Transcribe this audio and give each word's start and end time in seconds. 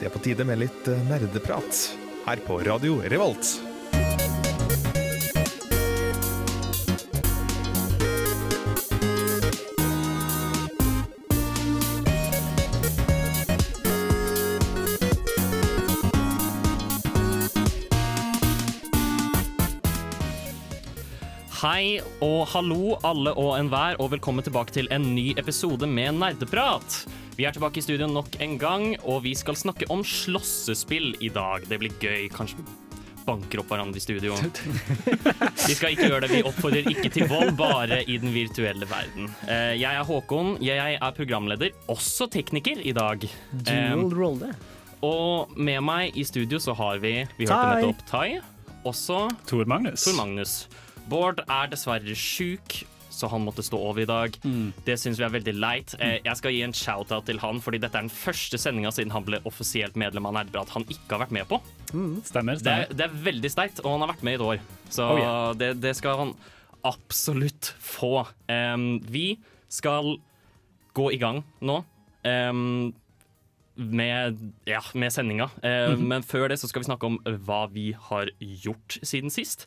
Det 0.00 0.06
er 0.08 0.12
på 0.14 0.20
tide 0.24 0.44
med 0.48 0.56
litt 0.62 0.86
eh, 0.88 1.00
nerdeprat 1.10 1.78
her 2.24 2.40
på 2.46 2.54
Radio 2.64 3.02
Revolt. 3.12 3.50
Hei 21.60 22.00
og 22.24 22.46
hallo 22.54 22.96
alle 23.04 23.36
og 23.36 23.58
enhver, 23.58 24.00
og 24.00 24.14
velkommen 24.16 24.48
tilbake 24.48 24.80
til 24.80 24.88
en 24.88 25.10
ny 25.12 25.34
episode 25.36 25.84
med 25.84 26.16
Nerdeprat. 26.24 27.02
Vi 27.40 27.46
er 27.48 27.54
tilbake 27.56 27.80
i 27.80 27.82
studio 27.84 28.04
nok 28.04 28.34
en 28.44 28.58
gang, 28.60 28.82
og 29.08 29.22
vi 29.24 29.30
skal 29.38 29.56
snakke 29.56 29.86
om 29.88 30.02
slåssespill 30.04 31.14
i 31.24 31.30
dag. 31.32 31.62
Det 31.70 31.78
blir 31.80 31.94
gøy. 32.02 32.26
Kanskje 32.34 32.58
vi 32.60 32.66
banker 33.24 33.62
opp 33.62 33.70
hverandre 33.72 33.96
i 33.96 34.02
studio. 34.04 34.34
Vi 35.70 35.76
skal 35.76 35.94
ikke 35.94 36.08
gjøre 36.10 36.20
det. 36.24 36.30
Vi 36.34 36.42
oppfordrer 36.50 36.88
ikke 36.90 37.08
til 37.14 37.24
vold, 37.30 37.52
bare 37.56 38.00
i 38.10 38.18
den 38.20 38.32
virtuelle 38.34 38.84
verden. 38.90 39.28
Eh, 39.46 39.76
Jeg 39.80 39.88
er 39.88 40.04
Håkon. 40.08 40.56
Jeg 40.64 40.98
er 41.00 41.16
programleder, 41.16 41.72
også 41.92 42.28
tekniker, 42.32 42.80
i 42.84 42.92
dag. 42.96 43.24
Dual 43.52 44.04
rolle. 44.18 44.52
Og 45.06 45.52
med 45.56 45.80
meg 45.86 46.16
i 46.20 46.26
studio 46.28 46.60
så 46.60 46.74
har 46.76 47.00
vi 47.00 47.14
Vi 47.38 47.48
hørte 47.48 47.80
nettopp 47.80 48.04
Tai. 48.10 48.28
Også 48.84 49.22
Tor 49.48 49.64
Magnus. 49.68 50.04
Tor 50.04 50.18
Magnus. 50.20 50.58
Bård 51.08 51.40
er 51.46 51.72
dessverre 51.72 52.16
sjuk, 52.16 52.82
så 53.10 53.28
han 53.32 53.42
måtte 53.44 53.62
stå 53.66 53.76
over 53.90 54.04
i 54.04 54.06
dag. 54.08 54.36
Det 54.86 54.94
syns 55.02 55.18
vi 55.18 55.24
er 55.26 55.32
veldig 55.34 55.54
leit. 55.58 55.94
Eh, 55.98 56.20
Jeg 56.24 56.36
skal 56.38 56.52
gi 56.54 56.62
en 56.62 56.72
shout-out 56.72 57.26
til 57.26 57.40
han, 57.42 57.58
fordi 57.60 57.80
dette 57.82 57.98
er 57.98 58.06
den 58.06 58.12
første 58.14 58.58
sendinga 58.62 58.92
siden 58.94 59.10
han 59.12 59.24
ble 59.26 59.40
offisielt 59.50 59.96
medlem 59.98 60.26
av 60.30 60.36
Nerdeprat 60.38 60.70
han 60.76 60.86
ikke 60.88 61.10
har 61.16 61.24
vært 61.26 61.34
med 61.34 61.48
på. 61.50 61.58
Stemmer. 62.24 62.54
Det 62.54 62.62
stemmer. 62.62 62.86
er, 62.86 62.94
det 62.94 63.06
er 63.08 63.18
veldig 63.26 63.50
sterkt, 63.50 63.82
og 63.84 63.92
han 63.96 64.06
har 64.06 64.12
vært 64.14 64.22
med 64.28 64.36
i 64.36 64.40
et 64.40 64.46
år. 64.46 64.64
Så 64.90 65.08
Oh, 65.10 65.18
yeah. 65.18 65.52
det, 65.58 65.72
det 65.82 65.96
skal 65.98 66.16
han 66.22 66.34
absolutt 66.86 67.74
få. 67.82 68.26
Um, 68.48 69.00
vi 69.10 69.38
skal 69.68 70.16
gå 70.96 71.10
i 71.12 71.18
gang 71.20 71.42
nå. 71.60 71.82
Um, 72.24 72.92
med, 73.80 74.36
ja, 74.68 74.80
med 74.98 75.12
sendinga. 75.14 75.46
Eh, 75.64 75.94
Men 75.96 76.22
før 76.26 76.48
det 76.52 76.58
så 76.60 76.68
skal 76.68 76.82
vi 76.82 76.88
snakke 76.90 77.06
om 77.08 77.18
hva 77.46 77.62
vi 77.72 77.90
har 78.10 78.28
gjort 78.40 78.98
siden 79.06 79.30
sist. 79.32 79.66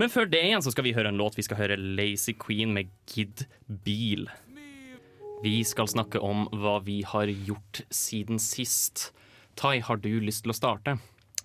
Men 0.00 0.08
før 0.08 0.30
det 0.32 0.40
igjen 0.46 0.62
så 0.64 0.72
skal 0.72 0.86
vi 0.86 0.94
høre 0.96 1.10
en 1.12 1.18
låt. 1.20 1.36
Vi 1.36 1.44
skal 1.44 1.58
høre 1.60 1.76
Lazy 1.76 2.32
Queen 2.40 2.72
med 2.72 2.88
Gid 3.10 3.44
Bil. 3.84 4.30
Vi 5.44 5.58
skal 5.68 5.90
snakke 5.92 6.22
om 6.24 6.46
hva 6.56 6.78
vi 6.86 7.02
har 7.04 7.28
gjort 7.28 7.82
siden 7.92 8.40
sist. 8.40 9.10
Tai, 9.60 9.74
har 9.84 10.00
du 10.00 10.08
lyst 10.24 10.46
til 10.46 10.54
å 10.54 10.56
starte? 10.56 10.96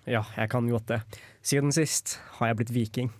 Ja, 0.08 0.22
jeg 0.38 0.48
kan 0.52 0.68
godt 0.72 0.88
det. 0.88 1.02
Siden 1.44 1.74
sist 1.74 2.16
har 2.38 2.52
jeg 2.52 2.60
blitt 2.62 2.72
viking. 2.72 3.12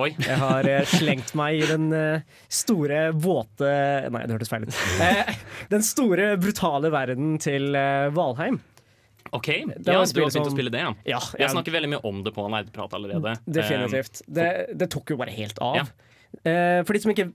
Oi. 0.00 0.10
Jeg 0.20 0.36
har 0.40 0.68
eh, 0.68 0.84
slengt 0.88 1.32
meg 1.36 1.62
i 1.62 1.66
den 1.68 1.88
eh, 1.92 2.24
store, 2.52 3.10
våte 3.12 3.72
Nei, 4.12 4.22
det 4.24 4.36
hørtes 4.36 4.52
feil 4.52 4.64
ut. 4.68 4.76
Eh, 5.04 5.32
den 5.72 5.84
store, 5.84 6.34
brutale 6.40 6.92
verden 6.92 7.38
til 7.40 7.72
Valheim. 8.16 8.60
OK, 9.32 9.48
ja, 9.48 9.66
du 9.78 9.90
har 9.94 10.04
begynt 10.12 10.36
å 10.36 10.52
spille 10.52 10.72
det, 10.72 10.80
ja. 10.84 10.92
Ja, 11.08 11.18
Jeg 11.40 11.52
snakker 11.54 11.72
veldig 11.72 11.88
mye 11.94 12.00
om 12.08 12.18
det 12.24 12.34
på 12.36 12.44
Nerdprat 12.52 12.92
allerede. 12.98 13.32
Definitivt. 13.48 14.20
Det, 14.28 14.48
det 14.76 14.90
tok 14.92 15.14
jo 15.14 15.16
bare 15.20 15.32
helt 15.32 15.60
av. 15.64 15.78
Ja. 15.80 15.86
Uh, 16.44 16.80
for 16.84 16.96
de 16.96 17.00
som 17.04 17.12
ikke 17.12 17.28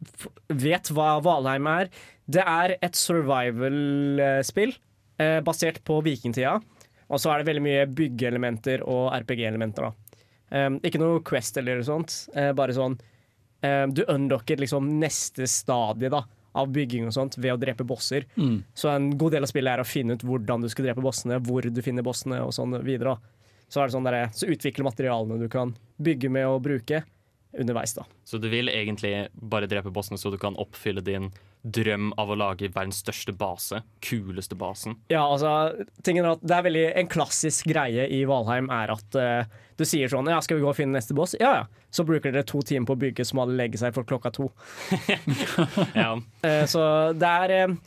vet 0.58 0.92
hva 0.94 1.18
Valheim 1.26 1.70
er, 1.70 1.90
det 2.30 2.44
er 2.44 2.76
et 2.84 2.98
survival-spill 2.98 4.74
uh, 4.78 5.40
basert 5.46 5.82
på 5.88 6.00
vikingtida. 6.06 6.58
Og 7.08 7.22
så 7.24 7.32
er 7.32 7.42
det 7.42 7.50
veldig 7.50 7.66
mye 7.66 7.86
byggeelementer 7.98 8.84
og 8.86 9.10
RPG-elementer. 9.16 9.90
da. 9.90 10.22
Um, 10.54 10.78
ikke 10.86 11.02
noe 11.02 11.22
Quest 11.28 11.58
eller 11.60 11.82
noe 11.82 11.88
sånt, 11.88 12.20
Uh, 12.38 12.54
bare 12.56 12.76
sånn 12.78 13.00
Du 13.92 14.04
unlocker 14.06 14.60
liksom 14.62 14.86
neste 15.02 15.48
stadie 15.50 16.12
da, 16.14 16.20
av 16.54 16.70
bygging 16.74 17.08
og 17.08 17.14
sånt 17.14 17.38
ved 17.38 17.54
å 17.54 17.58
drepe 17.58 17.84
bosser. 17.84 18.26
Så 18.74 18.90
en 18.90 19.12
god 19.18 19.32
del 19.36 19.44
av 19.44 19.52
spillet 19.52 19.74
er 19.74 19.84
å 19.84 19.88
finne 19.88 20.16
ut 20.16 20.24
hvordan 20.24 20.62
du 20.62 20.70
skal 20.70 20.86
drepe 20.86 21.02
bossene, 21.02 21.40
hvor 21.44 21.62
du 21.62 21.82
finner 21.82 22.04
bossene 22.06 22.40
og 22.46 22.54
sånn 22.56 22.78
videre. 22.84 23.18
Så, 23.68 23.82
er 23.82 23.88
det 23.90 23.98
sånn 23.98 24.08
der, 24.08 24.30
så 24.32 24.48
utvikle 24.48 24.86
materialene 24.88 25.38
du 25.42 25.50
kan 25.52 25.76
bygge 26.00 26.30
med 26.32 26.48
og 26.48 26.62
bruke 26.64 27.04
underveis. 27.58 27.94
da. 27.94 28.06
Så 28.24 28.38
du 28.38 28.50
vil 28.50 28.70
egentlig 28.70 29.28
bare 29.34 29.68
drepe 29.68 29.92
bossene 29.92 30.18
så 30.18 30.32
du 30.32 30.38
kan 30.38 30.56
oppfylle 30.56 31.02
din 31.02 31.32
drøm 31.74 32.12
av 32.20 32.32
å 32.32 32.38
lage 32.40 32.70
verdens 32.74 33.02
største 33.04 33.34
base? 33.38 33.82
Kuleste 34.06 34.58
basen? 34.60 34.98
Ja, 35.12 35.26
altså, 35.26 35.86
tingen 36.06 36.26
er 36.26 36.36
at 36.36 36.46
det 36.46 36.56
er 36.58 36.66
veldig 36.68 36.86
En 37.02 37.10
klassisk 37.12 37.68
greie 37.72 38.08
i 38.14 38.24
Valheim 38.30 38.70
er 38.74 38.94
at 38.94 39.18
uh, 39.20 39.60
du 39.78 39.86
sier 39.88 40.12
sånn 40.12 40.30
Ja, 40.32 40.40
skal 40.44 40.60
vi 40.60 40.66
gå 40.66 40.72
og 40.72 40.78
finne 40.78 40.98
neste 40.98 41.18
boss? 41.18 41.36
Ja 41.42 41.54
ja. 41.60 41.66
Så 41.94 42.04
bruker 42.08 42.34
dere 42.34 42.46
to 42.48 42.62
timer 42.66 42.90
på 42.90 42.98
å 42.98 43.02
bygge 43.02 43.26
som 43.26 43.42
alle 43.42 43.56
legge 43.58 43.80
seg 43.80 43.94
for 43.96 44.08
klokka 44.08 44.34
to. 44.36 44.50
Ja. 46.02 46.14
uh, 46.18 46.64
så 46.70 46.84
det 47.18 47.34
er 47.48 47.72
uh, 47.72 47.78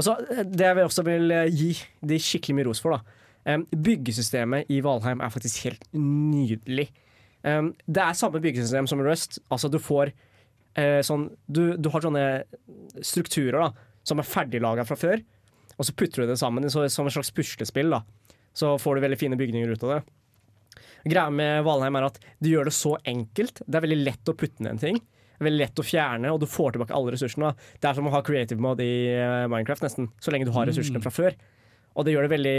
så 0.00 0.14
eh, 0.32 0.46
det 0.46 0.64
jeg 0.64 0.76
vil 0.78 0.86
også 0.86 1.04
vil 1.04 1.32
gi 1.52 1.74
de 2.08 2.16
skikkelig 2.22 2.56
mye 2.56 2.68
ros 2.70 2.80
for, 2.80 2.96
da. 2.96 3.18
Um, 3.48 3.64
byggesystemet 3.72 4.68
i 4.72 4.80
Valheim 4.84 5.22
er 5.24 5.32
faktisk 5.32 5.64
helt 5.66 5.84
nydelig. 5.96 6.90
Um, 7.44 7.72
det 7.88 8.02
er 8.04 8.16
samme 8.16 8.40
byggesystem 8.42 8.88
som 8.90 9.00
Rust. 9.04 9.40
Altså, 9.50 9.68
du 9.72 9.78
får 9.80 10.12
eh, 10.78 11.00
sånn 11.06 11.28
du, 11.46 11.76
du 11.76 11.90
har 11.92 12.04
sånne 12.04 12.24
strukturer 13.02 13.58
da 13.58 13.70
som 14.06 14.20
er 14.20 14.28
ferdiglaga 14.28 14.86
fra 14.88 14.96
før, 14.98 15.20
og 15.76 15.86
så 15.86 15.94
putter 15.96 16.24
du 16.24 16.32
det 16.32 16.38
sammen 16.40 16.66
så, 16.72 16.86
som 16.92 17.08
et 17.08 17.14
slags 17.14 17.32
puslespill. 17.36 17.92
da 17.92 18.02
Så 18.56 18.74
får 18.80 18.96
du 18.96 19.04
veldig 19.06 19.20
fine 19.20 19.38
bygninger 19.40 19.72
ut 19.72 19.84
av 19.86 19.94
det. 19.94 20.00
Greia 21.08 21.30
med 21.32 21.62
Valheim 21.64 21.96
er 21.96 22.08
at 22.10 22.18
de 22.42 22.52
gjør 22.52 22.68
det 22.68 22.76
så 22.76 22.96
enkelt. 23.08 23.62
Det 23.64 23.78
er 23.78 23.86
veldig 23.86 24.02
lett 24.02 24.28
å 24.32 24.36
putte 24.36 24.64
ned 24.64 24.74
en 24.74 24.82
ting. 24.82 24.98
Det 25.00 25.40
er 25.40 25.48
veldig 25.48 25.62
lett 25.62 25.80
å 25.80 25.86
fjerne, 25.86 26.32
og 26.34 26.42
du 26.42 26.48
får 26.50 26.74
tilbake 26.74 26.96
alle 26.96 27.14
ressursene. 27.14 27.48
da. 27.48 27.70
Det 27.80 27.88
er 27.88 27.96
som 27.96 28.10
å 28.10 28.12
ha 28.12 28.20
creative 28.24 28.60
mode 28.60 28.84
i 28.84 28.98
eh, 29.14 29.46
Minecraft, 29.48 29.86
nesten, 29.86 30.10
så 30.20 30.34
lenge 30.34 30.48
du 30.48 30.52
har 30.52 30.68
ressursene 30.68 31.00
fra 31.00 31.12
før. 31.14 31.38
Og 31.96 32.04
det 32.04 32.12
gjør 32.12 32.26
det 32.26 32.34
veldig 32.34 32.58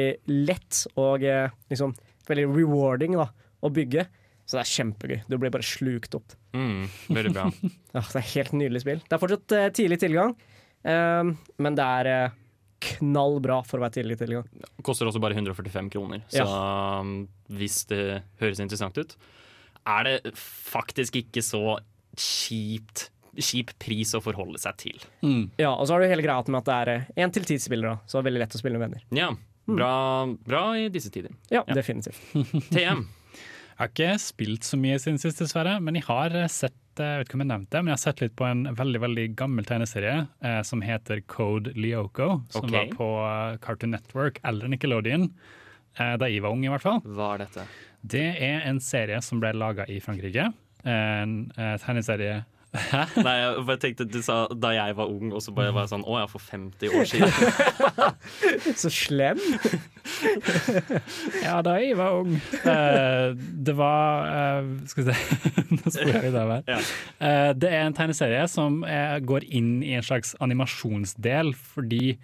lett 0.49 0.79
og 0.97 1.25
eh, 1.27 1.53
liksom, 1.69 1.93
veldig 2.29 2.47
rewarding 2.49 3.19
da, 3.19 3.27
å 3.61 3.69
bygge. 3.73 4.07
Så 4.51 4.57
det 4.57 4.65
er 4.65 4.71
kjempegøy. 4.73 5.19
Du 5.31 5.37
blir 5.39 5.51
bare 5.53 5.63
slukt 5.63 6.15
opp. 6.17 6.33
Mm, 6.51 6.83
veldig 7.07 7.29
bra. 7.31 7.45
Ja, 7.95 8.01
det 8.03 8.19
er 8.19 8.25
helt 8.33 8.51
nydelig 8.55 8.81
spill. 8.83 8.99
Det 9.05 9.15
er 9.15 9.21
fortsatt 9.21 9.53
uh, 9.55 9.67
tidlig 9.75 9.97
tilgang, 10.01 10.33
eh, 10.87 11.29
men 11.63 11.77
det 11.79 11.85
er 11.99 12.09
eh, 12.11 12.33
knallbra 12.83 13.61
for 13.67 13.79
å 13.79 13.85
være 13.85 13.97
tidlig 14.01 14.17
tilgang. 14.19 14.47
Koster 14.83 15.07
også 15.07 15.21
bare 15.23 15.35
145 15.39 15.89
kroner, 15.93 16.23
så 16.31 16.43
ja. 16.43 17.01
hvis 17.55 17.81
det 17.91 18.01
høres 18.41 18.59
interessant 18.63 18.99
ut, 18.99 19.15
er 19.87 20.07
det 20.07 20.33
faktisk 20.39 21.19
ikke 21.21 21.43
så 21.45 21.77
kjipt 22.19 23.07
kjip 23.39 23.71
pris 23.79 24.11
å 24.17 24.19
forholde 24.23 24.59
seg 24.59 24.75
til. 24.81 24.97
Ja, 25.55 25.69
Og 25.77 25.85
så 25.87 25.95
har 25.95 26.03
du 26.03 26.09
hele 26.11 26.23
greia 26.25 26.43
med 26.51 26.59
at 26.59 26.67
det 26.67 26.75
er 27.15 27.23
én 27.23 27.31
til 27.31 27.45
ti 27.47 27.55
spillere, 27.63 28.01
så 28.03 28.17
det 28.19 28.25
er 28.25 28.27
veldig 28.27 28.41
lett 28.43 28.57
å 28.57 28.59
spille 28.59 28.79
med 28.79 28.89
venner. 28.89 29.05
Ja, 29.15 29.29
bra, 29.71 29.93
bra 30.43 30.63
i 30.75 30.89
disse 30.91 31.11
tider. 31.13 31.31
Ja, 31.47 31.63
Ja. 31.67 31.75
definitivt. 31.77 32.19
TM. 32.75 33.05
Jeg 33.81 33.87
har 33.87 33.93
ikke 33.95 34.21
spilt 34.21 34.65
så 34.67 34.77
mye 34.77 34.97
siden 35.01 35.15
sist, 35.17 35.39
dessverre, 35.41 35.79
men 35.81 35.95
jeg 35.97 36.05
har 36.05 36.35
sett 36.53 36.77
jeg 37.01 37.17
vet 37.17 37.25
ikke 37.25 37.37
om 37.39 37.41
jeg 37.41 37.49
nevnte 37.49 37.73
det, 37.73 37.79
men 37.81 37.89
jeg 37.89 37.95
har 37.95 38.01
sett 38.03 38.19
litt 38.21 38.33
på 38.37 38.45
en 38.45 38.59
veldig 38.77 38.99
veldig 39.01 39.23
gammel 39.39 39.65
tegneserie 39.65 40.27
eh, 40.45 40.59
som 40.67 40.83
heter 40.85 41.23
Code 41.31 41.71
Lyoko, 41.73 42.27
som 42.53 42.67
okay. 42.67 42.75
var 42.75 42.91
på 42.99 43.07
eh, 43.25 43.55
Cartoon 43.63 43.95
Network 43.95 44.37
eller 44.45 44.69
Nickelodeon, 44.69 45.25
eh, 45.97 46.13
da 46.21 46.29
jeg 46.29 46.43
var 46.45 46.53
ung 46.53 46.61
i 46.67 46.69
hvert 46.69 46.85
fall. 46.85 47.01
Hva 47.07 47.31
er 47.33 47.41
dette? 47.47 47.65
Det 48.13 48.27
er 48.51 48.67
en 48.69 48.83
serie 48.85 49.17
som 49.25 49.41
ble 49.41 49.55
laga 49.57 49.89
i 49.89 49.97
Frankrike. 50.03 50.51
En 50.85 51.33
en 51.57 51.81
tegneserie 51.81 52.43
Nei, 52.71 53.33
jeg 53.35 53.63
bare 53.67 53.79
tenkte 53.83 54.05
Du 54.07 54.21
sa 54.23 54.45
da 54.55 54.69
jeg 54.71 54.95
var 54.95 55.09
ung, 55.11 55.33
og 55.35 55.41
så 55.43 55.51
bare 55.55 55.73
var 55.75 55.83
jeg 55.83 55.91
sånn 55.91 56.05
Å 56.07 56.21
ja, 56.21 56.27
for 56.31 56.39
50 56.39 56.93
år 56.95 57.09
siden. 57.09 57.31
Så 58.81 58.91
slem! 58.95 59.41
Ja, 61.43 61.57
da 61.65 61.75
jeg 61.81 61.97
var 61.99 62.21
ung. 62.21 62.37
uh, 62.63 63.35
det 63.35 63.75
var 63.75 64.31
uh, 64.31 64.71
Skal 64.87 65.09
vi 65.09 65.11
se 65.11 65.51
Nå 65.75 65.83
sporer 65.91 66.15
jeg 66.15 66.29
litt 66.29 66.39
av 66.39 66.53
her. 66.55 66.63
Ja. 66.71 66.79
Uh, 67.19 67.49
det 67.59 67.71
er 67.71 67.83
en 67.85 67.97
tegneserie 67.97 68.43
som 68.51 68.81
eh, 68.87 69.17
går 69.23 69.45
inn 69.51 69.81
i 69.85 69.93
en 69.97 70.05
slags 70.05 70.33
animasjonsdel, 70.43 71.51
fordi 71.75 72.15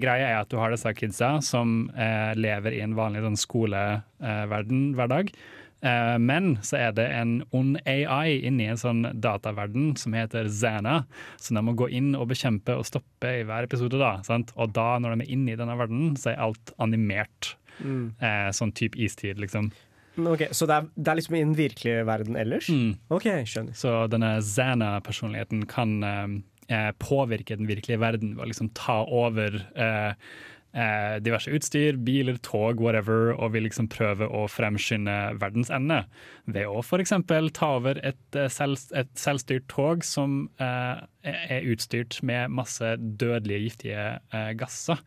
greia 0.00 0.26
er 0.28 0.38
at 0.40 0.50
du 0.50 0.58
har 0.60 0.72
disse 0.74 0.90
kidsa 0.96 1.38
som 1.44 1.88
eh, 1.94 2.32
lever 2.36 2.76
i 2.76 2.82
en 2.84 2.96
vanlig 2.98 3.22
sånn 3.24 3.38
skoleverden 3.40 4.82
hver 4.98 5.10
dag. 5.12 5.30
Eh, 5.82 6.16
men 6.20 6.54
så 6.66 6.76
er 6.80 6.96
det 6.96 7.06
en 7.16 7.38
ond 7.56 7.78
AI 7.88 8.40
inni 8.48 8.68
en 8.68 8.80
sånn 8.80 9.04
dataverden 9.22 9.94
som 10.00 10.16
heter 10.16 10.50
Zana, 10.52 11.04
som 11.40 11.56
de 11.56 11.64
må 11.64 11.76
gå 11.78 11.88
inn 11.96 12.12
og 12.18 12.28
bekjempe 12.32 12.76
og 12.76 12.88
stoppe 12.88 13.38
i 13.40 13.44
hver 13.48 13.68
episode. 13.68 13.98
da, 14.00 14.18
sant? 14.26 14.52
Og 14.56 14.74
da, 14.76 14.98
når 15.00 15.16
de 15.16 15.26
er 15.26 15.36
inne 15.36 15.54
i 15.54 15.60
denne 15.60 15.78
verdenen, 15.80 16.16
så 16.20 16.34
er 16.34 16.44
alt 16.48 16.74
animert. 16.78 17.54
Eh, 17.80 18.50
sånn 18.52 18.74
type 18.76 18.98
istid, 19.00 19.40
liksom. 19.40 19.70
Okay, 20.20 20.50
ok, 20.50 20.54
Så 20.54 20.66
det 20.68 20.76
er, 20.76 20.88
det 20.96 21.10
er 21.10 21.18
liksom 21.20 21.36
i 21.38 21.42
den 21.44 21.56
virkelige 21.56 22.04
verden 22.04 22.36
ellers? 22.36 22.68
Mm. 22.68 22.98
OK, 23.14 23.28
skjønner. 23.48 23.76
Så 23.78 23.94
denne 24.12 24.34
Zana-personligheten 24.44 25.64
kan 25.70 25.94
eh, 26.04 26.26
eh, 26.68 26.90
påvirke 27.00 27.56
den 27.56 27.70
virkelige 27.70 28.02
verden 28.02 28.34
ved 28.36 28.44
å 28.44 28.50
liksom 28.50 28.72
ta 28.76 29.00
over 29.06 29.62
eh, 29.74 30.12
eh, 30.72 31.16
diverse 31.24 31.50
utstyr, 31.54 31.98
biler, 32.04 32.38
tog, 32.46 32.80
whatever, 32.82 33.32
og 33.36 33.54
vil 33.54 33.66
liksom 33.68 33.88
prøve 33.92 34.28
å 34.28 34.46
fremskynde 34.50 35.16
verdens 35.40 35.72
ende 35.74 36.02
ved 36.50 36.68
å 36.70 36.82
f.eks. 36.82 37.14
ta 37.56 37.72
over 37.78 38.00
et, 38.06 38.22
eh, 38.36 38.50
selv, 38.52 38.80
et 38.96 39.10
selvstyrt 39.18 39.68
tog 39.72 40.06
som 40.06 40.44
eh, 40.62 41.02
er 41.24 41.66
utstyrt 41.70 42.20
med 42.26 42.54
masse 42.54 42.94
dødelige, 43.00 43.66
giftige 43.66 44.06
eh, 44.32 44.52
gasser. 44.58 45.02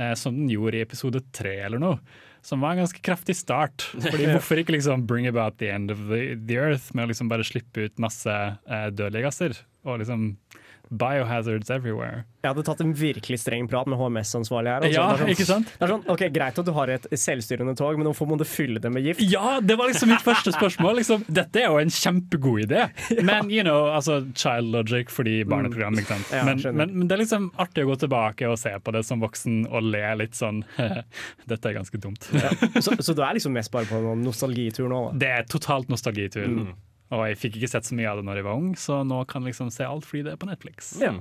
Eh, 0.00 0.14
som 0.14 0.36
den 0.36 0.50
gjorde 0.50 0.78
i 0.78 0.84
episode 0.84 1.20
tre 1.36 1.58
eller 1.66 1.82
noe. 1.82 1.98
Som 2.42 2.64
var 2.64 2.74
en 2.74 2.82
ganske 2.82 3.02
kraftig 3.04 3.36
start. 3.38 3.84
Fordi 3.92 4.26
Hvorfor 4.32 4.62
ikke 4.62 4.74
liksom 4.74 5.06
bring 5.06 5.28
about 5.30 5.58
the 5.60 5.70
end 5.70 5.92
of 5.94 6.00
the, 6.08 6.34
the 6.34 6.58
earth 6.58 6.90
med 6.96 7.06
å 7.06 7.12
liksom 7.12 7.30
bare 7.30 7.46
slippe 7.46 7.86
ut 7.86 8.02
masse 8.02 8.32
eh, 8.32 8.88
dødelige 8.90 9.28
gasser? 9.28 9.60
Og 9.86 10.00
liksom 10.02 10.32
biohazards 10.92 11.70
everywhere. 11.72 12.24
Jeg 12.42 12.50
hadde 12.50 12.64
tatt 12.66 12.80
en 12.82 12.92
virkelig 12.96 13.38
streng 13.38 13.68
prat 13.70 13.88
med 13.90 13.98
HMS-ansvarlig 14.00 14.72
her. 14.72 14.84
altså. 14.86 14.98
Ja, 14.98 15.04
sånn, 15.20 15.30
ikke 15.32 15.46
sant? 15.46 15.70
Det 15.70 15.86
er 15.86 15.92
sånn, 15.94 16.04
ok, 16.10 16.24
Greit 16.34 16.58
at 16.58 16.66
du 16.68 16.72
har 16.76 16.92
et 16.92 17.06
selvstyrende 17.14 17.74
tog, 17.78 17.96
men 18.00 18.08
hvorfor 18.10 18.28
må 18.28 18.38
du 18.40 18.44
fylle 18.48 18.82
det 18.82 18.90
med 18.92 19.06
gift? 19.06 19.22
Ja, 19.30 19.60
det 19.62 19.76
var 19.78 19.90
liksom 19.92 20.10
mitt 20.12 20.24
første 20.26 20.52
spørsmål. 20.54 20.98
Liksom, 21.00 21.24
dette 21.30 21.62
er 21.62 21.70
jo 21.70 21.78
en 21.82 21.92
kjempegod 21.92 22.64
idé. 22.66 22.88
Men 23.28 23.50
you 23.52 23.62
know, 23.62 23.86
altså, 23.94 24.20
child 24.34 24.72
logic 24.74 25.10
fordi 25.12 25.42
barneprogram, 25.48 25.96
ikke 26.00 26.16
sant. 26.16 26.32
Ja, 26.34 26.42
men, 26.48 26.60
men, 26.76 26.94
men 26.98 27.08
det 27.08 27.16
er 27.16 27.22
liksom 27.22 27.50
artig 27.62 27.84
å 27.86 27.92
gå 27.92 27.96
tilbake 28.02 28.48
og 28.50 28.58
se 28.60 28.72
på 28.82 28.94
det 28.94 29.04
som 29.06 29.22
voksen 29.22 29.66
og 29.70 29.86
le 29.92 30.02
litt 30.18 30.38
sånn 30.38 30.62
Dette 31.50 31.70
er 31.70 31.76
ganske 31.76 32.00
dumt. 32.02 32.26
Så, 32.82 32.96
så 32.98 33.14
du 33.14 33.22
er 33.24 33.36
liksom 33.38 33.54
mest 33.56 33.72
bare 33.74 33.88
på 33.90 34.00
noen 34.02 34.24
nostalgitur 34.26 34.88
nå? 34.90 35.02
da? 35.12 35.20
Det 35.22 35.30
er 35.38 35.48
totalt 35.50 35.92
nostalgitur. 35.92 36.48
Og 37.12 37.26
jeg 37.28 37.38
fikk 37.38 37.60
ikke 37.60 37.70
sett 37.74 37.88
så 37.88 37.96
mye 37.98 38.08
av 38.08 38.20
det 38.20 38.26
når 38.26 38.40
jeg 38.40 38.48
var 38.48 38.58
ung, 38.58 38.72
så 38.80 39.02
nå 39.04 39.22
kan 39.28 39.44
jeg 39.44 39.52
liksom 39.52 39.72
se 39.74 39.84
alt 39.84 40.08
fordi 40.08 40.24
det 40.26 40.34
er 40.34 40.40
på 40.40 40.48
Netflix. 40.48 40.94
Ja. 41.02 41.14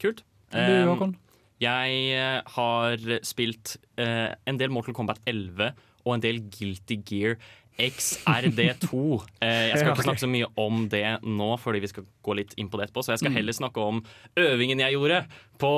Kult. 0.00 0.24
Du, 0.48 0.74
Håkon? 0.88 1.16
jeg 1.62 2.02
eh, 2.14 2.40
har 2.54 3.06
spilt 3.26 3.76
uh, 3.98 4.30
en 4.46 4.58
del 4.60 4.70
Mortal 4.72 4.94
Kombat 4.96 5.18
11 5.26 5.72
og 6.06 6.12
en 6.14 6.22
del 6.22 6.38
Guilty 6.54 7.00
Gear 7.04 7.34
XRD2. 7.78 8.90
Uh, 8.94 9.18
jeg 9.42 9.80
skal 9.80 9.92
ikke 9.92 10.06
snakke 10.06 10.22
så 10.22 10.30
mye 10.30 10.48
om 10.58 10.86
det 10.90 11.04
nå, 11.26 11.50
fordi 11.62 11.82
vi 11.82 11.90
skal 11.90 12.06
gå 12.26 12.38
litt 12.38 12.54
inn 12.58 12.70
på 12.70 12.78
det 12.78 12.88
etterpå. 12.88 13.04
Så 13.04 13.14
jeg 13.14 13.22
skal 13.22 13.36
heller 13.36 13.58
snakke 13.58 13.82
om 13.82 14.00
øvingen 14.38 14.82
jeg 14.82 14.96
gjorde 14.96 15.20
på 15.62 15.72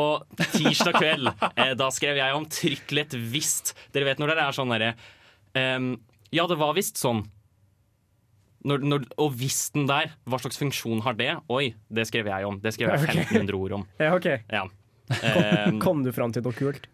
tirsdag 0.54 1.00
kveld. 1.00 1.32
Uh, 1.56 1.72
da 1.82 1.90
skrev 1.96 2.20
jeg 2.20 2.36
om 2.36 2.48
trykklett 2.48 3.16
visst. 3.32 3.74
Dere 3.94 4.12
vet 4.12 4.22
når 4.22 4.34
det 4.34 4.46
er 4.46 4.60
sånn 4.60 4.76
derre 4.76 4.94
um, 5.56 5.92
Ja, 6.30 6.46
det 6.46 6.60
var 6.60 6.76
visst 6.76 7.00
sånn. 7.00 7.24
Når, 8.68 8.82
når, 8.84 9.04
og 9.22 9.32
vissten 9.40 9.86
der, 9.88 10.10
hva 10.28 10.36
slags 10.42 10.58
funksjon 10.60 11.00
har 11.06 11.14
det? 11.16 11.30
Oi, 11.48 11.70
det 11.88 12.04
skrev 12.10 12.28
jeg 12.28 12.44
om. 12.48 12.58
Det 12.60 12.74
skrev 12.76 12.92
jeg 12.92 13.00
Ok. 13.08 13.16
1500 13.24 13.56
ord 13.56 13.72
om. 13.78 13.86
Ja, 14.00 14.10
ok. 14.18 14.28
Ja. 14.52 14.66
Kom, 15.10 15.78
Kom 15.82 16.02
du 16.04 16.12
fram 16.14 16.32
til 16.36 16.44
noe 16.44 16.52
kult? 16.54 16.84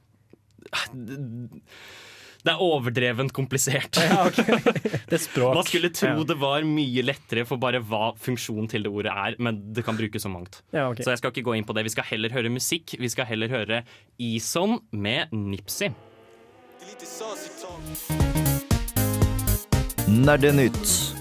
det 2.46 2.52
er 2.52 2.60
overdrevent 2.62 3.32
komplisert. 3.34 3.98
Ja, 3.98 4.20
okay. 4.28 4.58
Det 5.10 5.16
er 5.18 5.22
språk. 5.22 5.54
Man 5.58 5.66
skulle 5.66 5.90
tro 5.94 6.12
Ja. 6.12 6.24
det 6.26 6.36
var 6.38 6.62
mye 6.66 7.02
lettere 7.02 7.42
for 7.46 7.58
bare 7.62 7.80
hva 7.82 8.12
funksjonen 8.22 8.70
til 8.70 8.86
det 8.86 8.90
ordet 8.90 9.10
er, 9.14 9.36
men 9.42 9.58
det 9.74 9.82
kan 9.86 9.98
brukes 9.98 10.22
så 10.22 10.30
mangt. 10.30 10.60
Ja, 10.74 10.86
okay. 10.90 11.02
Så 11.02 11.10
jeg 11.14 11.18
skal 11.22 11.34
ikke 11.34 11.46
gå 11.50 11.56
inn 11.58 11.66
på 11.66 11.74
det. 11.74 11.82
Vi 11.86 11.94
skal 11.96 12.06
heller 12.12 12.30
høre 12.34 12.50
musikk. 12.54 12.94
Vi 13.02 13.10
skal 13.10 13.26
heller 13.30 13.50
høre 13.50 13.82
Eson 14.22 14.78
med 14.94 15.34
Nipsey. 15.34 15.90
Nerdenytt. 20.06 21.15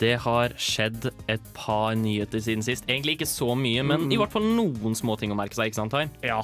Det 0.00 0.14
har 0.24 0.54
skjedd 0.56 1.10
et 1.28 1.52
par 1.56 1.92
nyheter 1.98 2.40
siden 2.40 2.64
sist. 2.64 2.86
Egentlig 2.88 3.18
ikke 3.18 3.28
så 3.28 3.52
mye, 3.58 3.84
men 3.84 4.08
i 4.08 4.16
hvert 4.20 4.32
fall 4.32 4.46
noen 4.56 4.96
små 4.96 5.18
ting 5.20 5.34
å 5.34 5.36
merke 5.38 5.58
seg. 5.58 5.68
ikke 5.70 5.82
sant, 5.82 5.92
Tar? 5.92 6.08
Ja. 6.24 6.40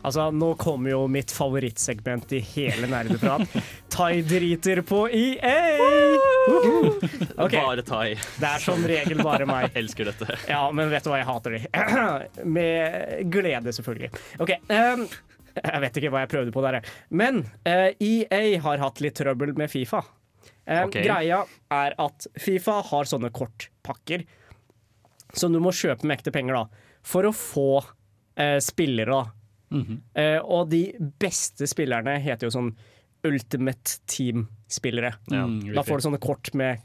Altså, 0.00 0.30
nå 0.32 0.54
kommer 0.56 0.94
jo 0.94 1.00
mitt 1.12 1.32
favorittsegment 1.34 2.30
i 2.32 2.40
hele 2.54 2.88
Nerdeprat. 2.88 3.50
Tai 3.92 4.22
driter 4.24 4.80
på 4.86 5.02
EA! 5.12 5.56
Okay. 7.36 7.58
Bare 7.58 7.84
Tai. 7.84 8.06
Det 8.14 8.48
er 8.48 8.62
som 8.64 8.86
regel 8.88 9.20
bare 9.24 9.48
meg. 9.48 9.68
Jeg 9.68 9.76
Elsker 9.84 10.08
dette. 10.08 10.38
Ja, 10.48 10.62
men 10.72 10.92
vet 10.92 11.04
du 11.04 11.10
hva, 11.12 11.18
jeg 11.20 11.28
hater 11.28 11.56
de. 11.56 11.60
Med 12.56 13.26
glede, 13.32 13.74
selvfølgelig. 13.76 14.12
OK. 14.40 14.54
Um, 14.72 15.04
jeg 15.58 15.82
vet 15.84 16.00
ikke 16.00 16.14
hva 16.14 16.24
jeg 16.24 16.32
prøvde 16.32 16.54
på 16.54 16.64
der. 16.64 16.80
Men 17.12 17.42
uh, 17.66 17.90
EA 17.98 18.42
har 18.64 18.86
hatt 18.86 19.04
litt 19.04 19.18
trøbbel 19.20 19.52
med 19.58 19.72
Fifa. 19.72 20.00
Eh, 20.70 20.84
Ok. 20.86 21.00
Greia 21.02 21.42
er 21.74 21.94
at 21.98 22.26
Fifa 22.38 22.78
har 22.86 23.04
sånne 23.10 23.30
kortpakker 23.34 24.24
som 25.34 25.52
du 25.54 25.58
må 25.62 25.70
kjøpe 25.74 26.04
med 26.06 26.18
ekte 26.18 26.32
penger 26.34 26.54
da, 26.54 26.64
for 27.02 27.26
å 27.28 27.32
få 27.34 27.66
eh, 28.36 28.58
spillere. 28.62 29.10
da. 29.10 29.34
Eh, 30.18 30.38
og 30.42 30.70
de 30.72 30.84
beste 31.22 31.66
spillerne 31.70 32.16
heter 32.22 32.48
jo 32.48 32.54
sånn 32.54 32.72
Ultimate 33.26 33.98
Team-spillere. 34.10 35.12
Ja, 35.30 35.44
Mm, 35.46 35.74
Da 35.74 35.82
får 35.82 36.00
du 36.00 36.08
sånne 36.08 36.20
kort 36.22 36.54
med 36.54 36.80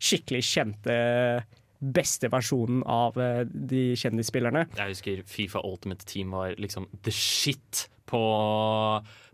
skikkelig 0.00 0.40
kjente 0.46 1.44
beste 1.82 2.28
versjonen 2.30 2.82
av 2.86 3.16
eh, 3.18 3.44
de 3.44 3.94
kjendisspillerne. 3.96 4.66
Jeg 4.76 4.88
husker 4.94 5.22
Fifa 5.26 5.60
Ultimate 5.64 6.04
Team 6.06 6.30
var 6.30 6.54
liksom 6.56 6.86
the 7.02 7.10
shit 7.10 7.88
på, 8.06 8.20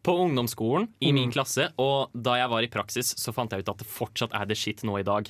på 0.07 0.15
ungdomsskolen 0.23 0.87
i 1.03 1.11
min 1.17 1.33
klasse. 1.35 1.69
Og 1.83 2.13
da 2.15 2.37
jeg 2.39 2.51
var 2.53 2.63
i 2.63 2.71
praksis, 2.71 3.11
så 3.19 3.35
fant 3.35 3.51
jeg 3.53 3.65
ut 3.65 3.73
at 3.75 3.83
det 3.83 3.89
fortsatt 3.91 4.35
er 4.39 4.47
the 4.47 4.55
shit 4.59 4.85
nå 4.87 5.01
i 5.01 5.07
dag. 5.07 5.29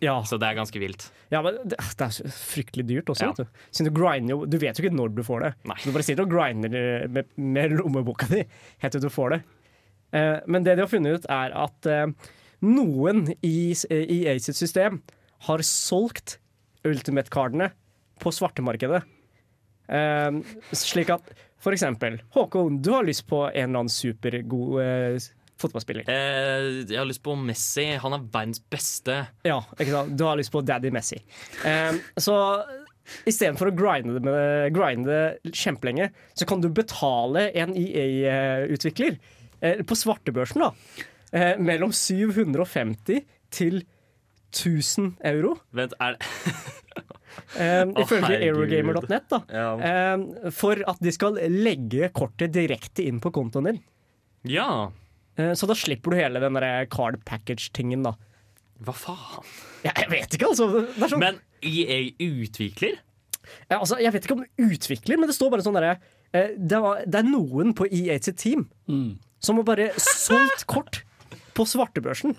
Ja, 0.00 0.14
Så 0.24 0.38
det 0.40 0.46
er 0.48 0.56
ganske 0.56 0.80
vilt. 0.80 1.10
ja 1.28 1.42
men 1.44 1.58
det, 1.68 1.76
det 1.76 2.06
er 2.06 2.30
fryktelig 2.32 2.86
dyrt 2.88 3.10
også, 3.12 3.26
Ja. 3.26 3.34
vet 3.36 3.42
du. 3.44 3.58
Siden 3.76 3.90
du 3.92 3.98
grinder 4.00 4.46
Du 4.48 4.56
vet 4.62 4.78
jo 4.80 4.86
ikke 4.86 4.96
når 4.96 5.12
du 5.18 5.20
får 5.26 5.42
det. 5.44 5.50
Nei. 5.68 5.76
Du 5.84 5.92
bare 5.92 6.06
sitter 6.06 6.24
og 6.24 6.32
grinder 6.32 6.72
eh, 6.78 7.04
med, 7.12 7.28
med 7.36 7.74
lommeboka 7.76 8.30
di 8.32 8.46
helt 8.80 8.96
til 8.96 9.04
du 9.04 9.10
får 9.12 9.34
det. 9.36 9.40
Eh, 10.16 10.38
men 10.48 10.64
det 10.64 10.78
de 10.78 10.86
har 10.86 10.88
funnet 10.88 11.20
ut, 11.20 11.28
er 11.28 11.52
at 11.52 11.86
eh, 11.92 12.06
noen 12.64 13.26
i 13.44 13.74
i 13.76 14.18
Aces 14.32 14.56
system 14.56 15.02
har 15.50 15.60
solgt 15.68 16.38
Ultimate-kardene 16.88 17.68
på 18.24 18.32
svartemarkedet. 18.32 19.02
Eh, 19.88 20.30
slik 20.72 21.12
at 21.12 21.28
for 21.62 21.74
eksempel 21.74 22.20
Håkon, 22.34 22.80
du 22.82 22.92
har 22.94 23.06
lyst 23.06 23.26
på 23.28 23.44
en 23.48 23.52
eller 23.52 23.82
annen 23.84 23.92
supergod 23.92 24.78
eh, 24.82 25.28
fotballspiller. 25.58 26.06
Eh, 26.06 26.66
jeg 26.86 26.98
har 27.00 27.08
lyst 27.08 27.24
på 27.24 27.34
Messi. 27.38 27.88
Han 27.98 28.14
er 28.14 28.26
verdens 28.30 28.60
beste. 28.70 29.24
Ja, 29.46 29.58
ikke 29.78 29.90
sant? 29.90 30.14
Du 30.18 30.24
har 30.28 30.38
lyst 30.38 30.54
på 30.54 30.62
Daddy 30.62 30.92
Messi. 30.94 31.18
Eh, 31.66 31.98
så 32.20 32.36
istedenfor 33.28 33.70
å 33.70 33.76
grinde 33.76 34.18
det, 34.18 34.22
med, 34.24 34.72
grinde 34.76 35.18
kjempelenge, 35.50 36.10
så 36.36 36.46
kan 36.48 36.62
du 36.62 36.70
betale 36.74 37.48
en 37.58 37.74
EA-utvikler 37.76 39.16
eh, 39.60 39.80
på 39.82 39.98
svartebørsen 39.98 40.62
da, 40.62 40.72
eh, 41.32 41.54
mellom 41.56 41.94
750 41.94 43.24
til 43.54 43.80
1000 43.80 43.94
euro. 45.24 45.56
Vent, 45.72 45.94
er 46.00 46.18
Um, 47.54 47.92
Å, 47.96 48.02
ifølge 48.02 48.34
aerogamer.net. 48.34 49.28
da. 49.30 49.38
Ja. 49.52 50.14
Um, 50.16 50.24
for 50.54 50.80
at 50.90 51.00
de 51.04 51.12
skal 51.14 51.38
legge 51.52 52.10
kortet 52.16 52.52
direkte 52.54 53.04
inn 53.06 53.20
på 53.22 53.32
kontoen 53.34 53.72
din. 53.72 53.82
ja. 54.48 54.90
Uh, 55.38 55.52
så 55.54 55.68
da 55.70 55.76
slipper 55.78 56.10
du 56.10 56.18
hele 56.18 56.40
den 56.42 56.56
der 56.58 56.88
card 56.90 57.20
package-tingen, 57.28 58.02
da. 58.02 58.16
Hva 58.82 58.94
faen? 58.94 59.46
Ja, 59.84 59.92
jeg 59.92 60.10
vet 60.10 60.34
ikke, 60.34 60.48
altså. 60.50 60.66
Det 60.82 61.04
er 61.06 61.12
sånn, 61.12 61.22
Men 61.22 61.38
EA 61.62 62.00
utvikler? 62.26 62.98
Ja, 63.70 63.78
altså, 63.78 64.00
jeg 64.02 64.12
vet 64.16 64.26
ikke 64.26 64.38
om 64.40 64.44
utvikler, 64.66 65.20
men 65.20 65.30
det 65.30 65.36
står 65.38 65.52
bare 65.54 65.64
sånn 65.64 65.78
derre 65.78 65.94
uh, 66.00 66.50
det, 66.58 66.82
det 67.06 67.22
er 67.22 67.30
noen 67.30 67.70
på 67.78 67.86
EA 67.86 68.18
sitt 68.18 68.40
team 68.42 68.66
som 69.38 69.60
har 69.60 69.68
bare 69.68 69.88
solgt 70.02 70.66
kort 70.66 71.02
på 71.54 71.66
svartebørsen. 71.66 72.34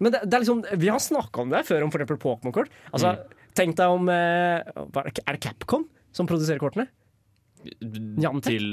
Men 0.00 0.14
det, 0.14 0.22
det 0.26 0.36
er 0.38 0.44
liksom, 0.44 0.62
vi 0.80 0.88
har 0.88 1.02
snakka 1.04 1.42
om 1.44 1.50
det 1.52 1.60
før, 1.68 1.84
om 1.86 1.92
f.eks. 1.92 2.14
Pokémon-kort. 2.22 2.72
Altså, 2.94 3.16
Tenk 3.58 3.74
deg 3.76 3.90
om 3.92 4.06
eh, 4.08 4.62
Er 4.62 5.34
det 5.34 5.40
Capcom 5.42 5.82
som 6.14 6.28
produserer 6.30 6.60
kortene? 6.62 6.86
Niantic? 7.84 8.46
Til 8.54 8.66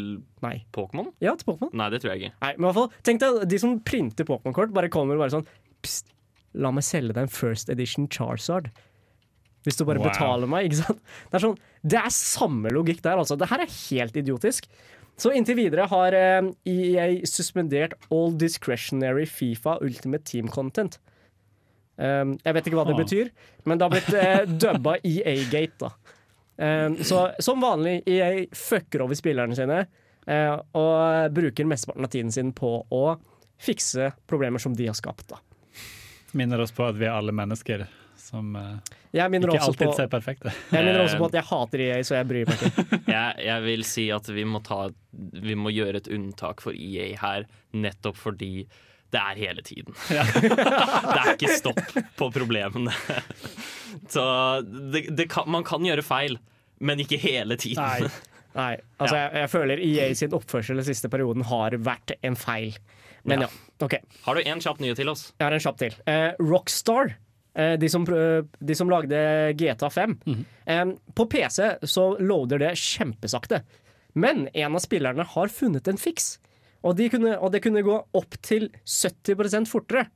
Nei. 0.45 0.61
Pokémon? 0.75 1.09
Ja, 1.23 1.33
til 1.35 1.49
Pokémon. 1.49 1.71
Nei, 1.75 1.89
det 1.91 1.99
tror 2.03 2.13
jeg 2.13 2.21
ikke. 2.29 2.35
Nei, 2.43 2.51
men 2.55 2.63
i 2.63 2.67
hvert 2.69 2.77
fall, 2.77 2.91
tenk 3.09 3.23
deg 3.23 3.39
de 3.51 3.59
som 3.59 3.73
printer 3.83 4.27
Pokémon-kort, 4.29 4.71
bare 4.75 4.91
kommer 4.93 5.17
og 5.17 5.25
bare 5.25 5.33
sånn 5.35 5.47
Pst, 5.83 6.13
la 6.57 6.71
meg 6.73 6.85
selge 6.87 7.13
deg 7.17 7.25
en 7.27 7.33
First 7.33 7.69
Edition 7.73 8.07
Charizard. 8.13 8.69
Hvis 9.67 9.77
du 9.77 9.83
bare 9.85 9.99
Wow. 9.99 10.07
betaler 10.07 10.47
meg, 10.49 10.69
ikke 10.69 10.79
sant. 10.85 11.01
Det 11.27 11.35
er, 11.37 11.43
sånn, 11.43 11.57
det 11.83 11.99
er 11.99 12.13
samme 12.15 12.71
logikk 12.71 13.01
der, 13.03 13.19
altså. 13.19 13.35
Det 13.37 13.49
her 13.51 13.65
er 13.65 13.73
helt 13.73 14.15
idiotisk. 14.21 14.69
Så 15.19 15.33
inntil 15.35 15.57
videre 15.59 15.89
har 15.91 16.13
eh, 16.15 16.47
EA 16.69 17.09
suspendert 17.27 17.97
all 18.13 18.31
discretionary 18.39 19.25
Fifa 19.27 19.75
Ultimate 19.83 20.23
Team 20.29 20.47
Content. 20.53 20.99
Um, 21.97 22.35
jeg 22.43 22.53
vet 22.53 22.67
ikke 22.69 22.77
hva 22.77 22.85
det 22.85 22.97
betyr, 22.99 23.31
men 23.65 23.79
det 23.79 23.87
har 23.87 23.93
blitt 23.93 24.11
uh, 24.13 24.57
dubba 24.65 24.97
EA-gate, 25.01 25.77
da. 25.81 25.93
Um, 26.57 26.97
så 27.05 27.31
som 27.41 27.61
vanlig, 27.61 28.01
EA 28.09 28.45
fucker 28.53 29.03
over 29.05 29.17
spillerne 29.17 29.57
sine 29.57 29.83
eh, 30.27 30.55
og 30.77 31.31
bruker 31.33 31.67
mesteparten 31.69 32.07
av 32.07 32.13
tiden 32.13 32.31
sin 32.33 32.53
på 32.55 32.71
å 32.89 33.03
fikse 33.61 34.11
problemer 34.29 34.61
som 34.61 34.75
de 34.77 34.87
har 34.89 34.97
skapt. 34.97 35.29
Da. 35.29 35.39
Minner 36.37 36.61
oss 36.61 36.73
på 36.75 36.85
at 36.85 36.97
vi 36.97 37.07
er 37.07 37.15
alle 37.15 37.33
mennesker, 37.35 37.85
som 38.17 38.55
eh, 38.59 38.95
ikke 39.13 39.61
alltid 39.61 39.87
på, 39.87 39.93
ser 39.95 40.09
perfekt 40.11 40.47
jeg 40.49 40.83
minner 40.83 41.03
også 41.05 41.15
Eh, 41.15 41.21
på 41.21 41.29
at 41.29 41.37
jeg 41.37 41.47
hater 41.51 41.83
EA, 41.85 42.01
så 42.03 42.17
jeg 42.17 42.27
bryr 42.29 42.49
meg 42.49 42.65
ikke. 42.67 42.99
jeg, 43.15 43.45
jeg 43.47 43.65
vil 43.69 43.85
si 43.87 44.09
at 44.13 44.29
vi 44.33 44.43
må, 44.49 44.61
ta, 44.65 44.81
vi 45.47 45.55
må 45.57 45.73
gjøre 45.73 46.03
et 46.03 46.11
unntak 46.11 46.61
for 46.65 46.75
EA 46.75 47.13
her, 47.21 47.47
nettopp 47.77 48.19
fordi 48.19 48.51
det 49.13 49.19
er 49.21 49.39
hele 49.39 49.63
tiden. 49.63 49.93
det 50.11 51.19
er 51.21 51.33
ikke 51.35 51.51
stopp 51.55 51.79
på 52.19 52.27
problemene. 52.35 52.91
Så 54.11 54.23
det, 54.93 55.05
det 55.17 55.29
kan, 55.31 55.47
man 55.51 55.63
kan 55.67 55.85
gjøre 55.85 56.03
feil, 56.05 56.37
men 56.83 56.99
ikke 57.03 57.19
hele 57.21 57.57
tiden. 57.59 57.83
Nei. 57.83 58.09
Nei, 58.57 58.71
altså 58.97 59.19
jeg, 59.19 59.33
jeg 59.43 59.49
føler 59.53 59.81
EA 59.85 60.05
sin 60.17 60.31
oppførsel 60.33 60.79
den 60.79 60.85
siste 60.87 61.09
perioden 61.13 61.43
har 61.45 61.75
vært 61.85 62.15
en 62.25 62.37
feil. 62.39 62.73
Men 63.27 63.43
ja, 63.45 63.49
Ja. 63.51 63.85
OK. 63.85 63.93
Har 64.25 64.33
du 64.39 64.41
en 64.49 64.61
kjapp 64.63 64.79
nye 64.81 64.95
til 64.97 65.11
oss? 65.11 65.27
Jeg 65.37 65.45
har 65.45 65.53
en 65.53 65.61
kjapp 65.61 65.77
til. 65.77 65.93
Eh, 66.09 66.31
Rockstar, 66.41 67.11
eh, 67.53 67.75
de, 67.77 67.89
som, 67.93 68.07
de 68.09 68.77
som 68.79 68.89
lagde 68.89 69.19
GTA 69.59 69.91
5. 69.93 70.15
eh, 70.65 70.85
på 71.13 71.27
PC 71.29 71.67
så 71.85 72.07
loader 72.17 72.63
det 72.63 72.71
kjempesakte. 72.81 73.61
Men 74.17 74.47
en 74.57 74.73
av 74.73 74.81
spillerne 74.81 75.27
har 75.35 75.53
funnet 75.53 75.91
en 75.91 76.01
fiks. 76.01 76.39
Og, 76.85 76.93
de 76.97 77.07
kunne, 77.11 77.33
og 77.41 77.51
det 77.53 77.63
kunne 77.65 77.83
gå 77.85 77.95
opp 78.17 78.37
til 78.45 78.69
70 78.85 79.69
fortere. 79.69 80.07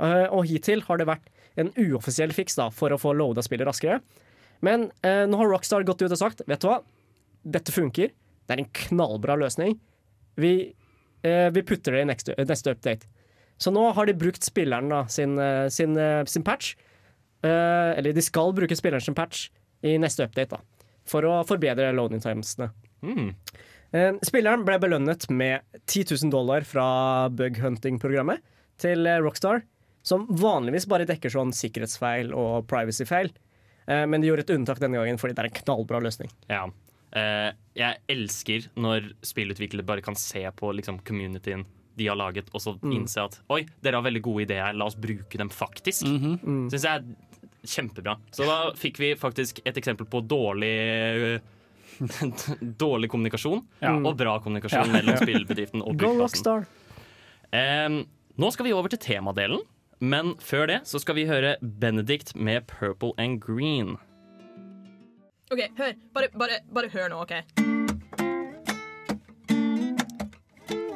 Uh, 0.00 0.26
og 0.34 0.48
hittil 0.50 0.82
har 0.88 0.98
det 0.98 1.06
vært 1.08 1.28
en 1.60 1.70
uoffisiell 1.78 2.32
fiks 2.34 2.56
da, 2.58 2.70
for 2.74 2.94
å 2.94 3.00
få 3.00 3.12
loada 3.14 3.44
spillet 3.44 3.68
raskere. 3.68 4.00
Men 4.64 4.88
uh, 5.04 5.24
nå 5.28 5.38
har 5.38 5.50
Rockstar 5.52 5.86
gått 5.86 6.02
ut 6.02 6.10
og 6.10 6.18
sagt 6.18 6.44
Vet 6.48 6.62
du 6.62 6.68
hva, 6.70 6.80
dette 7.42 7.74
funker. 7.74 8.12
Det 8.46 8.54
er 8.54 8.62
en 8.62 8.72
knallbra 8.86 9.36
løsning. 9.38 9.76
Vi, 10.40 10.54
uh, 11.26 11.48
vi 11.54 11.66
putter 11.66 11.98
det 11.98 12.04
i 12.04 12.08
neste, 12.10 12.36
neste 12.48 12.74
update. 12.74 13.10
Så 13.62 13.70
nå 13.70 13.84
har 13.94 14.08
de 14.08 14.16
brukt 14.18 14.42
spilleren 14.42 14.90
da, 14.90 15.04
sin, 15.12 15.36
sin, 15.70 15.94
sin 16.26 16.42
patch. 16.42 16.72
Eller 17.46 18.16
de 18.16 18.24
skal 18.24 18.50
bruke 18.56 18.74
spilleren 18.74 19.04
sin 19.04 19.14
patch 19.14 19.44
i 19.86 19.92
neste 20.02 20.24
update, 20.26 20.56
da. 20.56 20.88
For 21.06 21.22
å 21.28 21.36
forbedre 21.46 21.92
loading 21.94 22.18
timesene. 22.24 22.72
Mm. 23.06 23.28
Eh, 23.92 24.12
Spilleren 24.24 24.64
ble 24.64 24.78
belønnet 24.80 25.26
med 25.30 25.60
10 25.86 26.06
000 26.24 26.32
dollar 26.32 26.64
fra 26.64 27.28
bug 27.28 27.58
hunting-programmet 27.60 28.40
til 28.80 29.06
eh, 29.06 29.18
Rockstar, 29.22 29.62
som 30.02 30.24
vanligvis 30.28 30.88
bare 30.90 31.06
dekker 31.06 31.30
sånn 31.32 31.52
sikkerhetsfeil 31.54 32.32
og 32.34 32.64
privacy-feil. 32.70 33.28
Eh, 33.86 34.06
Men 34.08 34.22
de 34.22 34.30
gjorde 34.30 34.46
et 34.46 34.54
unntak 34.56 34.80
denne 34.82 34.96
gangen 34.98 35.20
fordi 35.20 35.36
det 35.36 35.44
er 35.44 35.50
en 35.50 35.58
knallbra 35.60 36.00
løsning. 36.02 36.32
Ja. 36.50 36.64
Eh, 37.12 37.50
jeg 37.76 38.00
elsker 38.14 38.70
når 38.80 39.10
spillutviklere 39.28 39.84
bare 39.86 40.04
kan 40.04 40.16
se 40.16 40.42
på 40.56 40.72
liksom, 40.78 41.02
communityen 41.04 41.66
de 42.00 42.06
har 42.08 42.16
laget, 42.16 42.48
og 42.56 42.62
så 42.64 42.72
innse 42.88 43.20
at 43.20 43.34
oi, 43.52 43.66
dere 43.84 43.98
har 44.00 44.06
veldig 44.06 44.22
gode 44.24 44.46
ideer, 44.46 44.72
la 44.72 44.86
oss 44.88 44.96
bruke 44.96 45.36
dem 45.36 45.50
faktisk. 45.52 46.06
Syns 46.08 46.72
jeg 46.86 46.88
er 46.88 47.04
kjempebra. 47.68 48.14
Så 48.32 48.46
da 48.48 48.54
fikk 48.80 48.96
vi 49.02 49.10
faktisk 49.20 49.60
et 49.68 49.76
eksempel 49.76 50.08
på 50.08 50.22
dårlig 50.24 50.72
Dårlig 52.84 53.10
kommunikasjon 53.12 53.62
Ja. 53.82 53.92
og 53.98 54.16
bra 54.20 54.38
kommunikasjon 54.42 54.92
mellom 54.94 55.18
spillbedriften 55.24 55.82
og 55.84 55.96
Go 56.00 56.12
Um, 56.12 56.20
Rockstar! 56.22 56.66
Nå 57.52 58.48
skal 58.54 58.64
vi 58.64 58.72
over 58.72 58.88
til 58.88 58.98
temadelen, 59.02 59.60
men 60.00 60.34
før 60.40 60.66
det 60.70 60.78
så 60.88 60.98
skal 61.02 61.18
vi 61.18 61.26
høre 61.28 61.56
Benedict 61.60 62.34
med 62.34 62.64
'Purple 62.66 63.12
and 63.20 63.42
Green'. 63.44 63.98
OK, 65.52 65.60
hør. 65.76 65.92
Bare, 66.14 66.28
bare, 66.32 66.60
bare 66.72 66.88
hør 66.88 67.08
nå, 67.12 67.20
OK? 67.26 67.34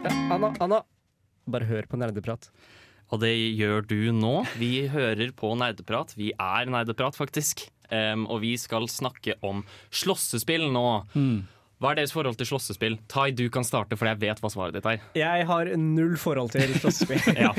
Ja, 0.07 0.11
Anna, 0.33 0.55
Anna, 0.65 0.81
bare 1.47 1.69
hør 1.69 1.87
på 1.91 1.99
nerdeprat. 2.01 2.49
Og 3.13 3.21
det 3.23 3.31
gjør 3.55 3.85
du 3.87 3.99
nå. 4.17 4.41
Vi 4.59 4.89
hører 4.91 5.31
på 5.37 5.53
Nerdeprat. 5.55 6.17
Vi 6.19 6.33
er 6.35 6.67
Nerdeprat, 6.67 7.15
faktisk. 7.15 7.69
Em, 7.95 8.25
og 8.27 8.41
vi 8.43 8.55
skal 8.61 8.89
snakke 8.91 9.37
om 9.47 9.65
slåssespill 9.95 10.69
nå. 10.75 10.87
Hva 11.77 11.93
er 11.93 11.99
deres 11.99 12.15
forhold 12.15 12.39
til 12.41 12.49
slåssespill? 12.49 12.97
Tai, 13.13 13.29
du 13.37 13.47
kan 13.53 13.67
starte, 13.67 13.99
for 14.01 14.09
jeg 14.09 14.21
vet 14.23 14.41
hva 14.41 14.51
svaret 14.53 14.79
ditt 14.79 14.87
er. 14.89 15.03
Jeg 15.19 15.45
har 15.51 15.69
null 15.77 16.17
forhold 16.21 16.55
til 16.57 16.73
slåssespill. 16.81 17.21
Ja. 17.47 17.53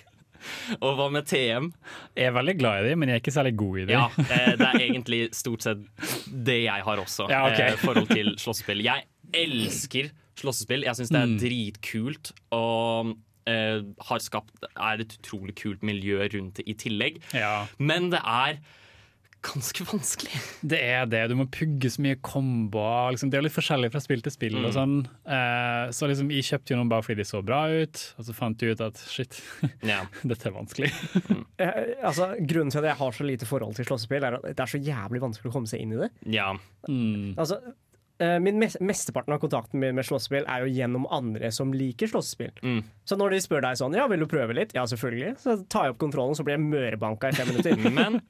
og 0.84 0.96
hva 0.98 1.06
med 1.12 1.26
TM? 1.28 1.70
Jeg 2.16 2.28
er 2.28 2.34
veldig 2.36 2.54
glad 2.60 2.84
i 2.84 2.90
dem, 2.90 3.00
men 3.00 3.10
jeg 3.10 3.18
er 3.18 3.22
ikke 3.22 3.34
særlig 3.34 3.54
god 3.60 3.78
i 3.80 3.86
dem. 3.88 3.94
Ja, 3.96 4.04
eh, 4.36 4.52
det 4.60 4.68
er 4.68 4.84
egentlig 4.84 5.20
stort 5.36 5.64
sett 5.64 5.86
det 6.28 6.58
jeg 6.66 6.84
har 6.86 7.00
også. 7.00 7.30
Ja, 7.32 7.46
ok. 7.48 7.62
eh, 7.64 7.78
forhold 7.80 8.12
til 8.12 8.34
slåssespill. 8.40 8.84
Jeg 8.84 9.08
elsker 9.40 10.10
slåssespill. 10.40 10.84
Jeg 10.88 11.00
syns 11.00 11.12
det 11.14 11.22
er 11.24 11.34
dritkult. 11.40 12.32
Og 12.56 13.14
eh, 13.48 13.80
har 14.10 14.24
skapt 14.24 14.68
er 14.70 15.04
et 15.04 15.16
utrolig 15.16 15.56
kult 15.60 15.86
miljø 15.86 16.20
rundt 16.36 16.60
det 16.60 16.68
i 16.68 16.76
tillegg. 16.84 17.22
Ja. 17.36 17.64
Men 17.80 18.12
det 18.12 18.20
er 18.20 18.60
ganske 19.44 19.84
vanskelig. 19.88 20.40
Det 20.60 20.78
er 20.84 21.08
det. 21.10 21.22
Du 21.30 21.36
må 21.38 21.46
pugge 21.52 21.90
så 21.92 22.02
mye 22.04 22.18
komboer. 22.24 23.14
Liksom. 23.14 23.32
Det 23.32 23.38
er 23.40 23.46
litt 23.46 23.56
forskjellig 23.56 23.90
fra 23.94 24.02
spill 24.04 24.24
til 24.24 24.34
spill. 24.34 24.58
og 24.60 24.72
sånn. 24.76 24.96
Eh, 25.24 25.90
så 25.96 26.08
liksom, 26.10 26.30
Jeg 26.34 26.46
kjøpte 26.48 26.74
jo 26.74 26.80
noen 26.80 26.92
bare 26.92 27.06
fordi 27.06 27.20
de 27.22 27.28
så 27.28 27.42
bra 27.44 27.62
ut, 27.70 28.02
og 28.20 28.28
så 28.28 28.36
fant 28.36 28.62
jeg 28.62 28.76
ut 28.76 28.84
at 28.84 29.00
shit, 29.10 29.40
yeah. 29.86 30.08
dette 30.22 30.50
er 30.50 30.56
vanskelig. 30.56 30.92
Eh, 31.60 32.00
altså, 32.06 32.30
grunnen 32.48 32.72
til 32.72 32.80
at 32.80 32.86
jeg 32.88 32.96
har 32.96 33.12
så 33.12 33.24
lite 33.26 33.44
forhold 33.44 33.74
til 33.76 33.84
slåssespill, 33.84 34.24
er 34.24 34.38
at 34.38 34.44
det 34.48 34.62
er 34.64 34.70
så 34.70 34.78
jævlig 34.80 35.20
vanskelig 35.20 35.50
å 35.50 35.52
komme 35.52 35.68
seg 35.68 35.82
inn 35.84 35.92
i 35.92 35.98
det. 36.00 36.08
ja. 36.32 36.54
Mm. 36.88 37.34
Altså, 37.36 37.58
eh, 38.24 38.38
min 38.40 38.56
Mesteparten 38.56 39.34
av 39.34 39.42
kontakten 39.42 39.82
min 39.82 39.98
med 39.98 40.08
slåssespill 40.08 40.48
er 40.48 40.64
jo 40.64 40.72
gjennom 40.72 41.04
andre 41.12 41.50
som 41.52 41.74
liker 41.76 42.08
slåssespill. 42.08 42.54
Mm. 42.64 42.80
Så 43.04 43.20
når 43.20 43.36
de 43.36 43.42
spør 43.44 43.66
deg 43.66 43.76
sånn 43.80 43.96
Ja, 43.98 44.06
vil 44.08 44.24
du 44.24 44.28
prøve 44.30 44.56
litt? 44.56 44.72
Ja, 44.76 44.86
selvfølgelig. 44.88 45.34
Så 45.42 45.58
tar 45.68 45.88
jeg 45.88 45.96
opp 45.96 46.00
kontrollen, 46.00 46.38
så 46.38 46.46
blir 46.46 46.56
jeg 46.56 46.64
mørebanka 46.64 47.28
i 47.28 47.36
fem 47.36 47.52
minutter. 47.52 47.76
Men 48.00 48.22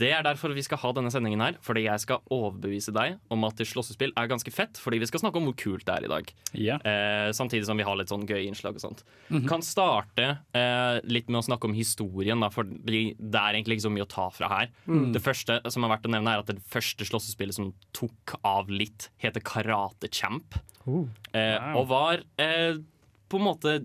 det 0.00 0.10
er 0.12 0.24
derfor 0.26 0.52
vi 0.56 0.64
skal 0.64 0.80
ha 0.82 0.92
denne 0.96 1.10
sendingen 1.12 1.42
her. 1.44 1.56
Fordi 1.64 1.84
jeg 1.86 2.02
skal 2.04 2.22
overbevise 2.32 2.92
deg 2.94 3.18
om 3.32 3.46
at 3.48 3.62
slåssespill 3.66 4.12
er 4.18 4.30
ganske 4.30 4.52
fett. 4.54 4.80
Fordi 4.80 5.00
vi 5.02 5.08
skal 5.10 5.22
snakke 5.24 5.40
om 5.40 5.48
hvor 5.50 5.56
kult 5.58 5.86
det 5.88 5.94
er 5.96 6.06
i 6.06 6.12
dag. 6.12 6.32
Ja. 6.58 6.76
Eh, 6.84 7.30
samtidig 7.36 7.66
som 7.68 7.80
vi 7.80 7.86
har 7.86 7.96
litt 7.98 8.12
sånn 8.12 8.26
gøye 8.28 8.44
innslag 8.48 8.78
og 8.78 8.84
sånt. 8.84 9.04
Kan 9.48 9.64
starte 9.66 10.28
eh, 10.56 11.00
litt 11.08 11.30
med 11.32 11.42
å 11.42 11.46
snakke 11.46 11.70
om 11.70 11.76
historien, 11.76 12.42
da, 12.42 12.50
for 12.52 12.68
det 12.68 13.16
er 13.16 13.56
egentlig 13.56 13.78
ikke 13.78 13.88
så 13.88 13.94
mye 13.94 14.06
å 14.06 14.12
ta 14.12 14.28
fra 14.34 14.50
her. 14.52 14.72
Det 15.14 15.22
første 15.24 15.60
som 15.72 15.86
er 15.86 15.94
verdt 15.94 16.08
å 16.08 16.14
nevne, 16.14 16.36
er 16.36 16.44
at 16.44 16.50
det 16.52 16.62
første 16.72 17.06
slåssespillet 17.08 17.56
som 17.56 17.72
tok 17.96 18.36
av 18.46 18.70
litt, 18.72 19.10
heter 19.22 19.44
Karate 19.44 20.10
Champ. 20.12 20.58
Uh. 20.86 21.04
Eh, 21.32 21.72
Og 21.78 21.86
var 21.90 22.24
eh, 22.42 22.80
på 23.30 23.38
en 23.40 23.46
måte 23.46 23.76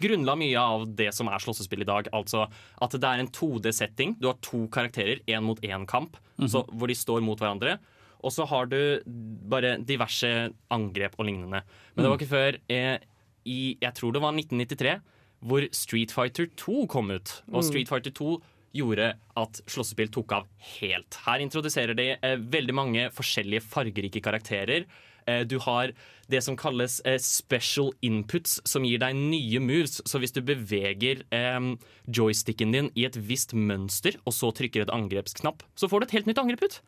grunnla 0.00 0.34
mye 0.40 0.60
av 0.60 0.86
det 0.98 1.10
som 1.16 1.28
er 1.30 1.42
slåssespill 1.42 1.84
i 1.84 1.88
dag. 1.88 2.10
Altså 2.16 2.46
at 2.82 2.96
det 2.96 3.06
er 3.06 3.22
en 3.22 3.30
2D-setting. 3.36 4.16
Du 4.20 4.30
har 4.30 4.38
to 4.44 4.66
karakterer, 4.72 5.22
én 5.30 5.44
mot 5.46 5.60
én 5.64 5.86
kamp, 5.88 6.18
så, 6.40 6.64
hvor 6.72 6.90
de 6.90 6.96
står 6.96 7.24
mot 7.24 7.40
hverandre. 7.40 7.78
Og 8.20 8.32
så 8.34 8.44
har 8.48 8.68
du 8.68 9.00
bare 9.48 9.78
diverse 9.84 10.28
angrep 10.72 11.16
og 11.18 11.28
lignende. 11.28 11.62
Men 11.94 12.04
det 12.04 12.10
var 12.10 12.20
ikke 12.20 12.34
før 12.34 12.58
eh, 12.72 12.96
i 13.48 13.60
jeg 13.80 13.96
tror 13.96 14.12
det 14.12 14.22
var 14.22 14.36
1993 14.36 14.98
hvor 15.40 15.64
Street 15.72 16.12
Fighter 16.12 16.50
2 16.60 16.86
kom 16.92 17.12
ut. 17.14 17.30
Og 17.52 17.64
Street 17.64 17.88
Fighter 17.88 18.12
2 18.12 18.34
gjorde 18.76 19.06
at 19.40 19.60
slåssespill 19.70 20.10
tok 20.12 20.34
av 20.36 20.48
helt. 20.76 21.16
Her 21.24 21.42
introduserer 21.42 21.96
de 21.98 22.10
eh, 22.14 22.36
veldig 22.52 22.76
mange 22.76 23.06
forskjellige 23.16 23.64
fargerike 23.66 24.22
karakterer. 24.22 24.84
Eh, 25.30 25.44
du 25.46 25.58
har 25.62 25.94
det 26.30 26.42
som 26.46 26.56
kalles 26.58 27.00
eh, 27.08 27.18
special 27.22 27.92
inputs, 28.06 28.58
som 28.68 28.86
gir 28.86 29.00
deg 29.02 29.16
nye 29.16 29.62
moves. 29.62 30.00
Så 30.08 30.20
hvis 30.22 30.34
du 30.34 30.42
beveger 30.46 31.24
eh, 31.34 31.58
joysticken 32.06 32.74
din 32.74 32.90
i 32.98 33.06
et 33.08 33.18
visst 33.18 33.54
mønster, 33.56 34.18
og 34.24 34.36
så 34.36 34.52
trykker 34.56 34.86
et 34.86 34.94
angrepsknapp, 34.94 35.64
så 35.78 35.90
får 35.90 36.00
du 36.00 36.08
et 36.08 36.16
helt 36.18 36.30
nytt 36.30 36.42
angrep 36.42 36.66
ut. 36.66 36.80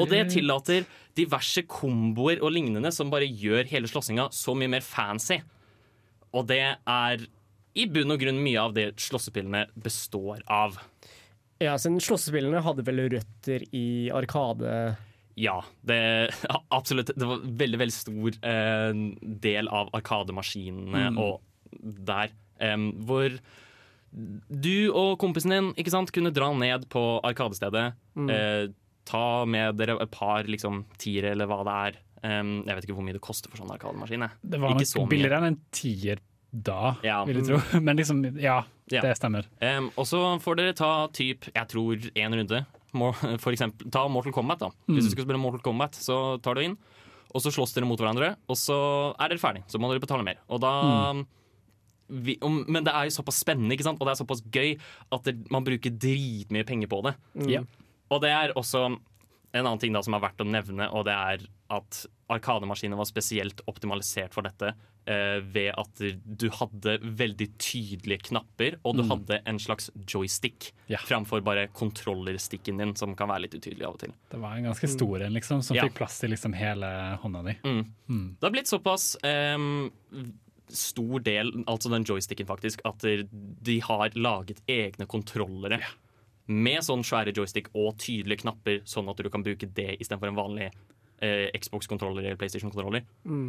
Og 0.00 0.10
det 0.10 0.24
tillater 0.32 0.88
diverse 1.14 1.62
komboer 1.70 2.40
og 2.42 2.50
lignende 2.56 2.90
som 2.94 3.12
bare 3.12 3.28
gjør 3.28 3.68
hele 3.70 3.90
slåssinga 3.90 4.26
så 4.34 4.56
mye 4.58 4.72
mer 4.72 4.82
fancy. 4.82 5.38
Og 6.34 6.48
det 6.50 6.64
er 6.74 7.26
i 7.78 7.86
bunn 7.90 8.14
og 8.14 8.22
grunn 8.22 8.40
mye 8.42 8.58
av 8.62 8.74
det 8.74 8.88
slåssespillene 9.02 9.68
består 9.78 10.42
av. 10.50 10.80
Ja, 11.62 11.76
siden 11.78 12.00
slåssespillene 12.02 12.62
hadde 12.64 12.84
vel 12.86 13.04
røtter 13.12 13.62
i 13.74 14.10
Arkade 14.14 14.96
Ja, 15.36 15.56
det 15.82 15.98
absolutt. 16.78 17.10
Det 17.16 17.26
var 17.26 17.40
en 17.42 17.56
veldig, 17.58 17.78
veldig 17.80 17.94
stor 17.96 18.36
eh, 18.46 18.92
del 19.48 19.68
av 19.68 19.90
arkademaskinene 19.98 21.08
og 21.18 21.40
der. 22.06 22.30
Eh, 22.62 22.76
hvor 23.08 23.38
du 24.14 24.92
og 24.94 25.16
kompisen 25.18 25.50
din 25.50 25.72
ikke 25.80 25.90
sant, 25.90 26.12
kunne 26.14 26.30
dra 26.34 26.52
ned 26.54 26.84
på 26.92 27.02
Arkadestedet. 27.26 27.88
Eh, 28.30 28.68
ta 29.04 29.24
med 29.44 29.74
dere 29.80 29.96
et 30.00 30.12
par 30.14 30.46
liksom, 30.48 30.84
tiere, 31.02 31.32
eller 31.34 31.50
hva 31.50 31.64
det 31.66 31.74
er. 31.88 31.98
Jeg 32.24 32.76
vet 32.78 32.86
ikke 32.86 32.94
hvor 32.96 33.04
mye 33.04 33.16
det 33.18 33.20
koster 33.26 33.50
for 33.52 33.60
sånn 33.60 33.72
arkademaskin. 33.74 34.22
Det 34.40 34.60
var 34.62 34.78
Ikke 34.78 35.02
nok 35.02 35.10
billigere 35.10 35.40
enn 35.42 35.50
en 35.50 35.58
tier 35.76 36.22
da, 36.54 36.94
Ja. 37.04 37.18
vil 37.26 37.42
jeg 37.42 37.48
tro. 37.50 37.58
Men 37.84 37.98
liksom, 37.98 38.22
ja, 38.40 38.62
Ja. 38.92 39.02
det 39.02 39.16
stemmer. 39.18 39.44
Em, 39.60 39.90
og 39.98 40.06
så 40.08 40.22
får 40.40 40.56
dere 40.62 40.72
ta 40.78 40.92
typ, 41.12 41.50
jeg 41.52 41.68
tror 41.68 42.06
én 42.14 42.38
runde. 42.38 42.62
For 43.42 43.52
eksempel, 43.52 43.90
ta 43.92 44.04
Mortal 44.08 44.34
Kombat. 44.36 44.64
da 44.64 44.70
Hvis 44.90 45.08
du 45.08 45.14
skal 45.14 45.26
spille 45.26 45.40
Mortal 45.42 45.64
Kombat, 45.64 45.98
så 45.98 46.38
tar 46.44 46.58
du 46.58 46.64
inn. 46.64 46.76
Og 47.34 47.42
så 47.42 47.50
slåss 47.50 47.72
dere 47.74 47.88
mot 47.88 47.98
hverandre, 47.98 48.36
og 48.46 48.56
så 48.58 48.76
er 49.18 49.32
dere 49.32 49.42
ferdig. 49.42 49.64
Så 49.66 49.80
må 49.82 49.88
dere 49.90 50.02
betale 50.04 50.22
mer. 50.26 50.38
Og 50.46 50.60
da 50.62 50.70
vi, 52.08 52.36
om, 52.44 52.60
Men 52.68 52.84
det 52.84 52.92
er 52.92 53.08
jo 53.08 53.14
såpass 53.16 53.40
spennende 53.42 53.74
ikke 53.74 53.86
sant? 53.86 53.98
og 53.98 54.06
det 54.06 54.12
er 54.12 54.20
såpass 54.20 54.42
gøy 54.52 54.74
at 55.14 55.24
det, 55.26 55.34
man 55.50 55.64
bruker 55.66 55.90
dritmye 55.90 56.66
penger 56.68 56.90
på 56.92 57.00
det. 57.06 57.14
Ja. 57.48 57.64
Og 58.12 58.20
det 58.22 58.30
er 58.30 58.54
også 58.54 58.86
en 59.54 59.66
annen 59.66 59.78
ting 59.82 59.94
da 59.94 60.02
som 60.02 60.16
er 60.16 60.22
verdt 60.24 60.42
å 60.42 60.48
nevne, 60.48 60.88
og 60.92 61.04
det 61.06 61.14
er 61.14 61.44
at 61.74 62.00
Arkademaskinen 62.32 62.96
var 62.98 63.06
spesielt 63.08 63.60
optimalisert 63.70 64.32
for 64.34 64.42
dette 64.46 64.70
eh, 65.06 65.38
ved 65.44 65.70
at 65.76 66.00
du 66.24 66.46
hadde 66.56 66.94
veldig 67.04 67.48
tydelige 67.60 68.30
knapper, 68.30 68.78
og 68.84 68.96
du 68.98 69.02
hadde 69.10 69.38
en 69.46 69.58
slags 69.60 69.90
joystick 70.08 70.70
Ja. 70.90 70.98
framfor 71.04 71.42
bare 71.44 71.66
kontrollerstikken 71.68 72.78
din, 72.80 72.94
som 72.96 73.14
kan 73.14 73.28
være 73.28 73.44
litt 73.46 73.54
utydelig 73.58 73.84
av 73.86 73.94
og 73.98 74.00
til. 74.04 74.14
Det 74.32 74.40
var 74.40 74.56
en 74.56 74.70
ganske 74.70 74.88
stor 74.88 75.22
en, 75.26 75.34
liksom, 75.36 75.62
som 75.62 75.76
Ja. 75.76 75.84
fikk 75.88 75.94
plass 76.00 76.18
til 76.20 76.30
liksom 76.34 76.54
hele 76.56 77.18
hånda 77.22 77.44
di. 77.44 77.56
Det 77.62 78.42
har 78.42 78.50
blitt 78.56 78.66
såpass 78.72 79.16
eh, 79.22 79.58
stor 80.68 81.20
del, 81.20 81.52
altså 81.68 81.90
den 81.92 82.04
joysticken 82.08 82.46
faktisk, 82.48 82.80
at 82.88 82.98
de 83.04 83.78
har 83.80 84.10
laget 84.16 84.62
egne 84.66 85.06
kontrollere. 85.06 85.80
Med 86.46 86.82
sånn 86.84 87.04
svære 87.06 87.32
joystick 87.34 87.70
og 87.74 87.96
tydelige 87.98 88.42
knapper, 88.44 88.82
sånn 88.84 89.08
at 89.08 89.16
du 89.16 89.30
kan 89.30 89.42
bruke 89.42 89.64
det 89.74 89.94
istedenfor 90.00 90.28
en 90.28 90.36
vanlig 90.36 90.66
eh, 91.24 91.48
Xbox-kontroller 91.56 92.20
eller 92.26 92.36
PlayStation-kontroller. 92.36 93.04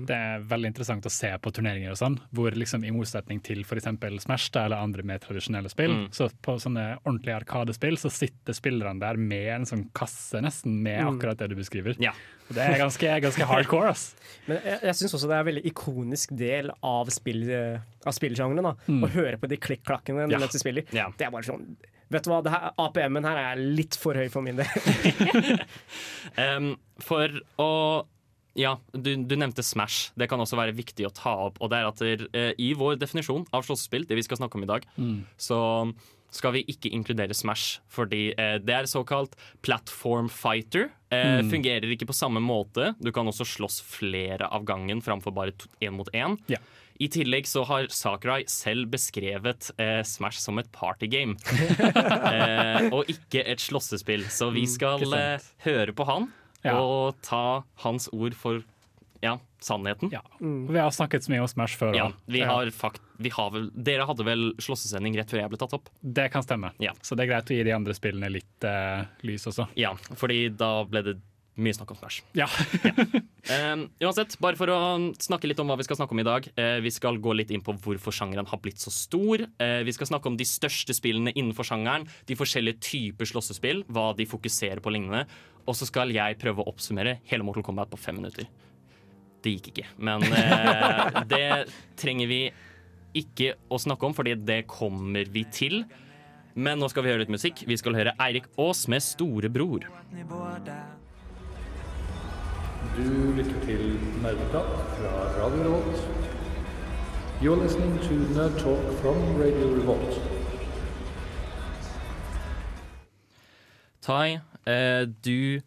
Det 0.08 0.16
er 0.16 0.44
veldig 0.48 0.70
interessant 0.70 1.04
å 1.06 1.12
se 1.12 1.28
på 1.44 1.52
turneringer 1.52 1.92
og 1.92 1.98
sånn, 2.00 2.16
hvor 2.32 2.56
liksom 2.56 2.86
i 2.88 2.92
motsetning 2.96 3.42
til 3.44 3.66
f.eks. 3.66 3.90
Smash 4.24 4.46
da, 4.56 4.64
eller 4.70 4.80
andre 4.86 5.04
mer 5.04 5.20
tradisjonelle 5.20 5.68
spill, 5.74 5.92
Mm. 5.92 6.06
så 6.16 6.30
på 6.46 6.56
sånne 6.62 6.86
ordentlige 7.04 7.36
arkadespill 7.42 7.98
så 8.00 8.08
sitter 8.14 8.54
spillerne 8.56 9.00
der 9.02 9.18
med 9.20 9.50
en 9.58 9.66
sånn 9.68 9.90
kasse 9.98 10.40
nesten 10.46 10.78
med 10.86 11.02
akkurat 11.04 11.38
det 11.42 11.50
du 11.52 11.56
beskriver. 11.60 11.98
Ja. 12.00 12.14
Det 12.48 12.62
er 12.62 12.78
ganske, 12.80 13.12
ganske 13.26 13.44
hardcore, 13.50 13.90
ass. 13.92 14.16
Men 14.48 14.62
jeg, 14.64 14.80
jeg 14.86 14.96
syns 15.02 15.18
også 15.18 15.28
det 15.28 15.36
er 15.36 15.44
en 15.44 15.50
veldig 15.50 15.66
ikonisk 15.74 16.32
del 16.38 16.72
av, 16.82 17.10
spill, 17.12 17.44
eh, 17.50 17.80
av 18.06 18.14
spillsjangeren. 18.16 18.64
da. 18.72 18.76
Å 19.04 19.12
høre 19.18 19.36
på 19.42 19.50
de 19.52 19.58
klikk-klakkene 19.58 20.30
Ja. 20.32 20.38
mens 20.40 20.54
du 20.56 20.60
spiller. 20.62 20.86
Ja. 20.96 21.10
Det 21.18 21.28
er 21.28 21.32
bare 21.36 21.44
sånn 21.44 21.76
Vet 22.16 22.26
du 22.28 22.32
hva, 22.32 22.72
APM-en 22.88 23.28
her 23.28 23.42
er 23.42 23.62
litt 23.62 23.98
for 24.00 24.18
høy 24.18 24.30
for 24.32 24.46
min 24.46 24.60
del. 24.62 25.64
um, 26.46 26.74
for 27.04 27.40
å 27.62 27.72
Ja, 28.56 28.78
du, 28.96 29.12
du 29.28 29.36
nevnte 29.36 29.66
Smash. 29.68 30.14
Det 30.16 30.30
kan 30.32 30.40
også 30.40 30.56
være 30.56 30.76
viktig 30.78 31.10
å 31.10 31.14
ta 31.14 31.34
opp. 31.50 31.60
Og 31.60 31.72
det 31.74 31.82
er 31.82 31.90
at 31.90 32.04
eh, 32.32 32.52
I 32.56 32.70
vår 32.80 32.96
definisjon 33.02 33.44
av 33.52 33.66
slåssespill, 33.68 34.08
det 34.08 34.16
vi 34.16 34.24
skal 34.24 34.40
snakke 34.40 34.56
om 34.56 34.64
i 34.64 34.70
dag, 34.70 34.86
så 35.36 35.58
skal 36.36 36.56
vi 36.56 36.64
ikke 36.72 36.92
inkludere 36.96 37.36
Smash. 37.36 37.82
Fordi 37.92 38.30
eh, 38.32 38.56
det 38.64 38.78
er 38.78 38.88
såkalt 38.92 39.36
platform 39.66 40.30
fighter. 40.32 40.90
Eh, 41.12 41.42
Fungerer 41.52 41.92
ikke 41.96 42.08
på 42.10 42.16
samme 42.16 42.40
måte. 42.44 42.94
Du 43.04 43.12
kan 43.16 43.28
også 43.28 43.48
slåss 43.48 43.82
flere 43.88 44.48
av 44.48 44.66
gangen 44.68 45.04
framfor 45.04 45.36
bare 45.36 45.56
én 45.84 45.96
mot 46.00 46.12
én. 46.16 46.40
Ja. 46.52 46.64
I 47.00 47.10
tillegg 47.12 47.48
så 47.48 47.64
har 47.68 47.90
Sakurai 47.92 48.46
selv 48.52 48.88
beskrevet 48.94 49.72
eh, 49.82 50.02
Smash 50.08 50.40
som 50.40 50.60
et 50.62 50.70
partygame. 50.76 51.36
eh, 52.32 52.88
og 52.92 53.10
ikke 53.12 53.44
et 53.44 53.64
slåssespill. 53.64 54.24
Så 54.32 54.52
vi 54.56 54.64
skal 54.70 55.04
ikke 55.04 55.26
eh, 55.36 55.50
høre 55.68 55.96
på 55.96 56.08
han 56.08 56.30
Ja. 56.66 56.80
og 56.80 57.20
ta 57.22 57.64
hans 57.84 58.08
ord 58.16 58.34
for 58.40 58.64
ja, 59.22 59.36
sannheten. 59.62 60.10
Ja. 60.14 60.22
Vi 60.40 60.80
har 60.80 60.92
snakket 60.92 61.26
så 61.26 61.34
mye 61.34 61.44
om 61.44 61.50
Smash 61.52 61.78
før. 61.78 61.94
Ja, 61.98 62.12
vi 62.26 62.42
har 62.46 62.72
fakt 62.74 63.02
vi 63.18 63.30
har 63.32 63.52
vel, 63.54 63.70
dere 63.76 64.06
hadde 64.08 64.26
vel 64.28 64.50
slåssesending 64.60 65.16
rett 65.18 65.32
før 65.32 65.40
jeg 65.44 65.52
ble 65.54 65.60
tatt 65.62 65.76
opp? 65.78 65.88
Det 66.02 66.28
kan 66.34 66.44
stemme. 66.44 66.74
Ja. 66.84 66.92
Så 67.02 67.16
det 67.16 67.26
er 67.26 67.32
greit 67.32 67.52
å 67.52 67.56
gi 67.56 67.64
de 67.64 67.76
andre 67.76 67.96
spillene 67.96 68.32
litt 68.34 68.68
eh, 68.68 69.06
lys 69.28 69.48
også. 69.52 69.70
Ja, 69.80 69.94
fordi 70.20 70.50
da 70.52 70.72
ble 70.90 71.04
det 71.06 71.16
mye 71.56 71.76
snakk 71.76 71.94
om 71.94 71.98
Smash. 72.00 72.24
Ja. 72.36 72.48
Um, 73.72 73.86
uansett, 74.04 74.36
bare 74.44 74.60
for 74.60 74.72
å 74.72 74.80
snakke 75.22 75.48
litt 75.48 75.60
om 75.64 75.70
hva 75.72 75.78
vi 75.80 75.86
skal 75.88 76.00
snakke 76.00 76.16
om 76.16 76.22
i 76.22 76.28
dag. 76.28 76.50
Uh, 76.58 76.80
vi 76.84 76.92
skal 76.92 77.20
gå 77.24 77.36
litt 77.38 77.54
inn 77.56 77.64
på 77.64 77.76
hvorfor 77.86 78.16
sjangeren 78.16 78.50
har 78.50 78.62
blitt 78.64 78.82
så 78.84 78.92
stor. 78.94 79.46
Uh, 79.62 79.82
vi 79.88 79.96
skal 79.96 80.10
snakke 80.12 80.32
om 80.32 80.38
de 80.40 80.48
største 80.48 80.96
spillene 80.98 81.34
innenfor 81.34 81.68
sjangeren, 81.68 82.08
de 82.28 82.38
forskjellige 82.40 82.82
typer 82.90 83.32
slåssespill, 83.32 83.86
hva 83.88 84.10
de 84.18 84.28
fokuserer 84.28 84.84
på 84.84 84.94
lignende. 84.94 85.24
Og 85.66 85.78
så 85.80 85.88
skal 85.88 86.12
jeg 86.14 86.40
prøve 86.42 86.62
å 86.62 86.70
oppsummere 86.74 87.20
hele 87.32 87.48
Mortal 87.48 87.66
Kombat 87.66 87.92
på 87.94 88.02
fem 88.02 88.20
minutter. 88.20 88.50
Det 89.46 89.56
gikk 89.56 89.72
ikke. 89.72 89.88
Men 89.96 90.26
uh, 90.28 91.22
det 91.32 91.46
trenger 92.02 92.32
vi 92.32 92.42
ikke 93.16 93.54
å 93.72 93.80
snakke 93.80 94.10
om, 94.10 94.18
fordi 94.18 94.36
det 94.44 94.66
kommer 94.68 95.32
vi 95.32 95.46
til. 95.56 95.86
Men 96.56 96.80
nå 96.80 96.92
skal 96.92 97.04
vi 97.04 97.12
høre 97.12 97.24
litt 97.24 97.32
musikk. 97.32 97.64
Vi 97.68 97.80
skal 97.80 97.96
høre 97.96 98.16
Eirik 98.20 98.52
Aas 98.60 98.86
med 98.92 99.04
'Storebror'. 99.04 99.88
Du 102.96 103.32
lytter 103.36 103.58
til 103.66 103.82
Nerdeprat 104.24 104.70
fra 104.96 105.10
Radio 105.36 105.64
Revolt. 105.66 106.04
You're 107.44 107.58
listening 107.60 107.98
to 108.06 108.14
Nerd 108.32 108.54
Talk 108.62 108.86
from 109.02 109.18
Radio 109.36 109.68
Revolt. 109.76 110.16
Tai, 114.02 114.40
eh, 114.66 115.02
du 115.28 115.60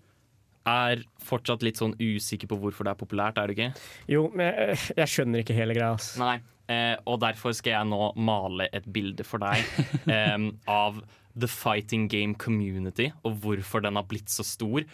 er 0.65 1.03
fortsatt 1.21 1.67
litt 1.67 1.77
sånn 1.77 1.93
usikker 2.01 2.49
på 2.49 2.57
hvorfor 2.63 2.89
det 2.89 2.95
er 2.95 3.01
populært, 3.03 3.37
er 3.37 3.53
du 3.53 3.57
ikke? 3.59 3.69
Jo, 4.09 4.31
men 4.33 4.49
jeg, 4.49 4.79
jeg 4.97 5.13
skjønner 5.13 5.45
ikke 5.45 5.59
hele 5.59 5.77
greia. 5.77 5.91
ass. 5.99 6.15
Nei. 6.17 6.39
Eh, 6.73 6.95
og 7.05 7.21
derfor 7.21 7.53
skal 7.53 7.75
jeg 7.75 7.91
nå 7.93 8.09
male 8.17 8.71
et 8.73 8.89
bilde 8.89 9.29
for 9.29 9.45
deg 9.45 9.69
eh, 10.17 10.49
av 10.65 11.03
the 11.37 11.49
fighting 11.49 12.09
game 12.09 12.41
community, 12.41 13.11
og 13.21 13.37
hvorfor 13.45 13.85
den 13.85 14.01
har 14.01 14.09
blitt 14.09 14.33
så 14.33 14.47
stor. 14.49 14.89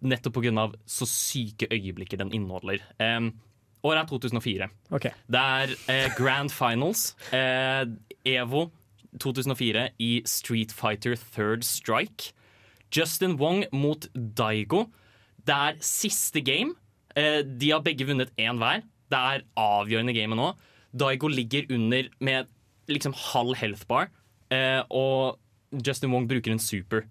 Nettopp 0.00 0.38
pga. 0.38 0.70
så 0.86 1.06
syke 1.06 1.66
øyeblikker 1.70 2.18
den 2.18 2.32
inneholder. 2.32 2.78
Um, 3.00 3.32
året 3.82 4.02
er 4.02 4.06
2004. 4.06 4.68
Okay. 4.90 5.10
Det 5.26 5.40
er 5.40 5.74
eh, 5.88 6.10
Grand 6.16 6.50
Finals, 6.50 7.16
eh, 7.32 7.86
EVO 8.24 8.70
2004 9.20 9.88
i 9.98 10.22
Street 10.26 10.72
Fighter 10.72 11.16
Third 11.16 11.62
Strike. 11.62 12.32
Justin 12.96 13.36
Wong 13.40 13.64
mot 13.72 14.06
Daigo. 14.14 14.86
Det 15.46 15.54
er 15.54 15.80
siste 15.80 16.40
game. 16.40 16.74
Eh, 17.16 17.42
de 17.42 17.70
har 17.72 17.82
begge 17.84 18.06
vunnet 18.06 18.32
én 18.38 18.58
hver. 18.60 18.82
Det 19.08 19.18
er 19.18 19.44
avgjørende 19.56 20.14
game 20.14 20.36
nå. 20.36 20.52
Daigo 20.92 21.28
ligger 21.28 21.68
under 21.74 22.08
med 22.20 22.48
liksom 22.88 23.12
halv 23.12 23.54
health 23.60 23.84
bar, 23.88 24.08
eh, 24.50 24.80
og 24.88 25.38
Justin 25.84 26.12
Wong 26.12 26.28
bruker 26.28 26.52
en 26.52 26.58
super. 26.62 27.04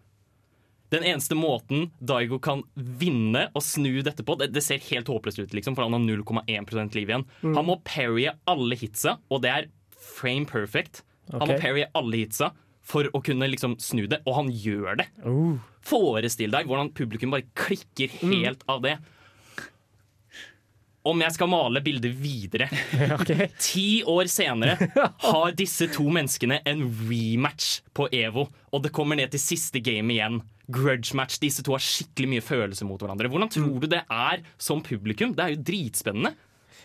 Den 0.93 1.04
eneste 1.04 1.36
måten 1.36 1.89
Daigo 2.00 2.39
kan 2.39 2.62
vinne 2.76 3.47
og 3.52 3.63
snu 3.65 4.00
dette 4.06 4.23
på 4.23 4.38
Det, 4.39 4.54
det 4.56 4.63
ser 4.63 4.84
helt 4.88 5.10
håpløst 5.12 5.41
ut, 5.41 5.56
liksom, 5.56 5.76
for 5.76 5.84
han 5.84 5.97
har 5.97 6.06
0,1% 6.06 6.95
liv 6.95 7.12
igjen. 7.12 7.26
Han 7.43 7.67
må 7.67 7.80
parrye 7.88 8.38
alle 8.47 8.78
hitsa, 8.80 9.17
og 9.28 9.43
det 9.43 9.52
er 9.52 9.67
frame 9.97 10.47
perfect. 10.47 11.04
Han 11.34 11.50
må 11.50 11.60
parrye 11.60 11.89
alle 11.97 12.23
hitsa 12.23 12.54
for 12.88 13.10
å 13.12 13.21
kunne 13.23 13.50
liksom 13.52 13.76
snu 13.84 14.06
det, 14.08 14.21
og 14.23 14.38
han 14.38 14.50
gjør 14.54 15.02
det. 15.02 15.10
Oh. 15.28 15.60
Forestill 15.84 16.54
deg 16.54 16.69
hvordan 16.69 16.93
publikum 16.95 17.36
bare 17.36 17.47
klikker 17.58 18.13
helt 18.23 18.63
av 18.71 18.84
det. 18.86 18.95
Om 21.08 21.21
jeg 21.23 21.36
skal 21.38 21.47
male 21.47 21.80
bildet 21.80 22.15
videre 22.19 22.65
okay. 23.15 23.45
Ti 23.63 24.04
år 24.12 24.28
senere 24.28 24.76
har 25.23 25.54
disse 25.56 25.88
to 25.95 26.04
menneskene 26.12 26.60
en 26.67 26.84
rematch 27.08 27.78
på 27.95 28.10
EVO, 28.12 28.47
og 28.47 28.84
det 28.84 28.91
kommer 28.95 29.19
ned 29.19 29.32
til 29.36 29.43
siste 29.43 29.84
game 29.84 30.15
igjen. 30.15 30.41
Grudge 30.67 31.15
match. 31.15 31.39
Disse 31.39 31.63
to 31.63 31.75
har 31.75 31.84
skikkelig 31.84 32.32
mye 32.36 32.43
følelser 32.43 32.88
mot 32.89 33.01
hverandre. 33.01 33.30
Hvordan 33.32 33.51
tror 33.53 33.80
du 33.84 33.88
det 33.91 34.03
er 34.03 34.43
som 34.60 34.84
publikum? 34.84 35.34
Det 35.38 35.45
er 35.45 35.56
jo 35.56 35.63
dritspennende. 35.69 36.34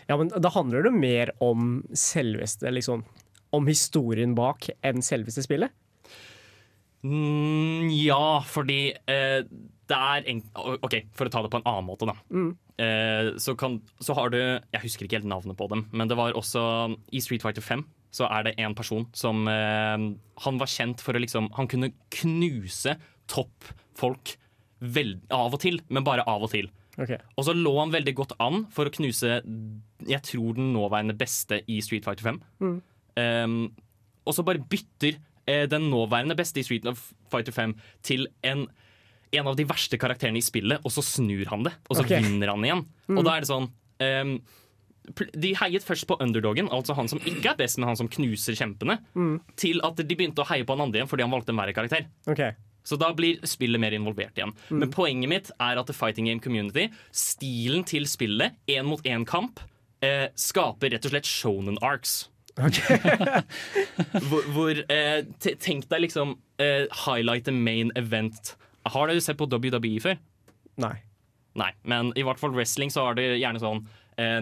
Ja, 0.09 0.17
men 0.19 0.31
Da 0.31 0.51
handler 0.51 0.83
det 0.83 0.93
mer 0.95 1.31
om 1.43 1.83
selveste, 1.95 2.71
liksom 2.71 3.05
Om 3.53 3.67
historien 3.69 4.33
bak 4.35 4.67
enn 4.83 5.03
selveste 5.05 5.43
spillet. 5.45 5.71
Mm, 7.03 7.91
ja, 7.91 8.39
fordi 8.47 8.95
eh, 8.95 9.43
det 9.91 9.97
er 9.97 10.29
en, 10.31 10.39
OK, 10.55 10.95
for 11.13 11.27
å 11.27 11.33
ta 11.33 11.41
det 11.43 11.51
på 11.51 11.59
en 11.59 11.67
annen 11.67 11.85
måte, 11.85 12.07
da. 12.07 12.15
Eh, 12.81 13.33
så, 13.43 13.53
kan, 13.59 13.81
så 14.01 14.15
har 14.17 14.31
du 14.33 14.39
Jeg 14.39 14.81
husker 14.85 15.05
ikke 15.05 15.19
helt 15.19 15.29
navnet 15.29 15.59
på 15.59 15.67
dem, 15.69 15.83
men 15.91 16.09
det 16.09 16.17
var 16.17 16.33
også 16.39 16.63
I 17.13 17.21
Street 17.21 17.43
Fighter 17.43 17.61
5 17.61 17.83
så 18.13 18.27
er 18.29 18.45
det 18.45 18.53
en 18.61 18.75
person 18.77 19.07
som 19.17 19.47
eh, 19.49 20.03
Han 20.45 20.59
var 20.61 20.69
kjent 20.69 21.01
for 21.01 21.17
å 21.17 21.21
liksom 21.21 21.49
Han 21.57 21.69
kunne 21.69 21.91
knuse 22.13 22.95
toppfolk 23.31 24.35
vel- 24.83 25.19
av 25.31 25.53
og 25.53 25.61
til, 25.63 25.79
men 25.89 26.03
bare 26.03 26.25
av 26.27 26.43
og 26.43 26.51
til. 26.51 26.69
Okay. 26.99 27.17
Og 27.37 27.47
så 27.47 27.55
lå 27.57 27.73
han 27.79 27.93
veldig 27.93 28.13
godt 28.17 28.35
an 28.43 28.67
for 28.73 28.85
å 28.85 28.93
knuse 28.93 29.39
Jeg 30.05 30.21
tror 30.27 30.57
den 30.59 30.73
nåværende 30.75 31.15
beste 31.17 31.61
i 31.65 31.79
Street 31.81 32.05
Fighter 32.05 32.27
5. 32.27 32.41
Um, 33.17 33.55
og 34.27 34.35
så 34.35 34.45
bare 34.45 34.61
bytter 34.61 35.17
eh, 35.47 35.65
den 35.69 35.89
nåværende 35.91 36.35
beste 36.37 36.61
i 36.61 36.65
Street 36.65 36.85
Fighter 37.31 37.55
5 37.55 37.75
til 38.05 38.27
en, 38.43 38.65
en 39.31 39.47
av 39.47 39.55
de 39.59 39.65
verste 39.67 39.97
karakterene 39.99 40.39
i 40.39 40.45
spillet, 40.45 40.83
og 40.83 40.93
så 40.93 41.03
snur 41.05 41.47
han 41.51 41.65
det. 41.67 41.73
Og 41.89 41.97
så 41.97 42.05
okay. 42.05 42.23
vinner 42.23 42.51
han 42.53 42.67
igjen. 42.67 42.83
Og 43.15 43.23
da 43.25 43.35
er 43.35 43.43
det 43.43 43.51
sånn 43.51 43.69
um, 43.69 44.35
De 45.43 45.53
heiet 45.59 45.83
først 45.87 46.07
på 46.07 46.19
underdogen, 46.23 46.69
altså 46.71 46.95
han 46.99 47.09
som 47.11 47.19
ikke 47.23 47.55
er 47.55 47.59
best, 47.63 47.79
men 47.79 47.89
han 47.91 47.99
som 47.99 48.11
knuser 48.11 48.55
kjempene, 48.59 48.99
til 49.59 49.81
at 49.83 49.99
de 49.99 50.15
begynte 50.15 50.43
å 50.43 50.49
heie 50.51 50.67
på 50.67 50.77
han 50.77 50.85
andre 50.85 51.01
igjen 51.01 51.11
fordi 51.11 51.25
han 51.25 51.33
valgte 51.33 51.55
en 51.55 51.63
verre 51.63 51.75
karakter. 51.75 52.07
Ok. 52.29 52.45
Så 52.83 52.97
da 52.99 53.13
blir 53.15 53.39
spillet 53.47 53.79
mer 53.81 53.95
involvert 53.95 54.35
igjen. 54.37 54.51
Men 54.69 54.91
poenget 54.91 55.31
mitt 55.31 55.51
er 55.55 55.79
at 55.79 55.87
The 55.87 55.95
Fighting 55.95 56.27
Game 56.27 56.43
Community, 56.43 56.89
stilen 57.15 57.85
til 57.87 58.07
spillet, 58.09 58.57
én 58.67 58.87
mot 58.87 59.03
én-kamp, 59.07 59.63
eh, 60.03 60.27
skaper 60.35 60.91
rett 60.93 61.07
og 61.07 61.15
slett 61.15 61.29
shonen 61.29 61.79
arcs. 61.81 62.25
hvor 64.29 64.43
hvor 64.53 64.77
eh, 64.93 65.23
Tenk 65.41 65.87
deg 65.89 66.03
liksom 66.03 66.35
eh, 66.61 66.85
highlight 67.05 67.47
the 67.47 67.55
main 67.55 67.89
event. 67.97 68.53
Har 68.85 69.09
dere 69.09 69.23
sett 69.23 69.39
på 69.39 69.47
WWE 69.49 69.97
før? 70.03 70.19
Nei. 70.83 70.95
Nei, 71.57 71.71
men 71.85 72.11
i 72.17 72.23
hvert 72.25 72.41
fall 72.41 72.53
wrestling 72.53 72.91
så 72.93 73.07
har 73.07 73.17
det 73.17 73.25
gjerne 73.37 73.61
sånn 73.61 73.83
eh, 74.21 74.41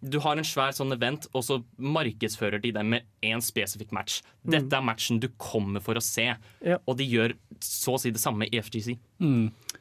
Du 0.00 0.20
har 0.22 0.36
en 0.38 0.44
svær 0.46 0.70
sånn 0.76 0.92
event, 0.94 1.26
og 1.34 1.42
så 1.42 1.56
markedsfører 1.82 2.60
de 2.62 2.70
den 2.76 2.90
med 2.92 3.02
én 3.26 3.40
spesifikk 3.42 3.90
match. 3.92 4.20
Dette 4.46 4.72
er 4.78 4.84
matchen 4.86 5.18
du 5.20 5.26
kommer 5.42 5.82
for 5.82 5.94
å 5.98 6.02
se, 6.02 6.36
Ja. 6.64 6.78
og 6.86 6.96
de 6.98 7.04
gjør 7.04 7.34
så 7.60 7.94
å 7.96 8.00
si 8.00 8.10
det 8.10 8.20
samme 8.20 8.46
i 8.46 8.58
FGC. 8.60 8.96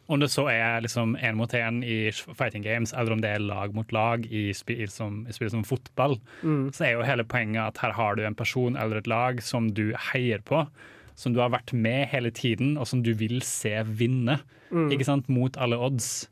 Om 0.10 0.20
det 0.20 0.30
så 0.32 0.48
er 0.50 0.82
liksom 0.82 1.16
én 1.22 1.36
mot 1.36 1.52
én 1.52 1.84
i 1.84 2.10
fighting 2.12 2.64
games, 2.64 2.94
eller 2.94 3.12
om 3.14 3.22
det 3.22 3.30
er 3.36 3.40
lag 3.40 3.74
mot 3.76 3.92
lag 3.92 4.26
i 4.26 4.52
spill 4.54 4.88
som, 4.90 5.26
i 5.28 5.32
spill 5.34 5.50
som 5.52 5.64
fotball, 5.64 6.18
så 6.42 6.82
er 6.88 6.92
jo 6.94 7.04
hele 7.04 7.24
poenget 7.24 7.68
at 7.68 7.78
her 7.78 7.92
har 7.92 8.16
du 8.16 8.24
en 8.26 8.36
person 8.36 8.76
eller 8.76 8.98
et 8.98 9.08
lag 9.08 9.42
som 9.44 9.70
du 9.72 9.94
heier 10.14 10.40
på. 10.42 10.68
Som 11.18 11.34
du 11.34 11.40
har 11.40 11.50
vært 11.50 11.74
med 11.74 12.08
hele 12.10 12.30
tiden, 12.30 12.76
og 12.78 12.86
som 12.88 13.02
du 13.02 13.12
vil 13.14 13.42
se 13.42 13.72
vinne. 13.84 14.40
Ikke 14.72 15.04
sant? 15.06 15.28
Mot 15.30 15.56
alle 15.58 15.76
odds. 15.76 16.28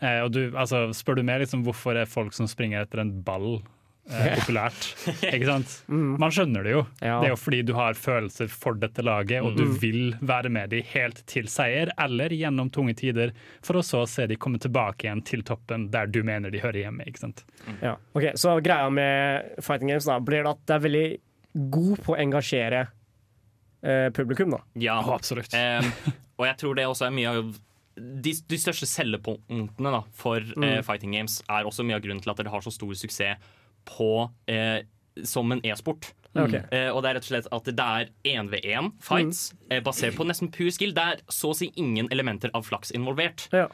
Eh, 0.00 0.20
og 0.22 0.30
du, 0.34 0.44
altså, 0.54 0.86
spør 0.94 1.18
du 1.18 1.26
meg 1.26 1.42
liksom, 1.42 1.64
hvorfor 1.66 1.98
er 1.98 2.06
folk 2.10 2.36
som 2.36 2.46
springer 2.50 2.84
etter 2.84 3.00
en 3.02 3.10
ball 3.26 3.58
eh, 4.10 4.28
populært? 4.38 4.86
Ikke 5.34 5.48
sant? 5.48 5.72
Man 5.90 6.30
skjønner 6.34 6.62
det 6.66 6.72
jo. 6.76 6.82
Ja. 7.02 7.16
Det 7.18 7.30
er 7.30 7.32
jo 7.34 7.38
fordi 7.40 7.60
du 7.66 7.72
har 7.76 7.98
følelser 7.98 8.50
for 8.52 8.78
dette 8.78 9.02
laget, 9.04 9.42
og 9.42 9.58
du 9.58 9.64
vil 9.82 10.14
være 10.20 10.52
med 10.54 10.70
de 10.72 10.84
helt 10.94 11.24
til 11.30 11.50
seier, 11.50 11.90
eller 11.98 12.30
gjennom 12.36 12.70
tunge 12.74 12.94
tider, 13.00 13.34
for 13.66 13.80
å 13.80 13.84
så 13.86 14.04
se 14.08 14.28
de 14.30 14.38
komme 14.38 14.60
tilbake 14.62 15.08
igjen 15.08 15.24
til 15.26 15.42
toppen 15.46 15.88
der 15.94 16.06
du 16.06 16.22
mener 16.26 16.54
de 16.54 16.62
hører 16.62 16.84
hjemme. 16.86 17.06
ikke 17.10 17.24
sant? 17.26 17.42
Ja. 17.82 17.96
Ok, 18.14 18.30
Så 18.38 18.54
greia 18.62 18.86
med 18.94 19.58
fighting 19.60 19.90
games 19.92 20.06
da, 20.08 20.20
blir 20.22 20.44
det 20.46 20.54
at 20.54 20.62
det 20.70 20.78
er 20.78 20.86
veldig 20.86 21.06
god 21.74 22.04
på 22.06 22.14
å 22.14 22.20
engasjere 22.22 22.84
eh, 23.82 24.08
publikum. 24.14 24.50
da. 24.54 24.62
Ja, 24.78 25.00
absolutt. 25.14 25.50
Em, 25.58 25.90
og 26.38 26.46
jeg 26.46 26.58
tror 26.60 26.78
det 26.78 26.86
også 26.86 27.08
er 27.08 27.14
mye 27.18 27.32
av 27.34 27.56
de, 27.98 28.34
de 28.50 28.58
største 28.60 28.88
selgepunktene 28.88 29.92
da, 29.94 30.02
for 30.16 30.44
eh, 30.62 30.78
fighting 30.86 31.16
games 31.16 31.40
er 31.48 31.68
også 31.68 31.86
mye 31.86 31.98
av 31.98 32.04
grunnen 32.04 32.22
til 32.24 32.32
at 32.32 32.40
dere 32.40 32.52
har 32.52 32.64
så 32.64 32.72
stor 32.74 32.94
suksess 32.98 33.50
på, 33.88 34.12
eh, 34.50 34.80
som 35.26 35.50
en 35.54 35.62
e-sport. 35.66 36.12
Okay. 36.34 36.60
ok. 36.60 36.72
Eh, 36.76 36.88
og 36.92 37.02
det 37.02 37.10
er 37.10 37.18
rett 37.18 37.26
og 37.26 37.32
slett 37.32 37.50
at 37.58 37.70
det 37.72 37.84
er 37.84 38.10
1v1 38.36 38.90
fights 39.02 39.44
eh, 39.70 39.82
basert 39.84 40.18
på 40.18 40.26
nesten 40.28 40.50
pur 40.54 40.70
skill. 40.74 40.94
Det 40.96 41.06
er 41.14 41.22
så 41.32 41.52
å 41.54 41.56
si 41.56 41.70
ingen 41.80 42.10
elementer 42.14 42.52
av 42.54 42.66
flaks 42.68 42.92
involvert. 42.96 43.48
Ja. 43.56 43.66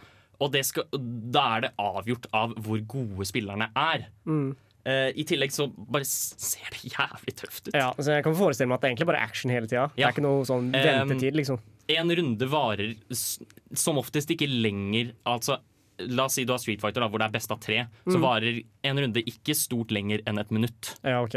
Og 0.42 0.52
det 0.54 0.64
skal, 0.66 0.86
da 1.34 1.44
er 1.56 1.66
det 1.66 1.72
avgjort 1.80 2.28
av 2.34 2.54
hvor 2.62 2.80
gode 2.90 3.26
spillerne 3.28 3.70
er. 3.78 4.08
Eh, 4.84 5.10
I 5.16 5.24
tillegg 5.24 5.52
så 5.54 5.68
bare 5.74 6.04
ser 6.08 6.66
det 6.74 6.90
jævlig 6.92 7.36
tøft 7.38 7.70
ut. 7.70 7.76
Ja, 7.76 7.92
så 7.96 8.18
jeg 8.18 8.24
kan 8.26 8.34
forestille 8.36 8.68
meg 8.68 8.76
at 8.78 8.82
det 8.82 8.88
er 8.88 8.94
egentlig 8.94 9.08
bare 9.12 9.22
action 9.24 9.52
hele 9.54 9.70
tida. 9.70 9.86
Det 9.94 10.04
er 10.04 10.12
ikke 10.12 10.24
noe 10.26 10.44
sånn 10.48 10.72
Um, 10.74 11.08
ventetid, 11.08 11.38
liksom. 11.38 11.60
En 11.88 12.10
runde 12.16 12.46
varer 12.48 12.94
som 13.76 13.98
oftest 14.00 14.30
ikke 14.32 14.46
lenger 14.48 15.12
Altså, 15.26 15.58
la 15.98 16.24
oss 16.24 16.34
si 16.34 16.44
du 16.44 16.50
har 16.52 16.58
Street 16.58 16.80
Fighter, 16.80 17.00
da, 17.04 17.08
hvor 17.08 17.18
det 17.22 17.26
er 17.28 17.34
best 17.36 17.50
av 17.54 17.60
tre. 17.60 17.86
Så 18.08 18.16
varer 18.22 18.62
en 18.84 18.98
runde 18.98 19.22
ikke 19.22 19.54
stort 19.54 19.92
lenger 19.94 20.22
enn 20.26 20.38
et 20.40 20.50
minutt. 20.50 20.94
Ja, 21.04 21.20
ok. 21.22 21.36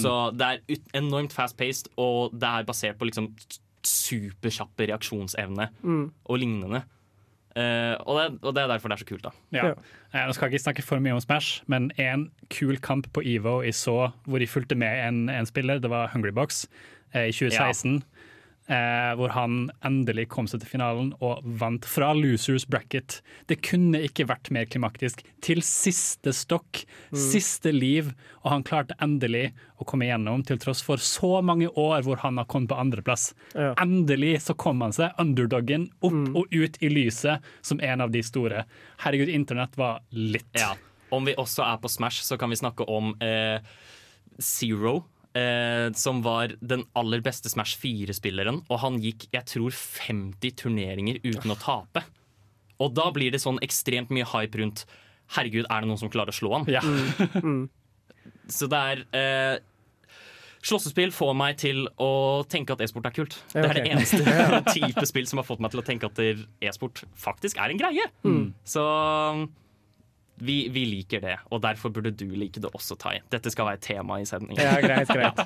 Så 0.00 0.12
det 0.38 0.46
er 0.46 0.60
ut- 0.68 0.92
enormt 0.94 1.32
fast-paced, 1.34 1.88
og 1.98 2.32
det 2.32 2.48
er 2.48 2.64
basert 2.64 2.96
på 2.98 3.04
liksom 3.10 3.34
s- 3.38 3.60
superkjappe 3.84 4.88
reaksjonsevne 4.88 5.68
og 6.26 6.38
lignende. 6.38 6.84
Uh, 7.58 7.96
og, 8.06 8.14
det, 8.18 8.26
og 8.46 8.54
det 8.54 8.62
er 8.62 8.68
derfor 8.70 8.88
det 8.92 8.98
er 8.98 9.02
så 9.02 9.08
kult, 9.08 9.22
da. 9.24 9.30
Ja. 9.50 9.62
Ja. 9.66 9.74
Eh, 10.14 10.26
Nå 10.28 10.34
skal 10.36 10.46
jeg 10.48 10.54
ikke 10.60 10.62
snakke 10.68 10.82
for 10.86 11.00
mye 11.02 11.16
om 11.16 11.20
Smash, 11.20 11.62
men 11.66 11.90
en 11.98 12.30
kul 12.54 12.76
kamp 12.78 13.08
på 13.12 13.24
EVO 13.26 13.62
jeg 13.64 13.74
så 13.74 14.12
hvor 14.28 14.38
de 14.38 14.46
fulgte 14.46 14.76
med 14.78 14.94
en, 15.08 15.28
en 15.32 15.46
spiller, 15.48 15.80
det 15.82 15.90
var 15.90 16.08
Hungrybox 16.12 16.66
eh, 17.14 17.28
i 17.28 17.32
2016. 17.34 18.04
Eh, 18.68 19.12
hvor 19.16 19.32
han 19.32 19.70
endelig 19.80 20.26
kom 20.28 20.44
seg 20.50 20.60
til 20.60 20.68
finalen 20.74 21.14
og 21.24 21.40
vant 21.56 21.86
fra 21.88 22.10
losers 22.12 22.66
bracket. 22.68 23.22
Det 23.48 23.62
kunne 23.64 24.02
ikke 24.04 24.26
vært 24.28 24.50
mer 24.52 24.68
klimaktisk. 24.68 25.22
Til 25.40 25.62
siste 25.64 26.34
stokk, 26.36 26.82
siste 27.16 27.72
liv, 27.72 28.10
og 28.42 28.52
han 28.52 28.66
klarte 28.68 28.98
endelig 29.00 29.54
å 29.80 29.86
komme 29.88 30.04
igjennom 30.04 30.44
til 30.44 30.60
tross 30.60 30.84
for 30.84 31.00
så 31.00 31.38
mange 31.40 31.70
år 31.80 32.04
hvor 32.04 32.20
han 32.20 32.36
har 32.36 32.48
kommet 32.50 32.68
på 32.68 32.76
andreplass. 32.76 33.30
Ja. 33.56 33.72
Endelig 33.80 34.34
så 34.50 34.56
kom 34.58 34.84
han 34.84 34.92
seg, 34.92 35.16
underdoggen, 35.16 35.88
opp 36.04 36.36
og 36.36 36.52
ut 36.52 36.76
i 36.84 36.92
lyset 36.92 37.48
som 37.64 37.80
en 37.80 38.04
av 38.04 38.12
de 38.12 38.20
store. 38.26 38.66
Herregud, 39.00 39.32
internett 39.32 39.80
var 39.80 40.02
litt. 40.12 40.52
Ja. 40.60 40.74
Om 41.08 41.24
vi 41.24 41.38
også 41.40 41.64
er 41.64 41.80
på 41.80 41.88
Smash, 41.88 42.20
så 42.20 42.36
kan 42.36 42.52
vi 42.52 42.60
snakke 42.60 42.84
om 42.84 43.14
eh, 43.24 43.64
Zero. 44.36 44.98
Eh, 45.36 45.92
som 45.92 46.22
var 46.24 46.54
den 46.60 46.86
aller 46.96 47.20
beste 47.24 47.50
Smash 47.52 47.76
4-spilleren. 47.82 48.62
Og 48.68 48.80
han 48.84 48.96
gikk 49.02 49.28
jeg 49.34 49.44
tror 49.50 49.74
50 49.76 50.56
turneringer 50.62 51.20
uten 51.26 51.52
å 51.52 51.58
tape. 51.60 52.04
Og 52.78 52.94
da 52.96 53.08
blir 53.14 53.34
det 53.34 53.42
sånn 53.42 53.60
ekstremt 53.64 54.12
mye 54.14 54.26
hype 54.32 54.62
rundt 54.62 54.86
Herregud, 55.36 55.66
er 55.68 55.82
det 55.84 55.88
noen 55.90 56.00
som 56.00 56.08
klarer 56.08 56.32
å 56.32 56.38
slå 56.38 56.54
han? 56.54 56.64
Ja. 56.72 56.80
Så 58.56 58.64
det 58.72 58.78
er 58.80 59.02
eh, 59.12 59.58
Slåssespill 60.64 61.12
får 61.12 61.34
meg 61.36 61.58
til 61.60 61.84
å 62.00 62.10
tenke 62.48 62.72
at 62.72 62.80
e-sport 62.82 63.10
er 63.10 63.14
kult. 63.14 63.36
Det 63.52 63.62
er 63.62 63.76
det 63.76 63.84
eneste 63.92 64.24
type 64.72 65.04
spill 65.06 65.28
som 65.28 65.42
har 65.42 65.46
fått 65.46 65.60
meg 65.62 65.74
til 65.74 65.82
å 65.82 65.84
tenke 65.86 66.08
at 66.08 66.18
e-sport 66.64 67.04
faktisk 67.20 67.60
er 67.60 67.74
en 67.74 67.82
greie. 67.82 68.08
Så 68.66 68.86
vi, 70.40 70.56
vi 70.72 70.84
liker 70.88 71.22
det, 71.22 71.36
og 71.50 71.62
derfor 71.64 71.92
burde 71.94 72.12
du 72.14 72.26
like 72.38 72.60
det 72.62 72.70
også, 72.74 72.96
Tai. 73.00 73.16
Dette 73.32 73.50
skal 73.52 73.68
være 73.70 73.82
tema 73.82 74.20
i 74.22 74.26
sendingen. 74.28 74.60
Ja, 74.62 74.78
greit, 74.82 75.10
greit. 75.10 75.40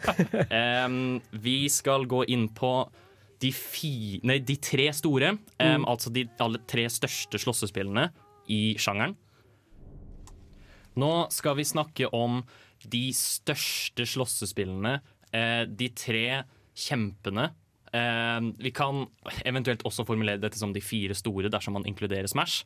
um, 0.87 1.21
vi 1.45 1.57
skal 1.73 2.07
gå 2.11 2.23
inn 2.33 2.49
på 2.55 2.73
de, 3.43 3.51
fi, 3.55 4.21
nei, 4.27 4.39
de 4.45 4.57
tre 4.63 4.87
store, 4.95 5.33
em, 5.63 5.87
altså 5.89 6.13
de 6.15 6.27
alle 6.43 6.61
tre 6.71 6.85
største 6.93 7.41
slåssespillene 7.43 8.07
i 8.53 8.61
sjangeren. 8.81 9.17
Nå 11.01 11.11
skal 11.33 11.57
vi 11.59 11.67
snakke 11.67 12.11
om 12.15 12.43
de 12.93 13.09
største 13.17 14.07
slåssespillene, 14.13 14.99
uh, 15.33 15.65
de 15.67 15.91
tre 15.97 16.27
kjempene. 16.79 17.51
Uh, 17.93 18.53
vi 18.63 18.73
kan 18.75 19.07
eventuelt 19.45 19.85
også 19.89 20.07
formulere 20.09 20.41
dette 20.43 20.61
som 20.61 20.73
de 20.75 20.85
fire 20.85 21.17
store 21.19 21.51
dersom 21.53 21.81
man 21.81 21.89
inkluderer 21.89 22.31
Smash. 22.31 22.63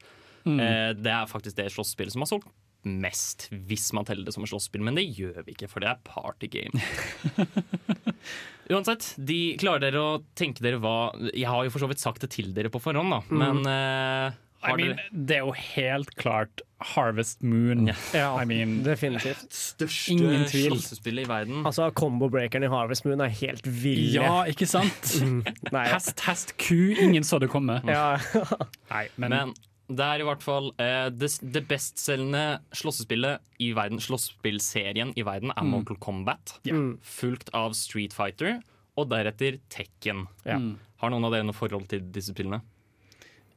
Eh, 0.47 0.93
det 0.95 1.13
er 1.13 1.27
faktisk 1.31 1.59
det 1.59 1.71
slåssespillet 1.75 2.15
som 2.15 2.25
har 2.25 2.31
solgt 2.31 2.55
mest, 2.87 3.49
hvis 3.67 3.89
man 3.97 4.07
teller 4.07 4.27
det 4.29 4.35
som 4.37 4.45
et 4.47 4.51
slåsspill, 4.53 4.85
men 4.87 4.95
det 4.99 5.03
gjør 5.11 5.43
vi 5.47 5.57
ikke, 5.57 5.69
for 5.71 5.83
det 5.83 5.91
er 5.91 6.03
party 6.07 6.47
game. 6.53 6.83
Uansett, 8.71 9.13
de 9.19 9.57
klarer 9.61 9.89
dere 9.89 10.03
å 10.03 10.15
tenke 10.39 10.63
dere 10.65 10.81
hva 10.83 11.13
Jeg 11.31 11.47
har 11.47 11.67
jo 11.67 11.71
for 11.75 11.83
så 11.83 11.91
vidt 11.91 12.03
sagt 12.03 12.25
det 12.25 12.33
til 12.35 12.51
dere 12.55 12.71
på 12.73 12.83
forhånd, 12.83 13.11
da, 13.15 13.21
men 13.31 13.61
eh, 13.71 14.39
I 14.67 14.73
mean, 14.79 14.99
det 15.13 15.37
er 15.39 15.45
jo 15.45 15.53
helt 15.55 16.11
klart 16.19 16.63
Harvest 16.95 17.45
Moon. 17.47 17.87
Ja. 17.91 17.95
Ja, 18.17 18.31
I 18.43 18.47
mean, 18.49 18.81
definitivt. 18.85 19.47
største 19.55 20.17
Ingen 20.17 20.47
tvil. 20.51 20.73
slåssespillet 20.73 21.27
i 21.27 21.31
verden? 21.31 21.61
Altså, 21.69 21.87
Combo-breakeren 21.95 22.67
i 22.67 22.71
Harvest 22.73 23.07
Moon 23.07 23.23
er 23.23 23.31
helt 23.43 23.67
ville. 23.69 24.19
ja, 24.19 24.43
ikke 24.51 24.67
sant? 24.69 25.15
Nei. 25.77 25.87
Hest, 25.93 26.21
hest, 26.27 26.57
ku. 26.59 26.97
Ingen 26.99 27.27
så 27.27 27.39
det 27.43 27.51
komme. 27.53 27.79
Ja. 27.87 28.17
Nei, 28.91 29.07
men, 29.17 29.37
Men 29.37 29.55
det 29.87 30.03
er 30.07 30.23
i 30.23 30.27
hvert 30.27 30.43
fall 30.43 30.73
eh, 30.83 31.09
det, 31.15 31.31
det 31.55 31.63
bestselgende 31.71 32.59
slåssespillet 32.75 33.63
i 33.63 33.71
verden, 33.77 34.01
slåsspillserien 34.03 35.13
i 35.15 35.25
verden, 35.27 35.53
er 35.55 35.69
Mortal 35.69 35.99
Kombat. 36.03 36.57
Mm. 36.67 36.97
Fulgt 37.07 37.53
av 37.57 37.77
Street 37.79 38.17
Fighter, 38.17 38.59
og 38.97 39.11
deretter 39.13 39.61
Tekken. 39.73 40.25
Ja. 40.49 40.59
Har 41.03 41.13
noen 41.13 41.29
av 41.29 41.35
dere 41.35 41.47
noe 41.47 41.57
forhold 41.57 41.87
til 41.93 42.03
disse 42.13 42.35
spillene? 42.35 42.63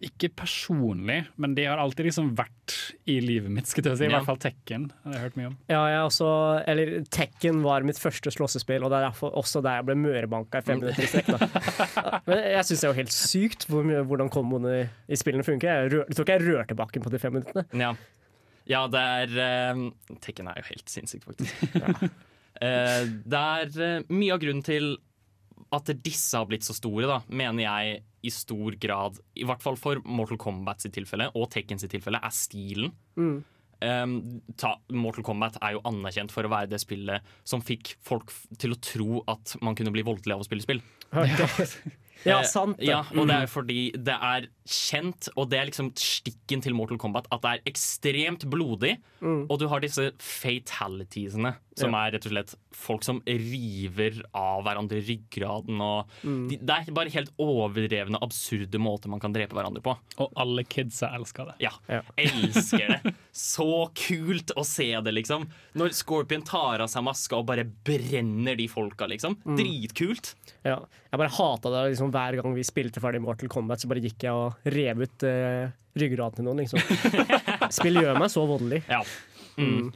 Ikke 0.06 0.30
personlig, 0.40 1.26
men 1.36 1.54
de 1.58 1.66
har 1.68 1.80
alltid 1.82 2.08
liksom 2.08 2.30
vært 2.38 2.76
i 3.10 3.18
livet 3.24 3.52
mitt. 3.52 3.68
Skal 3.68 3.84
jeg 3.84 3.98
si. 4.00 4.06
I 4.06 4.10
Ja. 4.10 4.20
hvert 4.20 4.28
fall 4.30 4.38
Tekken. 4.38 4.86
har 5.04 5.14
jeg 5.14 5.22
hørt 5.22 5.36
mye 5.40 5.48
om. 5.48 5.58
Ja, 5.68 5.82
jeg 5.92 6.00
også, 6.08 6.30
eller 6.68 6.92
Tekken 7.12 7.62
var 7.64 7.84
mitt 7.84 8.00
første 8.00 8.32
slåssespill, 8.32 8.84
og 8.84 8.92
det 8.92 9.00
er 9.00 9.10
derfor 9.10 9.36
også 9.36 9.62
der 9.62 9.80
jeg 9.82 9.86
ble 9.90 9.96
mørebanka 9.96 10.60
i 10.62 10.62
fem 10.62 10.80
minutter 10.80 11.04
i 11.04 11.10
strekk. 11.12 11.28
da. 11.36 12.22
Men 12.28 12.38
jeg 12.38 12.64
syns 12.70 12.80
det 12.80 12.88
er 12.88 12.94
jo 12.94 13.00
helt 13.02 13.16
sykt 13.16 13.68
hvor 13.68 13.84
mye, 13.84 14.06
hvordan 14.08 14.32
komboene 14.32 14.76
i, 14.82 14.88
i 15.12 15.20
spillene 15.20 15.44
funker. 15.44 15.68
Jeg, 15.68 15.92
rør, 15.92 16.06
jeg 16.08 16.16
tror 16.16 16.26
ikke 16.28 16.40
jeg 16.40 16.48
rørte 16.48 16.80
bakken 16.80 17.04
på 17.04 17.12
de 17.12 17.20
fem 17.20 17.34
minuttene. 17.36 17.66
Ja, 17.76 17.92
ja 18.70 18.86
det 18.88 19.04
er 19.04 19.38
eh, 19.44 19.86
Tekken 20.22 20.48
er 20.48 20.62
jo 20.62 20.70
helt 20.72 20.90
sinnssykt, 20.90 21.28
faktisk. 21.28 22.14
Eh, 22.60 23.06
det 23.24 23.40
er 23.40 23.70
uh, 23.80 24.08
mye 24.12 24.34
av 24.36 24.40
grunnen 24.42 24.66
til 24.66 24.98
at 25.76 25.92
disse 26.04 26.38
har 26.38 26.48
blitt 26.50 26.66
så 26.66 26.74
store, 26.76 27.06
da, 27.10 27.20
mener 27.30 27.66
jeg 27.66 28.02
i 28.26 28.32
stor 28.34 28.76
grad, 28.82 29.20
i 29.40 29.46
hvert 29.48 29.64
fall 29.64 29.78
for 29.80 30.02
Mortal 30.04 30.40
Kombat 30.42 30.84
sitt 30.84 30.96
tilfelle 30.98 31.30
og 31.38 31.48
Tekken 31.54 31.80
sitt 31.82 31.94
tilfelle, 31.94 32.20
er 32.20 32.36
stilen. 32.36 32.92
Um, 33.80 34.42
ta, 34.60 34.74
Mortal 34.92 35.24
Kombat 35.24 35.60
er 35.64 35.78
jo 35.78 35.84
anerkjent 35.88 36.34
for 36.36 36.44
å 36.44 36.52
være 36.52 36.72
det 36.74 36.82
spillet 36.84 37.24
som 37.48 37.64
fikk 37.64 37.94
folk 38.04 38.34
til 38.60 38.76
å 38.76 38.80
tro 38.84 39.22
at 39.32 39.56
man 39.64 39.78
kunne 39.78 39.94
bli 39.96 40.04
voldelig 40.08 40.36
av 40.36 40.44
å 40.44 40.48
spille 40.48 40.66
spill. 40.66 40.84
Ja, 41.14 41.48
ja 42.34 42.42
sant 42.44 42.82
det. 42.82 42.90
Ja, 42.90 43.06
og 43.16 43.30
det 43.32 43.38
er 43.46 43.52
fordi 43.52 43.86
det 43.96 44.18
er 44.18 44.50
kjent, 44.70 45.30
og 45.36 45.50
det 45.52 45.58
er 45.60 45.70
liksom 45.72 45.90
stikken 45.98 46.62
til 46.66 46.76
Mortal 46.78 47.00
Kombat, 47.02 47.26
at 47.34 47.42
det 47.44 47.52
er 47.58 47.72
ekstremt 47.72 48.46
blodig. 48.52 48.96
Og 49.50 49.56
du 49.60 49.66
har 49.72 49.82
disse 49.84 50.12
fatalitiesene, 50.22 51.56
som 51.80 51.94
er 51.96 52.12
rett 52.14 52.26
og 52.28 52.34
slett 52.34 52.54
folk 52.76 53.04
som 53.08 53.22
river 53.28 54.18
av 54.36 54.64
hverandre 54.68 55.00
ryggraden. 55.06 55.80
Og 55.84 56.12
de, 56.50 56.58
det 56.60 56.76
er 56.76 56.92
bare 56.96 57.12
helt 57.14 57.32
overdrevne, 57.42 58.20
absurde 58.24 58.82
måter 58.84 59.12
man 59.12 59.22
kan 59.24 59.34
drepe 59.36 59.56
hverandre 59.58 59.84
på. 59.86 59.96
Og 60.20 60.36
alle 60.40 60.66
kidsa 60.68 61.12
elsker 61.18 61.52
det. 61.54 61.58
Ja, 61.66 61.74
Ja. 61.90 62.02
elsker 62.20 62.96
det. 63.00 63.16
Så 63.40 63.66
kult 63.96 64.52
å 64.60 64.66
se 64.68 64.90
det, 65.06 65.14
liksom. 65.16 65.46
Når 65.80 65.94
Scorpion 65.96 66.44
tar 66.48 66.84
av 66.84 66.90
seg 66.92 67.06
maska 67.08 67.40
og 67.40 67.48
bare 67.48 67.64
brenner 67.66 68.58
de 68.60 68.68
folka, 68.72 69.08
liksom. 69.08 69.38
Dritkult. 69.56 70.34
Ja. 70.68 70.82
Jeg 71.10 71.22
bare 71.24 71.32
hata 71.34 71.72
det 71.74 71.86
liksom, 71.94 72.12
hver 72.14 72.36
gang 72.42 72.54
vi 72.58 72.66
spilte 72.68 73.02
ferdig 73.02 73.22
Mortal 73.24 73.50
Kombat, 73.52 73.82
så 73.82 73.90
bare 73.92 74.04
gikk 74.04 74.28
jeg 74.28 74.36
og 74.36 74.59
rev 74.64 75.02
ut 75.06 75.24
uh, 75.28 75.70
ryggraden 76.00 76.40
til 76.40 76.48
noen. 76.50 76.64
Liksom. 76.64 76.80
Spill 77.78 78.02
gjør 78.02 78.20
meg 78.20 78.32
så 78.34 78.46
voldelig. 78.50 78.84
Ja. 78.90 79.02
Mm. 79.60 79.90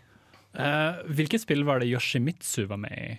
Uh, 0.54 1.04
hvilket 1.10 1.42
spill 1.42 1.64
var 1.66 1.80
det 1.82 1.88
Yoshimitsu 1.90 2.66
var 2.70 2.78
med 2.84 2.94
i? 2.94 3.14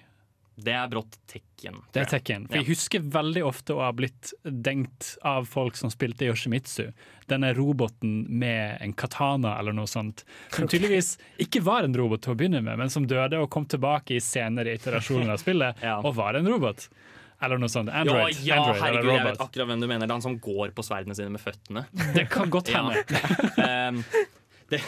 Det 0.54 0.70
er 0.70 0.86
brått 0.86 1.16
Tekken. 1.26 1.80
Det 1.90 2.04
er. 2.04 2.06
Tekken. 2.12 2.44
For 2.46 2.54
Ja. 2.54 2.60
Jeg 2.62 2.68
husker 2.68 3.02
veldig 3.10 3.42
ofte 3.42 3.74
å 3.74 3.80
ha 3.82 3.88
blitt 3.96 4.30
denkt 4.46 5.16
av 5.26 5.48
folk 5.50 5.74
som 5.74 5.90
spilte 5.90 6.28
Yoshimitsu. 6.28 6.92
Denne 7.26 7.50
roboten 7.56 8.20
med 8.38 8.76
en 8.84 8.92
katana 8.94 9.56
eller 9.58 9.74
noe 9.74 9.90
sånt. 9.90 10.22
Som 10.54 10.68
tydeligvis 10.70 11.16
ikke 11.42 11.64
var 11.66 11.82
en 11.88 11.96
robot 11.98 12.22
til 12.22 12.36
å 12.36 12.38
begynne 12.38 12.62
med, 12.62 12.78
men 12.78 12.92
som 12.92 13.08
døde 13.10 13.40
og 13.42 13.50
kom 13.50 13.66
tilbake 13.66 14.14
i 14.14 14.22
senere 14.22 14.76
iterasjoner 14.78 15.34
av 15.34 15.42
spillet 15.42 15.82
Ja. 15.88 15.96
og 16.04 16.14
var 16.20 16.38
en 16.38 16.46
robot. 16.46 16.86
Eller 17.42 17.58
noe 17.58 17.68
sånt. 17.68 17.90
Ja, 17.90 18.00
Android. 18.04 18.36
ja, 18.46 18.60
Android 18.60 18.82
herregud, 18.82 19.10
jeg 19.14 19.24
vet 19.26 19.40
akkurat 19.42 19.68
hvem 19.68 19.80
du 19.82 19.86
mener. 19.90 20.06
Det 20.06 20.12
er 20.14 20.18
han 20.20 20.22
som 20.24 20.38
går 20.40 20.70
på 20.76 20.84
sverdene 20.86 21.16
sine 21.18 21.32
med 21.34 21.42
føttene. 21.42 21.82
Det 22.14 22.28
kan 22.30 22.50
godt 22.52 22.70
Ja. 22.72 22.82
hende. 22.84 23.02
Um, 23.58 24.04
det, 24.70 24.80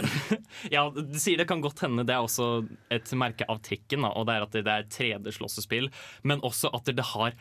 ja, 0.74 0.86
du 0.94 1.18
sier 1.20 1.42
det 1.42 1.48
kan 1.50 1.60
godt 1.64 1.82
hende. 1.84 2.04
Det 2.08 2.14
er 2.14 2.22
også 2.24 2.66
et 2.94 3.12
merke 3.18 3.44
av 3.50 3.60
Tekken. 3.66 4.06
Da, 4.06 4.12
og 4.16 4.26
det 4.30 4.38
er 4.38 4.46
at 4.46 4.56
det 4.56 4.64
er 4.76 4.88
3D-slåssespill, 4.94 5.90
men 6.24 6.40
også 6.46 6.70
at 6.72 6.88
det 6.94 7.04
har 7.12 7.36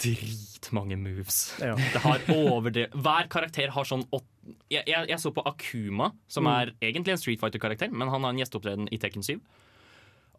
dritmange 0.00 0.96
moves. 0.96 1.40
Ja. 1.60 1.74
Det 1.76 2.00
har 2.00 2.22
overdrevet 2.32 2.94
Hver 3.04 3.26
karakter 3.32 3.68
har 3.74 3.84
sånn 3.88 4.06
åtte 4.08 4.54
jeg, 4.72 4.84
jeg, 4.88 5.08
jeg 5.10 5.20
så 5.20 5.30
på 5.36 5.42
Akuma, 5.46 6.06
som 6.30 6.46
er 6.48 6.70
egentlig 6.80 7.12
en 7.12 7.20
Street 7.20 7.40
Fighter-karakter, 7.42 7.90
men 7.92 8.08
han 8.08 8.24
har 8.24 8.32
en 8.32 8.38
gjesteopptreden 8.40 8.88
i 8.90 8.98
Tekken 9.02 9.22
7. 9.22 9.34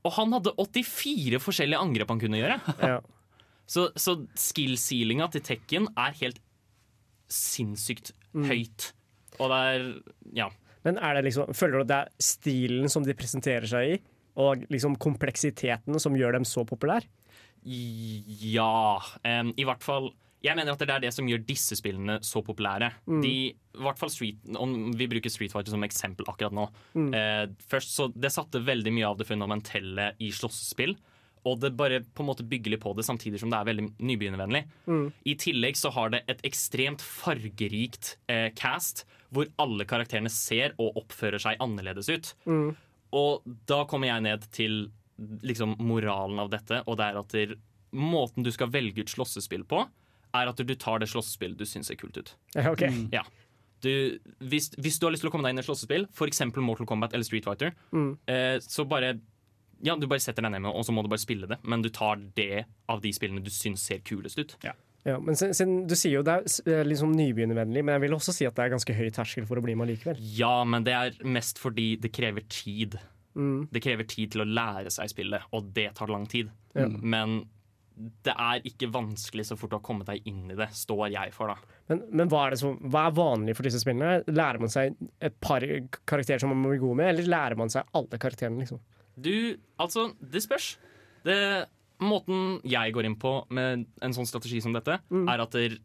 Og 0.02 0.16
han 0.18 0.34
hadde 0.34 0.52
84 0.58 1.38
forskjellige 1.40 1.80
angrep 1.80 2.10
han 2.10 2.20
kunne 2.24 2.40
gjøre. 2.42 2.58
Ja. 2.82 2.98
Så, 3.72 3.88
så 3.96 4.18
skill-sealinga 4.36 5.30
til 5.32 5.44
Tekken 5.48 5.88
er 5.96 6.18
helt 6.20 6.42
sinnssykt 7.32 8.12
høyt. 8.36 8.92
Og 9.40 9.52
det 9.54 9.62
er 9.70 9.86
Ja. 10.42 10.50
Men 10.84 10.98
er 10.98 11.14
det 11.14 11.28
liksom, 11.28 11.52
føler 11.54 11.78
du 11.78 11.84
at 11.86 11.90
det 11.92 11.98
er 12.00 12.10
stilen 12.26 12.90
som 12.90 13.04
de 13.06 13.14
presenterer 13.14 13.70
seg 13.70 13.92
i, 13.94 13.98
og 14.42 14.64
liksom 14.74 14.96
kompleksiteten 14.98 16.00
som 16.02 16.16
gjør 16.18 16.40
dem 16.40 16.48
så 16.48 16.64
populære? 16.66 17.06
Ja. 17.62 18.98
Um, 19.24 19.52
I 19.54 19.66
hvert 19.68 19.84
fall 19.86 20.10
Jeg 20.42 20.58
mener 20.58 20.74
at 20.74 20.82
det 20.82 20.90
er 20.90 21.04
det 21.04 21.12
som 21.14 21.28
gjør 21.30 21.44
disse 21.46 21.76
spillene 21.78 22.16
så 22.26 22.42
populære. 22.42 22.88
De, 23.22 23.34
i 23.54 23.84
hvert 23.86 24.00
fall 24.02 24.10
Street, 24.10 24.40
Om 24.58 24.90
vi 24.98 25.06
bruker 25.12 25.30
Street 25.30 25.54
Fighter 25.54 25.70
som 25.76 25.86
eksempel 25.86 26.26
akkurat 26.32 26.56
nå. 26.58 26.64
Eh, 27.14 27.44
først 27.70 27.94
så 27.94 28.08
Det 28.10 28.32
satte 28.34 28.64
veldig 28.66 28.92
mye 28.96 29.12
av 29.12 29.20
det 29.20 29.28
fundamentelle 29.30 30.08
i 30.18 30.32
slåssespill. 30.34 30.96
Og 31.50 31.58
det 31.62 31.72
bare 31.74 32.04
på 32.06 32.22
en 32.22 32.30
måte 32.30 32.46
bygger 32.46 32.76
litt 32.76 32.84
på 32.84 32.94
det, 32.94 33.06
samtidig 33.08 33.40
som 33.42 33.50
det 33.50 33.58
er 33.58 33.70
veldig 33.72 33.88
nybegynnervennlig. 33.98 34.62
I 35.26 35.36
tillegg 35.42 35.80
så 35.80 35.90
har 35.96 36.12
det 36.14 36.22
et 36.30 36.44
ekstremt 36.46 37.02
fargerikt 37.02 38.16
eh, 38.30 38.50
cast, 38.54 39.06
hvor 39.34 39.48
alle 39.64 39.88
karakterene 39.90 40.30
ser 40.30 40.76
og 40.78 41.00
oppfører 41.02 41.42
seg 41.42 41.62
annerledes 41.64 42.12
ut. 42.14 42.34
Og 43.18 43.48
da 43.68 43.82
kommer 43.90 44.12
jeg 44.12 44.26
ned 44.28 44.46
til 44.54 44.84
liksom 45.46 45.76
moralen 45.82 46.40
av 46.42 46.52
dette, 46.54 46.84
og 46.86 46.98
det 47.00 47.10
er 47.10 47.20
at 47.20 47.34
der, 47.36 47.56
måten 47.92 48.46
du 48.46 48.52
skal 48.54 48.70
velge 48.72 49.04
ut 49.04 49.12
slåssespill 49.12 49.66
på, 49.70 49.84
er 50.38 50.48
at 50.48 50.62
du 50.64 50.76
tar 50.80 51.02
det 51.02 51.10
slåssespillet 51.12 51.60
du 51.60 51.66
syns 51.68 51.90
ser 51.92 51.98
kult 52.00 52.18
ut. 52.22 52.36
Ja, 52.56 52.70
ok. 52.72 52.86
Ja. 53.12 53.26
Du, 53.82 53.90
hvis, 54.46 54.70
hvis 54.78 55.00
du 55.02 55.08
har 55.08 55.14
lyst 55.16 55.26
til 55.26 55.32
å 55.32 55.34
komme 55.34 55.48
deg 55.48 55.56
inn 55.56 55.64
i 55.64 55.66
slåssespill, 55.66 56.06
f.eks. 56.14 56.44
Mortal 56.62 56.88
Kombat 56.88 57.16
eller 57.18 57.26
Street 57.26 57.48
Fighter, 57.48 57.74
eh, 58.30 58.60
så 58.62 58.86
bare 58.86 59.16
ja, 59.84 59.96
du 59.98 60.08
bare 60.10 60.24
setter 60.24 60.46
deg 60.46 60.54
ned 60.54 60.63
med, 60.65 60.72
og 60.76 60.86
så 60.88 60.94
må 60.96 61.04
du 61.06 61.10
bare 61.12 61.22
spille 61.22 61.50
det. 61.50 61.60
Men 61.63 61.84
du 61.84 61.89
tar 61.94 62.22
det 62.38 62.65
av 62.91 63.04
de 63.04 63.12
spillene 63.15 63.44
du 63.44 63.52
syns 63.54 63.84
ser 63.89 64.02
kulest 64.08 64.39
ut. 64.41 64.58
Ja, 64.62 65.17
men 65.17 65.34
siden, 65.36 65.88
Du 65.89 65.96
sier 65.98 66.20
jo 66.20 66.26
det 66.26 66.36
er 66.70 66.86
liksom 66.86 67.15
nybegynnervennlig, 67.17 67.82
men 67.82 67.96
jeg 67.96 68.04
vil 68.04 68.17
også 68.17 68.36
si 68.36 68.46
at 68.46 68.58
det 68.58 68.67
er 68.67 68.76
ganske 68.76 68.94
høy 68.94 69.08
terskel 69.15 69.48
for 69.50 69.58
å 69.58 69.63
bli 69.65 69.74
med 69.78 69.89
likevel. 69.89 70.20
Ja, 70.38 70.60
men 70.67 70.86
det 70.86 70.94
er 70.94 71.17
mest 71.26 71.62
fordi 71.62 71.96
det 72.02 72.13
krever 72.13 72.46
tid. 72.52 73.00
Det 73.34 73.82
krever 73.82 74.06
tid 74.12 74.34
til 74.34 74.44
å 74.44 74.50
lære 74.50 74.91
seg 74.94 75.10
spillet, 75.10 75.50
og 75.56 75.72
det 75.74 75.89
tar 75.98 76.12
lang 76.12 76.28
tid. 76.30 76.52
Ja. 76.78 76.86
Men 76.88 77.41
det 78.26 78.34
er 78.34 78.63
ikke 78.65 78.89
vanskelig 78.91 79.46
så 79.50 79.58
fort 79.60 79.74
du 79.74 79.78
har 79.78 79.84
kommet 79.86 80.08
deg 80.10 80.26
inn 80.30 80.52
i 80.52 80.58
det, 80.58 80.70
står 80.76 81.10
jeg 81.13 81.34
for, 81.36 81.52
da. 81.52 81.76
Men, 81.91 82.04
men 82.22 82.32
hva, 82.32 82.46
er 82.46 82.56
det 82.56 82.62
som, 82.62 82.78
hva 82.91 83.08
er 83.08 83.17
vanlig 83.17 83.56
for 83.58 83.67
disse 83.67 83.82
spillene? 83.84 84.22
Lærer 84.32 84.62
man 84.63 84.72
seg 84.74 84.96
et 85.22 85.36
par 85.44 85.65
karakterer 86.10 86.41
som 86.41 86.54
man 86.54 86.62
må 86.63 86.72
bli 86.74 86.82
god 86.82 87.02
med, 87.02 87.12
eller 87.13 87.30
lærer 87.34 87.60
man 87.60 87.74
seg 87.74 87.89
alle 87.98 88.22
karakterene? 88.22 88.63
liksom? 88.63 88.82
Du, 89.22 89.36
altså, 89.82 90.10
det 90.20 90.44
spørs. 90.46 90.74
Det, 91.26 91.38
måten 92.02 92.60
jeg 92.68 92.96
går 92.96 93.10
inn 93.10 93.20
på 93.22 93.36
med 93.54 93.86
en 94.02 94.16
sånn 94.16 94.30
strategi 94.30 94.62
som 94.64 94.74
dette, 94.76 94.98
er 95.02 95.44
at 95.44 95.58
der, 95.58 95.78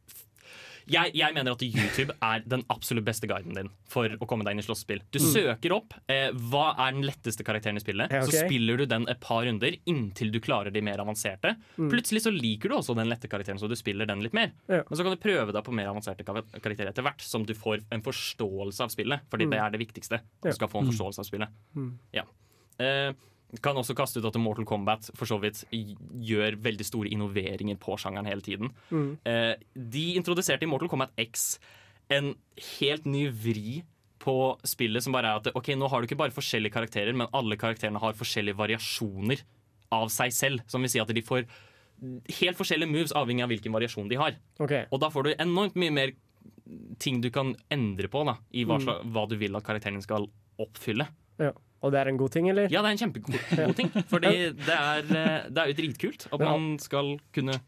jeg, 0.86 1.10
jeg 1.18 1.34
mener 1.34 1.56
at 1.56 1.62
YouTube 1.66 2.14
er 2.22 2.44
den 2.46 2.62
absolutt 2.70 3.06
beste 3.08 3.26
guiden 3.26 3.56
din 3.56 3.70
for 3.90 4.12
å 4.22 4.28
komme 4.28 4.46
deg 4.46 4.54
inn 4.54 4.62
i 4.62 4.66
slåssespill. 4.66 5.02
Du 5.10 5.18
søker 5.22 5.74
opp 5.74 5.96
eh, 6.12 6.28
hva 6.30 6.68
er 6.84 6.94
den 6.94 7.06
letteste 7.06 7.42
karakteren 7.46 7.80
i 7.80 7.82
spillet, 7.82 8.12
okay. 8.12 8.22
så 8.26 8.44
spiller 8.46 8.78
du 8.78 8.86
den 8.90 9.08
et 9.10 9.20
par 9.22 9.42
runder 9.46 9.74
inntil 9.90 10.30
du 10.34 10.38
klarer 10.42 10.70
de 10.74 10.82
mer 10.86 11.02
avanserte. 11.02 11.56
Plutselig 11.74 12.22
så 12.28 12.32
liker 12.34 12.70
du 12.70 12.78
også 12.78 12.94
den 12.98 13.10
lette 13.10 13.30
karakteren, 13.30 13.58
så 13.58 13.70
du 13.70 13.74
spiller 13.78 14.06
den 14.08 14.22
litt 14.22 14.36
mer. 14.36 14.54
Ja. 14.70 14.84
Men 14.86 14.94
så 14.94 15.06
kan 15.06 15.16
du 15.16 15.22
prøve 15.22 15.50
deg 15.50 15.66
på 15.66 15.74
mer 15.74 15.90
avanserte 15.90 16.26
karakterer 16.26 16.92
etter 16.92 17.06
hvert, 17.06 17.24
som 17.24 17.46
du 17.46 17.54
får 17.58 17.82
en 17.90 18.06
forståelse 18.06 18.86
av 18.86 18.94
spillet. 18.94 19.26
Fordi 19.32 19.50
det 19.50 19.58
er 19.62 19.74
det 19.74 19.82
viktigste. 19.82 20.22
Du 20.44 20.52
skal 20.54 20.70
få 20.70 20.84
en 20.84 20.92
forståelse 20.92 21.22
av 21.22 21.28
spillet. 21.28 21.62
Ja. 22.14 22.26
Eh, 22.82 23.12
kan 23.62 23.78
også 23.78 23.94
kaste 23.96 24.20
ut 24.20 24.26
at 24.28 24.36
Mortal 24.42 24.66
Kombat 24.68 25.10
for 25.16 25.28
så 25.28 25.38
vidt 25.40 25.62
gjør 25.70 26.58
veldig 26.60 26.86
store 26.86 27.12
innoveringer 27.14 27.78
på 27.80 27.96
sjangeren 28.00 28.28
hele 28.28 28.44
tiden. 28.44 28.72
Eh, 29.24 29.54
de 29.74 30.06
introduserte 30.18 30.66
i 30.66 30.70
Mortal 30.70 30.90
Kombat 30.92 31.14
X 31.20 31.56
en 32.12 32.34
helt 32.78 33.06
ny 33.08 33.26
vri 33.30 33.80
på 34.22 34.36
spillet 34.66 35.04
som 35.04 35.14
bare 35.14 35.30
er 35.30 35.40
at 35.40 35.54
ok, 35.54 35.72
nå 35.78 35.88
har 35.90 36.02
du 36.02 36.08
ikke 36.08 36.18
bare 36.18 36.34
forskjellige 36.34 36.74
karakterer, 36.74 37.14
men 37.14 37.30
alle 37.36 37.58
karakterene 37.60 38.02
har 38.02 38.18
forskjellige 38.18 38.58
variasjoner 38.58 39.42
av 39.94 40.10
seg 40.12 40.34
selv. 40.34 40.66
Som 40.70 40.82
vil 40.82 40.92
si 40.92 41.02
at 41.02 41.10
de 41.14 41.24
får 41.24 41.46
helt 42.40 42.58
forskjellige 42.58 42.90
moves 42.90 43.14
avhengig 43.16 43.44
av 43.46 43.52
hvilken 43.52 43.74
variasjon 43.76 44.10
de 44.10 44.18
har. 44.20 44.38
Okay. 44.60 44.88
Og 44.90 45.00
da 45.00 45.10
får 45.12 45.28
du 45.28 45.36
enormt 45.36 45.78
mye 45.80 45.94
mer 45.94 46.16
ting 47.02 47.22
du 47.22 47.30
kan 47.32 47.54
endre 47.72 48.10
på 48.10 48.24
da, 48.26 48.36
i 48.50 48.66
hva, 48.66 48.80
mm. 48.82 49.12
hva 49.14 49.24
du 49.30 49.36
vil 49.38 49.54
at 49.58 49.66
karakteren 49.66 50.02
skal 50.04 50.28
oppfylle. 50.62 51.06
ja. 51.40 51.54
Og 51.86 51.92
det 51.94 52.00
er 52.02 52.10
en 52.10 52.18
god 52.20 52.32
ting, 52.34 52.48
eller? 52.50 52.68
Ja, 52.72 52.82
det 52.82 52.90
er 52.90 52.96
en 52.96 53.02
kjempegod 53.04 53.36
god 53.62 53.74
ting. 53.78 53.90
Fordi 54.10 54.32
det 54.58 54.76
er, 54.76 55.02
eh, 55.06 55.48
det 55.48 55.62
er 55.62 55.70
jo 55.72 55.76
dritkult 55.80 56.26
at 56.32 56.42
man 56.42 56.72
skal 56.82 57.14
kunne 57.36 57.58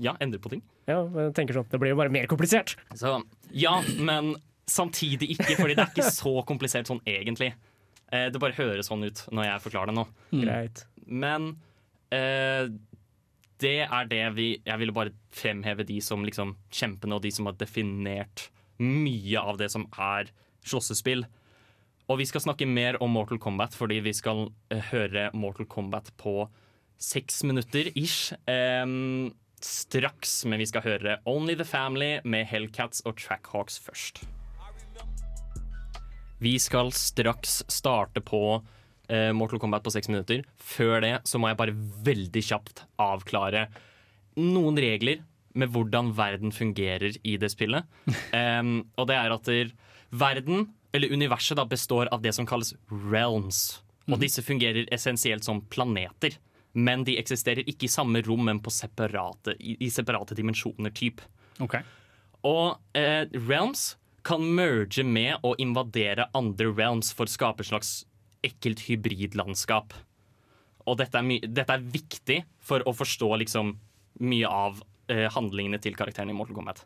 ja, 0.00 0.14
endre 0.22 0.40
på 0.42 0.52
ting. 0.54 0.62
Ja, 0.88 1.02
men 1.04 1.28
jeg 1.28 1.34
tenker 1.36 1.58
sånn, 1.58 1.66
Det 1.68 1.80
blir 1.82 1.92
jo 1.92 1.98
bare 2.00 2.12
mer 2.14 2.28
komplisert. 2.30 2.76
Så 2.96 3.18
ja, 3.52 3.74
men 3.98 4.36
samtidig 4.68 5.32
ikke, 5.34 5.56
fordi 5.58 5.74
det 5.76 5.84
er 5.84 5.92
ikke 5.92 6.12
så 6.12 6.34
komplisert 6.48 6.88
sånn 6.88 7.02
egentlig. 7.08 7.52
Eh, 8.12 8.28
Det 8.32 8.40
bare 8.40 8.56
høres 8.56 8.88
sånn 8.88 9.04
ut 9.04 9.24
når 9.32 9.50
jeg 9.50 9.64
forklarer 9.66 9.92
det 9.92 9.98
nå. 9.98 10.06
Greit. 10.44 10.84
Men 11.08 11.50
eh, 12.14 12.68
det 13.58 13.74
er 13.88 14.08
det 14.08 14.22
vi 14.36 14.48
Jeg 14.64 14.78
ville 14.78 14.94
bare 14.94 15.10
fremheve 15.34 15.84
de 15.88 15.98
som 16.04 16.22
liksom 16.24 16.54
kjempene, 16.70 17.16
og 17.18 17.24
de 17.24 17.32
som 17.34 17.48
har 17.50 17.56
definert 17.58 18.48
mye 18.78 19.40
av 19.40 19.58
det 19.58 19.70
som 19.74 19.88
er 19.98 20.30
slåssespill. 20.68 21.24
Og 22.08 22.22
vi 22.22 22.24
skal 22.28 22.40
snakke 22.40 22.64
mer 22.64 22.96
om 23.04 23.12
Mortal 23.12 23.40
Kombat, 23.42 23.74
fordi 23.76 23.98
vi 24.00 24.14
skal 24.16 24.46
eh, 24.72 24.80
høre 24.92 25.28
Mortal 25.36 25.68
Kombat 25.68 26.08
på 26.16 26.46
seks 26.98 27.42
minutter 27.44 27.90
ish. 27.92 28.32
Um, 28.48 29.34
straks, 29.60 30.40
men 30.48 30.62
vi 30.62 30.68
skal 30.70 30.86
høre 30.86 31.18
Only 31.28 31.58
The 31.58 31.66
Family 31.68 32.16
med 32.24 32.48
Hellcats 32.48 33.04
og 33.04 33.18
Trackhawks 33.20 33.76
først. 33.84 34.22
Vi 36.40 36.54
skal 36.62 36.94
straks 36.96 37.60
starte 37.68 38.22
på 38.24 38.42
uh, 38.56 39.32
Mortal 39.36 39.60
Kombat 39.60 39.84
på 39.84 39.92
seks 39.92 40.08
minutter. 40.08 40.46
Før 40.56 41.02
det 41.04 41.14
så 41.28 41.36
må 41.36 41.50
jeg 41.50 41.60
bare 41.60 41.76
veldig 42.08 42.44
kjapt 42.48 42.86
avklare 43.02 43.66
noen 44.38 44.78
regler 44.80 45.20
med 45.58 45.74
hvordan 45.74 46.14
verden 46.16 46.54
fungerer 46.54 47.20
i 47.20 47.36
det 47.36 47.52
spillet. 47.52 47.84
Um, 48.38 48.88
og 48.96 49.08
det 49.10 49.16
er 49.16 49.32
at 49.32 49.48
der, 49.48 49.70
verden, 50.14 50.68
eller 50.92 51.12
universet, 51.12 51.56
da, 51.58 51.66
består 51.68 52.08
av 52.14 52.22
det 52.24 52.32
som 52.36 52.46
kalles 52.48 52.74
realms. 52.88 53.80
Og 54.08 54.20
disse 54.22 54.42
fungerer 54.42 54.88
essensielt 54.94 55.44
som 55.44 55.60
planeter. 55.68 56.38
Men 56.72 57.04
de 57.04 57.18
eksisterer 57.20 57.66
ikke 57.68 57.88
i 57.88 57.92
samme 57.92 58.22
rom, 58.24 58.46
men 58.48 58.60
på 58.64 58.72
separate, 58.72 59.56
i, 59.60 59.76
i 59.84 59.90
separate 59.92 60.36
dimensjoner. 60.38 60.92
typ. 60.94 61.20
Okay. 61.60 61.82
Og 62.46 62.78
eh, 62.96 63.24
realms 63.48 63.96
kan 64.26 64.44
merge 64.44 65.04
med 65.04 65.40
og 65.46 65.60
invadere 65.62 66.28
andre 66.36 66.70
realms 66.70 67.10
for 67.16 67.28
å 67.28 67.32
skape 67.32 67.64
et 67.64 67.70
slags 67.70 67.92
ekkelt 68.44 68.84
hybridlandskap. 68.86 69.96
Og 70.88 71.00
dette 71.00 71.20
er, 71.20 71.48
dette 71.48 71.74
er 71.74 71.90
viktig 71.96 72.38
for 72.64 72.84
å 72.86 72.94
forstå 72.96 73.32
liksom 73.42 73.74
mye 74.24 74.48
av 74.48 74.80
eh, 75.10 75.26
handlingene 75.34 75.80
til 75.82 75.96
karakterene 75.98 76.34
i 76.34 76.38
Mortal 76.38 76.56
Kombat. 76.58 76.84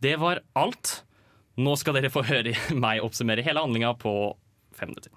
Det 0.00 0.16
var 0.20 0.40
alt. 0.58 1.02
Nå 1.60 1.76
skal 1.76 1.98
dere 1.98 2.12
få 2.12 2.22
høre 2.24 2.54
meg 2.84 3.04
oppsummere 3.04 3.44
hele 3.44 3.62
handlinga 3.64 3.94
på 4.00 4.14
fem 4.76 4.92
minutter. 4.92 5.12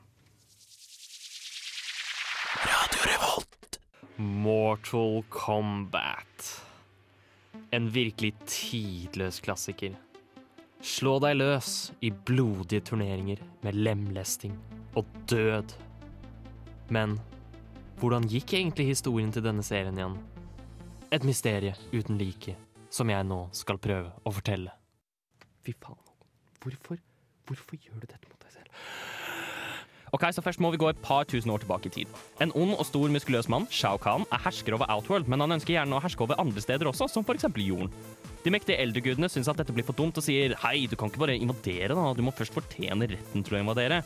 Mortal 4.23 5.23
Kombat. 5.29 6.65
En 7.71 7.89
virkelig 7.89 8.33
tidløs 8.45 9.39
klassiker. 9.39 9.95
Slå 10.83 11.15
deg 11.23 11.39
løs 11.39 11.91
i 12.03 12.11
blodige 12.11 12.83
turneringer 12.89 13.41
med 13.65 13.79
lemlesting 13.79 14.53
og 14.99 15.09
død. 15.31 15.73
Men 16.93 17.17
hvordan 18.01 18.27
gikk 18.29 18.53
egentlig 18.53 18.91
historien 18.91 19.31
til 19.33 19.45
denne 19.45 19.65
serien 19.65 19.97
igjen? 19.97 20.19
Et 21.13 21.25
mysterie 21.25 21.73
uten 21.93 22.19
like, 22.21 22.55
som 22.93 23.09
jeg 23.09 23.25
nå 23.25 23.45
skal 23.55 23.81
prøve 23.81 24.13
å 24.23 24.33
fortelle. 24.35 24.75
Fy 25.65 25.73
faen, 25.79 25.99
hvorfor, 26.63 26.99
hvorfor 27.47 27.79
gjør 27.79 27.99
du 27.99 28.07
dette 28.07 28.29
mot 28.29 28.39
deg 28.41 28.55
selv? 28.55 28.71
Ok, 30.13 30.27
så 30.29 30.43
Først 30.45 30.61
må 30.61 30.69
vi 30.71 30.77
gå 30.77 30.91
et 30.91 30.99
par 31.01 31.25
tusen 31.25 31.49
år 31.49 31.63
tilbake 31.63 31.89
i 31.89 31.93
tid. 31.95 32.17
En 32.41 32.51
ond 32.53 32.75
og 32.77 32.85
stor 32.85 33.09
muskuløs 33.09 33.49
mann, 33.49 33.65
Shao 33.73 33.97
Kahn, 33.97 34.27
er 34.31 34.43
hersker 34.45 34.75
over 34.77 34.85
Outworld, 34.93 35.25
men 35.27 35.41
han 35.41 35.55
ønsker 35.57 35.73
gjerne 35.73 35.97
å 35.97 36.03
herske 36.03 36.21
over 36.21 36.37
andre 36.41 36.61
steder 36.61 36.89
også, 36.91 37.07
som 37.09 37.25
f.eks. 37.25 37.49
jorden. 37.57 37.89
De 38.43 38.51
mektige 38.51 38.75
eldregudene 38.83 39.29
syns 39.31 39.47
at 39.47 39.59
dette 39.61 39.71
blir 39.71 39.85
for 39.87 39.95
dumt 39.95 40.17
og 40.19 40.25
sier 40.25 40.51
hei, 40.65 40.83
du 40.91 40.97
kan 40.99 41.07
ikke 41.07 41.21
bare 41.21 41.37
invadere, 41.39 41.95
da, 41.95 42.09
du 42.11 42.23
må 42.25 42.33
først 42.35 42.55
fortjene 42.55 43.07
retten 43.07 43.45
til 43.45 43.55
å 43.55 43.61
invadere. 43.61 44.01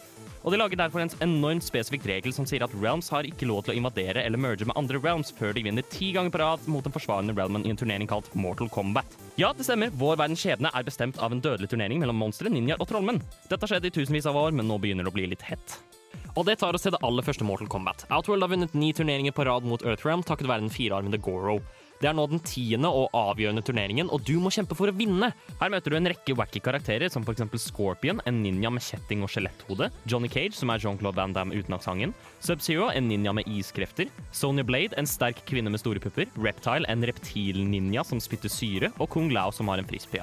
Og 0.45 0.53
De 0.53 0.59
lager 0.61 0.79
derfor 0.79 1.01
en 1.01 1.11
enormt 1.25 1.65
spesifikk 1.65 2.05
regel 2.07 2.31
som 2.35 2.45
sier 2.47 2.63
at 2.63 2.75
realms 2.77 3.09
har 3.11 3.25
ikke 3.27 3.47
lov 3.49 3.65
til 3.65 3.73
å 3.73 3.77
invadere 3.79 4.21
eller 4.23 4.39
merge 4.39 4.67
med 4.69 4.77
andre 4.79 5.01
realms 5.01 5.33
før 5.35 5.57
de 5.57 5.65
vinner 5.65 5.83
ti 5.91 6.11
ganger 6.15 6.31
på 6.31 6.39
rad 6.39 6.69
mot 6.69 6.85
den 6.85 6.93
forsvarende 6.93 7.33
realmen 7.35 7.65
i 7.65 7.73
en 7.73 7.79
turnering 7.81 8.07
kalt 8.07 8.29
Mortal 8.37 8.69
Kombat. 8.71 9.17
Ja, 9.41 9.49
det 9.57 9.65
stemmer, 9.65 9.89
vår 9.97 10.21
verdens 10.21 10.45
skjebne 10.45 10.71
er 10.71 10.85
bestemt 10.87 11.17
av 11.17 11.33
en 11.33 11.41
dødelig 11.43 11.71
turnering 11.73 11.99
mellom 12.03 12.21
monstre, 12.21 12.53
ninjaer 12.53 12.79
og 12.79 12.87
trollmenn. 12.93 13.23
Dette 13.49 13.59
har 13.65 13.73
skjedd 13.73 13.89
i 13.89 13.93
tusenvis 13.97 14.29
av 14.29 14.37
år, 14.37 14.53
men 14.55 14.69
nå 14.69 14.77
begynner 14.79 15.07
det 15.07 15.11
å 15.11 15.17
bli 15.17 15.27
litt 15.33 15.43
hett. 15.49 15.79
Og 16.37 16.45
det 16.45 16.59
tar 16.61 16.77
oss 16.77 16.85
til 16.85 16.93
det 16.93 17.01
aller 17.03 17.25
første 17.25 17.45
Mortal 17.47 17.67
Kombat. 17.73 18.05
Outworld 18.13 18.45
har 18.45 18.53
vunnet 18.53 18.77
ni 18.77 18.93
turneringer 18.93 19.33
på 19.33 19.49
rad 19.49 19.65
mot 19.65 19.81
Earthrealm 19.81 20.21
takket 20.23 20.47
være 20.47 20.67
den 20.67 20.73
firearmede 20.73 21.19
Goro. 21.25 21.57
Det 22.01 22.09
er 22.09 22.15
nå 22.17 22.27
den 22.29 22.41
tiende 22.45 22.89
og 22.93 23.13
avgjørende 23.17 23.63
turneringen, 23.65 24.11
og 24.13 24.21
du 24.27 24.35
må 24.41 24.51
kjempe 24.53 24.77
for 24.77 24.91
å 24.91 24.95
vinne. 24.95 25.31
Her 25.61 25.71
møter 25.73 25.93
du 25.93 25.97
en 25.97 26.09
rekke 26.11 26.35
wacky 26.37 26.61
karakterer, 26.63 27.09
som 27.13 27.25
f.eks. 27.25 27.45
Scorpion, 27.67 28.21
en 28.29 28.41
ninja 28.43 28.71
med 28.73 28.85
kjetting 28.85 29.23
og 29.25 29.31
skjeletthode. 29.33 29.89
Johnny 30.09 30.29
Cage, 30.31 30.53
som 30.57 30.73
er 30.73 30.83
Jean-Claude 30.83 31.17
Van 31.17 31.33
Damme 31.33 31.57
uten 31.57 31.77
aksenten. 31.77 32.13
Sub-Zero, 32.45 32.91
en 32.93 33.09
ninja 33.09 33.33
med 33.33 33.49
iskrefter. 33.49 34.11
Sonya 34.31 34.65
Blade, 34.67 34.97
en 34.99 35.09
sterk 35.09 35.41
kvinne 35.49 35.73
med 35.73 35.81
store 35.81 36.03
pupper. 36.03 36.29
Reptile, 36.37 36.85
en 36.91 37.05
reptilninja 37.09 38.05
som 38.05 38.21
spytter 38.21 38.53
syre. 38.53 38.93
Og 39.01 39.09
Kung 39.13 39.33
Lao, 39.33 39.53
som 39.55 39.73
har 39.73 39.81
en 39.81 39.89
frisk. 39.89 40.13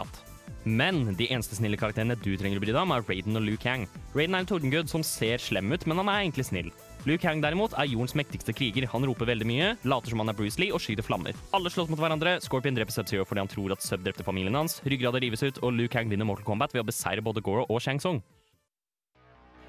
Men 0.65 1.11
de 1.19 1.27
eneste 1.29 1.59
snille 1.59 1.77
karakterene 1.77 2.17
du 2.17 2.31
trenger 2.41 2.57
å 2.57 2.63
bry 2.63 2.73
deg 2.73 2.81
om, 2.81 2.95
er 2.95 3.05
Raiden 3.05 3.37
og 3.37 3.45
Liu 3.45 3.59
Kang. 3.61 3.85
Raiden 4.15 4.39
er 4.39 4.45
en 4.45 4.49
tordengud 4.49 4.89
som 4.89 5.05
ser 5.05 5.43
slem 5.43 5.75
ut, 5.75 5.85
men 5.85 6.01
han 6.01 6.09
er 6.09 6.23
egentlig 6.23 6.47
snill. 6.49 6.71
Liu 7.05 7.19
Kang 7.21 7.43
derimot 7.45 7.75
er 7.77 7.85
jordens 7.85 8.14
mektigste 8.17 8.55
kriger. 8.57 8.87
Han 8.95 9.05
roper 9.05 9.29
veldig 9.29 9.45
mye, 9.45 9.67
later 9.85 10.14
som 10.14 10.23
han 10.23 10.33
er 10.33 10.37
Bruce 10.38 10.57
Lee 10.57 10.73
og 10.73 10.81
skyter 10.81 11.05
flammer. 11.05 11.37
Alle 11.53 11.69
slåss 11.69 11.90
mot 11.93 12.01
hverandre. 12.01 12.38
Scorpion 12.40 12.77
dreper 12.79 12.97
Sub-Zero 12.97 13.27
fordi 13.29 13.43
han 13.43 13.51
tror 13.53 13.75
at 13.75 13.85
Sub 13.85 14.01
drepte 14.07 14.25
familien 14.25 14.57
hans. 14.57 14.79
Ryggrader 14.88 15.21
rives 15.21 15.45
ut, 15.45 15.61
og 15.61 15.77
Liu 15.77 15.85
Kang 15.93 16.09
vinner 16.09 16.25
Mortal 16.25 16.49
Kombat 16.49 16.73
ved 16.73 16.81
å 16.81 16.88
beseire 16.88 17.25
både 17.25 17.45
Goro 17.45 17.67
og 17.69 17.83
Shang 17.85 18.01
Tsung. 18.01 18.23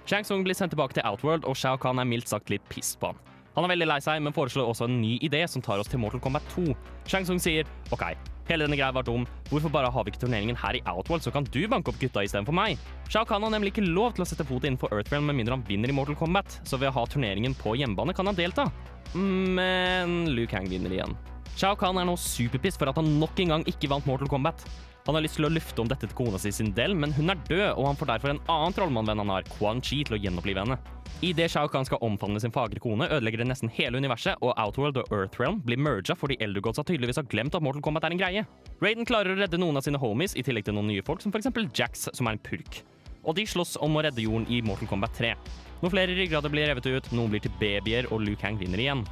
Shang 0.07 0.23
Tsung 0.23 0.45
blir 0.47 0.55
sendt 0.55 0.71
tilbake 0.71 0.95
til 0.95 1.03
Outworld, 1.03 1.43
og 1.43 1.59
Shao 1.59 1.75
Kahn 1.81 1.99
er 1.99 2.07
mildt 2.07 2.31
sagt 2.31 2.53
litt 2.53 2.63
piss 2.71 2.93
på 3.01 3.11
han. 3.11 3.19
Han 3.57 3.67
er 3.67 3.73
veldig 3.73 3.89
lei 3.89 3.99
seg, 4.03 4.23
men 4.23 4.35
foreslår 4.35 4.71
også 4.71 4.87
en 4.87 5.01
ny 5.01 5.17
idé 5.23 5.43
som 5.51 5.63
tar 5.65 5.83
oss 5.83 5.91
til 5.91 5.99
Mortal 5.99 6.23
Kombat 6.23 6.47
2. 6.55 6.71
Shang 7.11 7.27
Tsung 7.27 7.43
sier 7.43 7.67
OK, 7.91 8.07
hele 8.49 8.65
denne 8.65 8.77
greia 8.77 8.93
var 8.95 9.05
dum, 9.07 9.25
hvorfor 9.49 9.73
bare 9.73 9.91
har 9.91 10.05
vi 10.05 10.13
ikke 10.13 10.23
turneringen 10.25 10.57
her 10.59 10.77
i 10.77 10.83
Outworld, 10.91 11.25
så 11.25 11.33
kan 11.33 11.47
du 11.49 11.61
banke 11.71 11.91
opp 11.91 11.99
gutta 12.01 12.23
istedenfor 12.25 12.55
meg? 12.55 12.81
Shao 13.09 13.25
Kahn 13.27 13.45
har 13.45 13.53
nemlig 13.53 13.73
ikke 13.73 13.85
lov 13.85 14.15
til 14.15 14.25
å 14.25 14.29
sette 14.29 14.47
fot 14.47 14.65
innenfor 14.65 14.93
Earthrealm 14.93 15.29
med 15.29 15.39
mindre 15.39 15.57
han 15.57 15.65
vinner 15.67 15.91
i 15.91 15.95
Mortal 15.95 16.17
Kombat, 16.19 16.59
så 16.63 16.79
ved 16.81 16.91
å 16.91 16.97
ha 16.99 17.05
turneringen 17.09 17.57
på 17.57 17.77
hjemmebane 17.79 18.15
kan 18.17 18.29
han 18.29 18.37
delta. 18.37 18.67
Men 19.15 20.25
Liu 20.35 20.45
Kang 20.49 20.67
vinner 20.69 20.93
igjen. 20.93 21.15
Shao 21.55 21.77
Kahn 21.79 21.97
er 22.01 22.07
nå 22.07 22.17
superpiss 22.19 22.75
for 22.79 22.91
at 22.91 22.97
han 22.99 23.15
nok 23.21 23.39
en 23.39 23.55
gang 23.55 23.69
ikke 23.71 23.89
vant 23.91 24.07
Mortal 24.09 24.31
Kombat. 24.31 24.65
Han 25.05 25.13
har 25.13 25.21
lyst 25.21 25.37
til 25.37 25.45
å 25.45 25.51
lufte 25.53 25.83
om 25.83 25.89
dette 25.89 26.07
til 26.07 26.17
kona 26.17 26.39
si 26.41 26.49
Sindel, 26.55 26.95
men 26.97 27.11
hun 27.13 27.29
er 27.29 27.41
død, 27.45 27.75
og 27.77 27.91
han 27.91 27.97
får 27.99 28.09
derfor 28.09 28.31
en 28.31 28.39
annen 28.49 28.73
trollmannvenn 28.73 29.19
han 29.21 29.31
har, 29.35 29.45
Quan 29.53 29.81
Chi, 29.85 29.99
til 30.01 30.17
å 30.17 30.19
gjenopplive 30.23 30.63
henne. 30.63 30.77
Idet 31.25 31.51
Shao 31.53 31.69
Kahn 31.69 31.85
skal 31.85 32.01
omfavne 32.03 32.41
sin 32.41 32.53
fagre 32.53 32.81
kone, 32.81 33.05
ødelegger 33.13 33.43
det 33.43 33.47
nesten 33.51 33.69
hele 33.71 34.01
universet, 34.01 34.41
og 34.41 34.57
Outworld 34.57 34.97
og 35.03 35.13
Earthrealm 35.13 35.59
blir 35.65 35.77
merga 35.77 36.17
fordi 36.17 36.39
Eldergodsa 36.41 36.83
tydeligvis 36.89 37.21
har 37.21 37.29
glemt 37.29 37.53
at 37.53 37.63
Mortal 37.63 37.85
Kombat 37.85 38.07
er 38.07 38.15
en 38.15 38.21
greie. 38.23 38.43
Raiden 38.81 39.05
klarer 39.05 39.35
å 39.35 39.37
redde 39.37 39.59
noen 39.61 39.77
av 39.77 39.85
sine 39.85 40.01
homies, 40.01 40.33
i 40.33 40.43
tillegg 40.45 40.65
til 40.65 40.75
noen 40.79 40.89
nye 40.89 41.05
folk, 41.05 41.21
som 41.21 41.33
f.eks. 41.33 41.53
Jax, 41.77 42.09
som 42.09 42.25
er 42.25 42.39
en 42.39 42.43
purk. 42.49 42.81
Og 43.21 43.37
de 43.37 43.45
slåss 43.45 43.77
om 43.85 43.95
å 43.95 44.03
redde 44.05 44.25
jorden 44.25 44.49
i 44.49 44.63
Mortal 44.65 44.89
Kombat 44.89 45.13
3. 45.21 45.35
Noen 45.83 45.93
flere 45.93 46.17
ryggrader 46.17 46.49
blir 46.49 46.65
revet 46.71 46.89
ut, 46.89 47.13
noen 47.13 47.29
blir 47.29 47.45
til 47.45 47.53
babyer, 47.61 48.09
og 48.09 48.25
Liu 48.25 48.33
Kang 48.41 48.57
vinner 48.57 48.81
igjen. 48.81 49.05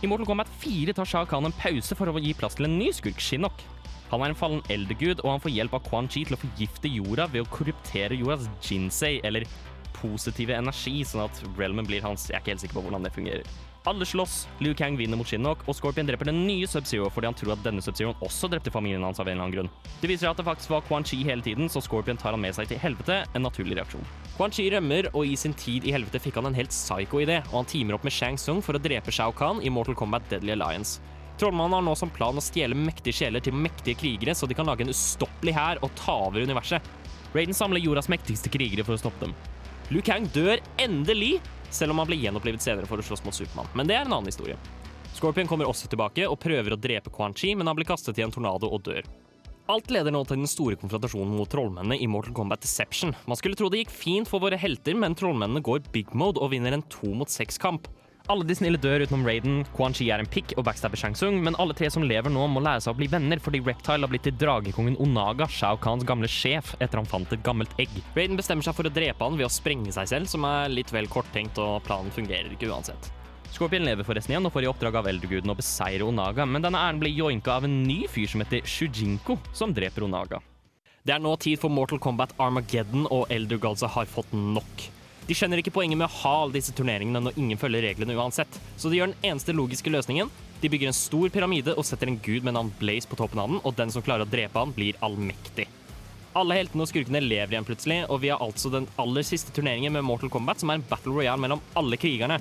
I 0.00 0.08
Mortal 0.08 0.28
Kombat 0.32 0.48
4 0.64 0.96
tar 0.96 1.08
Shao 1.08 1.28
Kahn 1.28 1.52
en 1.52 1.56
pause 1.60 1.96
for 2.00 2.08
å 2.08 2.16
gi 2.16 2.32
plass 2.32 2.56
til 2.56 2.70
en 2.70 2.80
ny 2.80 2.88
skurk, 2.96 3.20
Shinnok. 3.20 3.60
Han 4.14 4.22
er 4.28 4.34
en 4.34 4.38
fallen 4.38 4.64
eldegud, 4.70 5.20
og 5.24 5.32
han 5.32 5.42
får 5.42 5.54
hjelp 5.56 5.74
av 5.74 5.84
Quan 5.88 6.06
Chi 6.06 6.22
til 6.28 6.36
å 6.36 6.40
forgifte 6.40 6.90
jorda 6.92 7.26
ved 7.32 7.42
å 7.42 7.50
korruptere 7.50 8.18
jordas 8.20 8.46
jinsei, 8.62 9.16
eller 9.26 9.46
positive 9.98 10.54
energi, 10.54 11.00
sånn 11.06 11.24
at 11.26 11.44
realmen 11.58 11.86
blir 11.88 12.04
hans. 12.04 12.28
Jeg 12.30 12.38
er 12.38 12.44
ikke 12.44 12.54
helt 12.54 12.62
sikker 12.66 12.78
på 12.78 12.84
hvordan 12.86 13.06
det 13.06 13.14
fungerer. 13.14 13.54
Alle 13.84 14.06
slåss, 14.08 14.46
Liu 14.64 14.72
Kang 14.72 14.94
vinner 14.96 15.18
mot 15.20 15.28
Shinnok, 15.28 15.66
og 15.68 15.76
Scorpion 15.76 16.06
dreper 16.08 16.30
den 16.30 16.38
nye 16.46 16.64
Sub-Zero 16.64 17.10
fordi 17.12 17.28
han 17.28 17.36
tror 17.36 17.52
at 17.52 17.64
denne 17.66 17.82
Sub-Zeroen 17.84 18.22
også 18.24 18.48
drepte 18.48 18.72
familien 18.72 19.04
hans 19.04 19.20
av 19.20 19.28
en 19.28 19.34
eller 19.34 19.44
annen 19.44 19.56
grunn. 19.58 19.68
Det 20.00 20.08
viser 20.08 20.30
at 20.30 20.40
det 20.40 20.46
faktisk 20.46 20.72
var 20.72 20.86
Quan 20.88 21.04
Chi 21.04 21.18
hele 21.28 21.44
tiden, 21.44 21.68
så 21.68 21.82
Scorpion 21.84 22.16
tar 22.16 22.32
han 22.32 22.40
med 22.40 22.56
seg 22.56 22.70
til 22.70 22.80
helvete, 22.80 23.18
en 23.36 23.44
naturlig 23.44 23.76
reaksjon. 23.76 24.06
Quan 24.38 24.54
Chi 24.56 24.70
rømmer, 24.72 25.10
og 25.12 25.28
i 25.28 25.36
sin 25.36 25.52
tid 25.60 25.84
i 25.84 25.92
helvete 25.92 26.22
fikk 26.24 26.40
han 26.40 26.48
en 26.48 26.56
helt 26.56 26.72
psycho 26.72 27.20
idé, 27.20 27.42
og 27.50 27.58
han 27.58 27.68
teamer 27.74 27.98
opp 27.98 28.08
med 28.08 28.16
Shang 28.16 28.40
Tsung 28.40 28.64
for 28.64 28.78
å 28.78 28.80
drepe 28.80 29.12
Shao 29.12 29.36
Kahn 29.36 29.60
i 29.60 29.72
Mortal 29.74 29.98
Kombat 30.00 30.32
Deadly 30.32 30.56
Alliance. 30.56 31.04
Trollmannen 31.38 31.72
har 31.78 31.82
nå 31.82 31.94
som 31.98 32.12
plan 32.14 32.36
å 32.38 32.42
stjele 32.44 32.76
mektige 32.78 33.16
sjeler 33.18 33.42
til 33.42 33.56
mektige 33.58 33.98
krigere, 33.98 34.36
så 34.38 34.46
de 34.46 34.54
kan 34.54 34.68
lage 34.68 34.84
en 34.86 34.92
ustoppelig 34.92 35.56
hær 35.56 35.80
og 35.82 35.90
ta 35.98 36.14
over 36.28 36.46
universet. 36.46 36.84
Raiden 37.34 37.56
samler 37.56 37.82
jordas 37.82 38.10
mektigste 38.12 38.52
krigere 38.54 38.86
for 38.86 38.94
å 38.94 39.02
stoppe 39.02 39.26
dem. 39.26 39.34
Liu 39.90 40.00
Kang 40.06 40.28
dør 40.32 40.62
endelig, 40.80 41.40
selv 41.74 41.92
om 41.92 42.00
han 42.00 42.08
blir 42.08 42.22
gjenopplivet 42.22 42.62
senere 42.62 42.86
for 42.86 43.02
å 43.02 43.04
slåss 43.04 43.24
mot 43.26 43.34
Supermann. 43.34 43.68
Men 43.74 43.90
det 43.90 43.98
er 43.98 44.06
en 44.06 44.14
annen 44.14 44.30
historie. 44.30 44.56
Scorpion 45.14 45.50
kommer 45.50 45.66
også 45.66 45.90
tilbake 45.90 46.26
og 46.30 46.38
prøver 46.42 46.74
å 46.74 46.78
drepe 46.80 47.10
Quan 47.14 47.34
Chi, 47.34 47.52
men 47.58 47.66
han 47.66 47.76
blir 47.78 47.88
kastet 47.88 48.18
i 48.18 48.24
en 48.24 48.32
tornado 48.34 48.70
og 48.70 48.86
dør. 48.86 49.02
Alt 49.70 49.90
leder 49.94 50.12
nå 50.12 50.20
til 50.28 50.42
den 50.42 50.50
store 50.50 50.76
konfrontasjonen 50.76 51.34
mot 51.38 51.48
trollmennene 51.50 51.96
i 51.96 52.08
Mortal 52.10 52.34
Kombat 52.36 52.62
Deception. 52.62 53.14
Man 53.24 53.38
skulle 53.40 53.56
tro 53.56 53.70
det 53.72 53.80
gikk 53.80 53.94
fint 53.94 54.28
for 54.28 54.42
våre 54.44 54.58
helter, 54.60 54.94
men 54.98 55.16
trollmennene 55.16 55.62
går 55.64 55.86
big 55.94 56.12
mode 56.14 56.42
og 56.42 56.52
vinner 56.52 56.76
en 56.76 56.84
to 56.92 57.14
mot 57.16 57.32
seks-kamp. 57.32 57.88
Alle 58.32 58.46
de 58.48 58.54
snille 58.56 58.78
dør 58.80 59.02
utenom 59.04 59.26
Raiden, 59.28 59.56
Quan 59.76 59.92
Chi 59.92 60.06
er 60.08 60.22
en 60.22 60.28
pikk 60.32 60.54
og 60.56 60.64
backstabber 60.64 60.96
Shang 60.96 61.12
Tsung, 61.12 61.42
men 61.44 61.58
alle 61.60 61.74
tre 61.76 61.90
som 61.92 62.06
lever 62.08 62.32
nå 62.32 62.46
må 62.48 62.62
lære 62.64 62.80
seg 62.80 62.94
å 62.94 62.96
bli 62.96 63.08
venner 63.12 63.42
fordi 63.44 63.60
Reptile 63.66 64.00
har 64.00 64.08
blitt 64.08 64.24
til 64.24 64.38
dragekongen 64.40 64.96
Onaga, 65.04 65.44
Shao 65.52 65.76
Khans 65.76 66.06
gamle 66.08 66.30
sjef, 66.32 66.70
etter 66.80 67.02
han 67.02 67.10
fant 67.10 67.34
et 67.36 67.42
gammelt 67.44 67.74
egg. 67.76 67.92
Raiden 68.16 68.40
bestemmer 68.40 68.64
seg 68.64 68.78
for 68.78 68.88
å 68.88 68.94
drepe 68.96 69.28
han 69.28 69.36
ved 69.36 69.44
å 69.44 69.52
sprenge 69.52 69.92
seg 69.92 70.08
selv, 70.08 70.32
som 70.32 70.48
er 70.48 70.72
litt 70.72 70.94
vel 70.94 71.10
korttenkt, 71.12 71.60
og 71.60 71.84
planen 71.84 72.08
fungerer 72.16 72.48
ikke 72.56 72.72
uansett. 72.72 73.10
Scorpion 73.52 73.84
lever 73.84 74.08
forresten 74.08 74.32
igjen 74.32 74.48
og 74.48 74.56
får 74.56 74.64
i 74.64 74.72
oppdrag 74.72 74.96
av 75.02 75.12
eldreguden 75.12 75.52
å 75.52 75.58
beseire 75.60 76.08
Onaga, 76.08 76.48
men 76.48 76.64
denne 76.64 76.80
æren 76.80 77.04
blir 77.04 77.12
joinka 77.12 77.58
av 77.58 77.68
en 77.68 77.76
ny 77.84 78.06
fyr 78.08 78.32
som 78.32 78.40
heter 78.40 78.64
Shujinko, 78.64 79.36
som 79.52 79.76
dreper 79.76 80.08
Onaga. 80.08 80.40
Det 81.04 81.12
er 81.12 81.20
nå 81.20 81.36
tid 81.36 81.60
for 81.60 81.68
Mortal 81.68 82.00
Kombat 82.00 82.32
Armageddon, 82.40 83.04
og 83.12 83.28
Elder 83.28 83.60
Godsa 83.60 83.92
har 84.00 84.08
fått 84.08 84.32
nok. 84.32 84.88
De 85.24 85.32
skjønner 85.32 85.62
ikke 85.62 85.72
poenget 85.72 85.96
med 85.96 86.04
å 86.04 86.16
ha 86.20 86.32
alle 86.42 86.58
disse 86.58 86.74
turneringene 86.76 87.22
når 87.24 87.38
ingen 87.40 87.60
følger 87.60 87.86
reglene 87.86 88.16
uansett, 88.18 88.58
så 88.76 88.90
de 88.92 88.98
gjør 88.98 89.14
den 89.14 89.30
eneste 89.30 89.54
logiske 89.56 89.92
løsningen. 89.92 90.28
De 90.60 90.68
bygger 90.68 90.90
en 90.90 90.96
stor 90.96 91.30
pyramide 91.32 91.72
og 91.78 91.86
setter 91.88 92.10
en 92.10 92.18
gud 92.20 92.44
med 92.44 92.56
navn 92.56 92.72
Blaze 92.76 93.08
på 93.08 93.16
toppen 93.16 93.40
av 93.40 93.48
den, 93.48 93.62
og 93.64 93.78
den 93.78 93.92
som 93.94 94.04
klarer 94.04 94.26
å 94.26 94.28
drepe 94.28 94.60
han, 94.60 94.74
blir 94.76 94.98
allmektig. 95.04 95.64
Alle 96.36 96.58
heltene 96.58 96.84
og 96.84 96.90
skurkene 96.90 97.22
lever 97.24 97.54
igjen 97.54 97.64
plutselig, 97.64 98.02
og 98.10 98.20
vi 98.20 98.32
har 98.34 98.42
altså 98.44 98.68
den 98.74 98.88
aller 99.00 99.24
siste 99.24 99.54
turneringen 99.54 99.94
med 99.96 100.04
Mortal 100.04 100.32
Kombat, 100.34 100.60
som 100.60 100.72
er 100.72 100.80
en 100.80 100.86
battle 100.90 101.14
royale 101.14 101.40
mellom 101.40 101.62
alle 101.78 101.96
krigerne. 102.00 102.40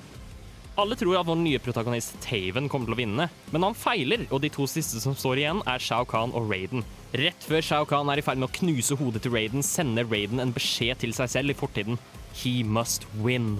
Alle 0.81 0.97
tror 0.97 1.19
at 1.19 1.27
vår 1.27 1.37
nye 1.37 1.59
protagonist 1.61 2.15
Taven 2.25 2.67
kommer 2.67 2.89
til 2.89 2.95
å 2.95 2.99
vinne, 2.99 3.27
men 3.53 3.65
han 3.67 3.77
feiler, 3.77 4.25
og 4.33 4.41
de 4.41 4.49
to 4.51 4.65
siste 4.67 4.99
som 4.99 5.13
står 5.15 5.43
igjen, 5.43 5.61
er 5.69 5.83
Shao 5.85 6.07
Kahn 6.09 6.33
og 6.33 6.49
Raiden. 6.49 6.83
Rett 7.13 7.45
før 7.45 7.63
Shao 7.63 7.87
Kahn 7.87 8.09
er 8.09 8.19
i 8.19 8.25
ferd 8.25 8.41
med 8.41 8.49
å 8.49 8.55
knuse 8.57 8.97
hodet 8.97 9.21
til 9.23 9.35
Raiden, 9.37 9.63
sender 9.63 10.09
Raiden 10.09 10.41
en 10.41 10.55
beskjed 10.55 11.03
til 11.05 11.13
seg 11.13 11.29
selv 11.29 11.53
i 11.53 11.57
fortiden. 11.59 12.01
He 12.33 12.63
must 12.65 13.07
win. 13.21 13.57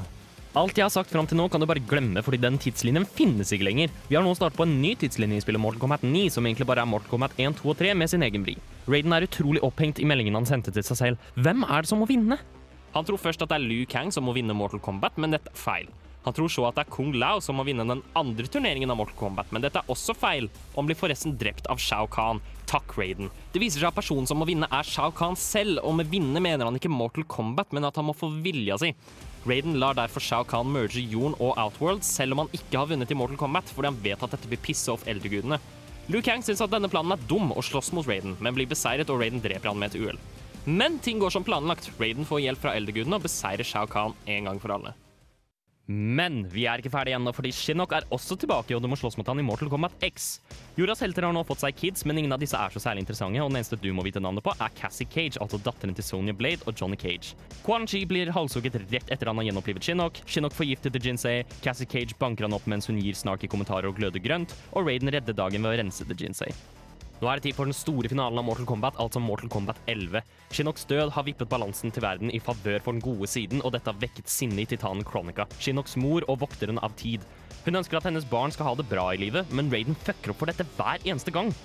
Alt 0.54 0.78
jeg 0.78 0.86
har 0.86 0.92
sagt 0.94 1.10
fram 1.10 1.26
til 1.26 1.40
nå, 1.40 1.48
kan 1.50 1.64
du 1.64 1.66
bare 1.66 1.82
glemme, 1.82 2.22
fordi 2.22 2.38
den 2.38 2.60
tidslinjen 2.62 3.08
finnes 3.10 3.50
ikke 3.56 3.66
lenger. 3.66 3.94
Vi 4.06 4.14
har 4.14 4.22
nå 4.22 4.36
startet 4.38 4.60
på 4.60 4.68
en 4.68 4.76
ny 4.84 4.92
tidslinje 5.02 5.40
i 5.40 5.42
spillet 5.42 5.62
Mortal 5.62 5.82
Kombat 5.82 6.04
9, 6.06 6.28
som 6.36 6.46
egentlig 6.46 6.68
bare 6.70 6.84
er 6.86 6.90
Mortal 6.92 7.10
Kombat 7.10 7.34
1, 7.42 7.58
2 7.58 7.72
og 7.74 7.80
3 7.80 7.96
med 7.98 8.12
sin 8.12 8.26
egen 8.26 8.46
vri. 8.46 8.54
Raiden 8.86 9.16
er 9.18 9.26
utrolig 9.26 9.64
opphengt 9.66 9.98
i 9.98 10.06
meldingen 10.06 10.38
han 10.38 10.46
sendte 10.46 10.74
til 10.76 10.86
seg 10.86 11.00
selv. 11.00 11.32
Hvem 11.42 11.66
er 11.66 11.82
det 11.82 11.90
som 11.90 12.04
må 12.04 12.10
vinne? 12.10 12.38
Han 12.94 13.08
tror 13.08 13.18
først 13.18 13.42
at 13.42 13.50
det 13.50 13.58
er 13.58 13.66
Liu 13.66 13.88
Kang 13.90 14.14
som 14.14 14.30
må 14.30 14.38
vinne 14.38 14.54
Mortal 14.54 14.84
Kombat, 14.84 15.18
men 15.18 15.34
dette 15.34 15.50
er 15.50 15.58
feil. 15.58 15.90
Han 16.24 16.38
tror 16.38 16.52
så 16.54 16.68
at 16.70 16.78
det 16.78 16.86
er 16.86 16.94
Kung 16.94 17.12
Lao 17.18 17.42
som 17.44 17.58
må 17.58 17.66
vinne 17.68 17.84
den 17.90 18.04
andre 18.16 18.46
turneringen 18.46 18.94
av 18.94 19.02
Mortal 19.02 19.18
Kombat, 19.20 19.50
men 19.52 19.66
dette 19.66 19.82
er 19.82 19.90
også 19.92 20.14
feil. 20.16 20.52
Og 20.76 20.84
han 20.84 20.92
blir 20.92 21.00
forresten 21.02 21.34
drept 21.40 21.66
av 21.74 21.82
Shao 21.82 22.06
Kahn. 22.06 22.46
Takk, 22.74 22.96
Raiden. 22.98 23.30
Det 23.54 23.62
viser 23.62 23.84
seg 23.84 23.92
at 23.92 23.98
personen 24.00 24.26
som 24.26 24.40
må 24.42 24.48
vinne, 24.50 24.66
er 24.66 24.88
Shao 24.88 25.14
Kahn 25.14 25.38
selv, 25.38 25.78
og 25.86 25.94
med 26.00 26.10
vinne 26.10 26.42
mener 26.42 26.66
han 26.66 26.80
ikke 26.80 26.90
Mortal 26.90 27.28
Kombat, 27.30 27.70
men 27.76 27.86
at 27.86 28.00
han 28.00 28.08
må 28.08 28.16
få 28.18 28.32
vilja 28.42 28.80
si. 28.82 28.90
Raiden 29.46 29.78
lar 29.78 29.94
derfor 30.00 30.24
Shao 30.24 30.48
Kahn 30.48 30.72
merge 30.74 31.04
jorden 31.04 31.38
og 31.38 31.54
Outworld, 31.62 32.02
selv 32.08 32.34
om 32.34 32.42
han 32.44 32.52
ikke 32.58 32.80
har 32.80 32.90
vunnet 32.90 33.14
i 33.14 33.18
Mortal 33.20 33.38
Kombat, 33.38 33.70
fordi 33.70 33.92
han 33.92 34.02
vet 34.02 34.26
at 34.26 34.34
dette 34.34 34.50
vil 34.50 34.62
pisse 34.64 34.90
off 34.90 35.06
eldregudene. 35.06 35.62
Liu 36.10 36.24
Kang 36.26 36.42
syns 36.44 36.64
at 36.66 36.74
denne 36.74 36.90
planen 36.92 37.14
er 37.14 37.28
dum 37.30 37.54
og 37.54 37.62
slåss 37.64 37.94
mot 37.94 38.10
Raiden, 38.10 38.34
men 38.42 38.58
blir 38.58 38.68
beseiret, 38.72 39.12
og 39.14 39.22
Raiden 39.22 39.44
dreper 39.44 39.70
han 39.70 39.80
med 39.80 39.94
et 39.94 40.02
uhell. 40.02 40.24
Men 40.66 40.98
ting 41.04 41.22
går 41.22 41.36
som 41.36 41.46
planlagt. 41.46 41.92
Raiden 42.00 42.26
får 42.26 42.42
hjelp 42.48 42.66
fra 42.66 42.74
eldregudene 42.80 43.22
og 43.22 43.28
beseirer 43.28 43.68
Shao 43.68 43.86
Kahn 43.86 44.18
en 44.26 44.50
gang 44.50 44.64
for 44.64 44.74
alle. 44.74 44.98
Men 45.86 46.46
vi 46.48 46.64
er 46.64 46.80
ikke 46.80 46.94
ferdige 46.94 47.18
ennå, 47.18 47.34
fordi 47.36 47.50
Shinnok 47.52 47.92
er 47.92 48.06
også 48.16 48.38
tilbake, 48.40 48.72
og 48.72 48.80
du 48.84 48.88
må 48.88 48.96
slåss 48.96 49.18
mot 49.20 49.28
han 49.28 49.42
i 49.42 49.44
Mortal 49.44 49.68
Kombat 49.72 49.98
X. 50.08 50.38
Jordas 50.80 51.02
helter 51.04 51.28
har 51.28 51.34
nå 51.36 51.42
fått 51.44 51.60
seg 51.66 51.76
kids, 51.76 52.06
men 52.08 52.22
ingen 52.22 52.32
av 52.32 52.40
disse 52.40 52.56
er 52.56 52.72
så 52.72 52.80
særlig 52.80 53.04
interessante, 53.04 53.42
og 53.44 53.52
den 53.52 53.60
eneste 53.60 53.80
du 53.82 53.90
må 53.96 54.06
vite 54.08 54.24
navnet 54.24 54.46
på, 54.46 54.54
er 54.56 54.78
Cassie 54.80 55.10
Cage, 55.12 55.42
altså 55.44 55.60
datteren 55.60 55.96
til 55.98 56.08
Sonya 56.08 56.36
Blade 56.40 56.64
og 56.64 56.80
Johnny 56.80 56.96
Cage. 57.00 57.36
Quan 57.66 57.88
Chi 57.90 58.06
blir 58.08 58.32
halshugget 58.32 58.80
rett 58.86 59.12
etter 59.12 59.28
han 59.28 59.42
har 59.42 59.50
gjenopplivet 59.50 59.84
Shinnok, 59.84 60.24
Shinnok 60.24 60.56
forgifter 60.56 60.94
The 60.94 61.04
Jinsei, 61.04 61.42
Cassie 61.66 61.90
Cage 61.90 62.16
banker 62.20 62.48
han 62.48 62.56
opp 62.56 62.70
mens 62.72 62.88
hun 62.88 63.02
gir 63.04 63.20
snarky 63.20 63.52
kommentarer 63.52 63.92
og 63.92 64.00
gløder 64.00 64.24
grønt, 64.24 64.56
og 64.72 64.88
Raiden 64.88 65.12
redder 65.12 65.36
dagen 65.36 65.68
ved 65.68 65.76
å 65.76 65.84
rense 65.84 66.08
The 66.08 66.16
Jinsei. 66.16 66.54
Nå 67.24 67.30
er 67.32 67.40
det 67.40 67.46
tid 67.46 67.56
for 67.56 67.70
den 67.70 67.76
store 67.78 68.10
finalen 68.12 68.36
av 68.36 68.44
Mortal 68.44 68.66
Kombat, 68.68 68.98
altså 69.00 69.22
Mortal 69.24 69.48
Kombat 69.48 69.78
11. 69.88 70.20
Shinnoks 70.52 70.84
død 70.90 71.14
har 71.16 71.24
vippet 71.24 71.48
balansen 71.48 71.94
til 71.96 72.04
verden 72.04 72.28
i 72.36 72.42
favør 72.44 72.82
for 72.84 72.92
den 72.92 73.06
gode 73.06 73.30
siden, 73.32 73.62
og 73.64 73.72
dette 73.72 73.88
har 73.88 74.02
vekket 74.02 74.28
sinnet 74.28 74.66
i 74.66 74.74
titanen 74.74 75.08
Chronica, 75.08 75.46
Shinnoks 75.56 75.96
mor 76.04 76.28
og 76.28 76.42
vokteren 76.42 76.82
av 76.84 76.92
tid. 77.00 77.24
Hun 77.64 77.80
ønsker 77.80 78.02
at 78.02 78.10
hennes 78.10 78.28
barn 78.28 78.52
skal 78.52 78.68
ha 78.68 78.76
det 78.76 78.90
bra 78.92 79.08
i 79.14 79.22
livet, 79.24 79.48
men 79.56 79.72
Raiden 79.72 79.96
fucker 80.04 80.34
opp 80.34 80.44
for 80.44 80.52
dette 80.52 80.68
hver 80.76 81.00
eneste 81.08 81.32
gang. 81.32 81.56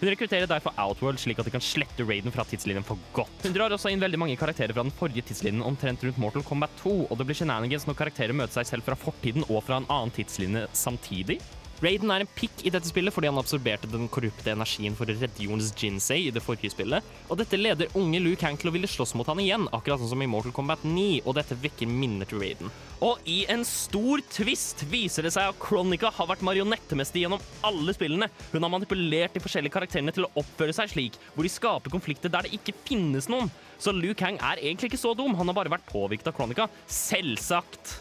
Hun 0.00 0.08
rekrutterer 0.08 0.48
derfor 0.48 0.72
Outworld 0.80 1.20
slik 1.20 1.42
at 1.42 1.44
de 1.46 1.52
kan 1.58 1.62
slette 1.62 2.08
Raiden 2.08 2.32
fra 2.32 2.48
tidslinjen 2.48 2.88
for 2.88 2.96
godt. 3.12 3.44
Hun 3.44 3.52
drar 3.52 3.76
også 3.76 3.92
inn 3.92 4.00
veldig 4.00 4.24
mange 4.24 4.40
karakterer 4.40 4.72
fra 4.72 4.86
den 4.88 4.96
forrige 4.96 5.28
tidslinjen 5.28 5.68
omtrent 5.68 6.08
rundt 6.08 6.24
Mortal 6.24 6.48
Kombat 6.48 6.72
2, 6.80 7.02
og 7.10 7.20
det 7.20 7.28
blir 7.28 7.36
shenanigans 7.36 7.84
når 7.84 8.00
karakterer 8.00 8.32
møter 8.32 8.62
seg 8.62 8.72
selv 8.72 8.88
fra 8.88 8.96
fortiden 8.96 9.44
og 9.50 9.60
fra 9.68 9.82
en 9.82 9.90
annen 9.92 10.16
tidslinje 10.16 10.70
samtidig. 10.72 11.42
Raiden 11.82 12.12
er 12.14 12.22
en 12.22 12.30
pikk 12.30 12.62
i 12.62 12.70
dette 12.70 12.86
spillet 12.86 13.10
fordi 13.10 13.26
han 13.26 13.40
absorberte 13.40 13.88
den 13.90 14.06
korrupte 14.12 14.52
energien 14.52 14.94
for 14.94 15.10
å 15.10 15.16
redde 15.18 15.42
jordens 15.42 15.72
Jinsei 15.74 16.28
i 16.28 16.34
det 16.34 16.42
forrige 16.44 16.70
spillet, 16.70 17.02
og 17.26 17.40
dette 17.40 17.58
leder 17.58 17.90
unge 17.98 18.20
Liu 18.22 18.36
Kang 18.38 18.54
til 18.60 18.70
å 18.70 18.74
ville 18.76 18.86
slåss 18.86 19.16
mot 19.18 19.26
han 19.26 19.40
igjen, 19.42 19.66
akkurat 19.74 19.98
sånn 19.98 20.12
som 20.12 20.22
i 20.22 20.28
Mortal 20.30 20.54
Kombat 20.54 20.84
9, 20.86 21.24
og 21.26 21.34
dette 21.40 21.58
vekker 21.58 21.90
minner 21.90 22.28
til 22.30 22.38
Raiden. 22.38 22.70
Og 23.02 23.18
i 23.26 23.40
en 23.50 23.64
stor 23.66 24.22
twist 24.30 24.84
viser 24.92 25.26
det 25.26 25.32
seg 25.34 25.50
at 25.50 25.58
Chronica 25.64 26.12
har 26.14 26.30
vært 26.30 26.44
marionettemester 26.46 27.18
gjennom 27.24 27.42
alle 27.66 27.96
spillene. 27.96 28.30
Hun 28.52 28.62
har 28.62 28.72
manipulert 28.76 29.34
de 29.34 29.42
forskjellige 29.42 29.74
karakterene 29.74 30.14
til 30.14 30.28
å 30.28 30.32
oppføre 30.38 30.76
seg 30.76 30.94
slik, 30.94 31.18
hvor 31.34 31.42
de 31.42 31.50
skaper 31.50 31.96
konflikter 31.96 32.30
der 32.30 32.46
det 32.46 32.54
ikke 32.60 32.76
finnes 32.86 33.26
noen. 33.32 33.50
Så 33.82 33.90
Liu 33.96 34.14
Kang 34.14 34.38
er 34.38 34.62
egentlig 34.62 34.92
ikke 34.92 35.02
så 35.02 35.16
dum, 35.18 35.34
han 35.34 35.50
har 35.50 35.58
bare 35.58 35.74
vært 35.74 35.90
påvirket 35.90 36.30
av 36.30 36.38
Chronica. 36.38 36.70
Selvsagt. 36.86 37.98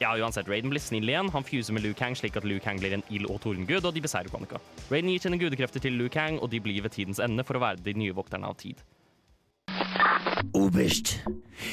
Ja, 0.00 0.14
uansett, 0.16 0.48
Raiden 0.48 0.72
blir 0.72 0.80
snill 0.80 1.10
igjen. 1.10 1.28
Han 1.34 1.44
fuser 1.44 1.76
med 1.76 1.84
Liu 1.84 1.92
Kang 1.92 2.14
slik 2.16 2.38
at 2.40 2.46
Liu 2.48 2.56
Kang 2.64 2.78
blir 2.80 2.94
en 2.96 3.04
ild- 3.12 3.28
og 3.28 3.42
tordengud, 3.44 3.84
og 3.84 3.92
de 3.92 4.00
beseirer 4.00 4.32
Chronica. 4.32 4.56
Raiden 4.88 5.12
gir 5.12 5.20
sine 5.20 5.36
gudekrefter 5.40 5.82
til 5.84 5.98
Liu 6.00 6.08
Kang, 6.08 6.38
og 6.40 6.48
de 6.54 6.60
blir 6.64 6.80
ved 6.80 6.94
tidens 6.96 7.20
ende 7.20 7.44
for 7.44 7.58
å 7.58 7.62
være 7.66 7.84
de 7.84 7.92
nye 8.00 8.16
vokterne 8.16 8.48
av 8.48 8.56
tid. 8.62 8.80
Oberst, 10.56 11.18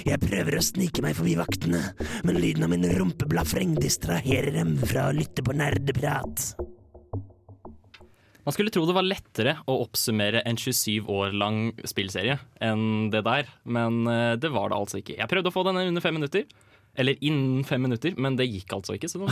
jeg 0.03 0.19
prøver 0.19 0.57
å 0.57 0.65
snike 0.65 1.01
meg 1.05 1.15
forbi 1.15 1.37
vaktene, 1.39 1.79
men 2.27 2.41
lyden 2.43 2.67
av 2.67 2.73
min 2.73 2.83
rumpeblafreng 2.99 3.77
distraherer 3.79 4.51
dem 4.59 4.75
fra 4.83 5.07
å 5.07 5.15
lytte 5.15 5.45
på 5.45 5.55
nerdeprat. 5.55 6.49
Man 8.43 8.55
skulle 8.55 8.71
tro 8.75 8.83
det 8.87 8.95
var 8.95 9.07
lettere 9.07 9.57
å 9.67 9.81
oppsummere 9.85 10.43
en 10.47 10.59
27 10.59 11.07
år 11.11 11.33
lang 11.35 11.71
spillserie 11.87 12.37
enn 12.63 13.09
det 13.11 13.23
der, 13.27 13.47
men 13.63 14.03
eh, 14.07 14.35
det 14.39 14.51
var 14.51 14.71
det 14.71 14.77
altså 14.83 14.99
ikke. 14.99 15.17
Jeg 15.19 15.31
prøvde 15.31 15.51
å 15.51 15.55
få 15.55 15.63
denne 15.67 15.87
under 15.87 16.03
fem 16.03 16.15
minutter, 16.19 16.45
eller 16.97 17.17
innen 17.23 17.63
fem 17.67 17.81
minutter, 17.85 18.17
men 18.17 18.37
det 18.39 18.49
gikk 18.49 18.73
altså 18.79 18.97
ikke. 18.97 19.09
Så 19.11 19.21
det 19.23 19.29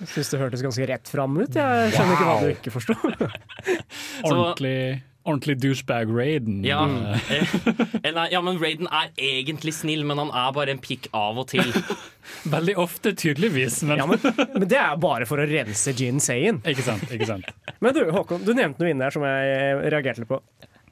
jeg 0.00 0.10
syns 0.10 0.30
det 0.32 0.38
hørtes 0.40 0.62
ganske 0.64 0.86
rett 0.90 1.10
fram 1.10 1.36
ut. 1.38 1.54
Jeg 1.54 1.90
skjønner 1.94 2.16
ikke 2.16 2.28
hva 2.28 2.38
du 2.42 2.48
ikke 2.50 2.72
forsto. 2.74 2.94
Ordentlig, 4.26 4.78
ordentlig 5.24 5.54
douchebag 5.62 6.10
Raiden. 6.10 6.58
Ja, 6.66 6.82
Eh, 6.84 7.54
eh, 8.02 8.10
nei, 8.12 8.26
ja, 8.32 8.40
men 8.44 8.58
Raiden 8.60 8.90
er 8.90 9.12
egentlig 9.14 9.72
snill, 9.76 10.02
men 10.08 10.18
han 10.20 10.32
er 10.34 10.50
bare 10.56 10.74
en 10.74 10.82
pikk 10.82 11.08
av 11.16 11.38
og 11.40 11.48
til. 11.54 11.70
Veldig 12.56 12.74
ofte, 12.82 13.14
tydeligvis. 13.14 13.82
Men, 13.86 14.02
Ja, 14.02 14.08
men, 14.10 14.20
men 14.58 14.68
det 14.68 14.80
er 14.82 14.98
bare 15.00 15.30
for 15.30 15.40
å 15.40 15.46
rense 15.48 15.94
Gin 15.96 16.20
Sayen. 16.20 16.60
Ikke 16.66 16.84
sant. 16.84 17.06
ikke 17.14 17.30
sant 17.30 17.48
Men 17.84 17.94
du, 17.96 18.02
Håkon, 18.12 18.42
du 18.44 18.52
nevnte 18.56 18.82
noe 18.82 18.92
inne 18.92 19.06
her 19.06 19.14
som 19.14 19.24
jeg 19.28 19.92
reagerte 19.94 20.24
litt 20.24 20.32
på. 20.34 20.42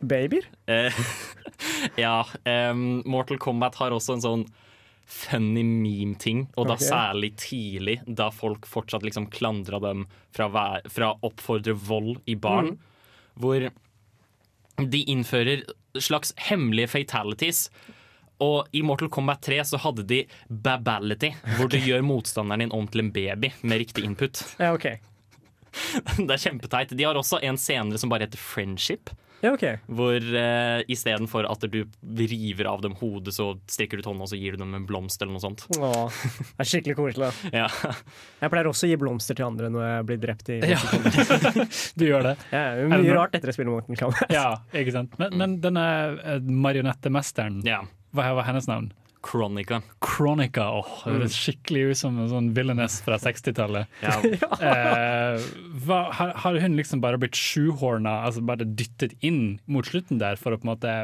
Babyer? 0.03 0.47
Eh, 0.71 1.03
ja, 2.01 2.17
Um, 2.47 3.03
Mortal 3.07 3.39
Kombat 3.43 3.77
har 3.79 3.95
også 3.95 4.17
en 4.17 4.25
sånn 4.25 4.47
funny 5.13 5.63
meme-ting, 5.65 6.47
og 6.57 6.69
da 6.71 6.77
okay. 6.79 6.89
særlig 6.89 7.31
tidlig, 7.41 7.99
da 8.07 8.31
folk 8.35 8.67
fortsatt 8.69 9.05
liksom 9.07 9.29
klandra 9.33 9.81
dem 9.83 10.07
fra, 10.35 10.49
å 11.09 11.13
oppfordre 11.29 11.77
vold 11.77 12.23
i 12.27 12.37
barn, 12.39 12.75
hvor 13.39 13.69
de 14.77 15.03
innfører 15.13 15.67
slags 16.01 16.33
hemmelige 16.49 16.91
fatalities. 16.95 17.67
Og 18.43 18.67
i 18.75 18.83
Mortal 18.83 19.11
Kombat 19.13 19.45
3 19.47 19.61
så 19.71 19.81
hadde 19.85 20.07
de 20.09 20.23
babality, 20.49 21.31
hvor 21.59 21.71
du 21.71 21.79
gjør 21.79 22.03
motstanderen 22.07 22.65
din 22.65 22.75
om 22.75 22.89
til 22.91 23.05
en 23.05 23.13
baby 23.15 23.53
med 23.63 23.85
riktig 23.85 24.07
input. 24.09 24.43
Ja, 24.59 24.73
OK. 24.75 24.89
Det 26.19 26.33
er 26.33 26.41
kjempeteit. 26.41 26.97
De 26.97 27.07
har 27.07 27.19
også 27.19 27.41
en 27.45 27.61
senere 27.61 28.01
som 28.01 28.11
bare 28.13 28.27
heter 28.27 28.41
friendship. 28.41 29.13
Ja, 29.43 29.51
okay. 29.57 29.81
Hvor 29.91 30.15
uh, 30.23 30.81
istedenfor 30.93 31.49
at 31.51 31.65
du 31.67 31.81
river 32.23 32.69
av 32.71 32.83
dem 32.85 32.95
hodet, 33.01 33.35
så 33.35 33.49
strekker 33.67 33.99
du 33.99 34.05
ut 34.05 34.09
hånda 34.13 34.27
og 34.29 34.31
så 34.31 34.39
gir 34.39 34.55
du 34.55 34.61
dem 34.63 34.77
en 34.79 34.85
blomst 34.87 35.19
eller 35.25 35.35
noe 35.35 35.43
sånt. 35.43 35.65
Åh, 35.75 36.21
det 36.39 36.63
er 36.63 36.71
skikkelig 36.71 36.95
koselig. 37.01 37.33
Ja. 37.51 37.67
Jeg 38.39 38.53
pleier 38.55 38.71
også 38.71 38.87
å 38.87 38.93
gi 38.93 39.01
blomster 39.03 39.39
til 39.39 39.49
andre 39.49 39.71
når 39.75 39.87
jeg 39.89 40.07
blir 40.13 40.23
drept 40.23 40.53
i 40.55 40.61
Ja. 40.71 40.79
Du 41.99 42.07
gjør 42.07 42.31
det. 42.31 42.37
Ja, 42.53 42.63
det 42.63 42.63
er 42.63 42.79
Er 42.79 42.87
det 42.87 42.91
mye 42.95 43.03
noe- 43.09 43.19
rart 43.19 43.35
etter 43.39 43.51
å 43.51 43.57
spille 43.57 43.75
Morten 43.75 43.99
Kombat. 43.99 44.31
Ja, 44.33 44.47
ikke 44.79 44.95
sant. 44.95 45.19
Men, 45.19 45.35
men 45.43 45.59
denne 45.65 45.85
eh, 46.23 46.39
marionettemesteren, 46.43 47.63
ja. 47.67 47.83
hva 48.15 48.31
var 48.39 48.47
hennes 48.49 48.69
navn? 48.71 48.93
Chronica. 49.23 49.81
Chronica. 50.03 50.65
åh, 50.81 50.89
det 51.07 51.13
høres 51.15 51.37
skikkelig 51.39 51.83
ut 51.93 51.99
som 52.01 52.19
en 52.19 52.29
sånn 52.31 52.49
villainess 52.57 53.01
fra 53.05 53.19
60-tallet. 53.23 53.87
Ja. 54.03 54.17
Eh, 54.59 55.45
har, 55.87 56.33
har 56.43 56.59
hun 56.63 56.77
liksom 56.79 57.01
bare 57.03 57.19
blitt 57.23 57.37
shoehorna, 57.39 58.17
altså 58.27 58.43
bare 58.47 58.67
dyttet 58.67 59.15
inn 59.25 59.59
mot 59.71 59.87
slutten 59.87 60.19
der 60.23 60.37
for 60.41 60.55
å 60.55 60.59
på 60.61 60.67
en 60.67 60.73
måte 60.73 60.95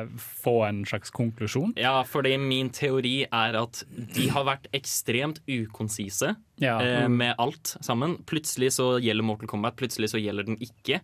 få 0.42 0.56
en 0.68 0.82
slags 0.88 1.10
konklusjon? 1.14 1.74
ja, 1.78 1.96
fordi 2.08 2.34
min 2.42 2.70
teori 2.74 3.22
er 3.30 3.56
at 3.62 3.82
de 4.16 4.28
har 4.34 4.46
vært 4.48 4.68
ekstremt 4.76 5.40
ukonsise 5.48 6.34
Ja. 6.62 6.78
eh, 6.82 7.08
med 7.08 7.34
alt 7.38 7.76
sammen. 7.80 8.18
Plutselig 8.26 8.72
så 8.78 8.96
gjelder 9.02 9.24
Mortal 9.24 9.48
Kombat, 9.50 9.76
plutselig 9.78 10.10
så 10.14 10.20
gjelder 10.22 10.46
den 10.50 10.58
ikke. 10.62 11.00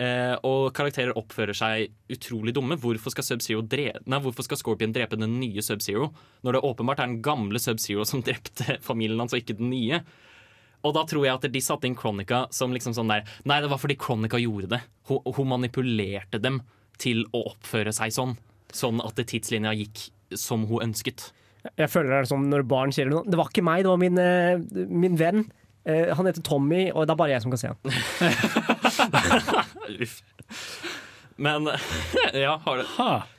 Eh, 0.00 0.32
og 0.48 0.70
karakterer 0.72 1.12
oppfører 1.18 1.56
seg 1.56 1.90
utrolig 2.12 2.54
dumme. 2.56 2.78
Hvorfor 2.80 3.12
skal, 3.12 3.26
Nei, 3.68 4.20
hvorfor 4.24 4.46
skal 4.46 4.60
Scorpion 4.60 4.94
drepe 4.96 5.18
den 5.20 5.36
nye 5.42 5.60
Sub-Zero, 5.64 6.08
når 6.40 6.56
det 6.56 6.64
åpenbart 6.70 7.02
er 7.02 7.10
den 7.10 7.22
gamle 7.24 7.60
Sub-Zero 7.60 8.06
som 8.08 8.22
drepte 8.26 8.78
familien 8.84 9.20
hans, 9.20 9.36
og 9.36 9.42
ikke 9.42 9.58
den 9.60 9.72
nye? 9.74 10.00
Og 10.80 10.94
da 10.96 11.04
tror 11.04 11.26
jeg 11.26 11.36
at 11.36 11.44
de 11.52 11.60
satte 11.60 11.84
inn 11.84 11.98
Chronica 11.98 12.46
som 12.56 12.72
liksom 12.72 12.94
sånn 12.96 13.10
der 13.12 13.26
Nei, 13.44 13.58
det 13.60 13.68
var 13.68 13.80
fordi 13.82 13.98
Chronica 14.00 14.40
gjorde 14.40 14.70
det. 14.72 14.80
Hun, 15.10 15.20
hun 15.36 15.50
manipulerte 15.52 16.40
dem 16.40 16.62
til 17.00 17.26
å 17.36 17.44
oppføre 17.52 17.92
seg 17.92 18.14
sånn. 18.16 18.38
Sånn 18.72 19.02
at 19.04 19.20
tidslinja 19.20 19.74
gikk 19.76 20.06
som 20.38 20.64
hun 20.70 20.86
ønsket. 20.88 21.28
Jeg 21.76 21.92
føler 21.92 22.14
det 22.14 22.18
er 22.22 22.30
som 22.30 22.46
når 22.48 22.64
barn 22.68 22.94
sier 22.94 23.10
noe. 23.10 23.26
Det 23.28 23.36
var 23.36 23.50
ikke 23.52 23.64
meg, 23.66 23.84
det 23.84 23.92
var 23.92 24.00
min, 24.00 24.16
eh, 24.16 24.86
min 24.88 25.20
venn. 25.20 25.44
Eh, 25.88 26.10
han 26.16 26.28
heter 26.28 26.44
Tommy, 26.44 26.90
og 26.92 27.06
det 27.06 27.14
er 27.14 27.20
bare 27.20 27.32
jeg 27.34 27.44
som 27.44 27.54
kan 27.54 27.60
se 27.60 27.70
han. 27.72 27.78
Uff. 30.04 30.18
Men 31.40 31.70
ja, 32.36 32.58
har 32.64 32.76
du 32.76 32.84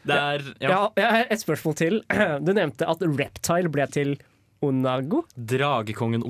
Det 0.09 0.17
er 0.17 0.45
ja, 0.57 0.69
Ja, 0.69 0.81
jeg 0.97 1.11
har 1.13 1.27
et 1.29 1.43
spørsmål 1.43 1.77
til. 1.77 2.01
Du 2.45 2.53
nevnte 2.57 2.87
at 2.89 3.03
Reptile 3.05 3.69
ble 3.73 3.85
til 3.93 4.15
Onago. 4.61 5.23
Dragekongen 5.35 6.23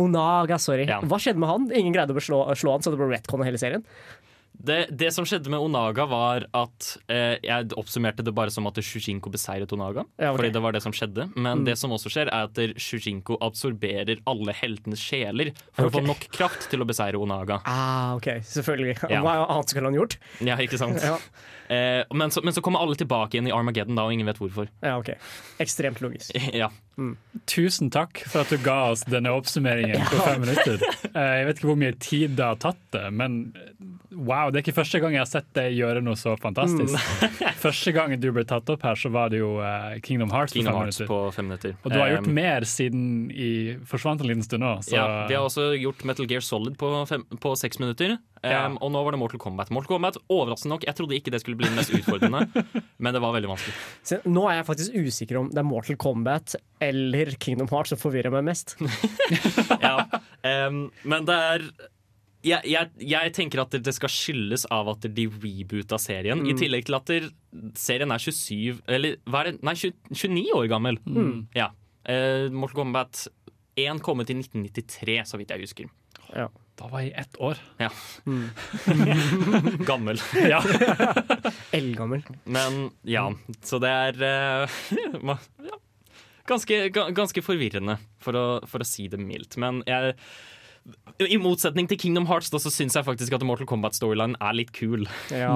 Onaga 0.00 0.56
Hva 1.08 1.18
skjedde 1.20 1.40
med 1.40 1.50
han? 1.50 1.66
Ingen 1.76 1.96
greide 1.96 2.16
å 2.16 2.24
slå 2.24 2.76
han 2.76 2.84
Så 2.84 2.92
Det, 2.92 3.82
det 4.52 5.10
som 5.14 5.26
skjedde 5.26 5.50
med 5.50 5.58
Onaga, 5.58 6.04
var 6.06 6.44
at 6.54 6.88
eh, 7.10 7.38
jeg 7.42 7.72
oppsummerte 7.78 8.22
det 8.22 8.34
bare 8.36 8.52
som 8.54 8.66
at 8.70 8.78
Shujinko 8.78 9.32
beseiret 9.32 9.72
Onaga. 9.74 10.04
Ja, 10.16 10.30
okay. 10.30 10.36
Fordi 10.38 10.52
det 10.54 10.62
var 10.62 10.76
det 10.76 10.82
som 10.84 10.94
skjedde. 10.94 11.28
Men 11.34 11.62
Mm. 11.62 11.64
det 11.66 11.76
som 11.78 11.90
også 11.90 12.10
skjer, 12.12 12.30
er 12.30 12.48
at 12.48 12.78
Shujinko 12.80 13.36
absorberer 13.42 14.22
alle 14.26 14.54
heltenes 14.54 15.02
sjeler 15.02 15.52
for 15.72 15.86
okay. 15.86 15.90
å 15.90 15.94
få 15.98 16.06
nok 16.06 16.28
kraft 16.32 16.68
til 16.70 16.80
å 16.82 16.86
beseire 16.88 17.18
Onaga. 17.18 17.60
Ah, 17.66 18.14
OK, 18.16 18.28
selvfølgelig. 18.46 18.96
Ja. 19.10 19.22
Hva 19.24 19.40
annet 19.48 19.74
skulle 19.74 19.90
han 19.90 19.98
gjort? 19.98 20.18
Ja, 20.40 20.56
ikke 20.62 20.78
sant? 20.80 21.02
Ja, 21.12 21.18
Eh, 21.72 22.04
men, 22.14 22.30
så, 22.30 22.42
men 22.44 22.52
så 22.52 22.60
kommer 22.60 22.82
alle 22.84 22.96
tilbake 22.98 23.36
igjen 23.38 23.48
i 23.48 23.52
Armageddon, 23.54 23.96
da, 23.96 24.04
og 24.04 24.12
ingen 24.12 24.28
vet 24.28 24.40
hvorfor. 24.42 24.68
ja 24.84 24.96
OK. 25.00 25.14
Ekstremt 25.62 26.02
logisk. 26.04 26.34
ja. 26.62 26.68
Tusen 27.48 27.88
takk 27.90 28.20
for 28.28 28.42
at 28.44 28.50
du 28.52 28.58
ga 28.62 28.90
oss 28.92 29.02
denne 29.08 29.32
oppsummeringen 29.32 30.02
på 30.10 30.18
fem 30.22 30.42
minutter. 30.44 30.82
Eh, 31.12 31.32
Jeg 31.40 31.46
vet 31.48 31.58
ikke 31.60 31.70
hvor 31.70 31.78
mye 31.80 31.94
tid 31.98 32.36
det 32.38 32.44
har 32.44 32.58
tatt 32.60 32.78
det, 32.94 33.06
men 33.16 33.38
wow, 34.12 34.50
det 34.52 34.60
er 34.60 34.64
ikke 34.66 34.74
første 34.76 35.00
gang 35.00 35.14
jeg 35.16 35.22
har 35.24 35.30
sett 35.30 35.48
deg 35.56 35.72
gjøre 35.78 36.02
noe 36.04 36.18
så 36.20 36.34
fantastisk. 36.40 36.98
Første 37.62 37.92
gang 37.94 38.12
du 38.20 38.26
ble 38.34 38.42
tatt 38.44 38.68
opp 38.74 38.82
her, 38.82 38.96
så 38.98 39.08
var 39.14 39.28
det 39.32 39.38
jo 39.38 39.52
eh, 39.62 39.96
Kingdom 40.02 40.32
Hearts 40.34 40.52
Kingdom 40.56 40.74
på 40.74 40.80
fem 40.80 40.88
Hearts 40.90 41.02
på 41.08 41.18
fem 41.36 41.46
minutter. 41.48 41.76
Og 41.86 41.92
du 41.94 41.98
har 42.00 42.10
gjort 42.16 42.26
Eh, 42.28 42.34
mer 42.34 42.66
siden 42.68 43.04
i 43.30 43.50
forsvant 43.88 44.20
en 44.24 44.28
liten 44.32 44.42
stund 44.44 44.64
nå. 44.66 44.72
Ja, 44.92 45.04
vi 45.30 45.36
har 45.38 45.46
også 45.46 45.68
gjort 45.78 46.02
Metal 46.08 46.26
Gear 46.28 46.42
Solid 46.44 46.74
på, 46.80 46.90
fem, 47.08 47.22
på 47.40 47.54
seks 47.58 47.78
minutter. 47.82 48.16
Ja. 48.42 48.64
Um, 48.66 48.74
og 48.82 48.90
nå 48.90 49.00
var 49.06 49.14
det 49.14 49.20
Mortal 49.20 49.40
Kombat. 49.42 49.70
Mortal 49.70 49.94
Kombat, 49.94 50.16
Overraskende 50.32 50.74
nok, 50.74 50.86
jeg 50.88 50.98
trodde 50.98 51.14
ikke 51.14 51.30
det 51.30 51.38
skulle 51.44 51.60
bli 51.60 51.68
den 51.68 51.78
mest 51.78 51.92
utfordrende, 51.94 52.64
men 53.02 53.14
det 53.14 53.22
var 53.22 53.36
veldig 53.36 53.52
vanskelig. 53.52 53.74
Så 54.08 54.18
nå 54.26 54.48
er 54.50 54.58
jeg 54.58 54.66
faktisk 54.66 54.96
usikker 54.98 55.38
om 55.38 55.50
det 55.52 55.62
er 55.62 55.68
Mortal 55.68 55.98
Kombat 56.02 56.56
eller 56.82 57.30
Kingdom 57.42 57.70
Hearts 57.70 57.94
som 57.94 58.00
forvirrer 58.02 58.34
meg 58.34 58.46
mest. 58.50 58.76
Ja. 59.82 60.04
Um, 60.42 60.88
men 61.08 61.24
det 61.26 61.34
er 61.34 61.64
jeg, 62.42 62.66
jeg, 62.66 62.90
jeg 63.06 63.32
tenker 63.36 63.62
at 63.62 63.74
det 63.86 63.92
skal 63.94 64.10
skyldes 64.10 64.64
av 64.74 64.88
at 64.90 65.06
de 65.14 65.26
reboota 65.30 65.98
serien, 66.02 66.42
i 66.50 66.54
tillegg 66.58 66.88
til 66.88 66.98
at 66.98 67.12
serien 67.78 68.10
er 68.10 68.22
27 68.22 68.80
Eller 68.90 69.20
hva 69.30 69.44
er 69.44 69.52
det? 69.52 69.62
Nei, 69.66 69.76
20, 69.78 69.94
29 70.10 70.42
år 70.58 70.66
gammel. 70.72 70.98
Ja. 71.54 71.70
Uh, 72.02 72.50
Mortal 72.50 72.80
Kombat 72.82 73.26
1 73.78 74.02
kom 74.04 74.20
ut 74.20 74.30
i 74.30 74.36
1993, 74.40 75.20
så 75.30 75.38
vidt 75.40 75.54
jeg 75.54 75.64
husker. 75.64 75.92
Ja. 76.34 76.48
Da 76.82 76.88
var 76.90 77.02
jeg 77.04 77.12
ett 77.14 77.36
år. 77.38 77.58
Ja. 77.78 77.90
Gammel. 79.88 80.18
Ja. 80.34 80.62
Eldgammel. 81.78 82.24
Men 82.44 82.88
ja, 83.06 83.28
så 83.62 83.78
det 83.82 83.90
er 83.90 84.18
uh, 84.66 85.36
ja, 85.62 85.76
ganske, 86.48 86.80
ganske 86.90 87.44
forvirrende, 87.44 88.00
for 88.22 88.38
å, 88.38 88.46
for 88.66 88.82
å 88.82 88.88
si 88.88 89.06
det 89.12 89.20
mildt. 89.22 89.60
Men 89.62 89.84
jeg 89.86 90.16
i 91.22 91.38
motsetning 91.38 91.86
til 91.86 92.00
Kingdom 92.02 92.26
Hearts 92.26 92.50
da, 92.50 92.58
så 92.58 92.72
syns 92.74 92.96
jeg 92.98 93.06
faktisk 93.06 93.36
at 93.36 93.44
Mortal 93.46 93.68
Kombat-storyline 93.70 94.34
er 94.42 94.56
litt 94.58 94.72
kul. 94.74 95.06
Ja. 95.30 95.54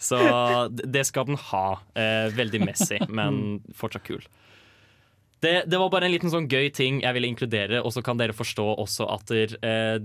Så 0.00 0.16
det 0.72 1.02
skal 1.10 1.28
den 1.28 1.36
ha. 1.50 1.66
Eh, 1.92 2.30
veldig 2.32 2.62
messy, 2.64 3.02
men 3.12 3.58
fortsatt 3.76 4.06
kul. 4.08 4.24
Det, 5.44 5.54
det 5.68 5.80
var 5.80 5.92
bare 5.92 6.08
en 6.08 6.14
liten 6.14 6.32
sånn 6.32 6.48
gøy 6.50 6.70
ting 6.74 7.02
jeg 7.04 7.16
ville 7.16 7.28
inkludere, 7.28 7.82
og 7.84 7.92
så 7.94 8.02
kan 8.04 8.20
dere 8.20 8.36
forstå 8.36 8.64
også 8.80 9.08
at 9.12 9.32
der, 9.32 9.56
eh, 9.60 9.98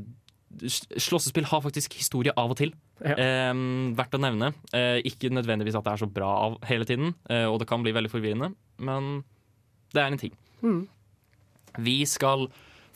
slåssespill 0.60 1.48
har 1.48 1.62
faktisk 1.64 1.96
historie 2.00 2.34
av 2.36 2.52
og 2.52 2.60
til. 2.60 2.74
Ja. 3.00 3.16
Eh, 3.16 3.54
verdt 3.98 4.18
å 4.18 4.22
nevne. 4.22 4.54
Eh, 4.76 5.00
ikke 5.08 5.32
nødvendigvis 5.32 5.78
at 5.80 5.86
det 5.88 5.94
er 5.94 6.04
så 6.04 6.10
bra 6.12 6.32
av 6.48 6.58
hele 6.68 6.88
tiden, 6.90 7.14
eh, 7.30 7.46
og 7.46 7.60
det 7.62 7.70
kan 7.70 7.86
bli 7.86 7.96
veldig 7.96 8.12
forvirrende, 8.12 8.54
men 8.84 9.24
det 9.94 10.02
er 10.02 10.12
en 10.12 10.22
ting. 10.22 10.36
Vi 11.80 12.02
skal 12.10 12.50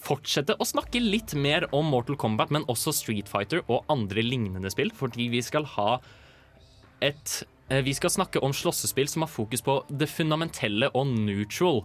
fortsette 0.03 0.57
å 0.59 0.67
snakke 0.67 0.99
litt 0.99 1.33
mer 1.39 1.67
om 1.75 1.87
Mortal 1.93 2.17
Kombat, 2.19 2.51
men 2.51 2.65
også 2.71 2.93
Street 2.95 3.29
Fighter 3.31 3.63
og 3.69 3.85
andre 3.91 4.23
lignende 4.25 4.71
spill, 4.73 4.91
fordi 4.91 5.29
vi 5.31 5.41
skal 5.45 5.67
ha 5.77 5.99
et 7.03 7.43
eh, 7.69 7.81
Vi 7.83 7.93
skal 7.95 8.11
snakke 8.11 8.41
om 8.43 8.53
slåssespill 8.55 9.07
som 9.07 9.23
har 9.23 9.31
fokus 9.31 9.63
på 9.63 9.79
det 9.89 10.09
fundamentelle 10.11 10.89
og 10.93 11.07
neutral. 11.07 11.83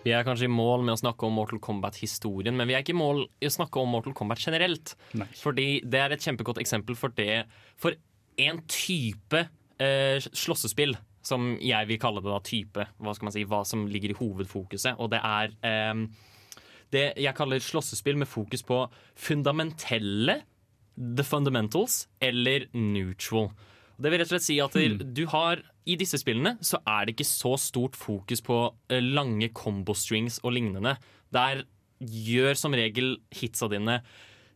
Vi 0.00 0.12
er 0.16 0.24
kanskje 0.24 0.48
i 0.48 0.52
mål 0.52 0.86
med 0.86 0.94
å 0.94 1.00
snakke 1.02 1.26
om 1.28 1.34
Mortal 1.36 1.60
Kombat-historien, 1.62 2.56
men 2.56 2.68
vi 2.68 2.76
er 2.76 2.84
ikke 2.84 2.94
i 2.94 3.00
mål 3.00 3.26
i 3.42 3.48
å 3.50 3.52
snakke 3.52 3.82
om 3.82 3.90
Mortal 3.92 4.14
Kombat 4.16 4.40
generelt. 4.40 4.94
Nei. 5.12 5.28
Fordi 5.36 5.68
det 5.84 6.00
er 6.00 6.14
et 6.14 6.24
kjempegodt 6.24 6.60
eksempel 6.62 6.96
for 6.96 7.12
det 7.16 7.44
For 7.80 7.96
en 8.40 8.62
type 8.70 9.42
eh, 9.82 10.16
slåssespill, 10.24 10.96
som 11.26 11.52
jeg 11.60 11.88
vil 11.90 12.00
kalle 12.00 12.22
det 12.24 12.32
da 12.32 12.40
type, 12.44 12.86
hva 12.96 13.14
skal 13.16 13.28
man 13.28 13.34
si, 13.34 13.44
hva 13.44 13.60
som 13.68 13.84
ligger 13.90 14.14
i 14.14 14.16
hovedfokuset, 14.16 14.96
og 14.96 15.10
det 15.12 15.20
er 15.20 15.52
eh, 15.68 16.04
det 16.90 17.04
jeg 17.20 17.36
kaller 17.36 17.62
slåssespill 17.62 18.16
med 18.22 18.30
fokus 18.30 18.64
på 18.66 18.82
fundamentelle, 19.20 20.40
the 20.96 21.26
fundamentals, 21.26 22.06
eller 22.24 22.66
neutral. 22.72 23.52
Det 24.00 24.08
vil 24.08 24.22
rett 24.22 24.30
og 24.30 24.38
slett 24.38 24.48
si 24.48 24.56
at 24.64 25.12
du 25.12 25.26
har 25.28 25.60
I 25.88 25.96
disse 26.00 26.20
spillene 26.20 26.56
så 26.64 26.80
er 26.88 27.06
det 27.06 27.14
ikke 27.14 27.28
så 27.28 27.54
stort 27.60 27.96
fokus 27.98 28.42
på 28.44 28.58
eh, 28.92 29.00
lange 29.00 29.48
combo 29.56 29.94
strings 29.96 30.40
og 30.44 30.54
lignende. 30.56 30.96
Der 31.32 31.64
gjør 32.00 32.56
som 32.56 32.76
regel 32.76 33.18
hitsa 33.36 33.68
dine 33.68 33.98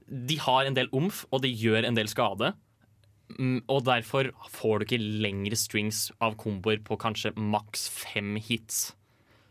De 0.08 0.36
har 0.40 0.64
en 0.64 0.76
del 0.76 0.88
omf, 0.92 1.24
og 1.32 1.42
de 1.44 1.50
gjør 1.52 1.84
en 1.88 1.96
del 1.96 2.08
skade. 2.08 2.52
Mm, 3.38 3.62
Og 3.68 3.84
derfor 3.86 4.28
får 4.52 4.78
du 4.78 4.84
ikke 4.84 5.04
lengre 5.24 5.56
strings 5.56 6.10
av 6.20 6.36
komboer 6.40 6.82
på 6.84 6.98
kanskje 7.00 7.32
maks 7.40 7.88
fem 7.88 8.36
hits 8.36 8.92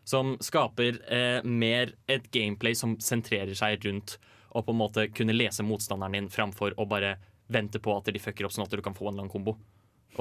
som 0.03 0.35
skaper 0.43 0.99
eh, 1.07 1.39
mer 1.47 1.93
et 2.11 2.25
gameplay 2.35 2.75
som 2.75 2.97
sentrerer 2.99 3.55
seg 3.55 3.85
rundt 3.87 4.17
å 4.53 4.61
på 4.61 4.73
en 4.73 4.81
måte 4.81 5.07
kunne 5.15 5.35
lese 5.35 5.65
motstanderen 5.65 6.17
din 6.17 6.31
framfor 6.31 6.75
å 6.77 6.87
bare 6.89 7.15
vente 7.53 7.79
på 7.83 7.95
at 7.95 8.11
de 8.11 8.21
fucker 8.21 8.45
opp 8.45 8.53
sånn 8.55 8.65
at 8.67 8.73
du 8.75 8.83
kan 8.83 8.95
få 8.97 9.09
en 9.09 9.21
lang 9.23 9.31
kombo. 9.31 9.55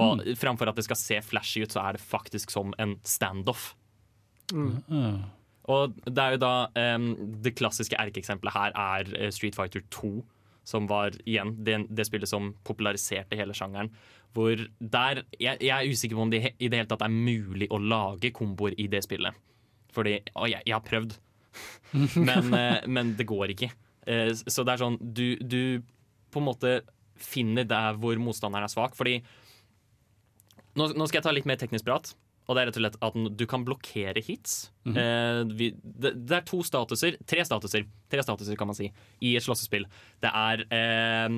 Og 0.00 0.22
framfor 0.40 0.70
at 0.70 0.78
det 0.78 0.86
skal 0.86 0.98
se 0.98 1.20
flashy 1.24 1.64
ut, 1.64 1.74
så 1.74 1.82
er 1.84 1.96
det 1.96 2.04
faktisk 2.04 2.52
som 2.54 2.72
en 2.80 2.96
standoff. 3.04 3.72
Mm. 4.52 5.24
Og 5.70 5.96
det 6.04 6.22
er 6.22 6.34
jo 6.34 6.40
da 6.42 6.54
um, 6.96 7.04
Det 7.40 7.54
klassiske 7.56 7.96
erkeeksempelet 7.96 8.52
her 8.52 8.74
er 8.76 9.10
eh, 9.16 9.30
Street 9.32 9.56
Fighter 9.56 9.84
2, 9.94 10.10
som 10.66 10.88
var 10.90 11.14
igjen 11.24 11.54
det, 11.64 11.78
det 11.90 12.06
spillet 12.08 12.30
som 12.30 12.52
populariserte 12.66 13.38
hele 13.38 13.54
sjangeren. 13.56 13.90
Hvor 14.34 14.56
der 14.78 15.22
Jeg, 15.38 15.60
jeg 15.60 15.72
er 15.76 15.90
usikker 15.90 16.16
på 16.18 16.26
om 16.26 16.32
det 16.32 16.54
i 16.58 16.68
det 16.68 16.80
hele 16.80 16.90
tatt 16.90 17.04
er 17.04 17.12
mulig 17.12 17.68
å 17.70 17.80
lage 17.80 18.32
komboer 18.34 18.76
i 18.80 18.88
det 18.90 19.04
spillet. 19.06 19.36
Fordi 19.92 20.18
Å, 20.34 20.48
jeg, 20.48 20.64
jeg 20.66 20.74
har 20.74 20.86
prøvd, 20.86 21.18
men, 22.28 22.52
uh, 22.54 22.80
men 22.88 23.14
det 23.18 23.28
går 23.28 23.54
ikke. 23.54 23.70
Uh, 24.08 24.32
Så 24.46 24.64
det 24.64 24.74
er 24.74 24.82
sånn 24.82 24.98
du, 25.00 25.36
du 25.38 25.62
på 26.32 26.40
en 26.40 26.48
måte 26.48 26.80
finner 27.22 27.66
der 27.68 27.98
hvor 28.00 28.18
motstanderen 28.18 28.66
er 28.66 28.72
svak. 28.72 28.96
Fordi 28.98 29.20
nå, 30.78 30.90
nå 30.96 31.06
skal 31.08 31.20
jeg 31.20 31.26
ta 31.26 31.34
litt 31.34 31.48
mer 31.48 31.60
teknisk 31.60 31.86
prat. 31.88 32.14
Og 32.50 32.56
det 32.56 32.62
er 32.62 32.66
rett 32.68 32.78
og 32.80 32.82
slett 32.82 32.96
at 33.06 33.16
du 33.38 33.44
kan 33.46 33.62
blokkere 33.64 34.22
hits. 34.26 34.72
eh, 34.98 35.42
vi, 35.54 35.68
det, 35.78 36.10
det 36.26 36.36
er 36.40 36.46
to 36.48 36.62
statuser, 36.66 37.16
tre 37.30 37.44
statuser, 37.46 37.86
tre 38.10 38.24
statuser 38.26 38.58
kan 38.58 38.66
man 38.66 38.74
si, 38.74 38.88
i 39.22 39.36
et 39.38 39.44
slåssespill. 39.46 39.86
Det 40.20 40.32
er 40.34 40.64
eh, 40.74 41.28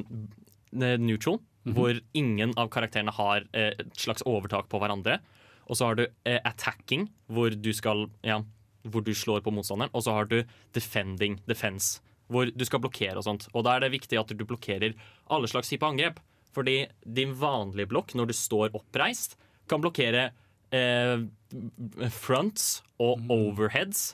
neutral, 0.72 1.40
hvor 1.76 2.00
ingen 2.16 2.52
av 2.60 2.68
karakterene 2.72 3.12
har 3.12 3.44
eh, 3.52 3.72
et 3.78 3.94
slags 4.00 4.24
overtak 4.28 4.68
på 4.72 4.80
hverandre. 4.80 5.20
Og 5.68 5.76
så 5.76 5.86
har 5.90 6.00
du 6.00 6.06
eh, 6.24 6.40
attacking, 6.44 7.06
hvor 7.28 7.50
du 7.56 7.72
skal 7.72 8.08
ja, 8.24 8.42
hvor 8.84 9.04
du 9.04 9.14
slår 9.16 9.40
på 9.44 9.52
motstanderen. 9.52 9.92
Og 9.94 10.04
så 10.04 10.12
har 10.12 10.28
du 10.28 10.42
defending, 10.76 11.38
defense, 11.48 12.00
hvor 12.28 12.48
du 12.48 12.64
skal 12.64 12.80
blokkere 12.80 13.16
og 13.16 13.24
sånt. 13.24 13.48
Og 13.54 13.64
da 13.64 13.76
er 13.76 13.84
det 13.84 13.94
viktig 13.94 14.18
at 14.20 14.32
du 14.32 14.44
blokkerer 14.44 14.96
alle 15.32 15.48
slags 15.48 15.68
type 15.72 15.84
angrep. 15.84 16.20
Fordi 16.54 16.84
din 17.02 17.34
vanlige 17.38 17.90
blokk, 17.90 18.14
når 18.14 18.30
du 18.30 18.36
står 18.38 18.74
oppreist, 18.76 19.36
kan 19.70 19.82
blokkere 19.82 20.28
eh, 20.74 21.24
fronts 22.14 22.82
og 23.02 23.24
overheads, 23.32 24.12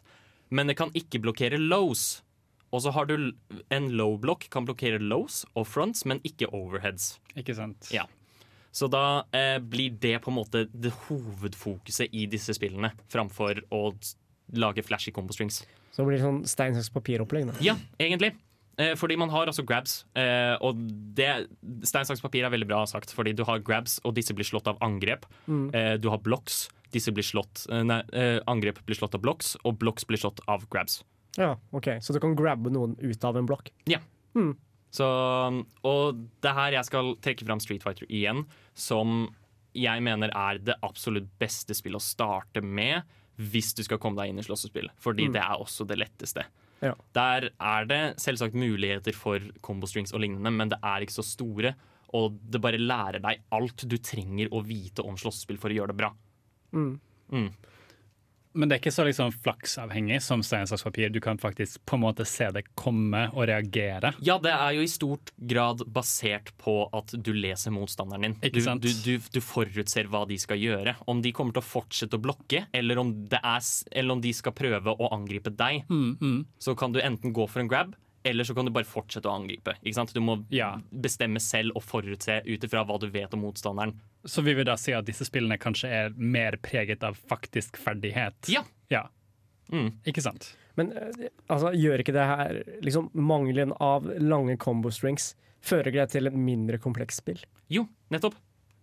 men 0.51 0.70
det 0.70 0.78
kan 0.80 0.93
ikke 0.97 1.22
blokkere 1.22 1.61
lows. 1.61 2.22
Og 2.70 2.84
så 2.84 2.93
har 2.95 3.09
du 3.11 3.32
en 3.74 3.91
low-blokk 3.99 4.47
kan 4.51 4.66
blokkere 4.66 5.01
lows 5.03 5.43
og 5.59 5.66
fronts, 5.66 6.05
men 6.07 6.22
ikke 6.26 6.51
overheads. 6.55 7.16
Ikke 7.38 7.57
sant? 7.59 7.91
Ja. 7.95 8.07
Så 8.70 8.86
da 8.86 9.24
eh, 9.34 9.59
blir 9.59 9.97
det 9.99 10.20
på 10.22 10.30
en 10.30 10.38
måte 10.38 10.64
det 10.70 10.93
hovedfokuset 11.09 12.14
i 12.14 12.28
disse 12.30 12.55
spillene, 12.55 12.93
framfor 13.11 13.64
å 13.74 13.88
lage 14.55 14.84
flashy 14.86 15.11
combo 15.14 15.34
strings. 15.34 15.64
Så 15.91 16.05
det 16.05 16.12
blir 16.12 16.22
sånn 16.22 16.45
stein, 16.47 16.76
saks, 16.78 16.93
papir-opplegg. 16.95 17.51
da. 17.51 17.57
Ja, 17.64 17.74
egentlig. 17.99 18.36
Eh, 18.78 18.94
fordi 18.96 19.16
man 19.20 19.30
har 19.32 19.50
altså 19.50 19.64
grabs. 19.66 20.04
Eh, 20.18 20.54
og 20.64 20.78
det, 21.16 21.28
stein, 21.88 22.06
saks, 22.08 22.22
papir 22.22 22.46
er 22.46 22.52
veldig 22.52 22.68
bra 22.70 22.84
sagt, 22.88 23.12
fordi 23.16 23.34
du 23.36 23.44
har 23.48 23.62
grabs, 23.64 23.98
og 24.04 24.14
disse 24.16 24.36
blir 24.36 24.48
slått 24.48 24.70
av 24.70 24.80
angrep. 24.84 25.26
Eh, 25.48 25.94
du 26.00 26.10
har 26.12 26.22
blocks. 26.24 26.68
Disse 26.90 27.12
blir 27.14 27.22
slått 27.22 27.68
Nei, 27.70 28.00
angrep 28.50 28.80
blir 28.82 28.98
slått 28.98 29.14
av 29.14 29.22
blocks, 29.22 29.52
og 29.62 29.76
blocks 29.78 30.02
blir 30.10 30.18
slått 30.18 30.40
av 30.50 30.64
grabs. 30.72 31.04
Ja, 31.38 31.52
ok. 31.70 32.00
Så 32.02 32.12
du 32.12 32.18
kan 32.22 32.34
grabbe 32.34 32.72
noen 32.74 32.96
ut 32.98 33.24
av 33.24 33.38
en 33.38 33.46
blokk. 33.46 33.70
Så, 34.90 35.06
og 35.86 36.24
det 36.42 36.50
er 36.50 36.56
her 36.56 36.74
jeg 36.80 36.88
skal 36.88 37.12
trekke 37.22 37.46
fram 37.46 37.62
Street 37.62 37.84
Fighter 37.86 38.08
igjen, 38.10 38.42
som 38.74 39.28
jeg 39.78 40.02
mener 40.02 40.32
er 40.34 40.58
det 40.58 40.74
absolutt 40.82 41.28
beste 41.38 41.76
spillet 41.78 42.02
å 42.02 42.02
starte 42.02 42.58
med 42.64 43.06
hvis 43.38 43.70
du 43.78 43.84
skal 43.86 44.00
komme 44.02 44.18
deg 44.18 44.32
inn 44.32 44.42
i 44.42 44.44
slåssespill. 44.44 44.90
Fordi 44.98 45.30
det 45.30 45.44
er 45.44 45.62
også 45.62 45.86
det 45.86 46.00
letteste. 46.02 46.42
Ja. 46.80 46.94
Der 47.16 47.50
er 47.52 47.88
det 47.88 48.00
selvsagt 48.22 48.56
muligheter 48.56 49.12
for 49.16 49.42
combo 49.64 49.88
strings 49.90 50.14
og 50.16 50.22
lignende, 50.24 50.52
men 50.54 50.72
det 50.72 50.78
er 50.80 51.04
ikke 51.04 51.18
så 51.18 51.26
store. 51.26 51.74
og 52.12 52.40
det 52.42 52.58
bare 52.58 52.78
lærer 52.78 53.22
deg 53.22 53.44
alt 53.54 53.84
du 53.86 53.94
trenger 54.02 54.48
å 54.50 54.64
vite 54.66 55.04
om 55.06 55.14
slåssespill 55.14 55.60
for 55.62 55.70
å 55.70 55.76
gjøre 55.76 55.92
det 55.92 55.98
bra. 56.00 56.08
Mm. 56.74 56.96
Men 58.53 58.68
det 58.68 58.76
er 58.76 58.80
ikke 58.82 58.92
så 58.94 59.05
liksom 59.07 59.30
flaksavhengig 59.44 60.16
som 60.24 60.40
stein, 60.42 60.66
saks, 60.66 60.82
papir. 60.82 61.11
Du 61.14 61.20
kan 61.22 61.38
faktisk 61.38 61.84
på 61.86 61.94
en 61.98 62.03
måte 62.03 62.24
se 62.26 62.48
det 62.51 62.64
komme 62.78 63.28
og 63.30 63.44
reagere. 63.51 64.11
Ja, 64.26 64.38
det 64.42 64.51
er 64.51 64.74
jo 64.74 64.82
i 64.82 64.90
stort 64.90 65.30
grad 65.38 65.84
basert 65.94 66.51
på 66.59 66.74
at 66.96 67.14
du 67.14 67.30
leser 67.36 67.70
motstanderen 67.74 68.34
din. 68.34 68.36
Du, 68.51 68.61
du, 68.82 68.90
du, 69.05 69.30
du 69.36 69.40
forutser 69.44 70.11
hva 70.11 70.24
de 70.26 70.38
skal 70.42 70.59
gjøre. 70.59 70.96
Om 71.07 71.22
de 71.22 71.30
kommer 71.36 71.55
til 71.55 71.62
å 71.62 71.68
fortsette 71.70 72.18
å 72.18 72.24
blokke, 72.26 72.64
eller 72.74 72.98
om, 72.98 73.14
det 73.30 73.38
er, 73.38 73.62
eller 73.92 74.18
om 74.18 74.24
de 74.24 74.34
skal 74.34 74.57
prøve 74.59 74.96
å 74.98 75.12
angripe 75.14 75.55
deg. 75.55 75.84
Mm, 75.90 76.46
Så 76.59 76.74
kan 76.78 76.90
du 76.94 76.98
enten 77.01 77.32
gå 77.36 77.46
for 77.46 77.62
en 77.62 77.70
grab, 77.70 77.94
eller 78.24 78.44
så 78.44 78.54
kan 78.54 78.66
du 78.68 78.72
bare 78.74 78.84
fortsette 78.88 79.28
å 79.28 79.34
angripe. 79.38 79.74
Ikke 79.80 79.94
sant? 79.96 80.12
Du 80.14 80.20
må 80.20 80.44
Ja. 80.52 80.74
bestemme 80.92 81.40
selv 81.40 81.72
og 81.76 81.82
forutse 81.82 82.42
ut 82.46 82.64
ifra 82.66 82.84
hva 82.84 82.98
du 83.00 83.08
vet 83.10 83.32
om 83.34 83.40
motstanderen. 83.40 83.94
Så 84.24 84.42
vi 84.44 84.54
vil 84.54 84.64
da 84.68 84.76
si 84.76 84.92
at 84.92 85.06
disse 85.06 85.24
spillene 85.24 85.58
kanskje 85.58 85.88
er 85.88 86.10
mer 86.16 86.58
preget 86.60 87.02
av 87.02 87.16
faktisk 87.16 87.76
ferdighet. 87.80 88.48
Ja. 88.48 88.62
Ja. 88.90 89.06
Mm. 89.72 89.92
Ikke 90.04 90.20
sant? 90.22 90.54
Men 90.76 90.92
eh, 90.92 91.28
altså, 91.48 91.72
gjør 91.72 92.00
ikke 92.02 92.12
det 92.16 92.26
her 92.26 92.62
liksom, 92.82 93.10
Mangelen 93.14 93.72
av 93.80 94.04
lange 94.20 94.56
combo 94.58 94.90
strings 94.90 95.34
Fører 95.62 95.90
ikke 95.90 96.06
det 96.06 96.10
til 96.14 96.26
et 96.30 96.36
mindre 96.36 96.78
komplekst 96.80 97.20
spill? 97.20 97.40
Jo, 97.68 97.82
nettopp. 98.10 98.34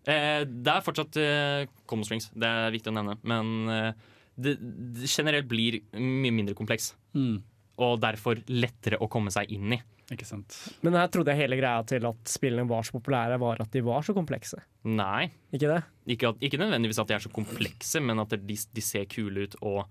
Eh, 0.08 0.44
det 0.46 0.72
er 0.72 0.84
fortsatt 0.86 1.18
eh, 1.18 1.66
combo 1.90 2.06
strings, 2.06 2.30
det 2.38 2.46
er 2.48 2.70
viktig 2.72 2.92
å 2.92 2.96
nevne. 2.96 3.16
Men 3.28 3.70
eh, 3.74 3.94
det, 4.38 4.54
det 4.62 5.10
generelt 5.10 5.48
blir 5.50 5.80
mye 5.98 6.32
mindre 6.32 6.54
kompleks. 6.56 6.92
Mm. 7.18 7.40
Og 7.78 8.00
derfor 8.02 8.40
lettere 8.50 8.98
å 9.04 9.08
komme 9.12 9.30
seg 9.34 9.52
inn 9.54 9.76
i. 9.76 9.80
Ikke 10.14 10.26
sant? 10.26 10.56
Men 10.88 10.96
her 10.96 11.10
trodde 11.12 11.34
jeg 11.34 11.44
hele 11.44 11.58
greia 11.60 11.84
til 11.86 12.06
at 12.08 12.32
spillene 12.32 12.64
var 12.70 12.86
så 12.88 12.96
populære, 12.96 13.38
var 13.42 13.60
at 13.62 13.74
de 13.76 13.82
var 13.86 14.06
så 14.08 14.16
komplekse. 14.16 14.58
Nei. 14.88 15.28
Ikke 15.54 15.68
det? 15.74 15.82
Ikke, 16.16 16.32
at, 16.32 16.40
ikke 16.48 16.62
nødvendigvis 16.62 17.02
at 17.04 17.10
de 17.12 17.18
er 17.18 17.26
så 17.26 17.32
komplekse, 17.36 18.00
men 18.02 18.24
at 18.24 18.32
de, 18.40 18.56
de 18.56 18.84
ser 18.86 19.06
kule 19.12 19.46
ut, 19.50 19.58
og 19.62 19.84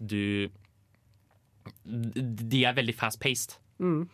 du 0.00 0.50
De 1.84 2.62
er 2.66 2.74
veldig 2.76 2.94
fast-paced. 2.98 3.56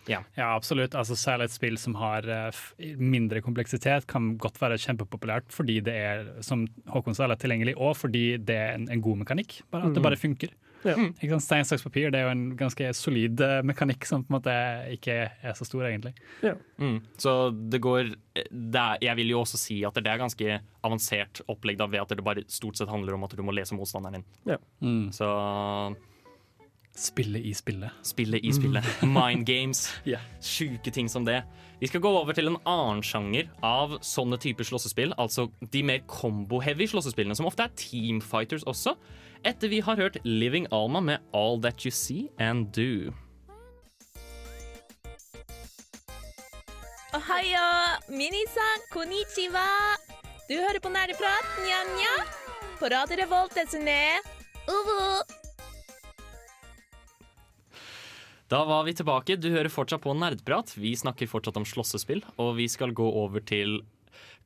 Ja. 0.06 0.20
Ja, 0.36 0.52
absolutt. 0.54 0.94
Altså, 0.94 1.16
særlig 1.18 1.48
et 1.48 1.54
spill 1.56 1.78
som 1.80 1.96
har 1.98 2.26
uh, 2.30 2.50
f- 2.54 2.74
mindre 3.02 3.40
kompleksitet, 3.42 4.04
kan 4.06 4.36
godt 4.38 4.60
være 4.62 4.76
kjempepopulært 4.78 5.50
fordi 5.54 5.80
det 5.82 5.94
er, 5.98 6.28
som 6.46 6.66
Håkon 6.92 7.16
sa, 7.18 7.26
tilgjengelig, 7.34 7.74
og 7.74 7.96
fordi 7.98 8.36
det 8.38 8.54
er 8.60 8.76
en, 8.76 8.86
en 8.92 9.02
god 9.02 9.24
mekanikk. 9.24 9.56
Bare 9.74 9.88
at 9.88 9.96
det 9.96 10.04
bare 10.04 10.20
funker. 10.20 10.52
Ja. 10.86 10.96
Ikke? 11.10 11.38
Stein, 11.42 11.66
saks, 11.68 11.84
papir 11.84 12.12
det 12.14 12.20
er 12.20 12.28
jo 12.28 12.34
en 12.34 12.44
ganske 12.58 12.90
solid 12.96 13.42
eh, 13.44 13.60
mekanikk 13.66 14.06
som 14.08 14.24
på 14.24 14.32
en 14.32 14.38
måte 14.38 14.56
ikke 14.94 15.18
er 15.28 15.56
så 15.58 15.66
stor, 15.68 15.86
egentlig. 15.88 16.14
Mm. 16.80 16.98
Så 17.20 17.36
det 17.72 17.80
går 17.84 18.12
det 18.50 18.80
er, 18.80 18.98
Jeg 19.02 19.18
vil 19.20 19.32
jo 19.32 19.40
også 19.42 19.58
si 19.60 19.80
at 19.86 19.96
det 19.98 20.10
er 20.10 20.20
ganske 20.20 20.58
avansert 20.86 21.42
opplegg 21.50 21.80
da, 21.80 21.88
ved 21.90 22.04
at 22.04 22.14
det 22.14 22.26
bare 22.26 22.44
stort 22.52 22.78
sett 22.78 22.92
handler 22.92 23.16
om 23.16 23.26
at 23.26 23.34
du 23.36 23.42
må 23.46 23.54
lese 23.56 23.76
motstanderen 23.76 24.20
din. 24.20 24.60
Mm. 24.80 25.06
Så 25.14 25.30
Spillet 26.96 27.44
i 27.44 27.52
spillet. 27.54 27.92
Spille 28.02 28.38
i 28.40 28.52
spillet. 28.56 28.84
Mind 29.18 29.44
games. 29.46 29.90
yeah. 30.08 30.22
Sjuke 30.40 30.90
ting 30.90 31.08
som 31.12 31.26
det. 31.28 31.42
Vi 31.80 31.90
skal 31.90 32.00
gå 32.00 32.08
over 32.08 32.32
til 32.32 32.48
en 32.48 32.56
annen 32.64 33.02
sjanger 33.04 33.50
av 33.60 33.98
sånne 34.00 34.38
typer 34.40 34.64
slåssespill. 34.64 35.12
Altså 35.20 35.50
de 35.72 35.82
mer 35.84 36.00
combo-heavy 36.08 36.88
slåssespillene, 36.88 37.36
som 37.36 37.46
ofte 37.50 37.66
er 37.68 37.74
teamfighters 37.76 38.64
også. 38.64 38.96
Etter 39.44 39.68
vi 39.68 39.82
har 39.84 40.00
hørt 40.00 40.16
Living 40.24 40.66
Alma 40.72 41.00
med 41.04 41.20
All 41.36 41.60
That 41.62 41.84
You 41.84 41.92
See 41.92 42.30
And 42.40 42.72
Do. 42.72 43.12
Ohayo, 47.16 47.68
minisan, 48.08 48.80
konnichiwa. 48.92 49.68
Du 50.48 50.56
hører 50.56 50.80
på 50.80 50.88
Nerdeprat, 50.92 51.46
nja-nja. 51.64 52.16
På 52.80 52.88
Radio 52.92 53.16
Revolt, 53.20 53.54
desune. 53.56 54.00
Uvu. 54.68 55.45
Da 58.52 58.62
var 58.64 58.84
vi 58.86 58.94
tilbake. 58.94 59.36
Du 59.42 59.48
hører 59.50 59.72
fortsatt 59.72 60.04
på 60.04 60.14
Nerdprat. 60.14 60.76
Vi 60.78 60.92
snakker 60.96 61.26
fortsatt 61.30 61.56
om 61.58 61.66
slåssespill, 61.66 62.22
og 62.38 62.56
vi 62.60 62.68
skal 62.70 62.94
gå 62.94 63.06
over 63.22 63.42
til 63.42 63.80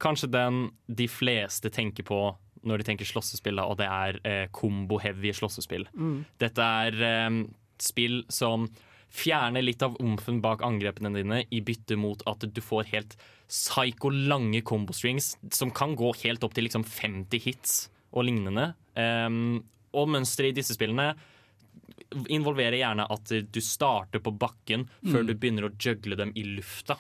kanskje 0.00 0.30
den 0.32 0.62
de 0.88 1.06
fleste 1.10 1.68
tenker 1.72 2.06
på 2.08 2.20
når 2.64 2.80
de 2.80 2.86
tenker 2.90 3.08
slåssespill, 3.08 3.60
og 3.62 3.78
det 3.80 3.88
er 3.88 4.20
eh, 4.28 4.46
combo-heavy 4.52 5.32
slåssespill. 5.36 5.86
Dette 6.40 6.70
er 6.84 6.96
eh, 7.08 7.28
spill 7.80 8.22
som 8.32 8.68
fjerner 9.10 9.64
litt 9.64 9.82
av 9.82 9.96
omfen 10.00 10.38
bak 10.44 10.62
angrepene 10.62 11.10
dine 11.14 11.42
i 11.50 11.60
bytte 11.66 11.96
mot 11.98 12.22
at 12.30 12.44
du 12.46 12.60
får 12.62 12.92
helt 12.92 13.16
psyko 13.50 14.12
lange 14.14 14.62
combo-strings 14.62 15.34
som 15.50 15.72
kan 15.74 15.96
gå 15.98 16.12
helt 16.22 16.44
opp 16.46 16.54
til 16.54 16.68
liksom 16.68 16.84
50 16.86 17.42
hits 17.42 17.80
og 18.14 18.28
lignende. 18.28 18.70
Um, 18.94 19.64
og 19.90 20.12
mønsteret 20.12 20.52
i 20.52 20.60
disse 20.60 20.76
spillene 20.76 21.16
involverer 22.28 22.78
gjerne 22.80 23.04
at 23.10 23.32
du 23.52 23.60
starter 23.62 24.22
på 24.24 24.32
bakken 24.38 24.86
før 25.06 25.26
du 25.28 25.34
begynner 25.34 25.68
å 25.68 25.74
juggle 25.78 26.16
dem 26.18 26.32
i 26.34 26.42
lufta. 26.56 26.96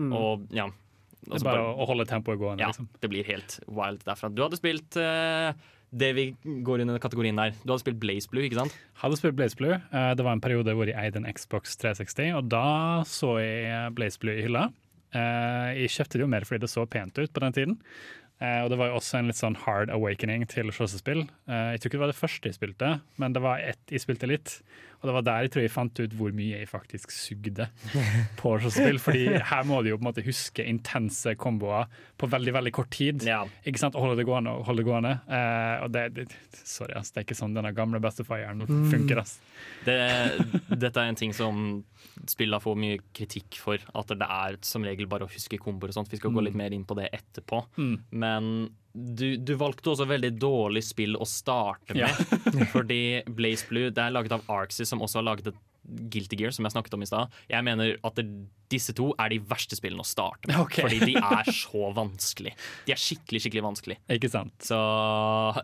Og 0.00 0.46
ja 0.54 0.66
Det 0.70 1.34
altså 1.34 1.44
er 1.44 1.50
bare 1.50 1.60
bare- 1.64 1.76
å 1.84 1.86
holde 1.90 2.06
tempoet 2.08 2.38
gående, 2.40 2.60
ja, 2.64 2.70
liksom. 2.72 2.88
det 3.00 3.10
blir 3.12 3.24
helt 3.28 3.58
wild 3.68 4.00
derfra. 4.06 4.30
Du 4.34 4.42
hadde 4.42 4.56
spilt 4.58 4.96
uh, 4.96 5.52
det 5.92 6.12
vi 6.16 6.24
går 6.64 6.80
inn 6.80 6.88
under 6.88 7.02
kategorien 7.02 7.36
der. 7.36 7.50
Du 7.62 7.72
hadde 7.74 7.82
spilt 7.82 7.98
Blaze 8.00 8.30
Blue, 8.30 8.42
ikke 8.46 8.56
sant? 8.60 8.74
Hadde 9.02 9.18
spilt 9.20 9.36
Blaze 9.36 9.58
Blue. 9.58 9.74
Uh, 9.92 10.14
Det 10.14 10.24
var 10.24 10.32
en 10.32 10.40
periode 10.40 10.72
hvor 10.74 10.88
jeg 10.88 10.96
eide 10.96 11.20
en 11.20 11.28
Xbox 11.34 11.76
360, 11.82 12.32
og 12.38 12.48
da 12.48 13.02
så 13.04 13.34
jeg 13.42 13.92
Blaze 13.98 14.18
Blue 14.22 14.32
i 14.38 14.42
hylla. 14.46 14.68
Uh, 15.14 15.74
Jeg 15.76 15.90
kjøpte 15.98 16.16
det 16.18 16.24
jo 16.24 16.30
mer 16.32 16.46
fordi 16.48 16.60
det 16.64 16.70
så 16.72 16.86
pent 16.88 17.18
ut 17.18 17.32
på 17.34 17.40
den 17.44 17.52
tiden. 17.52 17.78
Eh, 18.40 18.62
Og 18.64 18.70
det 18.70 18.78
var 18.80 18.88
jo 18.88 18.96
også 19.00 19.18
en 19.18 19.26
litt 19.28 19.36
sånn 19.36 19.56
hard 19.66 19.90
awakening 19.92 20.46
til 20.48 20.70
slåssespill. 20.72 21.26
Eh, 21.48 21.72
Jeg 21.76 21.80
tror 21.80 21.88
ikke 21.90 21.98
det 21.98 22.04
var 22.06 22.12
det 22.14 22.20
første 22.22 22.48
jeg 22.48 22.54
spilte, 22.58 23.00
men 23.18 23.32
det 23.36 23.42
var 23.42 23.58
ett 23.60 23.78
jeg 23.90 24.00
spilte 24.00 24.26
litt. 24.30 24.62
Og 25.00 25.08
det 25.08 25.14
var 25.16 25.24
der 25.24 25.46
jeg 25.46 25.52
tror 25.54 25.64
jeg 25.64 25.72
fant 25.72 26.00
ut 26.02 26.14
hvor 26.18 26.32
mye 26.36 26.58
jeg 26.60 26.68
faktisk 26.68 27.12
sugde 27.14 27.66
på 28.40 28.52
slåssespill. 28.60 29.00
Fordi 29.00 29.22
her 29.50 29.68
må 29.68 29.80
du 29.82 29.90
jo 29.92 29.98
på 29.98 30.04
en 30.04 30.10
måte 30.10 30.24
huske 30.26 30.66
intense 30.68 31.34
komboer 31.40 31.88
på 32.20 32.28
veldig, 32.30 32.52
veldig 32.58 32.72
kort 32.76 32.90
tid. 32.92 33.24
Ja. 33.28 33.42
Ikke 33.64 33.80
sant? 33.80 33.96
Og 33.96 34.04
holde 34.04 34.20
det 34.20 34.26
gående 34.28 34.52
og 34.58 34.66
holde 34.68 34.84
det 34.84 34.88
gående. 34.90 35.14
Eh, 35.24 35.76
og 35.86 35.94
det, 35.94 36.04
det, 36.18 36.26
sorry, 36.60 36.92
ass, 36.98 37.14
det 37.14 37.22
er 37.22 37.28
ikke 37.28 37.38
sånn 37.38 37.56
denne 37.56 37.72
gamle 37.76 38.02
bestefaren 38.04 38.60
funker. 38.92 39.22
ass. 39.22 39.38
Det, 39.86 39.96
dette 40.74 41.00
er 41.00 41.08
en 41.14 41.18
ting 41.18 41.32
som 41.36 41.80
spillene 42.28 42.60
får 42.60 42.76
mye 42.80 43.00
kritikk 43.16 43.56
for. 43.62 43.80
At 43.96 44.12
det 44.12 44.28
er 44.28 44.60
som 44.66 44.84
regel 44.84 45.08
bare 45.10 45.24
å 45.28 45.32
huske 45.32 45.60
komboer 45.62 45.94
og 45.94 46.00
sånt. 46.00 46.12
Vi 46.12 46.20
skal 46.20 46.34
gå 46.34 46.44
litt 46.44 46.58
mer 46.58 46.76
inn 46.76 46.84
på 46.84 46.98
det 47.00 47.08
etterpå. 47.16 47.64
Men 48.12 48.52
du, 48.92 49.36
du 49.36 49.54
valgte 49.58 49.92
også 49.92 50.06
veldig 50.10 50.32
dårlig 50.40 50.82
spill 50.88 51.18
å 51.20 51.26
starte 51.28 51.94
med. 51.94 52.08
Ja. 52.10 52.68
fordi 52.74 53.20
Blaze 53.26 53.68
Blue 53.70 53.90
det 53.94 54.02
er 54.02 54.14
laget 54.14 54.34
av 54.34 54.46
Arxis, 54.50 54.90
som 54.90 55.02
også 55.04 55.20
har 55.20 55.28
laget 55.30 55.52
et 55.52 55.60
Guilty 55.90 56.36
Gear, 56.38 56.52
som 56.54 56.66
jeg 56.66 56.74
snakket 56.74 56.94
om 56.94 57.02
i 57.02 57.08
stad. 57.08 57.36
Jeg 57.50 57.66
mener 57.66 57.96
at 58.06 58.18
det, 58.18 58.26
disse 58.70 58.94
to 58.96 59.10
er 59.20 59.32
de 59.32 59.40
verste 59.50 59.78
spillene 59.78 60.04
å 60.04 60.08
starte 60.08 60.50
med. 60.50 60.58
Okay. 60.66 60.84
Fordi 60.84 61.12
de 61.12 61.16
er 61.18 61.52
så 61.56 61.90
vanskelig. 61.96 62.52
De 62.86 62.94
er 62.94 63.00
skikkelig, 63.00 63.42
skikkelig 63.44 63.64
vanskelig. 63.64 63.98
Ikke 64.12 64.30
sant? 64.30 64.54
Så 64.66 64.78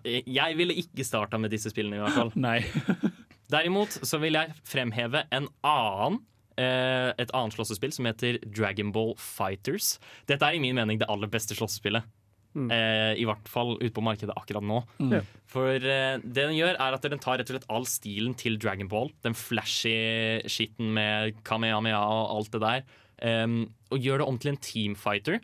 jeg 0.06 0.58
ville 0.58 0.78
ikke 0.82 1.06
starta 1.06 1.40
med 1.40 1.54
disse 1.54 1.70
spillene, 1.72 2.00
i 2.00 2.04
hvert 2.04 2.16
fall. 2.16 2.32
Nei. 2.40 2.60
Derimot 3.52 4.00
så 4.02 4.18
vil 4.22 4.38
jeg 4.38 4.56
fremheve 4.66 5.22
en 5.34 5.46
annen 5.66 6.20
eh, 6.58 7.12
et 7.14 7.30
annet 7.30 7.54
slåssespill 7.54 7.94
som 7.94 8.08
heter 8.08 8.40
Dragon 8.48 8.90
Ball 8.94 9.14
Fighters. 9.20 9.96
Dette 10.26 10.48
er 10.48 10.58
i 10.58 10.62
min 10.62 10.74
mening 10.78 10.98
det 11.02 11.10
aller 11.12 11.30
beste 11.30 11.54
slåssespillet. 11.58 12.08
Eh, 12.56 13.12
I 13.20 13.26
hvert 13.28 13.50
fall 13.50 13.74
ute 13.80 13.92
på 13.96 14.04
markedet 14.04 14.36
akkurat 14.36 14.64
nå. 14.64 14.80
Mm. 15.02 15.18
For 15.50 15.76
eh, 15.76 16.16
det 16.22 16.46
den 16.46 16.56
gjør, 16.56 16.78
er 16.80 16.96
at 16.96 17.04
den 17.04 17.22
tar 17.22 17.40
rett 17.40 17.50
og 17.50 17.58
slett 17.58 17.68
all 17.72 17.88
stilen 17.90 18.36
til 18.38 18.56
Dragon 18.62 18.88
Ball. 18.90 19.12
Den 19.26 19.36
flashy 19.36 20.46
skitten 20.50 20.94
med 20.96 21.42
Kamehameha 21.46 22.00
og 22.00 22.38
alt 22.38 22.56
det 22.56 22.62
der. 22.64 22.86
Eh, 23.20 23.46
og 23.92 24.08
gjør 24.08 24.22
det 24.22 24.30
om 24.30 24.40
til 24.40 24.54
en 24.54 24.62
teamfighter. 24.70 25.40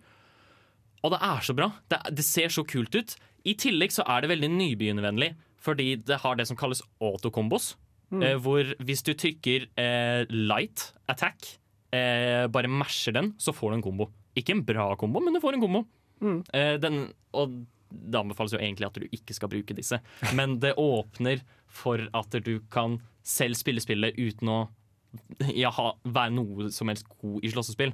Og 1.02 1.14
det 1.14 1.20
er 1.26 1.44
så 1.44 1.54
bra. 1.58 1.72
Det, 1.90 2.00
det 2.14 2.26
ser 2.26 2.52
så 2.54 2.64
kult 2.64 2.94
ut. 2.94 3.16
I 3.48 3.56
tillegg 3.58 3.92
så 3.94 4.04
er 4.06 4.22
det 4.22 4.30
veldig 4.30 4.50
nybegynnervennlig, 4.54 5.32
fordi 5.62 5.96
det 6.06 6.20
har 6.22 6.36
det 6.38 6.46
som 6.48 6.58
kalles 6.58 6.82
autokombos. 7.02 7.72
Eh, 8.12 8.36
hvor 8.44 8.74
hvis 8.84 9.02
du 9.06 9.14
trykker 9.16 9.70
eh, 9.80 10.28
light 10.28 10.90
attack, 11.08 11.56
eh, 11.94 12.44
bare 12.52 12.68
masher 12.68 13.14
den, 13.16 13.32
så 13.40 13.54
får 13.56 13.72
du 13.72 13.78
en 13.78 13.84
kombo. 13.86 14.08
Ikke 14.36 14.54
en 14.56 14.64
bra 14.64 14.90
kombo, 15.00 15.22
men 15.24 15.34
du 15.34 15.40
får 15.40 15.56
en 15.56 15.64
kombo. 15.64 15.84
Eh, 16.54 16.76
den, 16.80 17.04
og 17.36 17.58
det 17.92 18.20
anbefales 18.20 18.54
jo 18.54 18.60
egentlig 18.60 18.88
at 18.88 19.00
du 19.00 19.08
ikke 19.12 19.34
skal 19.36 19.50
bruke 19.52 19.76
disse, 19.76 19.98
men 20.38 20.58
det 20.62 20.74
åpner 20.80 21.42
for 21.68 22.00
at 22.16 22.38
du 22.44 22.54
kan 22.72 23.00
selv 23.22 23.58
spille 23.58 23.82
spillet 23.84 24.16
uten 24.18 24.48
å 24.48 24.60
ja, 25.52 25.70
ha, 25.76 25.92
være 26.04 26.32
noe 26.32 26.70
som 26.72 26.88
helst 26.88 27.08
god 27.20 27.44
i 27.44 27.50
slåssespill. 27.52 27.92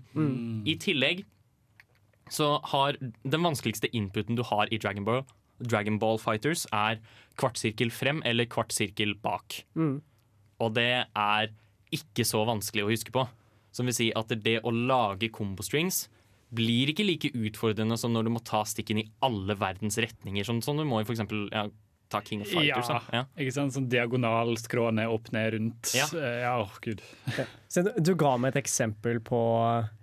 I 0.69 0.77
tillegg 0.79 1.25
så 2.31 2.59
har 2.71 2.99
den 3.01 3.43
vanskeligste 3.43 3.91
inputen 3.97 4.37
du 4.39 4.45
har 4.47 4.71
i 4.71 4.79
Dragon 4.79 5.05
Ball, 5.05 5.25
Dragon 5.59 5.99
Ball 5.99 6.21
Fighters, 6.23 6.67
er 6.73 7.01
kvartsirkel 7.41 7.91
frem 7.91 8.23
eller 8.29 8.47
kvartsirkel 8.47 9.17
bak. 9.23 9.65
Og 10.63 10.75
det 10.75 11.07
er 11.17 11.51
ikke 11.95 12.25
så 12.29 12.45
vanskelig 12.47 12.85
å 12.85 12.91
huske 12.93 13.15
på. 13.15 13.25
Som 13.73 13.89
vil 13.89 13.97
si 13.97 14.09
at 14.17 14.31
det 14.45 14.61
å 14.63 14.71
lage 14.71 15.31
combo 15.35 15.63
strings 15.67 16.07
blir 16.55 16.93
ikke 16.93 17.05
like 17.07 17.31
utfordrende 17.37 17.99
som 18.01 18.15
når 18.15 18.29
du 18.29 18.33
må 18.37 18.41
ta 18.47 18.63
stikken 18.69 19.03
i 19.03 19.09
alle 19.25 19.57
verdens 19.59 19.99
retninger. 20.01 20.47
Sånn 20.49 20.63
som 20.65 20.79
du 20.81 20.85
må 20.89 21.03
i 21.03 21.07
for 21.07 21.13
eksempel 21.17 21.47
ja, 21.53 21.67
ta 22.09 22.23
King 22.25 22.41
of 22.45 22.49
Fighters. 22.49 22.89
Ja. 22.89 23.01
Ja. 23.13 23.23
ikke 23.37 23.53
sant? 23.53 23.75
Sånn 23.77 23.89
diagonal, 23.93 24.55
skrå 24.61 24.89
ned, 24.97 25.11
opp, 25.13 25.29
ned, 25.35 25.53
rundt. 25.57 25.93
Ja. 25.97 26.07
Eh, 26.17 26.39
ja 26.47 26.55
åh, 26.63 26.73
gud. 26.85 27.03
Så 27.69 27.85
du, 27.85 27.93
du 28.01 28.15
ga 28.19 28.37
meg 28.41 28.55
et 28.55 28.63
eksempel 28.65 29.21
på 29.25 29.41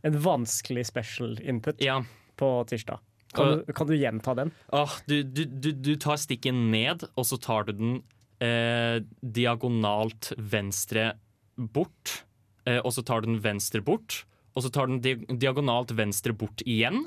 en 0.06 0.20
vanskelig 0.28 0.86
special 0.92 1.38
input 1.42 1.82
Ja. 1.82 2.02
på 2.38 2.52
tirsdag. 2.70 3.02
Kan 3.36 3.58
du, 3.66 3.74
kan 3.76 3.90
du 3.90 3.96
gjenta 3.98 4.36
den? 4.38 4.54
Åh, 4.72 4.94
du, 5.10 5.18
du, 5.24 5.42
du, 5.50 5.72
du 5.74 5.96
tar 6.00 6.16
stikken 6.22 6.70
ned, 6.72 7.04
og 7.20 7.26
så 7.28 7.36
tar 7.42 7.66
du 7.68 7.74
den 7.76 7.98
eh, 8.40 9.02
diagonalt 9.20 10.32
venstre 10.38 11.14
bort. 11.58 12.22
Eh, 12.66 12.80
og 12.80 12.94
så 12.96 13.04
tar 13.04 13.22
du 13.26 13.34
den 13.34 13.42
venstre 13.44 13.82
bort, 13.84 14.22
og 14.56 14.64
så 14.64 14.72
tar 14.72 14.88
den 14.88 15.02
di 15.04 15.16
diagonalt 15.36 15.92
venstre 15.96 16.34
bort 16.34 16.64
igjen. 16.64 17.04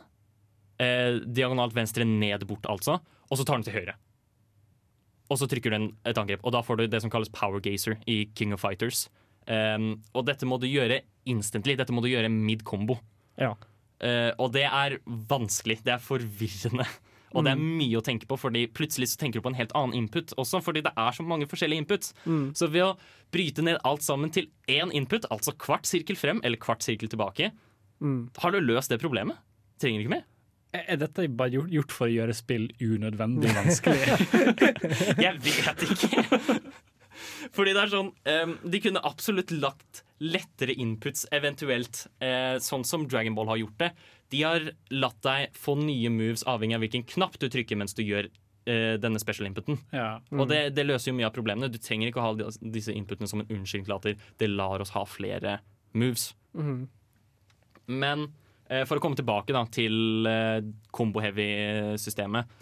Eh, 0.78 1.18
diagonalt 1.24 1.74
venstre 1.74 2.04
ned 2.06 2.44
bort, 2.46 2.68
altså. 2.68 2.98
Og 3.28 3.40
så 3.40 3.46
tar 3.46 3.58
den 3.58 3.66
til 3.66 3.78
høyre. 3.78 3.96
Og 5.28 5.40
så 5.40 5.48
trykker 5.48 5.72
du 5.72 5.78
en, 5.78 5.88
et 6.08 6.20
angrep. 6.20 6.44
Og 6.44 6.54
da 6.54 6.62
får 6.64 6.78
du 6.78 6.86
det 6.88 7.00
som 7.04 7.12
kalles 7.12 7.32
power 7.32 7.60
gazer 7.64 7.98
i 8.08 8.22
King 8.36 8.54
of 8.56 8.62
Fighters. 8.64 9.06
Um, 9.48 9.98
og 10.16 10.26
dette 10.28 10.48
må 10.48 10.60
du 10.60 10.68
gjøre 10.68 11.02
instantly. 11.28 11.76
Dette 11.76 11.92
må 11.92 12.04
du 12.04 12.10
gjøre 12.10 12.30
mid-combo. 12.32 12.98
Ja. 13.40 13.54
Uh, 14.00 14.30
og 14.38 14.52
det 14.56 14.66
er 14.68 14.98
vanskelig. 15.06 15.80
Det 15.84 15.96
er 15.96 16.04
forvirrende. 16.04 16.88
Og 17.36 17.44
det 17.44 17.52
er 17.52 17.60
mye 17.60 17.98
å 17.98 18.04
tenke 18.04 18.28
på, 18.28 18.38
Fordi 18.40 18.66
plutselig 18.72 19.10
så 19.12 19.18
tenker 19.20 19.40
du 19.40 19.44
på 19.44 19.52
en 19.52 19.58
helt 19.58 19.74
annen 19.76 19.96
input 19.98 20.32
også. 20.40 20.62
Fordi 20.64 20.82
det 20.86 20.92
er 20.96 21.12
så 21.12 21.26
mange 21.26 21.48
forskjellige 21.50 21.84
inputs. 21.84 22.14
Så 22.56 22.70
ved 22.72 22.86
å 22.86 22.96
bryte 23.34 23.64
ned 23.64 23.80
alt 23.84 24.02
sammen 24.06 24.32
til 24.32 24.48
én 24.68 24.92
input, 24.96 25.26
altså 25.30 25.52
kvart 25.52 25.86
sirkel 25.86 26.16
frem 26.16 26.40
eller 26.44 26.60
kvart 26.60 26.82
sirkel 26.86 27.10
tilbake, 27.12 27.52
har 28.38 28.52
du 28.54 28.60
løst 28.62 28.90
det 28.92 29.00
problemet. 29.02 29.36
Trenger 29.82 30.04
ikke 30.04 30.16
mer. 30.16 30.26
Er 30.76 30.84
er 30.92 30.98
dette 31.00 31.24
bare 31.32 31.54
gjort, 31.54 31.70
gjort 31.72 31.92
for 31.96 32.10
å 32.10 32.12
gjøre 32.12 32.34
spill 32.36 32.66
unødvendig 32.80 33.54
vanskelig? 33.56 34.02
Jeg 35.24 35.38
vet 35.40 35.84
ikke. 35.86 36.60
Fordi 37.54 37.74
det 37.76 37.82
er 37.82 37.92
sånn 37.92 38.10
um, 38.12 38.54
De 38.66 38.80
kunne 38.82 39.02
absolutt 39.06 39.52
lagt 39.54 40.02
lettere 40.18 40.74
inputs, 40.74 41.26
eventuelt, 41.30 42.06
eh, 42.24 42.56
sånn 42.62 42.82
som 42.86 43.04
Dragon 43.06 43.36
Ball 43.36 43.52
har 43.52 43.60
gjort 43.60 43.78
det. 43.78 43.92
De 44.34 44.40
har 44.42 44.64
latt 44.90 45.20
deg 45.22 45.54
få 45.54 45.76
nye 45.78 46.10
moves 46.10 46.42
avhengig 46.50 46.74
av 46.74 46.82
hvilken 46.82 47.04
knapp 47.06 47.38
du 47.38 47.46
trykker 47.46 47.78
mens 47.78 47.94
du 47.94 48.02
gjør 48.02 48.26
eh, 48.66 48.96
denne 48.98 49.20
special 49.22 49.46
inputen. 49.46 49.78
ja. 49.94 50.18
Og 50.34 50.48
det, 50.50 50.74
det 50.74 50.88
løser 50.88 51.12
jo 51.12 51.18
mye 51.20 51.28
av 51.30 51.36
problemene. 51.36 51.70
Du 51.70 51.78
trenger 51.78 52.10
ikke 52.10 52.22
å 52.22 52.32
ha 52.32 52.50
disse 52.74 52.94
inputene 52.94 53.30
som 53.30 53.44
en 53.44 53.50
unnskyldning 53.54 53.86
til 53.86 53.96
at 54.00 54.26
det 54.42 54.50
lar 54.50 54.82
oss 54.82 54.94
ha 54.96 55.04
flere 55.08 55.60
moves. 55.94 56.32
Men 57.88 58.26
eh, 58.68 58.82
for 58.90 58.98
å 58.98 59.04
komme 59.04 59.16
tilbake 59.18 59.54
da, 59.54 59.62
til 59.72 60.26
eh, 60.28 60.66
combo-heavy-systemet. 60.98 62.58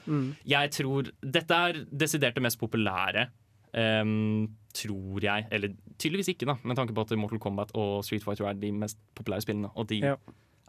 Jeg 0.47 0.77
tror 0.77 1.11
Dette 1.23 1.65
er 1.71 1.83
desidert 1.91 2.37
det 2.37 2.45
mest 2.45 2.61
populære. 2.61 3.31
Ehm, 3.77 4.49
tror 4.77 5.23
jeg. 5.25 5.47
Eller 5.53 5.75
tydeligvis 5.99 6.33
ikke, 6.35 6.49
da, 6.49 6.57
med 6.65 6.77
tanke 6.77 6.95
på 6.97 7.05
at 7.07 7.15
Mortal 7.21 7.41
Kombat 7.43 7.73
og 7.77 8.03
Street 8.05 8.25
Fighter 8.25 8.49
er 8.51 8.59
de 8.61 8.73
mest 8.73 8.99
populære 9.17 9.45
spillene. 9.47 9.71
Og 9.77 9.87
de 9.93 10.01
Ja. 10.03 10.17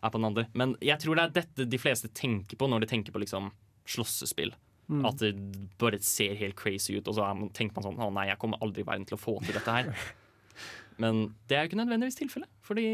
er 0.04 0.10
på 0.14 0.20
den 0.20 0.26
andre. 0.30 0.48
Men 0.54 0.76
jeg 0.82 1.00
tror 1.00 1.16
det 1.16 1.24
er 1.26 1.36
dette 1.42 1.70
de 1.70 1.78
fleste 1.82 2.08
tenker 2.14 2.56
på 2.60 2.70
når 2.70 2.82
de 2.86 2.88
tenker 2.94 3.12
på 3.12 3.20
liksom 3.24 3.52
slåssespill. 3.88 4.54
At 5.04 5.18
det 5.20 5.34
bare 5.78 6.00
ser 6.00 6.34
helt 6.40 6.56
crazy 6.56 6.96
ut, 6.96 7.08
og 7.10 7.16
så 7.18 7.26
er 7.28 7.50
tenker 7.52 7.76
man 7.76 7.84
sånn 7.84 7.98
Å 8.00 8.14
nei, 8.14 8.28
jeg 8.30 8.40
kommer 8.40 8.58
aldri 8.64 8.86
i 8.86 8.88
verden 8.88 9.04
til 9.06 9.18
å 9.18 9.20
få 9.20 9.34
til 9.44 9.54
dette 9.58 9.68
her. 9.68 9.90
Men 11.04 11.34
det 11.50 11.58
er 11.58 11.66
jo 11.66 11.72
ikke 11.74 11.82
nødvendigvis 11.82 12.16
tilfellet, 12.22 12.48
fordi 12.64 12.86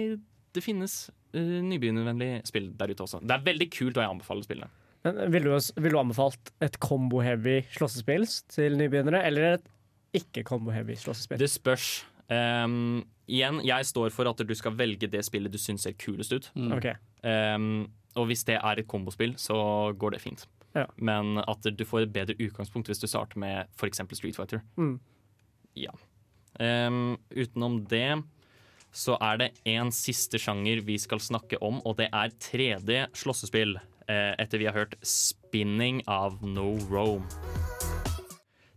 det 0.53 0.63
finnes 0.65 0.95
uh, 1.35 1.59
nybegynnervennlig 1.69 2.31
spill 2.49 2.71
der 2.77 2.89
ute 2.89 3.05
også. 3.05 3.21
Det 3.21 3.35
er 3.37 3.45
veldig 3.45 3.67
kult, 3.73 3.95
og 3.97 4.01
jeg 4.03 4.09
anbefaler 4.09 4.47
spillene. 4.47 4.71
Men 5.03 5.19
Ville 5.35 5.53
du, 5.53 5.69
vil 5.85 5.91
du 5.93 5.99
anbefalt 5.99 6.51
et 6.65 6.79
combo-heavy 6.81 7.59
slåssespill 7.75 8.25
til 8.55 8.77
nybegynnere, 8.79 9.21
eller 9.27 9.47
et 9.59 9.69
ikke-combo-heavy 10.13 10.97
slåssespill? 10.99 11.41
Det 11.41 11.49
spørs. 11.51 12.05
Um, 12.29 13.03
igjen, 13.27 13.59
jeg 13.65 13.85
står 13.89 14.13
for 14.15 14.29
at 14.29 14.41
du 14.47 14.53
skal 14.57 14.75
velge 14.79 15.09
det 15.11 15.23
spillet 15.25 15.53
du 15.53 15.59
syns 15.61 15.85
ser 15.87 15.97
kulest 15.99 16.33
ut. 16.33 16.49
Ok. 16.77 16.89
Um, 17.23 17.87
og 18.19 18.29
hvis 18.29 18.45
det 18.47 18.59
er 18.59 18.79
et 18.79 18.89
kombospill, 18.89 19.33
så 19.41 19.55
går 19.97 20.15
det 20.15 20.21
fint. 20.21 20.45
Ja. 20.73 20.85
Men 20.97 21.37
at 21.41 21.65
du 21.65 21.85
får 21.85 22.07
et 22.07 22.13
bedre 22.13 22.37
utgangspunkt 22.41 22.89
hvis 22.89 23.01
du 23.01 23.07
starter 23.09 23.39
med 23.41 23.69
f.eks. 23.77 24.01
Street 24.13 24.37
Fighter. 24.37 24.61
Mm. 24.77 24.99
Ja. 25.77 25.93
Um, 26.61 27.17
utenom 27.33 27.81
det 27.89 28.21
så 28.93 29.17
er 29.25 29.39
det 29.41 29.49
en 29.65 29.89
siste 29.93 30.37
sjanger 30.37 30.83
vi 30.85 30.99
skal 31.01 31.21
snakke 31.23 31.57
om, 31.65 31.81
og 31.81 31.97
det 31.97 32.11
er 32.13 32.35
3D 32.37 33.07
slåssespill. 33.17 33.79
eh, 34.07 34.35
etter 34.37 34.57
vi 34.59 34.65
har 34.65 34.73
hørt 34.73 34.95
'Spinning' 35.01 36.03
av 36.07 36.43
No 36.43 36.77
Rome. 36.91 37.23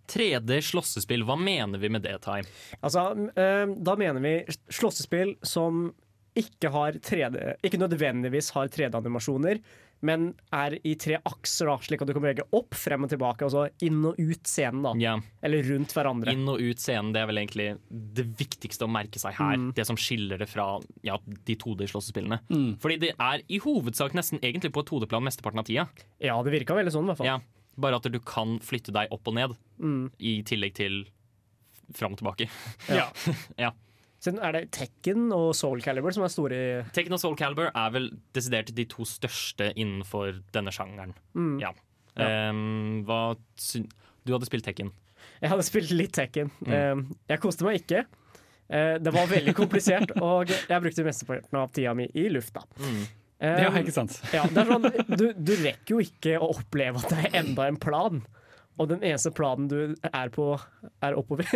3D 0.09 0.61
slåssespill, 0.71 1.25
hva 1.29 1.39
mener 1.41 1.83
vi 1.83 1.91
med 1.93 2.05
det, 2.07 2.17
Tai? 2.25 2.41
Altså, 2.81 3.09
eh, 3.37 3.67
da 3.67 3.97
mener 4.01 4.23
vi 4.25 4.37
slåssespill 4.69 5.37
som 5.47 5.89
ikke 6.37 6.69
har 6.69 6.99
3D 7.01 7.57
Ikke 7.65 7.81
nødvendigvis 7.81 8.53
har 8.57 8.69
3D-animasjoner, 8.69 9.61
men 10.05 10.27
er 10.53 10.77
i 10.85 10.93
tre 11.01 11.17
akser, 11.25 11.71
da, 11.71 11.77
slik 11.81 12.03
at 12.05 12.11
du 12.11 12.13
kan 12.13 12.25
bevege 12.25 12.45
opp, 12.57 12.77
frem 12.77 13.07
og 13.07 13.11
tilbake, 13.13 13.47
og 13.47 13.53
så 13.55 13.63
inn 13.87 14.03
og 14.05 14.19
ut 14.21 14.49
scenen. 14.49 14.83
da 14.85 14.93
Yeah. 14.97 15.23
Eller 15.45 15.65
rundt 15.71 15.93
hverandre. 15.97 16.33
Inn 16.33 16.45
og 16.53 16.61
ut 16.61 16.81
scenen, 16.81 17.15
det 17.17 17.23
er 17.23 17.31
vel 17.31 17.41
egentlig 17.41 17.69
det 17.89 18.27
viktigste 18.37 18.85
å 18.85 18.93
merke 18.93 19.21
seg 19.21 19.37
her. 19.39 19.57
Det 19.77 19.87
som 19.89 19.97
skiller 20.01 20.41
det 20.41 20.49
fra 20.51 20.69
ja, 21.07 21.17
de 21.25 21.57
2D-slåssespillene. 21.57 22.43
Fordi 22.83 23.01
det 23.07 23.15
er 23.17 23.45
i 23.49 23.61
hovedsak 23.65 24.17
nesten 24.17 24.43
egentlig 24.43 24.75
på 24.77 24.85
et 24.85 24.93
2D-plan 24.93 25.25
mesteparten 25.25 25.65
av 25.65 25.69
tida. 25.69 25.89
Ja, 26.21 26.37
det 26.45 26.53
virka 26.55 26.77
veldig 26.77 26.93
sånn, 26.93 27.09
i 27.09 27.15
hvert 27.15 27.23
fall. 27.23 27.33
Ja, 27.33 27.41
bare 27.81 27.99
at 28.01 28.09
du 28.13 28.19
kan 28.25 28.57
flytte 28.65 28.95
deg 28.95 29.13
opp 29.15 29.29
og 29.29 29.37
ned, 29.37 29.57
i 30.19 30.39
tillegg 30.47 30.77
til 30.79 31.03
fram 31.95 32.17
og 32.17 32.23
tilbake. 32.23 32.49
Ja. 32.91 33.11
Ja. 33.67 33.73
Siden 34.17 34.41
er 34.43 34.55
det 34.57 34.63
Tekken 34.73 35.29
og 35.37 35.51
Soul 35.55 35.83
Calibur 35.85 36.15
som 36.17 36.25
er 36.25 36.31
store 36.33 36.57
i 36.57 36.69
Tekken 36.97 37.15
og 37.15 37.21
Soul 37.21 37.37
Calibur 37.39 37.69
er 37.69 37.91
vel 37.93 38.09
desidert 38.35 38.73
de 38.75 38.87
to 38.89 39.05
største 39.07 39.69
innenfor 39.77 40.41
denne 40.57 40.73
sjangeren. 40.75 41.13
Ja. 41.61 41.75
Ehm, 42.17 43.05
hva 43.07 43.37
syns 43.61 43.93
Du 44.25 44.33
hadde 44.35 44.49
spilt 44.49 44.65
Tekken. 44.67 44.89
Jeg 45.39 45.53
hadde 45.53 45.67
spilt 45.67 45.93
litt 45.95 46.17
Tekken. 46.17 46.49
Mm. 46.65 46.73
Um, 46.75 47.03
jeg 47.29 47.43
koste 47.45 47.67
meg 47.67 47.83
ikke. 47.83 48.07
Uh, 48.67 48.97
det 48.99 49.13
var 49.15 49.29
veldig 49.31 49.55
komplisert, 49.55 50.17
og 50.25 50.51
jeg 50.51 50.83
brukte 50.83 51.05
mesteparten 51.07 51.61
av 51.61 51.71
tida 51.77 51.93
mi 51.95 52.09
i 52.19 52.25
lufta. 52.33 52.65
Mm. 52.81 53.05
Ja, 53.43 53.69
ikke 53.77 53.93
sant? 53.93 54.17
ja, 54.33 54.47
det 54.49 54.63
er 54.63 54.71
sånn, 54.71 54.87
du, 55.13 55.27
du 55.37 55.53
rekker 55.61 55.97
jo 55.99 56.05
ikke 56.05 56.39
å 56.41 56.55
oppleve 56.55 57.03
at 57.03 57.13
det 57.13 57.19
er 57.27 57.41
enda 57.43 57.67
en 57.69 57.77
plan. 57.81 58.23
Og 58.77 58.91
den 58.91 59.01
eneste 59.01 59.31
planen 59.33 59.71
du 59.71 59.95
er 60.05 60.29
på, 60.33 60.51
er 61.05 61.15
oppover. 61.17 61.49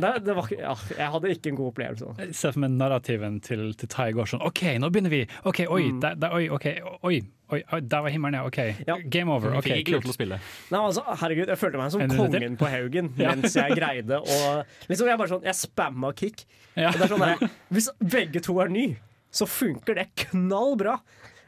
det, 0.00 0.12
det 0.24 0.36
var, 0.38 0.48
ja, 0.56 0.72
jeg 0.96 1.08
hadde 1.14 1.32
ikke 1.34 1.50
en 1.52 1.58
god 1.58 1.68
opplevelse. 1.74 2.30
Se 2.38 2.52
for 2.54 2.62
meg 2.64 2.72
narrativen 2.78 3.36
til, 3.44 3.66
til 3.76 3.90
Tai 3.92 4.08
går 4.16 4.30
sånn 4.32 4.44
OK, 4.48 4.62
nå 4.80 4.88
begynner 4.92 5.12
vi! 5.12 5.20
OK, 5.48 5.60
oi, 5.68 5.82
der, 6.00 6.16
der, 6.22 6.32
oi, 6.38 6.46
okay, 6.56 6.80
oi, 6.80 7.18
oi, 7.52 7.60
oi, 7.60 7.82
der 7.84 8.06
var 8.06 8.14
himmelen, 8.14 8.38
ja. 8.40 8.48
OK. 8.48 8.88
Ja. 8.88 8.96
Game 9.04 9.36
over. 9.36 9.58
OK, 9.60 9.68
Fikk 9.68 9.82
ikke 9.84 9.96
lov 9.98 10.06
til 10.06 10.14
å 10.14 10.16
spille. 10.16 10.40
Nei, 10.72 10.80
altså, 10.80 11.04
herregud, 11.20 11.52
Jeg 11.52 11.60
følte 11.60 11.82
meg 11.82 11.92
som 11.92 12.06
En 12.06 12.16
kongen 12.16 12.58
på 12.60 12.72
haugen 12.72 13.12
mens 13.20 13.60
jeg 13.60 13.76
greide 13.76 14.22
å 14.24 14.40
liksom, 14.88 15.12
Jeg 15.12 15.20
bare 15.20 15.34
sånn, 15.36 15.44
jeg 15.50 15.60
spamma 15.60 16.16
kick. 16.16 16.46
Ja. 16.72 16.88
Og 16.88 17.02
det 17.02 17.04
er 17.10 17.12
sånn 17.12 17.26
der, 17.28 17.48
hvis 17.68 17.92
begge 18.00 18.40
to 18.48 18.56
er 18.64 18.72
ny, 18.72 18.94
så 19.32 19.46
funker 19.48 19.96
det 19.98 20.08
knall 20.28 20.76
bra. 20.80 20.98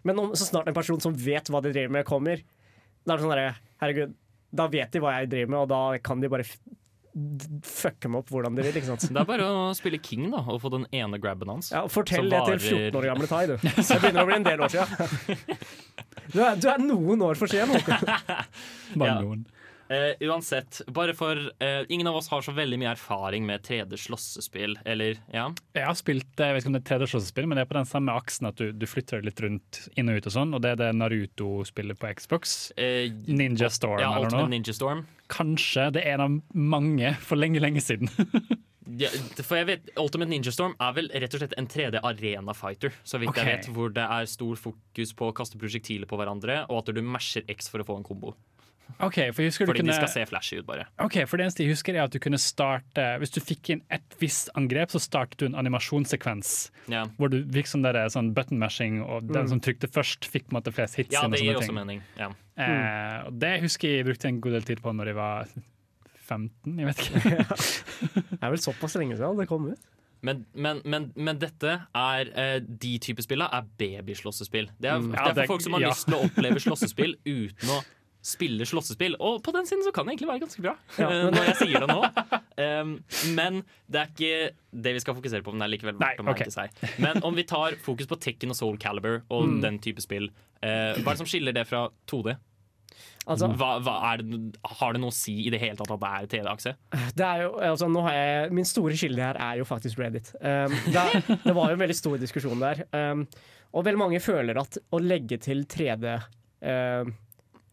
Men 0.05 0.19
om, 0.21 0.33
så 0.37 0.47
snart 0.49 0.69
en 0.69 0.77
person 0.77 1.01
som 1.01 1.15
vet 1.17 1.49
hva 1.53 1.61
de 1.65 1.73
driver 1.75 1.93
med, 1.99 2.07
kommer, 2.09 2.41
da 3.05 3.15
er 3.15 3.17
det 3.21 3.25
sånn 3.25 3.35
derre 3.37 3.55
Herregud, 3.83 4.15
da 4.55 4.67
vet 4.73 4.93
de 4.95 5.01
hva 5.03 5.17
jeg 5.19 5.29
driver 5.33 5.51
med, 5.53 5.61
og 5.65 5.71
da 5.73 5.81
kan 6.05 6.21
de 6.23 6.29
bare 6.33 6.45
fucke 7.65 8.09
meg 8.11 8.25
opp 8.25 8.31
hvordan 8.35 8.57
de 8.59 8.65
vil. 8.67 8.77
ikke 8.81 8.89
sant? 8.89 9.05
Det 9.13 9.21
er 9.21 9.27
bare 9.29 9.47
å 9.47 9.67
spille 9.77 10.01
King 10.03 10.29
da 10.33 10.41
og 10.51 10.59
få 10.63 10.71
den 10.75 10.87
ene 10.95 11.19
grabben 11.23 11.51
hans. 11.53 11.69
Ja, 11.75 11.85
Fortell 11.91 12.27
det 12.33 12.41
til 12.49 12.63
14 12.91 12.99
år 13.01 13.07
gamle 13.13 13.29
Tai, 13.31 13.43
du. 13.53 13.55
Det 13.63 13.99
begynner 14.03 14.25
å 14.25 14.29
bli 14.31 14.39
en 14.41 14.47
del 14.49 14.65
år 14.67 14.73
siden. 14.75 14.89
Du 16.35 16.39
du 16.41 16.65
er 16.73 16.81
noen 16.81 17.21
år 17.23 17.37
for 17.39 17.51
sen. 17.53 17.69
Håkon. 17.69 18.07
Bare 18.97 19.11
Ja. 19.11 19.19
noen. 19.21 19.43
Eh, 19.89 20.29
uansett, 20.29 20.81
bare 20.87 21.13
for 21.15 21.37
uh, 21.37 21.85
Ingen 21.89 22.07
av 22.07 22.17
oss 22.17 22.31
har 22.33 22.43
så 22.43 22.55
veldig 22.57 22.79
mye 22.81 22.93
erfaring 22.95 23.45
med 23.47 23.61
3D 23.67 23.99
slåssespill, 24.01 24.79
eller 24.85 25.19
ja? 25.33 25.51
Jeg 25.77 25.85
har 25.85 25.99
spilt 25.99 26.41
jeg 26.41 26.57
vet 26.57 26.65
ikke 26.65 26.73
om 26.73 26.79
det 26.79 26.83
er 26.83 26.89
3D-slåssespill, 26.89 27.49
men 27.51 27.59
det 27.59 27.67
er 27.67 27.71
på 27.71 27.77
den 27.77 27.89
samme 27.89 28.15
aksen 28.17 28.49
at 28.49 28.61
du, 28.61 28.71
du 28.73 28.87
flytter 28.89 29.25
litt 29.25 29.41
rundt 29.45 29.83
inn 30.01 30.09
og 30.09 30.21
ut 30.21 30.31
og 30.31 30.37
sånn, 30.39 30.57
og 30.57 30.65
det 30.65 30.75
er 30.75 30.81
det 30.81 30.91
Naruto-spillet 30.97 32.01
på 32.01 32.15
Xbox. 32.17 32.59
Uh, 32.81 33.13
Ninja 33.29 33.69
Storm 33.73 34.01
ja, 34.01 34.15
eller 34.17 34.33
noe. 34.33 34.49
Ninja 34.53 34.77
Storm. 34.77 35.05
Kanskje 35.33 35.91
det 35.97 36.05
er 36.05 36.17
en 36.17 36.25
av 36.25 36.39
mange 36.57 37.15
for 37.25 37.41
lenge, 37.41 37.63
lenge 37.65 37.85
siden. 37.85 38.13
Ja, 39.01 39.09
for 39.41 39.57
jeg 39.57 39.67
vet, 39.67 39.87
Ultimate 39.97 40.29
Ninja 40.29 40.53
Storm 40.53 40.75
er 40.83 40.91
vel 40.93 41.07
rett 41.09 41.33
og 41.35 41.41
slett 41.41 41.55
en 41.57 41.67
3D 41.73 42.03
arena 42.05 42.53
fighter, 42.55 42.93
så 43.01 43.17
vidt 43.19 43.33
okay. 43.33 43.47
jeg 43.49 43.63
vet, 43.63 43.69
hvor 43.73 43.95
det 43.97 44.05
er 44.05 44.29
stor 44.29 44.61
fokus 44.61 45.15
på 45.17 45.31
å 45.31 45.35
kaste 45.37 45.59
prosjektiler 45.59 46.09
på 46.11 46.19
hverandre, 46.21 46.59
og 46.69 46.83
at 46.83 46.93
du 46.93 47.01
masher 47.01 47.49
X 47.49 47.73
for 47.73 47.81
å 47.81 47.89
få 47.89 47.97
en 47.97 48.05
kombo. 48.07 48.35
OK, 49.03 49.17
for 49.35 49.43
Fordi 49.67 49.81
kunne 49.81 49.91
de 49.91 49.97
skal 49.97 50.09
se 50.13 50.23
flashy 50.31 50.61
ut, 50.61 50.67
bare. 50.69 50.85
Ok, 51.03 51.17
for 51.27 51.37
det 51.41 51.47
eneste 51.49 51.65
jeg 51.65 51.73
husker 51.75 51.97
er 51.97 52.05
at 52.05 52.13
du 52.15 52.21
kunne 52.23 52.39
starte 52.39 53.05
Hvis 53.19 53.33
du 53.35 53.41
fikk 53.43 53.71
inn 53.75 53.83
et 53.93 54.15
visst 54.21 54.53
angrep, 54.55 54.93
så 54.95 55.01
startet 55.03 55.41
du 55.43 55.47
en 55.49 55.57
animasjonssekvens. 55.59 56.53
Ja, 56.93 57.03
Hvor 57.19 57.33
du 57.33 57.41
fikk 57.57 57.67
sånn, 57.73 57.83
der, 57.83 57.99
sånn 58.15 58.31
button 58.37 58.61
mashing, 58.63 59.01
og 59.03 59.27
den 59.35 59.49
som 59.51 59.61
trykte 59.65 59.91
først, 59.91 60.29
fikk 60.31 60.47
på 60.49 60.55
en 60.55 60.61
måte 60.61 60.73
flest 60.77 60.95
hits. 61.01 61.11
ja 61.17 61.25
inn 61.27 61.33
og 61.33 61.39
det 61.39 61.43
gir 61.43 61.59
også 61.59 61.73
ting. 61.73 61.79
mening. 61.81 62.03
Ja. 62.21 62.31
Eh, 62.55 63.27
og 63.27 63.41
det 63.43 63.55
husker 63.65 63.97
jeg 63.97 64.07
brukte 64.07 64.31
en 64.31 64.39
god 64.45 64.53
del 64.61 64.69
tid 64.71 64.85
på 64.85 64.93
når 64.95 65.11
jeg 65.11 65.19
var 65.19 65.51
15. 66.25 66.79
Jeg 66.79 66.87
vet 66.87 67.03
ikke. 67.09 67.59
Det 68.39 68.41
er 68.41 68.51
vel 68.55 68.63
såpass 68.63 68.95
lenge 69.01 69.17
siden 69.19 69.41
det 69.43 69.49
kom 69.51 69.67
ut. 69.73 69.91
Men, 70.25 70.47
men, 70.57 70.79
men, 70.89 71.11
men 71.21 71.37
dette 71.37 71.75
er 71.93 72.31
eh, 72.33 72.55
de 72.65 72.95
type 73.03 73.21
spillene 73.27 73.51
er 73.53 73.67
babyslåssespill. 73.83 74.71
Det 74.81 74.89
er, 74.89 75.03
Mm. 75.03 75.11
det 75.13 75.21
er 75.21 75.35
for 75.43 75.51
folk 75.57 75.67
som 75.67 75.75
har 75.77 75.85
ja. 75.85 75.91
lyst 75.93 76.07
til 76.09 76.17
å 76.17 76.23
oppleve 76.31 76.63
slåssespill 76.65 77.13
uten 77.29 77.75
å 77.75 77.83
spille 78.25 78.65
slåssespill. 78.69 79.19
Og 79.21 79.43
på 79.45 79.53
den 79.55 79.67
siden 79.69 79.85
så 79.85 79.93
kan 79.95 80.07
det 80.07 80.15
egentlig 80.15 80.31
være 80.33 80.45
ganske 80.47 80.65
bra, 80.65 80.75
Ja, 80.99 81.11
eh, 81.11 81.27
når 81.35 81.51
jeg 81.51 81.57
sier 81.61 81.85
det 81.85 81.91
nå. 81.91 82.01
Um, 82.55 82.95
men 83.35 83.61
det 83.91 84.01
er 84.01 84.11
ikke 84.13 84.37
det 84.85 84.95
vi 84.97 85.03
skal 85.03 85.17
fokusere 85.19 85.45
på, 85.45 85.53
men 85.53 85.65
det 85.65 85.67
er 85.69 85.73
likevel 85.75 86.01
verdt 86.01 86.23
å 86.23 86.27
merke 86.27 86.47
okay. 86.47 86.55
seg. 86.55 86.99
Men 87.03 87.21
om 87.27 87.37
vi 87.37 87.45
tar 87.51 87.77
fokus 87.85 88.09
på 88.11 88.19
Tekken 88.23 88.55
og 88.55 88.59
Soul 88.59 88.81
Caliber 88.81 89.23
og 89.29 89.45
Mm. 89.45 89.61
den 89.65 89.79
type 89.85 90.01
spill, 90.05 90.31
uh, 90.63 90.95
hva 90.97 91.05
er 91.05 91.15
det 91.17 91.21
som 91.21 91.29
skiller 91.31 91.53
det 91.57 91.67
fra 91.69 91.89
2D? 92.11 92.37
Altså, 93.25 93.49
Hva, 93.57 93.79
hva 93.81 93.95
er 94.11 94.21
det, 94.21 94.39
har 94.79 94.93
det 94.93 95.01
noe 95.01 95.13
å 95.13 95.17
si 95.17 95.33
i 95.47 95.51
det 95.53 95.59
hele 95.63 95.79
tatt 95.79 95.91
at 95.95 96.01
det 96.03 96.11
er 96.13 96.27
3D-akse? 96.35 96.75
det 97.19 97.25
er 97.27 97.43
jo, 97.47 97.51
altså, 97.73 97.89
jeg, 98.13 98.53
min 98.53 98.69
store 98.69 98.99
kilde 99.01 99.25
her 99.25 99.41
er 99.41 99.61
jo 99.63 99.67
faktisk 99.69 99.99
Reddit. 100.03 100.33
Um, 100.41 100.75
det, 100.93 101.05
det 101.47 101.55
var 101.57 101.73
jo 101.73 101.79
en 101.79 101.83
veldig 101.85 101.97
stor 101.97 102.19
diskusjon 102.21 102.61
der. 102.63 102.85
Um, 102.93 103.25
og 103.75 103.87
veldig 103.89 104.03
mange 104.05 104.21
føler 104.23 104.61
at 104.61 104.79
å 104.95 105.01
legge 105.03 105.41
til 105.43 105.65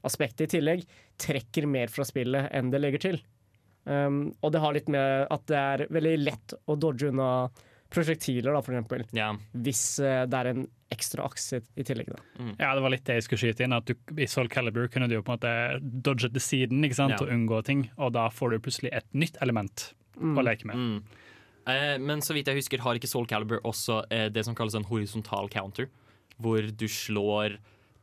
3D-aspektet 0.02 0.48
i 0.48 0.58
tillegg 0.58 0.86
trekker 1.22 1.68
mer 1.70 1.88
fra 1.88 2.06
spillet 2.06 2.50
enn 2.52 2.72
det 2.72 2.82
legger 2.82 3.00
til. 3.00 3.22
Um, 3.84 4.34
og 4.42 4.52
det 4.54 4.62
har 4.62 4.74
litt 4.74 4.90
med 4.94 5.28
at 5.34 5.48
det 5.50 5.58
er 5.58 5.88
veldig 5.90 6.18
lett 6.22 6.54
å 6.70 6.76
dodge 6.76 7.10
unna 7.10 7.50
prosjektiler, 7.92 8.54
da, 8.54 8.62
for 8.62 8.76
eksempel. 8.76 9.06
Ja. 9.18 9.32
Hvis 9.52 10.00
uh, 10.00 10.24
det 10.30 10.38
er 10.38 10.52
en 10.52 10.68
ekstra 10.92 11.26
akse 11.26 11.62
i 11.80 11.86
tillegg. 11.88 12.12
Da. 12.12 12.20
Ja, 12.60 12.74
det 12.76 12.84
var 12.84 12.92
litt 12.92 13.06
det 13.08 13.18
jeg 13.20 13.26
skulle 13.26 13.42
skyte 13.46 13.66
inn. 13.66 13.76
At 13.76 13.88
du, 13.88 13.96
I 14.20 14.28
Soul 14.28 14.52
Calibur 14.52 14.90
kunne 14.92 15.08
du 15.08 15.16
jo 15.16 15.24
på 15.24 15.34
en 15.34 15.40
måte 15.40 15.82
dodge 15.82 16.30
til 16.34 16.44
siden 16.44 16.84
ikke 16.84 17.00
sant? 17.00 17.16
Ja. 17.16 17.24
og 17.24 17.32
unngå 17.32 17.62
ting, 17.68 17.86
og 17.98 18.14
da 18.18 18.28
får 18.34 18.54
du 18.54 18.64
plutselig 18.68 18.92
et 19.00 19.08
nytt 19.16 19.40
element 19.44 19.92
å 20.20 20.44
leke 20.44 20.68
med. 20.68 20.78
Mm. 20.78 21.22
Eh, 21.72 21.96
men 22.02 22.24
så 22.26 22.36
vidt 22.36 22.50
jeg 22.52 22.60
husker, 22.60 22.84
har 22.84 23.00
ikke 23.00 23.10
Soul 23.10 23.28
Calibur 23.30 23.62
også 23.68 24.02
eh, 24.12 24.28
det 24.34 24.44
som 24.48 24.58
kalles 24.58 24.76
en 24.78 24.88
horisontal 24.90 25.50
counter? 25.54 25.88
Hvor 26.42 26.66
du 26.66 26.88
slår 26.92 27.56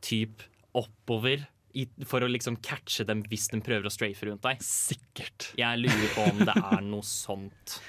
typ 0.05 0.43
oppover 0.77 1.45
i, 1.77 1.85
for 2.07 2.25
å 2.25 2.29
liksom 2.31 2.57
catche 2.65 3.05
dem 3.07 3.21
hvis 3.29 3.49
de 3.53 3.61
prøver 3.65 3.87
å 3.89 3.93
strafe 3.93 4.29
rundt 4.29 4.43
deg. 4.45 4.61
Sikkert. 4.65 5.51
Jeg 5.59 5.81
lurer 5.83 6.11
på 6.15 6.27
om 6.31 6.43
det 6.47 6.55
er 6.55 6.83
noe 6.85 7.05
sånt. 7.05 7.79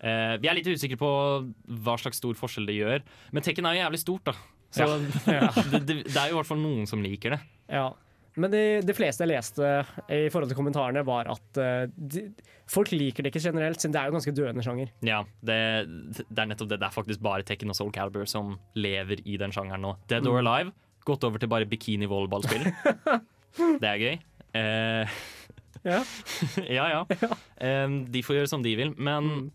Uh, 0.00 0.36
vi 0.42 0.50
er 0.50 0.58
litt 0.58 0.68
usikre 0.68 0.98
på 1.00 1.10
hva 1.84 1.96
slags 2.00 2.20
stor 2.20 2.36
forskjell 2.38 2.68
det 2.68 2.78
gjør. 2.78 3.04
Men 3.36 3.44
Tekken 3.46 3.68
er 3.68 3.76
jo 3.76 3.84
jævlig 3.84 4.02
stort, 4.02 4.32
da. 4.32 4.36
Så 4.76 4.88
Ja. 5.32 5.48
det, 5.72 5.84
det, 5.88 6.00
det 6.08 6.18
er 6.20 6.32
jo 6.32 6.36
i 6.36 6.40
hvert 6.40 6.50
fall 6.50 6.60
noen 6.62 6.88
som 6.90 7.04
liker 7.04 7.36
det. 7.36 7.40
Ja. 7.72 7.88
Men 8.36 8.52
de, 8.52 8.62
de 8.84 8.92
fleste 8.92 9.24
jeg 9.24 9.32
leste 9.32 9.68
i 10.12 10.26
forhold 10.28 10.50
til 10.52 10.58
kommentarene, 10.58 11.00
var 11.08 11.30
at 11.32 11.60
eh, 11.60 11.86
de, 11.96 12.26
folk 12.68 12.90
liker 12.92 13.24
det 13.24 13.30
ikke 13.32 13.46
generelt, 13.46 13.80
siden 13.80 13.94
det 13.94 14.02
er 14.02 14.10
jo 14.10 14.16
ganske 14.18 14.34
døende 14.36 14.64
sjanger. 14.66 14.90
Ja, 15.08 15.22
det, 15.40 15.56
det 16.20 16.42
er 16.42 16.50
nettopp 16.50 16.68
det. 16.68 16.76
Det 16.82 16.90
er 16.90 16.92
faktisk 16.98 17.22
bare 17.24 17.46
Tekken 17.48 17.72
og 17.72 17.78
Soul 17.78 17.94
Calibur 17.96 18.28
som 18.28 18.58
lever 18.76 19.24
i 19.24 19.38
den 19.40 19.56
sjangeren 19.56 19.86
nå. 19.88 19.94
Dead 20.12 20.28
or 20.28 20.42
Alive 20.42 20.74
gått 21.06 21.24
over 21.28 21.42
til 21.42 21.50
bare 21.52 21.68
bikini-volleyballspill. 21.70 22.66
det 23.82 23.90
er 23.92 24.02
gøy. 24.02 24.16
Eh, 24.58 25.16
Ja. 25.86 26.00
ja, 26.78 26.86
ja. 26.90 27.30
Eh, 27.62 27.88
de 28.10 28.22
får 28.26 28.40
gjøre 28.40 28.50
som 28.50 28.64
de 28.64 28.72
vil. 28.78 28.94
Men 28.98 29.50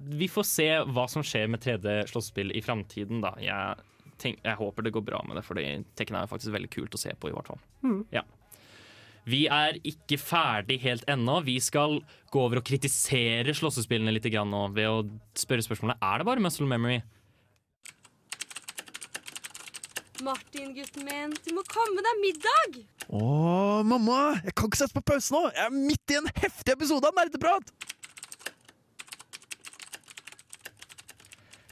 vi 0.00 0.28
får 0.30 0.46
se 0.48 0.68
hva 0.94 1.06
som 1.10 1.24
skjer 1.26 1.50
med 1.50 1.62
3D-slåssespill 1.64 2.54
i 2.56 2.62
framtiden, 2.64 3.20
da. 3.24 3.34
Jeg, 3.42 4.12
tenk, 4.22 4.38
jeg 4.46 4.60
håper 4.60 4.86
det 4.86 4.94
går 4.94 5.04
bra 5.10 5.22
med 5.26 5.36
det, 5.40 5.44
for 5.44 5.58
Tekna 5.98 6.22
er 6.22 6.30
faktisk 6.30 6.54
veldig 6.54 6.70
kult 6.72 6.94
å 6.96 7.00
se 7.02 7.12
på, 7.18 7.28
i 7.30 7.34
hvert 7.36 7.50
fall. 7.50 7.60
Ja. 8.14 8.22
Vi 9.28 9.42
er 9.52 9.76
ikke 9.86 10.16
ferdig 10.16 10.78
helt 10.84 11.04
ennå. 11.10 11.40
Vi 11.44 11.58
skal 11.60 11.98
gå 12.32 12.40
over 12.40 12.62
og 12.62 12.66
kritisere 12.66 13.52
slåssespillene 13.56 14.14
litt 14.14 14.28
grann 14.32 14.50
nå 14.50 14.62
ved 14.72 14.88
å 14.88 15.02
spørre 15.36 15.64
spørsmålet 15.66 16.00
Er 16.00 16.22
det 16.22 16.28
bare 16.30 16.42
muscle 16.42 16.68
memory. 16.70 17.02
Martin, 20.24 20.74
gutten 20.76 21.06
min, 21.06 21.32
du 21.44 21.54
må 21.56 21.62
komme 21.70 22.02
deg 22.04 22.18
middag! 22.20 22.80
Å, 23.08 23.20
mamma! 23.86 24.36
Jeg 24.44 24.52
kan 24.58 24.68
ikke 24.68 24.80
sette 24.82 24.96
på 24.98 25.04
pause 25.12 25.32
nå! 25.32 25.46
Jeg 25.54 25.64
er 25.64 25.72
midt 25.74 26.12
i 26.12 26.18
en 26.18 26.28
heftig 26.42 26.74
episode 26.74 27.08
av 27.08 27.16
Nerdeprat! 27.16 27.72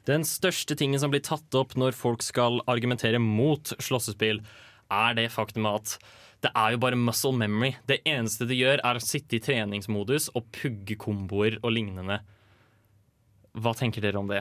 Den 0.08 0.24
største 0.24 0.78
tingen 0.80 1.00
som 1.02 1.12
blir 1.12 1.20
tatt 1.24 1.52
opp 1.58 1.74
når 1.76 1.96
folk 1.98 2.24
skal 2.24 2.62
argumentere 2.70 3.20
mot 3.20 3.74
slåssespill, 3.76 4.40
er 4.88 5.18
det 5.18 5.26
faktum 5.34 5.68
at 5.68 5.98
det 6.40 6.54
er 6.56 6.72
jo 6.72 6.80
bare 6.80 6.96
muscle 6.96 7.34
memory. 7.36 7.74
Det 7.90 8.00
eneste 8.08 8.46
det 8.48 8.56
gjør, 8.56 8.80
er 8.80 8.96
å 8.96 9.04
sitte 9.04 9.36
i 9.36 9.42
treningsmodus 9.44 10.30
og 10.38 10.48
pugge 10.54 10.96
komboer 10.96 11.58
og 11.60 11.74
lignende. 11.74 12.22
Hva 13.58 13.74
tenker 13.76 14.04
dere 14.04 14.22
om 14.22 14.30
det? 14.30 14.40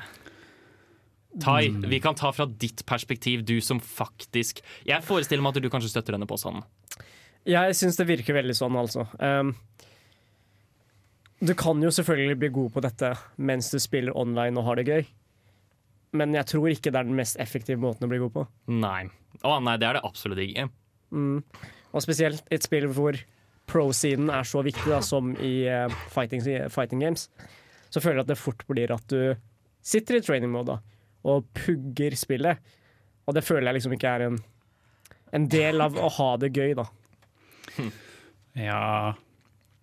Tai, 1.43 1.61
vi 1.85 1.99
kan 2.01 2.17
ta 2.17 2.31
fra 2.33 2.47
ditt 2.49 2.81
perspektiv, 2.89 3.43
du 3.45 3.59
som 3.61 3.77
faktisk 3.83 4.63
Jeg 4.87 5.05
forestiller 5.05 5.43
meg 5.45 5.53
at 5.53 5.61
du 5.61 5.69
kanskje 5.69 5.91
støtter 5.91 6.15
denne 6.15 6.29
påstanden. 6.29 6.65
Jeg 7.47 7.75
syns 7.79 7.99
det 7.99 8.07
virker 8.09 8.35
veldig 8.35 8.55
sånn, 8.57 8.75
altså. 8.75 9.05
Um, 9.21 9.53
du 11.39 11.53
kan 11.55 11.79
jo 11.83 11.91
selvfølgelig 11.93 12.39
bli 12.41 12.49
god 12.55 12.73
på 12.73 12.83
dette 12.83 13.13
mens 13.37 13.69
du 13.71 13.77
spiller 13.79 14.17
online 14.17 14.57
og 14.57 14.65
har 14.67 14.79
det 14.79 14.87
gøy, 14.89 15.07
men 16.17 16.33
jeg 16.35 16.49
tror 16.49 16.71
ikke 16.73 16.91
det 16.91 16.99
er 16.99 17.07
den 17.07 17.19
mest 17.19 17.37
effektive 17.39 17.79
måten 17.79 18.07
å 18.07 18.11
bli 18.11 18.19
god 18.23 18.33
på. 18.33 18.45
Nei. 18.73 19.05
Å 19.45 19.59
nei, 19.61 19.77
det 19.77 19.87
er 19.87 19.99
det 19.99 20.05
absolutt 20.07 20.41
ikke. 20.41 20.65
Mm. 21.13 21.43
Og 21.93 22.03
spesielt 22.03 22.49
et 22.51 22.65
spill 22.65 22.89
hvor 22.91 23.19
pro-siden 23.69 24.31
er 24.33 24.47
så 24.47 24.63
viktig 24.65 24.89
da, 24.89 24.99
som 25.05 25.35
i 25.43 25.53
uh, 25.69 25.93
fighting, 26.11 26.41
fighting 26.73 27.03
games, 27.03 27.27
så 27.93 28.01
føler 28.01 28.21
jeg 28.21 28.27
at 28.27 28.33
det 28.33 28.41
fort 28.41 28.65
blir 28.67 28.91
at 28.95 29.05
du 29.11 29.37
sitter 29.85 30.17
i 30.17 30.23
training 30.25 30.51
mode 30.51 30.73
da, 30.73 30.96
og 31.27 31.47
pugger 31.57 32.15
spillet. 32.17 32.73
Og 33.27 33.35
det 33.35 33.43
føler 33.43 33.69
jeg 33.69 33.81
liksom 33.81 33.95
ikke 33.97 34.17
er 34.17 34.27
en, 34.29 34.41
en 35.35 35.47
del 35.51 35.83
av 35.83 35.97
å 35.99 36.09
ha 36.19 36.33
det 36.41 36.53
gøy, 36.55 36.73
da. 36.79 36.87
Ja 38.57 39.13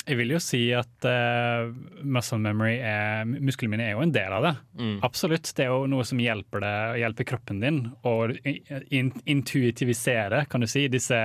Jeg 0.02 0.16
vil 0.18 0.32
jo 0.34 0.38
si 0.42 0.60
at 0.74 1.06
uh, 1.06 1.68
muscle 2.02 2.40
memory 2.42 2.74
er 2.82 3.28
Muskelminne 3.28 3.84
er 3.86 3.94
jo 3.94 4.02
en 4.02 4.12
del 4.12 4.34
av 4.34 4.44
det. 4.44 4.52
Mm. 4.80 4.96
Absolutt. 5.06 5.52
Det 5.56 5.64
er 5.64 5.70
jo 5.70 5.86
noe 5.88 6.04
som 6.08 6.20
hjelper, 6.20 6.64
det, 6.64 6.74
hjelper 7.00 7.28
kroppen 7.30 7.62
din 7.62 7.78
å 8.04 8.14
in 8.92 9.12
intuitivisere 9.30 10.42
kan 10.50 10.64
du 10.64 10.68
si, 10.68 10.86
disse 10.92 11.20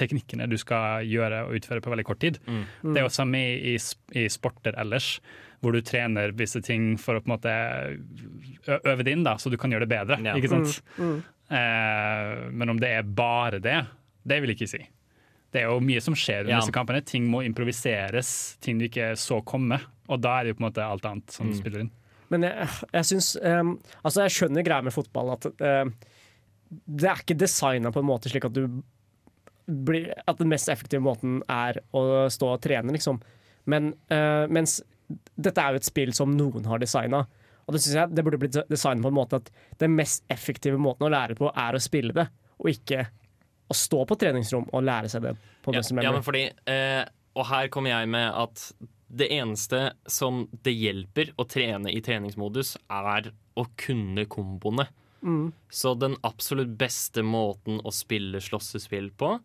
teknikkene 0.00 0.48
du 0.48 0.56
skal 0.60 1.04
gjøre 1.08 1.42
og 1.48 1.58
utføre 1.58 1.84
på 1.84 1.92
veldig 1.92 2.06
kort 2.08 2.22
tid. 2.24 2.40
Mm. 2.46 2.64
Det 2.92 3.02
er 3.02 3.08
jo 3.08 3.12
samme 3.12 3.42
i, 3.42 3.74
i, 3.74 4.22
i 4.22 4.28
sporter 4.32 4.78
ellers, 4.80 5.16
hvor 5.62 5.72
du 5.76 5.80
trener 5.86 6.32
visse 6.34 6.60
ting 6.64 6.96
for 6.98 7.14
å 7.16 7.22
på 7.22 7.30
en 7.30 7.36
måte 7.36 7.52
øve 8.82 9.04
det 9.06 9.12
inn, 9.14 9.22
da, 9.26 9.36
så 9.38 9.50
du 9.50 9.56
kan 9.60 9.70
gjøre 9.72 9.86
det 9.86 9.92
bedre. 9.94 10.18
Ja. 10.26 10.34
Ikke 10.38 10.52
sant? 10.56 10.80
Mm, 10.98 11.22
Eh, 11.52 12.48
men 12.56 12.70
om 12.72 12.78
det 12.80 12.88
er 12.96 13.02
bare 13.04 13.58
det, 13.60 13.74
det 14.24 14.38
vil 14.40 14.48
jeg 14.54 14.56
ikke 14.56 14.68
si. 14.70 14.78
Det 15.52 15.60
er 15.60 15.66
jo 15.68 15.82
mye 15.84 16.00
som 16.00 16.14
skjer 16.16 16.46
under 16.46 16.54
Ja. 16.54 16.60
disse 16.62 16.72
kampene. 16.72 17.02
Ting 17.04 17.26
må 17.28 17.42
improviseres, 17.44 18.56
ting 18.64 18.78
du 18.80 18.86
ikke 18.86 19.10
så 19.20 19.42
komme. 19.44 19.76
Og 20.08 20.22
da 20.24 20.38
er 20.38 20.44
det 20.44 20.48
jo 20.54 20.54
på 20.54 20.64
en 20.64 20.68
måte 20.70 20.86
alt 20.86 21.04
annet 21.04 21.30
som 21.30 21.50
Mm. 21.50 21.54
spiller 21.58 21.80
inn. 21.80 21.90
Men 22.30 22.42
jeg, 22.46 22.68
jeg 22.94 23.04
syns 23.04 23.36
um, 23.44 23.74
Altså, 24.02 24.22
jeg 24.24 24.30
skjønner 24.38 24.64
greia 24.64 24.82
med 24.82 24.94
fotball, 24.94 25.32
at 25.34 25.44
um, 25.60 25.92
det 26.88 27.10
er 27.10 27.20
ikke 27.20 27.36
designa 27.36 27.92
på 27.92 28.00
en 28.00 28.08
måte 28.08 28.30
slik 28.32 28.46
at 28.48 28.54
du 28.54 28.82
blir 29.68 30.14
At 30.26 30.38
den 30.38 30.48
mest 30.48 30.68
effektive 30.72 31.02
måten 31.04 31.42
er 31.50 31.82
å 31.92 32.30
stå 32.32 32.54
og 32.54 32.62
trene, 32.64 32.90
liksom. 32.96 33.20
Men 33.66 33.92
uh, 34.10 34.46
mens 34.48 34.80
dette 35.34 35.62
er 35.62 35.74
jo 35.74 35.82
et 35.82 35.88
spill 35.88 36.12
som 36.16 36.34
noen 36.36 36.66
har 36.68 36.82
designa. 36.82 37.24
Og 37.66 37.74
det 37.74 37.82
synes 37.82 37.98
jeg 37.98 38.14
det 38.16 38.24
burde 38.26 38.40
blitt 38.42 38.58
designet 38.70 39.04
på 39.04 39.12
en 39.12 39.18
måte 39.18 39.38
at 39.42 39.50
den 39.82 39.94
mest 39.96 40.24
effektive 40.32 40.80
måten 40.82 41.06
å 41.06 41.12
lære 41.12 41.36
på, 41.38 41.50
er 41.50 41.76
å 41.76 41.82
spille 41.82 42.14
det, 42.16 42.26
og 42.58 42.72
ikke 42.72 43.06
å 43.72 43.76
stå 43.76 44.02
på 44.08 44.18
treningsrom 44.20 44.66
og 44.70 44.84
lære 44.84 45.10
seg 45.12 45.28
det 45.28 45.36
på 45.64 45.74
Ja, 45.74 45.82
ja, 46.02 46.10
men 46.10 46.24
fordi, 46.26 46.48
eh, 46.68 47.04
og 47.38 47.46
her 47.48 47.70
kommer 47.72 47.94
jeg 47.94 48.10
med 48.12 48.28
at 48.28 48.66
det 49.12 49.28
eneste 49.36 49.92
som 50.08 50.46
det 50.64 50.72
hjelper 50.72 51.34
å 51.36 51.46
trene 51.48 51.92
i 51.92 52.00
treningsmodus, 52.04 52.74
er 52.88 53.28
å 53.60 53.66
kunne 53.76 54.24
komboene. 54.30 54.86
Mm. 55.22 55.52
Så 55.70 55.92
den 55.94 56.16
absolutt 56.26 56.72
beste 56.80 57.22
måten 57.22 57.80
å 57.84 57.92
spille 57.94 58.40
slåssespill 58.42 59.10
på, 59.20 59.36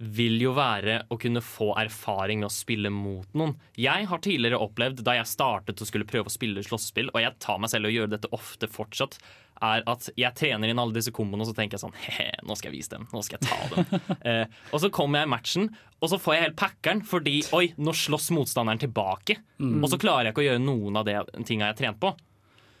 vil 0.00 0.38
jo 0.40 0.54
være 0.56 1.02
å 1.12 1.18
kunne 1.20 1.42
få 1.44 1.74
erfaring 1.78 2.40
med 2.40 2.48
å 2.48 2.54
spille 2.54 2.88
mot 2.92 3.28
noen. 3.36 3.52
Jeg 3.76 4.06
har 4.08 4.22
tidligere 4.24 4.60
opplevd, 4.64 5.02
da 5.04 5.18
jeg 5.18 5.28
startet 5.28 5.82
å 5.82 5.88
skulle 5.88 6.08
prøve 6.08 6.30
å 6.30 6.32
spille 6.32 6.64
slåssespill, 6.64 7.10
og 7.12 7.20
jeg 7.20 7.36
tar 7.42 7.60
meg 7.60 7.72
selv 7.72 7.86
i 7.86 7.90
å 7.90 7.94
gjøre 7.98 8.14
dette 8.14 8.30
ofte 8.32 8.68
fortsatt, 8.70 9.18
er 9.60 9.84
at 9.92 10.08
jeg 10.16 10.32
trener 10.40 10.72
inn 10.72 10.80
alle 10.80 10.96
disse 10.96 11.12
komboene, 11.12 11.44
og 11.44 11.50
så 11.50 11.56
tenker 11.58 11.76
jeg 11.76 11.82
sånn 11.82 11.98
He, 12.00 12.30
nå 12.48 12.56
skal 12.56 12.70
jeg 12.70 12.78
vise 12.78 12.94
dem. 12.94 13.04
Nå 13.12 13.20
skal 13.26 13.36
jeg 13.36 13.50
ta 13.50 13.58
dem. 13.74 14.00
eh, 14.30 14.60
og 14.72 14.80
så 14.80 14.88
kommer 14.94 15.20
jeg 15.20 15.28
i 15.28 15.32
matchen, 15.34 15.68
og 16.00 16.12
så 16.12 16.20
får 16.22 16.36
jeg 16.36 16.46
helt 16.46 16.58
packeren 16.62 17.04
fordi 17.04 17.36
oi, 17.56 17.66
nå 17.76 17.92
slåss 17.92 18.30
motstanderen 18.36 18.80
tilbake. 18.80 19.36
Mm. 19.60 19.82
Og 19.82 19.92
så 19.92 20.00
klarer 20.00 20.30
jeg 20.30 20.36
ikke 20.36 20.46
å 20.46 20.48
gjøre 20.48 20.64
noen 20.64 20.96
av 21.02 21.08
de 21.08 21.44
tinga 21.44 21.68
jeg 21.68 21.74
har 21.74 21.80
trent 21.82 22.00
på. 22.00 22.14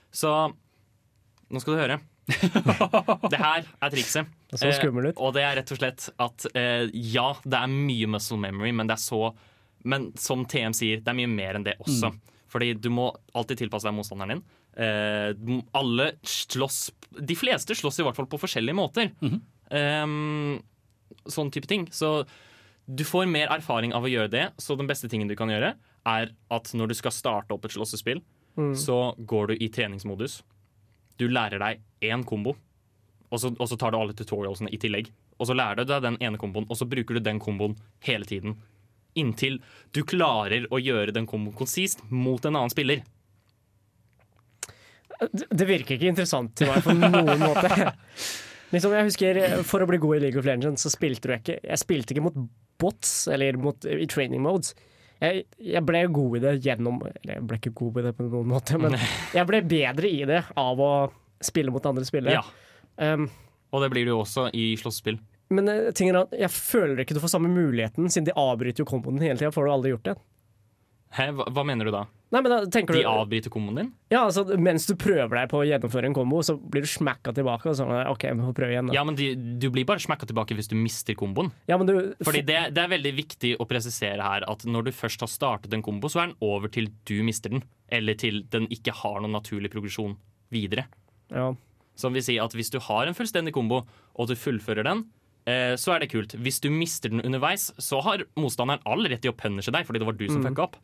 Så 0.08 0.32
nå 1.50 1.60
skal 1.60 1.76
du 1.76 1.82
høre. 1.82 2.00
Det 2.30 3.38
her 3.40 3.64
er 3.82 3.92
trikset. 3.92 4.30
Det 4.50 4.60
så 4.60 4.70
skummelt 4.76 5.12
ut. 5.12 5.16
Eh, 5.16 5.22
og 5.26 5.34
det 5.36 5.42
er 5.46 5.56
rett 5.60 5.72
og 5.74 5.78
slett 5.80 6.08
at 6.20 6.46
eh, 6.54 6.86
ja, 7.12 7.28
det 7.44 7.58
er 7.60 7.70
mye 7.72 8.08
muscle 8.10 8.38
memory, 8.40 8.72
men 8.76 8.90
det 8.90 8.96
er 8.98 9.02
så 9.04 9.30
Men 9.84 10.10
som 10.20 10.42
TM 10.44 10.74
sier, 10.76 11.00
det 11.00 11.08
er 11.08 11.16
mye 11.16 11.30
mer 11.32 11.56
enn 11.56 11.64
det 11.64 11.76
også. 11.80 12.10
Fordi 12.52 12.72
du 12.76 12.90
må 12.92 13.06
alltid 13.38 13.62
tilpasse 13.62 13.86
deg 13.88 13.94
motstanderen 13.96 14.34
din. 14.34 14.42
Eh, 14.76 15.62
alle 15.78 16.10
slåss 16.26 16.90
De 17.24 17.36
fleste 17.38 17.74
slåss 17.78 18.00
i 18.02 18.04
hvert 18.04 18.18
fall 18.18 18.28
på 18.30 18.38
forskjellige 18.42 18.76
måter. 18.76 19.08
Ehm, 19.72 20.58
sånn 21.30 21.50
type 21.54 21.66
ting. 21.70 21.86
Så 21.94 22.26
du 22.90 23.04
får 23.06 23.28
mer 23.30 23.48
erfaring 23.54 23.94
av 23.96 24.04
å 24.04 24.10
gjøre 24.10 24.30
det. 24.34 24.44
Så 24.60 24.76
den 24.76 24.88
beste 24.90 25.08
tingen 25.08 25.30
du 25.30 25.36
kan 25.38 25.48
gjøre, 25.52 25.74
er 26.06 26.30
at 26.50 26.70
når 26.74 26.90
du 26.92 26.94
skal 26.98 27.14
starte 27.14 27.54
opp 27.56 27.64
et 27.68 27.76
slåssespill, 27.78 28.22
Mm. 28.58 28.72
så 28.74 29.14
går 29.24 29.46
du 29.46 29.52
i 29.62 29.68
treningsmodus. 29.70 30.40
Du 31.20 31.26
lærer 31.28 31.60
deg 31.60 32.10
én 32.10 32.24
kombo, 32.24 32.56
og 33.30 33.40
så, 33.42 33.52
og 33.52 33.68
så 33.68 33.76
tar 33.78 33.92
du 33.92 34.00
alle 34.00 34.16
tutorialsene 34.16 34.72
i 34.72 34.80
tillegg. 34.80 35.10
Og 35.40 35.48
så 35.48 35.56
lærer 35.56 35.80
du 35.80 35.92
deg 35.92 36.04
den 36.04 36.18
ene 36.24 36.40
komboen, 36.40 36.66
og 36.68 36.76
så 36.76 36.88
bruker 36.88 37.16
du 37.16 37.24
den 37.24 37.40
komboen 37.40 37.76
hele 38.04 38.28
tiden. 38.28 38.58
Inntil 39.18 39.58
du 39.94 40.02
klarer 40.06 40.68
å 40.70 40.80
gjøre 40.80 41.14
den 41.16 41.26
komboen 41.28 41.56
konsist 41.56 42.02
mot 42.10 42.44
en 42.46 42.56
annen 42.56 42.72
spiller. 42.72 43.02
Det 45.28 45.66
virker 45.68 45.96
ikke 45.96 46.08
interessant 46.08 46.54
til 46.56 46.70
meg 46.70 46.84
på 46.84 46.94
noen 46.96 47.42
måte. 47.48 47.90
Liksom, 48.70 48.94
jeg 48.94 49.08
husker 49.08 49.40
For 49.66 49.82
å 49.82 49.88
bli 49.90 49.98
god 50.00 50.16
i 50.16 50.22
League 50.24 50.40
of 50.40 50.46
Legends, 50.46 50.84
så 50.86 50.92
spilte 50.92 51.26
du 51.26 51.34
ikke 51.34 51.56
Jeg 51.58 51.82
spilte 51.82 52.14
ikke 52.14 52.24
mot 52.28 52.36
bots 52.80 53.26
eller 53.28 53.58
mot, 53.60 53.84
i 53.84 54.06
training 54.08 54.40
modes. 54.44 54.72
Jeg, 55.20 55.44
jeg 55.60 55.82
ble 55.84 56.00
god 56.08 56.36
i 56.38 56.40
det 56.40 56.52
gjennom 56.64 57.00
Eller 57.04 57.34
jeg 57.34 57.44
ble 57.44 57.58
ikke 57.60 57.72
god 57.76 57.98
i 58.00 58.04
det 58.06 58.12
på 58.16 58.24
noen 58.24 58.48
måte, 58.48 58.78
men 58.80 58.96
jeg 59.36 59.48
ble 59.48 59.60
bedre 59.68 60.08
i 60.08 60.22
det 60.28 60.40
av 60.60 60.80
å 60.80 60.92
spille 61.44 61.72
mot 61.74 61.86
andre 61.92 62.06
spillere. 62.08 62.40
Ja, 62.40 62.44
Um, 63.00 63.30
Og 63.72 63.80
det 63.80 63.88
blir 63.94 64.04
du 64.04 64.10
jo 64.10 64.18
også 64.20 64.50
i 64.52 64.74
slåssespill. 64.76 65.16
men 65.48 65.64
ting 65.66 65.94
tingen 65.96 66.16
er 66.18 66.26
at 66.26 66.34
jeg 66.36 66.52
føler 66.52 67.00
ikke 67.00 67.14
du 67.16 67.20
får 67.22 67.32
samme 67.32 67.48
muligheten, 67.48 68.10
siden 68.12 68.26
de 68.28 68.34
avbryter 68.36 68.82
jo 68.82 68.88
komboen 68.90 69.22
hele 69.22 69.38
tida. 69.38 69.48
Får 69.54 69.64
du 69.64 69.70
aldri 69.72 69.92
gjort 69.94 70.04
det? 70.10 70.16
Hæ, 71.16 71.30
hva, 71.38 71.46
hva 71.48 71.64
mener 71.64 71.88
du 71.88 71.94
da? 71.94 72.02
Nei, 72.30 72.40
men 72.44 72.52
da 72.52 72.58
tenker 72.70 72.94
De 72.94 73.00
du 73.02 73.08
avbryter 73.10 73.50
komboen 73.50 73.74
din? 73.80 73.88
Ja, 74.12 74.20
altså 74.28 74.44
Mens 74.58 74.84
du 74.86 74.92
prøver 74.94 75.32
deg 75.34 75.48
på 75.50 75.58
å 75.58 75.64
gjennomføre 75.66 76.06
en 76.06 76.14
kombo, 76.14 76.38
så 76.46 76.54
blir 76.54 76.84
du 76.84 76.86
smakka 76.86 77.32
tilbake. 77.34 77.66
Og 77.72 77.74
sånn, 77.74 77.90
OK, 78.06 78.22
vi 78.30 78.44
får 78.46 78.54
prøve 78.54 78.70
igjen. 78.76 78.86
Da. 78.86 78.94
Ja, 78.94 79.02
men 79.08 79.16
de, 79.18 79.32
du 79.58 79.66
blir 79.74 79.84
bare 79.88 79.98
smakka 79.98 80.28
tilbake 80.30 80.54
hvis 80.54 80.70
du 80.70 80.76
mister 80.78 81.16
komboen. 81.18 81.50
Ja, 81.66 81.76
men 81.80 81.90
du, 81.90 81.94
Fordi 82.22 82.44
det, 82.46 82.60
det 82.76 82.84
er 82.84 82.92
veldig 82.92 83.12
viktig 83.18 83.56
å 83.58 83.66
presisere 83.66 84.22
her 84.22 84.46
at 84.46 84.62
når 84.64 84.86
du 84.86 84.92
først 84.94 85.24
har 85.26 85.32
startet 85.32 85.74
en 85.74 85.82
kombo, 85.82 86.06
så 86.12 86.22
er 86.22 86.30
den 86.30 86.36
over 86.46 86.70
til 86.70 86.86
du 87.10 87.16
mister 87.26 87.50
den. 87.50 87.64
Eller 87.90 88.14
til 88.14 88.44
den 88.54 88.70
ikke 88.70 88.94
har 89.02 89.18
noen 89.24 89.34
naturlig 89.34 89.72
progresjon 89.74 90.14
videre. 90.54 90.86
ja. 91.34 91.50
Som 92.00 92.14
vil 92.16 92.22
si 92.24 92.38
at 92.40 92.54
hvis 92.56 92.70
du 92.72 92.78
har 92.80 93.10
en 93.10 93.12
fullstendig 93.18 93.52
kombo, 93.52 93.82
og 94.16 94.28
du 94.30 94.32
fullfører 94.38 94.86
den, 94.86 95.02
eh, 95.50 95.74
så 95.76 95.92
er 95.92 96.00
det 96.00 96.08
kult. 96.14 96.32
Hvis 96.40 96.62
du 96.64 96.70
mister 96.72 97.10
den 97.12 97.20
underveis, 97.20 97.66
så 97.76 97.98
har 98.06 98.22
motstanderen 98.40 98.80
all 98.88 99.04
rett 99.10 99.20
til 99.20 99.34
å 99.34 99.36
punishe 99.36 99.74
deg, 99.74 99.84
fordi 99.84 100.00
det 100.00 100.06
var 100.08 100.16
du 100.16 100.24
som 100.30 100.40
Mm. 100.40 100.46
fucka 100.48 100.62
opp. 100.64 100.78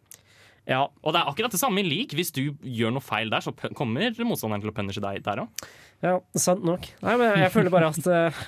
Ja. 0.66 0.82
Og 1.02 1.14
det 1.14 1.20
er 1.20 1.30
akkurat 1.30 1.54
det 1.54 1.60
samme 1.60 1.82
i 1.82 1.86
lik. 1.86 2.14
Hvis 2.18 2.32
du 2.34 2.42
gjør 2.60 2.94
noe 2.96 3.04
feil 3.04 3.30
der, 3.32 3.44
så 3.44 3.54
kommer 3.78 4.10
motstanderen 4.26 4.64
til 4.64 4.72
å 4.72 4.76
punishe 4.76 5.02
deg 5.04 5.22
der 5.26 5.44
òg. 5.44 5.66
Ja, 6.04 6.18
sant 6.38 6.66
nok. 6.66 6.88
Nei, 7.06 7.16
men 7.20 7.40
jeg 7.44 7.52
føler 7.54 7.72
bare 7.72 7.90
at 7.94 8.08
uh, 8.10 8.44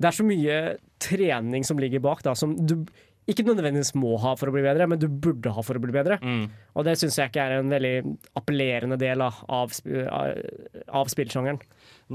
det 0.00 0.08
er 0.08 0.16
så 0.16 0.26
mye 0.26 0.58
trening 1.02 1.66
som 1.66 1.80
ligger 1.80 2.02
bak, 2.04 2.22
da, 2.24 2.36
som 2.38 2.54
du 2.56 2.78
ikke 3.30 3.44
nødvendigvis 3.46 3.92
må 4.00 4.16
ha 4.22 4.32
for 4.38 4.50
å 4.50 4.54
bli 4.54 4.62
bedre, 4.64 4.86
men 4.90 4.98
du 4.98 5.06
burde 5.06 5.52
ha 5.54 5.62
for 5.62 5.78
å 5.78 5.82
bli 5.82 5.92
bedre. 5.94 6.16
Mm. 6.22 6.46
Og 6.74 6.86
det 6.86 6.96
syns 6.98 7.18
jeg 7.20 7.30
ikke 7.30 7.44
er 7.44 7.58
en 7.58 7.70
veldig 7.70 7.94
appellerende 8.38 8.98
del 9.00 9.22
av, 9.22 9.42
av, 9.46 9.74
av, 10.10 11.10
spillsjangeren. 11.12 11.60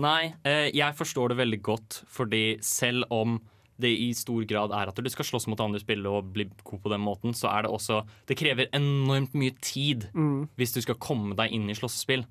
Nei, 0.03 0.33
eh, 0.47 0.67
jeg 0.75 0.97
forstår 0.97 1.31
det 1.31 1.39
veldig 1.39 1.61
godt, 1.63 2.01
fordi 2.11 2.43
selv 2.65 3.07
om 3.13 3.37
det 3.79 3.89
i 3.91 4.13
stor 4.15 4.45
grad 4.47 4.71
er 4.71 4.87
at 4.87 4.95
du 5.03 5.09
skal 5.11 5.25
slåss 5.27 5.47
mot 5.51 5.59
andre 5.59 5.79
spillere 5.81 6.19
og 6.21 6.29
bli 6.33 6.45
god 6.63 6.81
på 6.85 6.91
den 6.93 7.01
måten, 7.03 7.33
så 7.35 7.49
er 7.51 7.63
det 7.65 7.71
også 7.71 8.05
Det 8.27 8.37
krever 8.39 8.69
enormt 8.73 9.33
mye 9.35 9.51
tid 9.61 10.09
Mm. 10.13 10.47
hvis 10.57 10.73
du 10.73 10.81
skal 10.81 10.95
komme 10.95 11.35
deg 11.35 11.51
inn 11.51 11.69
i 11.69 11.73
slåssespill. 11.75 12.25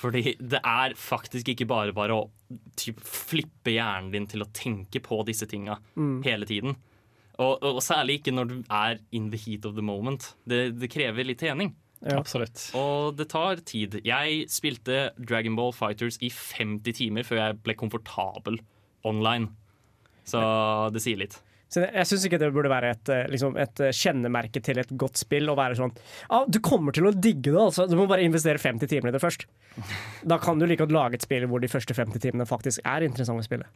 Fordi 0.00 0.34
det 0.40 0.60
er 0.64 0.94
faktisk 0.96 1.48
ikke 1.52 1.66
bare 1.68 1.92
bare 1.92 2.10
å 2.16 2.30
typ, 2.76 2.98
flippe 3.04 3.70
hjernen 3.74 4.10
din 4.12 4.26
til 4.26 4.40
å 4.42 4.48
tenke 4.52 5.00
på 5.04 5.24
disse 5.26 5.46
tinga 5.46 5.78
Mm. 5.96 6.22
hele 6.24 6.46
tiden. 6.46 6.76
Og, 7.38 7.62
og 7.62 7.80
særlig 7.80 8.18
ikke 8.20 8.32
når 8.34 8.48
du 8.48 8.64
er 8.70 8.98
in 9.12 9.30
the 9.30 9.36
heat 9.38 9.64
of 9.64 9.74
the 9.74 9.82
moment. 9.82 10.34
Det, 10.46 10.78
det 10.78 10.90
krever 10.90 11.24
litt 11.24 11.38
trening. 11.40 11.74
Ja. 12.02 12.16
Absolutt. 12.18 12.70
Og 12.74 13.14
det 13.16 13.28
tar 13.28 13.56
tid. 13.56 14.00
Jeg 14.04 14.46
spilte 14.48 15.10
Dragon 15.22 15.54
Ball 15.54 15.72
Fighters 15.72 16.16
i 16.24 16.30
50 16.32 16.92
timer 16.96 17.22
før 17.28 17.36
jeg 17.36 17.62
ble 17.62 17.74
komfortabel 17.74 18.58
online. 19.04 19.50
Så 20.28 20.40
det 20.94 21.02
sier 21.04 21.20
litt. 21.20 21.38
Så 21.70 21.84
jeg, 21.84 22.06
syns 22.08 22.24
ikke 22.26 22.38
det 22.42 22.48
burde 22.50 22.70
være 22.70 22.88
et, 22.96 23.10
eh, 23.14 23.28
liksom, 23.30 23.54
et 23.62 23.82
eh, 23.84 23.94
kjennemerke 23.94 24.62
til 24.64 24.80
et 24.82 24.90
godt 24.98 25.20
spill. 25.20 25.52
Å 25.52 25.58
være 25.58 25.78
sånn 25.78 25.92
ah, 26.34 26.42
Du 26.50 26.58
kommer 26.66 26.94
til 26.96 27.06
å 27.06 27.14
digge 27.14 27.52
det, 27.52 27.60
altså. 27.62 27.86
Du 27.86 27.94
må 27.98 28.08
bare 28.10 28.26
investere 28.26 28.58
50 28.58 28.90
timer 28.90 29.12
i 29.12 29.14
det 29.14 29.22
først. 29.22 29.46
Da 30.26 30.40
kan 30.42 30.58
du 30.58 30.66
like 30.66 30.82
godt 30.82 30.96
lage 30.96 31.20
et 31.20 31.26
spill 31.26 31.46
hvor 31.50 31.62
de 31.62 31.70
første 31.70 31.94
50 31.94 32.24
timene 32.24 32.48
faktisk 32.48 32.82
er 32.82 33.06
interessante 33.06 33.44
å 33.44 33.46
spille. 33.46 33.70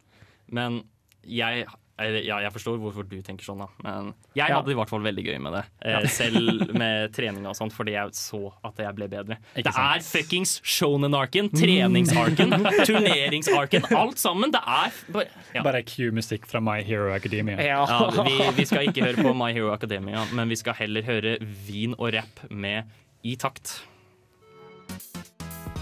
Men 0.51 0.81
jeg 1.27 1.65
Ja, 1.97 2.41
jeg 2.43 2.51
forstår 2.51 2.75
hvorfor 2.75 3.05
du 3.07 3.21
tenker 3.23 3.45
sånn, 3.47 3.61
da. 3.63 3.67
Men 3.81 4.09
jeg 4.35 4.49
Ja. 4.49 4.57
hadde 4.57 4.73
i 4.73 4.75
hvert 4.75 4.89
fall 4.91 4.99
veldig 4.99 5.23
gøy 5.29 5.37
med 5.39 5.53
det. 5.55 5.61
Eh, 5.81 6.07
selv 6.11 6.73
med 6.75 7.13
trening 7.15 7.45
og 7.47 7.55
sånt, 7.55 7.71
fordi 7.71 7.93
jeg 7.95 8.11
så 8.11 8.51
at 8.67 8.75
jeg 8.83 8.93
ble 8.97 9.07
bedre. 9.07 9.37
Ikke 9.55 9.69
det 9.69 9.73
sant? 9.77 9.95
er 9.95 10.03
fuckings 10.03 10.57
shonen-arken, 10.61 11.47
treningsarken, 11.55 12.51
turneringsarken. 12.89 13.87
Alt 13.95 14.19
sammen. 14.19 14.51
Det 14.51 14.59
er 14.59 14.91
bare 15.15 15.29
ja. 15.55 15.63
Bare 15.63 15.83
Q-musikk 15.87 16.45
fra 16.51 16.59
My 16.59 16.81
Hero 16.83 17.13
Academia. 17.15 17.55
Ja. 17.63 17.85
Ja, 17.87 18.11
vi, 18.27 18.41
vi 18.59 18.65
skal 18.65 18.89
ikke 18.91 19.05
høre 19.07 19.23
på 19.23 19.31
My 19.33 19.53
Hero 19.55 19.71
Academia, 19.71 20.25
men 20.35 20.49
vi 20.51 20.55
skal 20.59 20.73
heller 20.73 21.01
høre 21.07 21.37
vin 21.39 21.95
og 21.97 22.11
rapp 22.13 22.43
med 22.51 22.91
I 23.23 23.37
takt. 23.39 23.85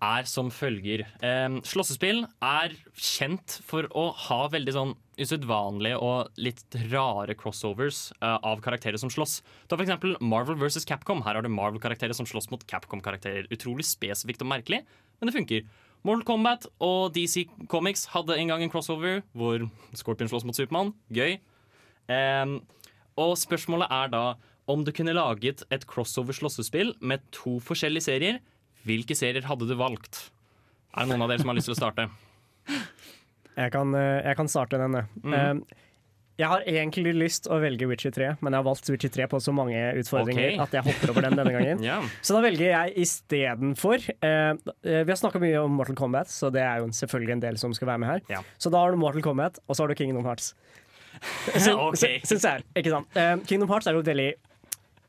er 0.00 0.26
som 0.28 0.48
følger. 0.52 1.04
Eh, 1.24 1.58
slåssespill 1.66 2.24
er 2.24 2.74
kjent 2.96 3.58
for 3.66 3.88
å 3.96 4.10
ha 4.26 4.40
veldig 4.52 4.74
sånn 4.74 4.94
usedvanlige 5.20 5.98
og 6.00 6.40
litt 6.40 6.64
rare 6.90 7.36
crossovers 7.38 8.08
eh, 8.18 8.36
av 8.36 8.62
karakterer 8.64 9.00
som 9.00 9.12
slåss. 9.12 9.40
Ta 9.68 9.78
eksempel 9.80 10.16
Marvel 10.24 10.58
vs. 10.60 10.86
Capcom. 10.88 11.22
Her 11.26 11.38
har 11.38 11.46
du 11.46 11.52
Marvel-karakterer 11.52 12.16
som 12.16 12.28
slåss 12.28 12.50
mot 12.52 12.64
Capcom-karakterer. 12.70 13.48
Utrolig 13.52 13.86
spesifikt 13.88 14.44
og 14.44 14.50
merkelig, 14.52 14.82
men 15.20 15.30
det 15.30 15.36
funker. 15.36 15.64
Mortal 16.00 16.24
Kombat 16.24 16.64
og 16.80 17.12
DC 17.12 17.44
Comics 17.68 18.06
hadde 18.14 18.38
en 18.40 18.48
gang 18.48 18.62
en 18.64 18.72
crossover 18.72 19.20
hvor 19.36 19.66
Scorpion 19.92 20.30
slåss 20.32 20.46
mot 20.48 20.56
Supermann. 20.56 20.94
Gøy. 21.12 21.36
Eh, 22.10 22.54
og 23.20 23.36
spørsmålet 23.36 23.92
er 23.92 24.14
da 24.14 24.24
om 24.70 24.84
du 24.86 24.92
kunne 24.94 25.16
laget 25.16 25.64
et 25.74 25.84
crossover 25.88 26.36
slåssespill 26.36 26.94
med 27.02 27.24
to 27.34 27.58
forskjellige 27.64 28.06
serier, 28.06 28.40
hvilke 28.88 29.16
serier 29.18 29.46
hadde 29.48 29.68
du 29.68 29.76
valgt? 29.78 30.30
Er 30.96 31.04
det 31.06 31.12
noen 31.12 31.26
av 31.26 31.30
dere 31.30 31.42
som 31.42 31.52
har 31.52 31.58
lyst 31.58 31.70
til 31.70 31.76
å 31.76 31.80
starte? 31.80 32.08
Jeg 33.56 33.72
kan, 33.74 33.94
eh, 33.94 34.22
jeg 34.24 34.36
kan 34.38 34.48
starte 34.48 34.78
denne. 34.80 35.06
Mhm. 35.22 35.34
Eh, 35.34 35.78
Jeg 36.40 36.48
har 36.48 36.62
egentlig 36.64 37.12
lyst 37.12 37.44
å 37.52 37.58
velge 37.60 37.84
Witcher 37.84 38.10
3, 38.16 38.38
men 38.40 38.54
jeg 38.54 38.62
har 38.62 38.64
valgt 38.64 38.88
Witcher 38.88 39.10
3 39.12 39.26
på 39.28 39.40
så 39.44 39.52
mange 39.52 39.76
utfordringer 40.00 40.54
okay. 40.54 40.58
at 40.64 40.72
jeg 40.72 40.86
hopper 40.86 41.10
over 41.12 41.26
den 41.26 41.36
denne 41.36 41.52
gangen. 41.52 41.82
yeah. 41.84 42.00
Så 42.24 42.32
da 42.32 42.40
velger 42.40 42.70
jeg 42.70 42.94
istedenfor 42.96 44.00
eh, 44.08 44.54
eh, 44.56 45.02
Vi 45.04 45.12
har 45.12 45.18
snakka 45.20 45.36
mye 45.42 45.60
om 45.60 45.76
Mortal 45.76 45.98
Kombat, 46.00 46.32
så 46.32 46.48
det 46.50 46.62
er 46.64 46.80
jo 46.80 46.86
selvfølgelig 46.96 47.32
en 47.36 47.42
del 47.44 47.58
som 47.60 47.74
skal 47.76 47.88
være 47.92 48.00
med 48.00 48.08
her. 48.08 48.22
Ja. 48.32 48.40
Så 48.56 48.72
da 48.72 48.80
har 48.80 48.90
du 48.90 48.96
Mortal 48.96 49.20
Kombat, 49.20 49.60
og 49.68 49.76
så 49.76 49.84
har 49.84 49.92
du 49.92 49.94
Kingdom 50.00 50.24
Hearts. 50.24 50.54
Sy- 51.60 51.76
okay. 51.76 52.22
Syns 52.24 52.48
jeg. 52.48 52.64
Ikke 52.74 52.94
sant? 52.96 53.12
Eh, 53.20 53.36
Kingdom 53.44 53.68
Hearts 53.68 53.90
er 53.90 53.98
jo 53.98 54.00
et 54.00 54.08
veldig 54.08 54.30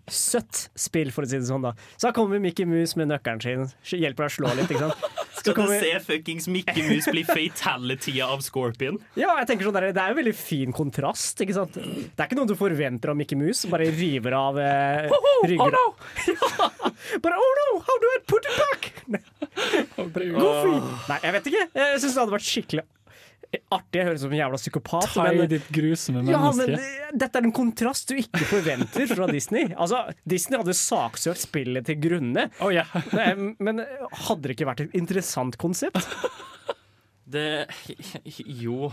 søtt 0.10 0.68
spill, 0.80 1.12
for 1.14 1.26
å 1.26 1.30
si 1.30 1.38
det 1.40 1.48
sånn. 1.50 1.64
da 1.66 1.74
Så 1.98 2.08
da 2.10 2.14
kommer 2.16 2.42
Mickey 2.42 2.66
Mouse 2.70 2.98
med 3.00 3.12
nøkkelen 3.12 3.42
sin, 3.44 3.68
hjelper 4.00 4.28
deg 4.28 4.32
å 4.32 4.36
slå 4.38 4.54
litt. 4.58 4.72
Ikke 4.72 4.90
sant? 4.90 5.10
Skal 5.42 5.58
du 5.58 5.72
se 5.74 5.92
fuckings 6.06 6.48
Mickey 6.52 6.84
Mouse 6.86 7.12
bli 7.14 7.24
fatality 7.28 8.18
av 8.26 8.44
Scorpion? 8.46 9.00
Ja, 9.22 9.34
jeg 9.42 9.50
tenker 9.50 9.68
sånn 9.68 9.78
der, 9.78 9.90
Det 9.96 10.04
er 10.04 10.14
jo 10.14 10.20
veldig 10.22 10.36
fin 10.38 10.76
kontrast. 10.76 11.42
ikke 11.44 11.56
sant? 11.58 11.78
Det 11.78 12.16
er 12.18 12.30
ikke 12.30 12.40
noe 12.40 12.50
du 12.50 12.56
forventer 12.60 13.14
av 13.14 13.18
Mickey 13.20 13.40
Mouse. 13.40 13.70
Bare 13.72 13.90
river 13.94 14.38
av 14.38 14.60
eh, 14.62 15.12
rygger. 15.50 15.66
oh 15.66 15.72
no. 15.74 15.86
bare 17.26 17.42
oh 17.42 17.52
no, 17.62 17.68
how 17.88 18.00
do 18.02 18.16
I 18.16 18.22
put 18.30 18.48
it 18.48 18.58
back? 18.62 18.90
Goofy! 19.98 20.80
Nei, 21.10 21.20
jeg 21.26 21.38
vet 21.38 21.52
ikke. 21.52 21.68
Jeg 21.82 22.02
syns 22.04 22.14
det 22.14 22.22
hadde 22.22 22.36
vært 22.38 22.48
skikkelig 22.48 22.88
artig. 23.74 24.00
Jeg 24.00 24.08
høres 24.08 24.22
ut 24.22 24.26
som 24.26 24.34
en 24.36 24.40
jævla 24.40 24.60
psykopat. 24.62 25.08
Tai 25.12 25.48
ditt 25.52 25.70
grusomme 25.76 26.24
ja, 26.32 26.42
men 26.56 26.76
dette 27.20 27.40
er 27.42 27.48
en 27.48 27.54
kontrast 27.56 28.12
du 28.12 28.20
ikke 28.22 28.46
forventer 28.48 29.10
fra 29.12 29.28
Disney. 29.32 29.70
Altså, 29.76 30.06
Disney 30.24 30.62
hadde 30.62 30.76
saksøkt 30.78 31.44
spillet 31.44 31.88
til 31.90 32.00
grunne. 32.04 32.48
Nei, 32.62 33.30
Men 33.60 33.84
hadde 34.28 34.46
det 34.48 34.56
ikke 34.56 34.70
vært 34.72 34.86
et 34.86 34.96
interessant 34.98 35.58
konsept? 35.62 36.00
Det 37.32 37.68
Jo. 38.62 38.92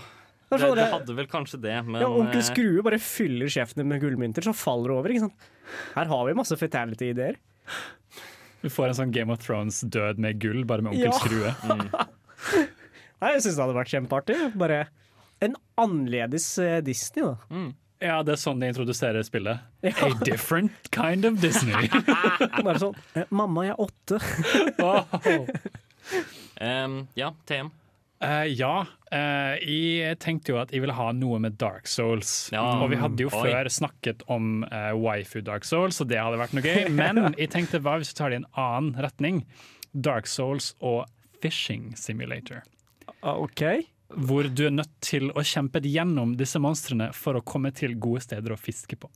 Det 0.49 0.59
Det, 0.63 0.85
hadde 0.95 1.15
vel 1.15 1.27
kanskje 1.29 1.59
det, 1.61 1.75
men 1.85 2.01
ja, 2.01 2.09
Onkel 2.09 2.41
eh, 2.41 2.47
Skrue 2.47 2.83
bare 2.87 2.97
fyller 3.03 3.51
sjefene 3.53 3.85
med 3.85 4.01
gullmynter, 4.01 4.47
så 4.47 4.55
faller 4.57 4.89
det 4.95 4.97
over. 4.97 5.13
ikke 5.13 5.27
sant? 5.27 5.49
Her 5.93 6.09
har 6.09 6.23
vi 6.25 6.37
masse 6.39 6.57
fatality-ideer. 6.57 7.37
Du 8.63 8.71
får 8.73 8.89
en 8.89 8.97
sånn 9.03 9.13
Game 9.13 9.35
of 9.35 9.43
Thrones-død 9.45 10.19
med 10.25 10.41
gull, 10.41 10.65
bare 10.67 10.83
med 10.87 10.97
onkel 10.97 11.11
Ja. 11.11 11.19
Skrue. 11.21 11.53
Mm. 11.69 12.73
Nei, 13.19 13.33
Jeg 13.35 13.45
syns 13.45 13.59
det 13.59 13.65
hadde 13.65 13.77
vært 13.79 13.93
kjempeartig. 13.93 14.39
Bare 14.59 14.81
en 15.45 15.55
annerledes 15.79 16.47
eh, 16.63 16.79
Disney, 16.87 17.25
da. 17.25 17.63
Ja, 17.99 18.21
det 18.23 18.37
er 18.37 18.41
sånn 18.41 18.61
de 18.63 18.69
introduserer 18.71 19.25
spillet. 19.27 19.65
A 20.07 20.11
different 20.27 20.91
kind 20.95 21.27
of 21.27 21.41
Disney. 21.43 21.91
Bare 22.67 22.79
sånn 22.79 22.95
eh, 23.19 23.27
Mamma, 23.35 23.67
jeg 23.67 23.75
er 23.75 23.83
åtte. 23.89 24.21
um, 26.69 27.03
Ja, 27.19 27.33
TM. 27.51 27.75
Uh, 28.19 28.47
ja, 28.51 28.87
Uh, 29.09 29.57
jeg 29.65 30.19
tenkte 30.21 30.53
jo 30.53 30.59
at 30.61 30.73
jeg 30.75 30.83
ville 30.85 30.93
ha 30.93 31.07
noe 31.17 31.39
med 31.41 31.55
Dark 31.61 31.89
Souls. 31.89 32.51
Ja. 32.53 32.61
Og 32.83 32.91
vi 32.93 32.99
hadde 33.01 33.25
jo 33.25 33.31
Oi. 33.33 33.39
før 33.41 33.71
snakket 33.73 34.25
om 34.29 34.67
uh, 34.69 34.93
waifu 35.01 35.41
Dark 35.41 35.65
Souls, 35.65 36.01
og 36.05 36.11
det 36.11 36.19
hadde 36.21 36.41
vært 36.41 36.53
noe 36.57 36.65
gøy. 36.65 36.91
Men 36.93 37.23
jeg 37.39 37.49
tenkte 37.55 37.81
hva 37.81 37.97
hvis 38.01 38.13
vi 38.13 38.19
tar 38.19 38.35
det 38.35 38.37
i 38.37 38.43
en 38.43 38.51
annen 38.61 38.91
retning? 39.01 39.41
Dark 39.97 40.29
Souls 40.29 40.75
og 40.85 41.07
Fishing 41.41 41.95
Simulator. 41.97 42.61
OK. 43.23 43.65
Hvor 44.29 44.49
du 44.49 44.67
er 44.67 44.73
nødt 44.73 44.93
til 45.05 45.33
å 45.37 45.45
kjempe 45.45 45.83
gjennom 45.85 46.37
disse 46.39 46.61
monstrene 46.63 47.11
for 47.17 47.39
å 47.39 47.43
komme 47.45 47.73
til 47.77 47.97
gode 48.01 48.23
steder 48.25 48.55
å 48.55 48.61
fiske 48.61 48.97
på. 48.97 49.11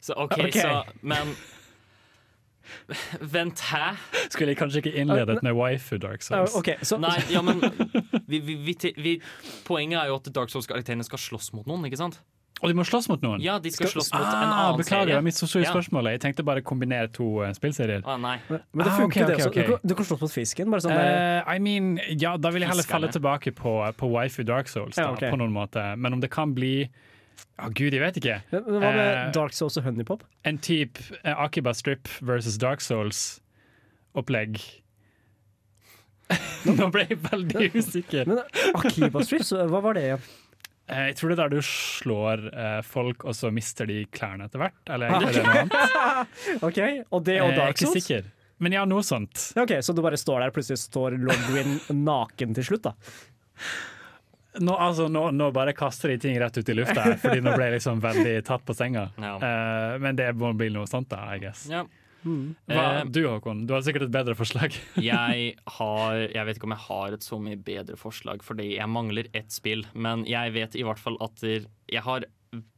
Så 0.00 0.14
OK, 0.14 0.36
okay. 0.38 0.60
så 0.60 0.82
Men 1.02 1.32
Vent, 3.34 3.60
hæ? 3.60 3.94
Skulle 4.28 4.52
jeg 4.52 4.58
kanskje 4.60 4.82
ikke 4.82 4.92
innledet 5.00 5.38
med 5.42 5.56
waifu 5.56 5.96
Dark 5.96 6.22
Souls? 6.22 6.54
Nei, 7.00 7.16
ja, 7.32 7.42
men 7.42 7.62
vi, 8.26 8.40
vi, 8.44 8.58
vi, 8.60 8.76
vi, 8.96 9.14
Poenget 9.64 10.02
er 10.02 10.10
jo 10.12 10.18
at 10.20 10.28
Dark 10.36 10.52
Souls-karakterene 10.52 11.06
skal 11.06 11.22
slåss 11.22 11.52
mot 11.56 11.68
noen, 11.68 11.86
ikke 11.88 12.00
sant? 12.00 12.20
Og 12.62 12.70
de 12.70 12.74
må 12.74 12.82
slåss 12.86 13.06
mot 13.10 13.22
noen? 13.22 13.42
Ja, 13.44 13.58
de 13.62 13.70
skal 13.70 13.86
slåss 13.92 14.08
mot 14.12 14.20
en 14.22 14.26
ah, 14.26 14.54
annen 14.64 14.80
beklager, 14.80 15.12
serie. 15.14 15.30
jeg 15.30 15.34
så 15.38 15.60
Ja. 15.62 15.70
spørsmålet. 15.72 16.16
Jeg 16.16 16.20
tenkte 16.24 16.44
bare 16.46 16.62
kombinere 16.62 17.10
to 17.12 17.42
uh, 17.44 17.52
spillserier. 17.54 18.02
Ah, 18.04 18.16
nei. 18.18 18.38
Men 18.48 18.62
det 18.82 18.86
Ah, 18.92 19.04
okay, 19.04 19.22
ok, 19.22 19.28
det 19.28 19.34
ok, 19.34 19.38
også. 19.38 19.52
Du, 19.54 19.62
kan- 19.68 19.80
du 19.84 19.94
kan 19.94 20.04
slåss 20.08 20.20
mot 20.20 20.32
fisken. 20.32 20.70
Bare 20.70 20.80
sånn 20.82 20.96
Eh, 20.98 21.54
I 21.54 21.58
mean, 21.58 22.00
ja, 22.18 22.36
da 22.36 22.50
vil 22.50 22.62
jeg 22.62 22.70
heller 22.70 22.82
falle 22.82 23.08
tilbake 23.14 23.54
på, 23.54 23.92
på 23.96 24.10
waifu 24.10 24.42
Dark 24.44 24.66
Souls, 24.68 24.96
da, 24.96 25.14
Ja, 25.14 25.30
på 25.30 25.38
noen 25.38 25.52
måte. 25.54 25.96
Men 25.96 26.12
om 26.14 26.20
det 26.20 26.30
kan 26.30 26.54
bli 26.54 26.88
Å 27.58 27.70
gud, 27.70 27.92
jeg 27.94 28.00
vet 28.02 28.16
ikke. 28.18 28.42
Men 28.50 28.64
Hva 28.82 28.90
med 28.94 29.28
uh, 29.28 29.32
Dark 29.32 29.52
Souls 29.54 29.76
og 29.78 29.84
Honeypop? 29.84 30.24
En 30.44 30.58
type 30.58 30.98
uh, 31.24 31.34
Akiba 31.44 31.72
Strip 31.74 32.08
versus 32.20 32.58
Dark 32.58 32.80
Souls-opplegg. 32.80 34.58
Nå 36.66 36.90
ble 36.90 37.06
jeg 37.08 37.18
veldig 37.22 37.70
usikker. 37.78 38.26
Men 38.26 38.42
Akiba 38.74 39.22
Strip, 39.22 39.46
hva 39.70 39.80
var 39.82 39.94
det 39.94 40.18
Jeg 40.88 41.16
tror 41.18 41.28
det 41.30 41.36
er 41.36 41.42
der 41.44 41.52
du 41.52 41.60
slår 41.68 42.46
eh, 42.52 42.80
folk, 42.86 43.24
og 43.28 43.36
så 43.36 43.50
mister 43.52 43.86
de 43.90 44.00
klærne 44.14 44.46
etter 44.48 44.62
hvert. 44.62 44.78
Eller 44.94 45.12
er 45.12 45.26
det 45.28 45.44
noe 45.44 45.60
annet? 45.62 46.40
OK, 46.68 46.80
og 47.12 47.24
det 47.28 47.38
og 47.42 47.50
Eh, 47.50 47.52
jeg 47.52 47.52
er 47.52 47.60
Dark 47.60 47.76
ikke 47.76 47.90
Souls? 47.90 47.98
sikker. 48.06 48.30
Men 48.58 48.74
ja, 48.74 48.82
noe 48.88 49.04
sånt. 49.06 49.50
Ok, 49.60 49.76
Så 49.86 49.94
du 49.94 50.00
bare 50.02 50.18
står 50.18 50.40
der, 50.46 50.50
plutselig 50.56 50.80
står 50.82 51.14
Lord 51.20 51.44
Gwyn 51.50 51.76
naken 52.02 52.56
til 52.56 52.66
slutt, 52.66 52.88
da? 52.88 52.94
Nå, 54.58 54.74
altså, 54.74 55.06
nå, 55.12 55.28
nå 55.36 55.50
bare 55.54 55.70
kaster 55.76 56.10
de 56.10 56.16
ting 56.18 56.34
rett 56.40 56.56
ut 56.58 56.68
i 56.72 56.74
lufta 56.74 57.04
her, 57.04 57.14
fordi 57.22 57.42
nå 57.44 57.52
ble 57.54 57.68
jeg 57.68 57.76
liksom 57.76 58.00
veldig 58.02 58.32
tatt 58.48 58.64
på 58.66 58.74
senga. 58.74 59.04
Eh, 59.20 59.92
men 60.02 60.16
det 60.18 60.32
må 60.40 60.50
bli 60.58 60.72
noe 60.74 60.88
sånt, 60.90 61.10
da, 61.12 61.20
I 61.36 61.38
guess. 61.44 61.68
Ja. 61.70 61.84
Hva, 62.24 63.00
Eh, 63.00 63.04
du 63.04 63.22
Håkon, 63.28 63.66
du 63.66 63.72
har 63.74 63.80
sikkert 63.82 64.02
et 64.08 64.10
bedre 64.10 64.34
forslag. 64.34 64.74
jeg 64.96 65.54
har 65.78 66.14
Jeg 66.28 66.46
vet 66.46 66.56
ikke 66.58 66.64
om 66.64 66.74
jeg 66.76 66.84
har 66.88 67.12
et 67.12 67.20
så 67.26 67.38
mye 67.40 67.56
bedre 67.56 67.96
forslag, 67.96 68.42
fordi 68.42 68.74
jeg 68.76 68.88
mangler 68.88 69.28
ett 69.34 69.50
spill. 69.54 69.84
Men 69.94 70.24
jeg 70.26 70.52
vet 70.52 70.74
i 70.76 70.82
hvert 70.82 70.98
fall 70.98 71.16
at 71.20 71.34
der- 71.40 71.66
jeg 71.88 72.02
har 72.02 72.24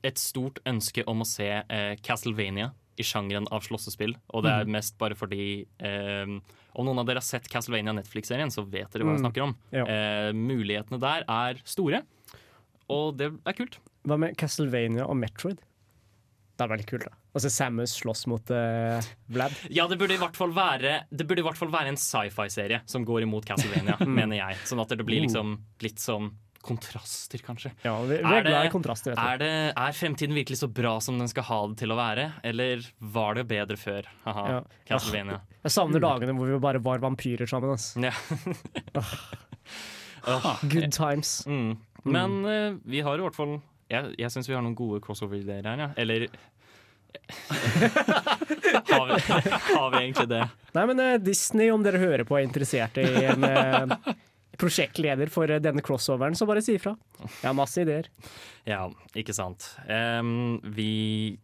et 0.05 0.19
stort 0.19 0.59
ønske 0.67 1.05
om 1.07 1.21
å 1.23 1.27
se 1.27 1.47
eh, 1.69 1.95
Castlevania 2.03 2.73
i 2.99 3.03
sjangeren 3.03 3.47
av 3.51 3.63
slåssespill. 3.63 4.15
Og 4.35 4.43
det 4.45 4.51
er 4.53 4.65
Mhm. 4.67 4.73
mest 4.73 4.99
bare 4.99 5.15
fordi 5.15 5.67
eh, 5.81 6.27
Om 6.77 6.87
noen 6.87 6.99
av 7.01 7.07
dere 7.07 7.17
har 7.17 7.23
sett 7.27 7.49
Castlevania 7.49 7.93
Netflix-serien, 7.93 8.51
så 8.51 8.63
vet 8.69 8.91
dere 8.93 9.03
hva 9.03 9.17
jeg 9.17 9.23
Mm. 9.23 9.33
snakker 9.33 9.43
om. 9.43 9.57
Ja. 9.73 9.85
Eh, 9.87 10.33
mulighetene 10.33 11.01
der 11.01 11.25
er 11.29 11.55
store, 11.65 12.03
og 12.89 13.17
det 13.17 13.33
er 13.45 13.53
kult. 13.55 13.79
Hva 14.07 14.17
med 14.19 14.37
Castlevania 14.37 15.05
og 15.09 15.17
Metroid? 15.17 15.59
Det 16.61 16.67
hadde 16.67 16.75
vært 16.75 16.83
litt 16.83 16.91
kult, 16.93 17.07
da. 17.09 17.17
Altså 17.33 17.49
Samus 17.55 17.95
slåss 18.03 18.27
mot 18.29 18.51
uh, 18.53 19.01
Vlad. 19.33 19.55
Ja, 19.73 19.87
det 19.89 19.97
burde 19.97 20.13
i 20.19 20.21
hvert 20.21 20.37
fall 20.37 20.53
være 20.53 20.99
Det 21.09 21.25
burde 21.25 21.41
i 21.41 21.47
hvert 21.47 21.57
fall 21.57 21.71
være 21.73 21.95
en 21.95 21.97
sci-fi-serie 22.01 22.83
som 22.91 23.07
går 23.09 23.25
imot 23.25 23.49
Castlevania, 23.49 23.97
Mm. 24.05 24.13
mener 24.21 24.37
jeg. 24.43 24.61
Sånn 24.69 24.83
at 24.85 24.93
det 24.93 25.07
blir 25.09 25.25
liksom 25.25 25.57
litt 25.81 26.03
sånn 26.05 26.29
kontraster, 26.61 27.41
kanskje. 27.41 27.71
Ja, 27.87 27.95
vi, 28.05 28.19
vi 28.21 28.35
er 28.37 28.43
glad 28.45 28.67
i 28.67 28.73
kontraster. 28.75 29.15
er, 29.17 29.39
det, 29.41 29.49
er 29.73 29.95
fremtiden 29.97 30.37
virkelig 30.37 30.59
så 30.61 30.69
bra 30.69 30.99
som 31.01 31.17
den 31.17 31.31
skal 31.33 31.47
ha 31.49 31.61
det 31.71 31.79
til 31.81 31.95
å 31.95 31.97
være, 31.97 32.27
eller 32.45 32.85
var 33.17 33.39
det 33.41 33.47
bedre 33.49 33.79
før? 33.81 34.11
Haha, 34.27 34.45
Ja. 34.53 34.59
Castlevania. 34.91 35.39
Jeg 35.65 35.73
savner 35.73 36.05
dagene 36.05 36.35
hvor 36.37 36.53
vi 36.53 36.59
bare 36.61 36.83
var 36.85 37.01
vampyrer 37.01 37.49
sammen. 37.49 37.73
Altså. 37.73 38.05
Ja. 38.05 38.13
oh. 40.27 40.61
Good 40.69 40.93
times. 40.93 41.47
Mm. 41.47 41.79
Men 42.05 42.45
uh, 42.45 42.77
vi 42.85 43.01
har 43.05 43.19
i 43.21 43.25
hvert 43.25 43.37
fall 43.37 43.59
Jeg, 43.91 44.15
jeg 44.21 44.31
syns 44.33 44.49
vi 44.49 44.55
har 44.57 44.63
noen 44.65 44.77
gode 44.79 45.01
crossover-ideer 45.05 45.67
her, 45.67 45.81
ja. 45.83 45.89
Eller 46.01 46.29
har, 48.91 49.07
vi, 49.11 49.21
har 49.75 49.91
vi 49.91 50.03
egentlig 50.03 50.29
det? 50.31 50.43
Nei, 50.77 50.85
men 50.91 51.03
uh, 51.03 51.15
Disney, 51.23 51.71
om 51.75 51.85
dere 51.85 52.01
hører 52.03 52.27
på 52.29 52.39
er 52.39 52.47
interessert 52.47 52.99
i 53.03 53.07
en 53.31 53.47
uh, 53.47 54.15
prosjektleder 54.61 55.33
for 55.33 55.51
eh, 55.51 55.61
denne 55.63 55.83
crossoveren, 55.85 56.37
så 56.37 56.47
bare 56.49 56.63
si 56.65 56.77
ifra. 56.77 56.95
Jeg 57.23 57.47
har 57.49 57.57
masse 57.57 57.81
ideer. 57.81 58.11
Ja, 58.69 58.83
ikke 59.17 59.35
sant. 59.37 59.71
Um, 59.89 60.61
vi 60.77 61.39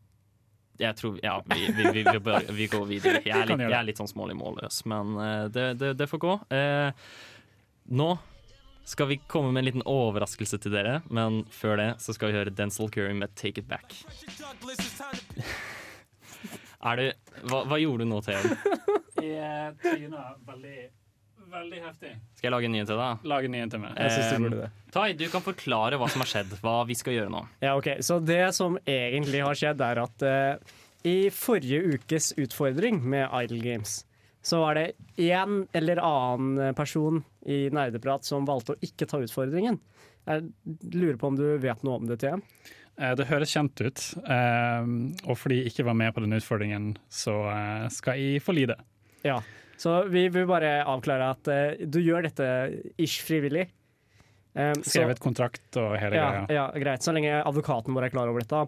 jeg 0.77 0.93
tror 0.99 1.14
Ja, 1.25 1.39
vi, 1.49 1.71
vi, 1.73 1.87
vi, 1.89 2.03
vi, 2.05 2.19
bare, 2.21 2.53
vi 2.53 2.67
går 2.69 2.83
videre. 2.85 3.23
Jeg 3.25 3.33
er 3.33 3.49
litt, 3.49 3.62
jeg 3.64 3.79
er 3.79 3.87
litt 3.89 4.01
sånn 4.03 4.11
smålig 4.11 4.37
målløs, 4.37 4.83
men 4.85 5.14
det, 5.49 5.71
det, 5.81 5.95
det 5.97 6.09
får 6.11 6.21
gå. 6.21 6.35
Eh, 6.53 7.07
nå 7.97 8.11
skal 8.87 9.09
vi 9.11 9.16
komme 9.26 9.51
med 9.53 9.64
en 9.64 9.68
liten 9.70 9.87
overraskelse 9.91 10.61
til 10.62 10.74
dere, 10.76 11.01
men 11.11 11.43
før 11.51 11.80
det 11.80 11.89
så 12.03 12.14
skal 12.14 12.30
vi 12.30 12.39
høre 12.39 12.55
Denzil 12.55 12.91
Curry 12.93 13.16
med 13.18 13.34
'Take 13.34 13.64
It 13.64 13.68
Back'. 13.70 14.05
Er 16.87 17.01
du 17.01 17.07
hva, 17.51 17.64
hva 17.66 17.78
gjorde 17.80 18.05
du 18.05 18.11
nå, 18.12 18.20
Theo? 18.22 18.39
Jeg 19.18 19.74
tryna 19.82 20.22
veldig, 20.47 20.76
veldig 21.51 21.80
heftig. 21.82 22.12
Skal 22.37 22.47
jeg 22.47 22.53
lage 22.55 22.68
en 22.68 22.74
ny 22.76 22.82
til 22.87 23.01
deg? 23.01 23.24
Lage 23.32 23.49
en 23.49 23.55
ny 23.57 23.62
til 23.72 23.82
meg. 23.82 23.97
Jeg 23.99 24.12
synes 24.14 24.28
du 24.30 24.45
burde 24.45 24.61
det. 24.61 24.68
Tai, 24.95 25.07
du 25.18 25.26
kan 25.32 25.43
forklare 25.43 25.99
hva 25.99 26.09
som 26.12 26.22
har 26.22 26.30
skjedd, 26.30 26.55
hva 26.62 26.76
vi 26.87 26.95
skal 26.95 27.16
gjøre 27.16 27.32
nå. 27.32 27.43
Ja, 27.64 27.74
ok. 27.80 27.89
Så 28.07 28.20
det 28.22 28.55
som 28.55 28.78
egentlig 28.87 29.43
har 29.43 29.59
skjedd, 29.59 29.82
er 29.82 30.03
at 30.05 30.26
eh, 30.30 30.76
i 31.07 31.16
forrige 31.34 31.97
ukes 31.97 32.32
utfordring 32.39 33.03
med 33.03 33.26
Idle 33.43 33.62
Games, 33.64 34.05
så 34.47 34.61
var 34.62 34.78
det 34.78 34.84
én 35.18 35.64
eller 35.74 35.99
annen 36.07 36.74
person 36.78 37.22
i 37.51 37.64
Nerdeprat 37.74 38.26
som 38.26 38.47
valgte 38.47 38.76
å 38.76 38.82
ikke 38.84 39.09
ta 39.11 39.18
utfordringen. 39.24 39.80
Jeg 40.26 40.44
lurer 40.94 41.18
på 41.18 41.30
om 41.32 41.38
du 41.38 41.47
vet 41.62 41.82
noe 41.86 41.99
om 42.01 42.07
det, 42.07 42.20
TM? 42.22 42.42
Eh, 42.99 43.14
Det 43.18 43.26
høres 43.26 43.51
kjent 43.55 43.82
ut, 43.82 44.03
eh, 44.22 44.86
og 45.26 45.38
fordi 45.38 45.61
jeg 45.61 45.72
ikke 45.72 45.86
var 45.90 45.99
med 45.99 46.14
på 46.14 46.22
den 46.22 46.36
utfordringen, 46.39 46.93
så 47.10 47.35
eh, 47.51 47.89
skal 47.94 48.23
jeg 48.23 48.43
få 48.43 48.55
lide. 48.55 48.78
Ja. 49.27 49.40
Så 49.77 50.05
vi 50.09 50.28
vil 50.32 50.47
bare 50.48 50.78
avklare 50.89 51.32
at 51.35 51.51
du 51.93 51.98
gjør 52.01 52.24
dette 52.24 52.47
ish 53.02 53.18
frivillig. 53.27 53.66
Um, 54.56 54.78
Skrevet 54.81 55.18
kontrakt 55.20 55.77
og 55.77 55.98
hele 56.01 56.16
ja, 56.16 56.28
greia. 56.32 56.47
ja, 56.56 56.62
greit. 56.81 57.05
Så 57.05 57.12
lenge 57.12 57.43
advokaten 57.43 57.93
vår 57.93 58.06
er 58.06 58.14
klar 58.14 58.31
over 58.31 58.40
dette. 58.40 58.62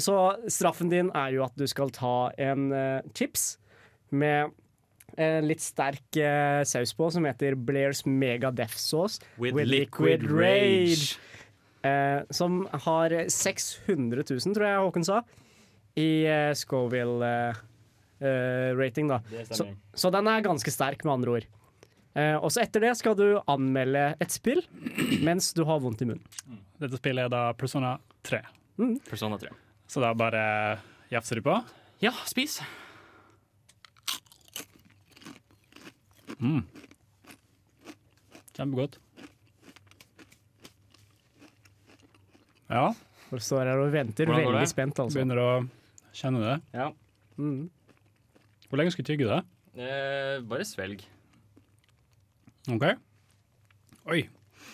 Så 0.00 0.14
straffen 0.48 0.88
din 0.88 1.10
er 1.12 1.34
jo 1.34 1.42
at 1.44 1.52
du 1.60 1.66
skal 1.68 1.92
ta 1.92 2.30
en 2.40 2.70
eh, 2.72 3.02
chips 3.12 3.58
med 4.16 4.54
en 5.16 5.48
litt 5.48 5.60
sterk 5.64 6.16
uh, 6.20 6.62
saus 6.68 6.92
på, 6.96 7.10
som 7.14 7.24
heter 7.28 7.54
Blairs 7.54 8.06
Mega 8.06 8.50
Death 8.54 8.76
Sauce 8.78 9.20
With 9.40 9.66
liquid 9.66 10.30
rage. 10.30 11.18
Uh, 11.80 12.20
som 12.30 12.68
har 12.84 13.10
600 13.32 14.24
000, 14.28 14.40
tror 14.52 14.66
jeg 14.66 14.78
Håkon 14.84 15.04
sa, 15.08 15.22
i 15.96 16.28
uh, 16.28 16.52
Scoville-rating, 16.54 19.08
da. 19.08 19.20
Så, 19.48 19.64
så 19.96 20.10
den 20.12 20.28
er 20.28 20.40
ganske 20.44 20.70
sterk, 20.74 21.04
med 21.06 21.12
andre 21.14 21.30
ord. 21.38 21.44
Eh, 22.18 22.36
og 22.36 22.50
så 22.50 22.64
etter 22.64 22.82
det 22.82 22.96
skal 22.98 23.14
du 23.14 23.26
anmelde 23.50 24.10
et 24.18 24.32
spill 24.34 24.64
mens 25.22 25.52
du 25.54 25.62
har 25.68 25.82
vondt 25.82 26.02
i 26.02 26.08
munnen. 26.10 26.58
Dette 26.80 26.98
spillet 26.98 27.28
er 27.28 27.32
da 27.32 27.42
Persona 27.58 27.96
3. 28.26 28.42
Persona 29.06 29.38
3. 29.38 29.52
Så 29.90 30.02
da 30.02 30.10
bare 30.16 30.42
jafser 31.12 31.38
du 31.38 31.46
på. 31.46 31.54
Ja, 32.02 32.14
spis. 32.26 32.58
Mm. 36.40 36.62
Kjempegodt. 38.56 38.98
Ja. 42.70 42.88
Folk 43.30 43.42
står 43.42 43.68
her 43.70 43.78
og 43.82 43.92
venter, 43.94 44.26
Hvordan 44.26 44.44
går 44.44 44.52
veldig 44.54 44.66
det? 44.66 44.72
spent, 44.72 44.98
altså. 45.02 45.18
Begynner 45.18 45.40
å 45.42 45.50
kjenne 46.16 46.42
det. 46.44 46.56
Ja. 46.74 46.88
Mm. 47.38 47.70
Hvor 48.70 48.78
lenge 48.80 48.92
skal 48.94 49.06
du 49.06 49.10
tygge 49.12 49.30
det? 49.30 49.40
Eh, 49.80 50.40
bare 50.50 50.66
svelg. 50.66 51.04
OK. 52.70 52.84
Oi. 54.10 54.20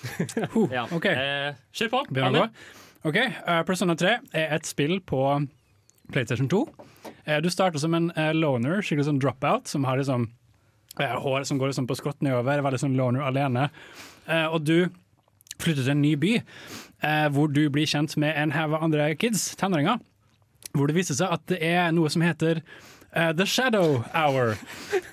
Ja. 0.76 0.84
OK. 0.93 1.06
Eh, 1.09 1.55
kjør 1.76 1.93
på. 1.93 2.02
Begynner 2.10 2.43
å 2.43 2.47
gå. 2.47 2.48
OK, 3.06 3.16
Uh, 3.47 3.60
Persona 3.62 3.94
3 3.94 4.16
er 4.34 4.48
et 4.56 4.66
spill 4.66 4.97
på 5.06 5.20
PlayStation 6.12 6.48
2. 6.51 6.59
Uh, 7.28 7.36
du 7.44 7.47
starter 7.52 7.78
som 7.78 7.94
en 7.94 8.09
uh, 8.16 8.32
loner, 8.34 8.80
skikkelig 8.82 9.06
sånn 9.06 9.20
dropout, 9.22 9.70
som 9.70 9.86
har 9.86 10.01
liksom 10.01 10.24
eh, 10.26 10.32
hår 10.98 11.44
som 11.44 11.59
går 11.59 11.73
liksom 11.73 11.86
på 11.86 11.97
skrått 11.98 12.23
nedover, 12.24 12.62
veldig 12.64 12.81
sånn 12.81 12.97
loner 12.97 13.27
alene. 13.27 13.68
Eh, 14.27 14.47
og 14.47 14.64
du 14.64 14.89
flytter 15.60 15.82
til 15.82 15.94
en 15.94 16.02
ny 16.02 16.14
by, 16.20 16.35
eh, 17.02 17.28
hvor 17.32 17.52
du 17.52 17.68
blir 17.73 17.89
kjent 17.89 18.16
med 18.20 18.36
en 18.36 18.52
haug 18.56 18.77
andre 18.81 19.14
kids, 19.16 19.55
tenåringer. 19.56 20.01
Hvor 20.77 20.89
det 20.89 20.97
viser 20.97 21.16
seg 21.16 21.32
at 21.32 21.47
det 21.48 21.60
er 21.64 21.93
noe 21.97 22.10
som 22.12 22.24
heter 22.24 22.60
eh, 23.12 23.32
The 23.32 23.47
Shadow 23.47 24.02
Hour, 24.12 24.56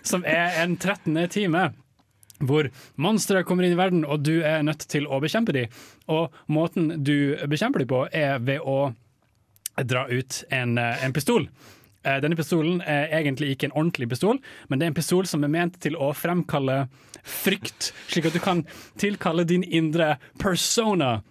som 0.04 0.26
er 0.26 0.60
en 0.64 0.78
13. 0.78 1.16
time 1.30 1.72
hvor 2.44 2.68
monstre 3.00 3.44
kommer 3.48 3.64
inn 3.64 3.76
i 3.76 3.80
verden, 3.80 4.02
og 4.04 4.26
du 4.26 4.42
er 4.44 4.66
nødt 4.66 4.84
til 4.92 5.06
å 5.08 5.22
bekjempe 5.24 5.54
dem. 5.56 5.72
Og 6.12 6.34
måten 6.52 6.90
du 7.06 7.38
bekjemper 7.48 7.80
dem 7.80 7.88
på, 7.88 8.02
er 8.12 8.42
ved 8.44 8.60
å 8.68 8.92
dra 9.88 10.04
ut 10.10 10.42
en, 10.52 10.76
en 10.78 11.16
pistol. 11.16 11.48
Eh, 12.04 12.20
Denne 12.24 12.36
pistolen 12.36 12.82
er 12.82 13.08
egentlig 13.22 13.54
ikke 13.56 13.70
en 13.70 13.76
ordentlig 13.80 14.10
pistol, 14.12 14.40
men 14.70 14.80
det 14.80 14.86
er 14.88 14.92
en 14.94 14.98
pistol 14.98 15.28
som 15.30 15.44
er 15.44 15.52
ment 15.54 15.80
til 15.84 15.96
å 15.96 16.12
fremkalle 16.18 16.88
frykt, 17.24 17.94
slik 18.12 18.28
at 18.28 18.36
du 18.36 18.42
kan 18.44 18.66
tilkalle 19.00 19.46
din 19.48 19.64
indre 19.64 20.18
persona. 20.42 21.22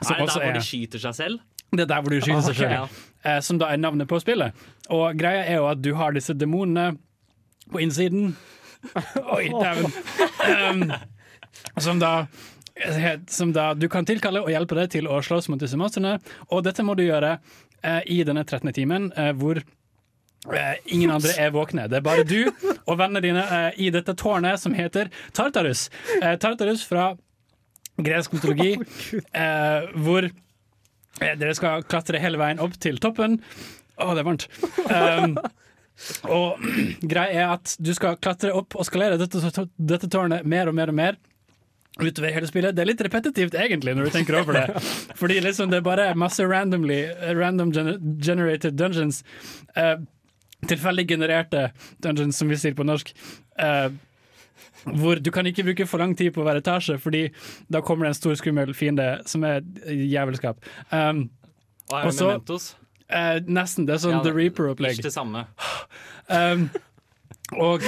Er 0.00 0.18
det 0.24 0.26
der 0.34 0.40
hvor 0.46 0.56
de 0.58 0.64
skyter 0.64 0.98
seg 0.98 1.14
selv? 1.14 1.46
det 1.70 1.84
er 1.84 1.86
der 1.92 2.00
hvor 2.02 2.10
de 2.10 2.18
skyter 2.18 2.42
seg 2.42 2.56
Ok. 2.56 2.62
selv, 2.64 3.02
eh, 3.24 3.40
som 3.46 3.58
da 3.60 3.68
er 3.70 3.78
navnet 3.78 4.08
på 4.10 4.18
spillet. 4.18 4.52
Og 4.90 5.14
greia 5.18 5.44
er 5.46 5.60
jo 5.60 5.68
at 5.70 5.82
du 5.82 5.92
har 5.94 6.10
disse 6.16 6.34
demonene 6.34 6.96
på 7.70 7.78
innsiden. 7.78 8.32
Oi, 9.36 9.46
dæven. 9.54 9.92
Um, 10.50 10.92
som 11.78 12.00
da 12.00 12.26
som 13.28 13.52
da 13.52 13.74
du 13.74 13.88
kan 13.92 14.06
tilkalle 14.08 14.40
og 14.40 14.48
hjelpe 14.50 14.74
deg 14.78 14.90
til 14.94 15.06
å 15.10 15.18
slåss 15.22 15.50
mot 15.52 15.60
disse 15.60 15.76
monstrene. 15.76 16.16
Og 16.50 16.64
dette 16.64 16.82
må 16.82 16.94
du 16.96 17.02
gjøre 17.04 17.34
eh, 17.84 18.00
i 18.08 18.22
denne 18.24 18.42
13. 18.46 18.72
timen, 18.72 19.10
eh, 19.20 19.32
hvor 19.36 19.60
ingen 20.86 21.10
andre 21.10 21.34
er 21.38 21.50
våkne. 21.54 21.88
Det 21.90 22.00
er 22.00 22.04
bare 22.06 22.24
du 22.24 22.48
og 22.86 22.96
vennene 22.98 23.22
dine 23.24 23.42
eh, 23.44 23.80
i 23.86 23.90
dette 23.92 24.14
tårnet 24.18 24.60
som 24.62 24.74
heter 24.74 25.10
Tartarus. 25.36 25.88
Eh, 26.22 26.36
Tartarus 26.40 26.84
fra 26.88 27.12
gresk 28.00 28.32
mytologi, 28.32 28.72
eh, 29.36 29.90
hvor 30.00 30.24
eh, 30.24 31.34
dere 31.36 31.54
skal 31.58 31.84
klatre 31.84 32.20
hele 32.22 32.40
veien 32.40 32.62
opp 32.62 32.78
til 32.80 33.00
toppen. 33.02 33.40
Å, 34.00 34.14
det 34.16 34.22
er 34.22 34.28
varmt. 34.30 34.46
Um, 34.88 35.34
og 36.32 36.62
greia 37.12 37.42
er 37.44 37.56
at 37.58 37.74
du 37.76 37.92
skal 37.96 38.16
klatre 38.22 38.54
opp 38.56 38.78
og 38.78 38.86
skalere 38.88 39.20
dette, 39.20 39.42
dette 39.76 40.08
tårnet 40.08 40.48
mer 40.48 40.70
og 40.70 40.78
mer 40.78 40.92
og 40.92 40.96
mer 40.96 41.18
utover 42.00 42.32
hele 42.32 42.48
spillet. 42.48 42.72
Det 42.72 42.80
er 42.84 42.88
litt 42.88 43.02
repetitivt 43.04 43.58
egentlig, 43.58 43.92
når 43.98 44.08
du 44.08 44.14
tenker 44.14 44.38
over 44.40 44.56
det. 44.56 44.80
Fordi 45.18 45.36
liksom 45.44 45.68
det 45.68 45.82
er 45.82 45.84
bare 45.84 46.06
masse 46.16 46.46
randomly, 46.48 47.02
random 47.36 47.74
gener 47.76 48.00
generated 48.24 48.78
dungeons. 48.80 49.20
eh, 49.76 49.98
tilfeldig 50.68 51.06
genererte 51.08 51.70
dungeons, 52.02 52.36
som 52.36 52.48
vi 52.48 52.58
sier 52.60 52.74
på 52.76 52.84
norsk. 52.86 53.12
Uh, 53.60 53.90
hvor 54.96 55.20
du 55.20 55.30
kan 55.30 55.46
ikke 55.46 55.64
bruke 55.66 55.86
for 55.88 56.00
lang 56.00 56.14
tid 56.16 56.32
på 56.32 56.44
hver 56.44 56.60
etasje, 56.60 56.96
fordi 57.00 57.26
da 57.72 57.82
kommer 57.84 58.06
det 58.06 58.14
en 58.14 58.20
stor 58.20 58.36
skummel 58.40 58.72
fiende 58.76 59.08
som 59.28 59.44
er 59.44 59.60
jævelskap. 59.86 60.60
Um, 60.90 61.28
Og 61.90 61.98
er 61.98 62.02
det 62.02 62.06
og 62.06 62.14
så- 62.14 62.30
Mementos? 62.30 62.76
Uh, 63.10 63.40
nesten. 63.50 63.86
Det 63.86 63.94
er 63.94 63.98
sånn 63.98 64.12
Ja, 64.12 64.22
The 64.22 64.32
Reaper-opplegg. 64.32 64.92
Ikke 64.98 65.08
det 65.10 65.12
samme. 65.16 65.46
Um, 66.30 66.68
og 67.58 67.82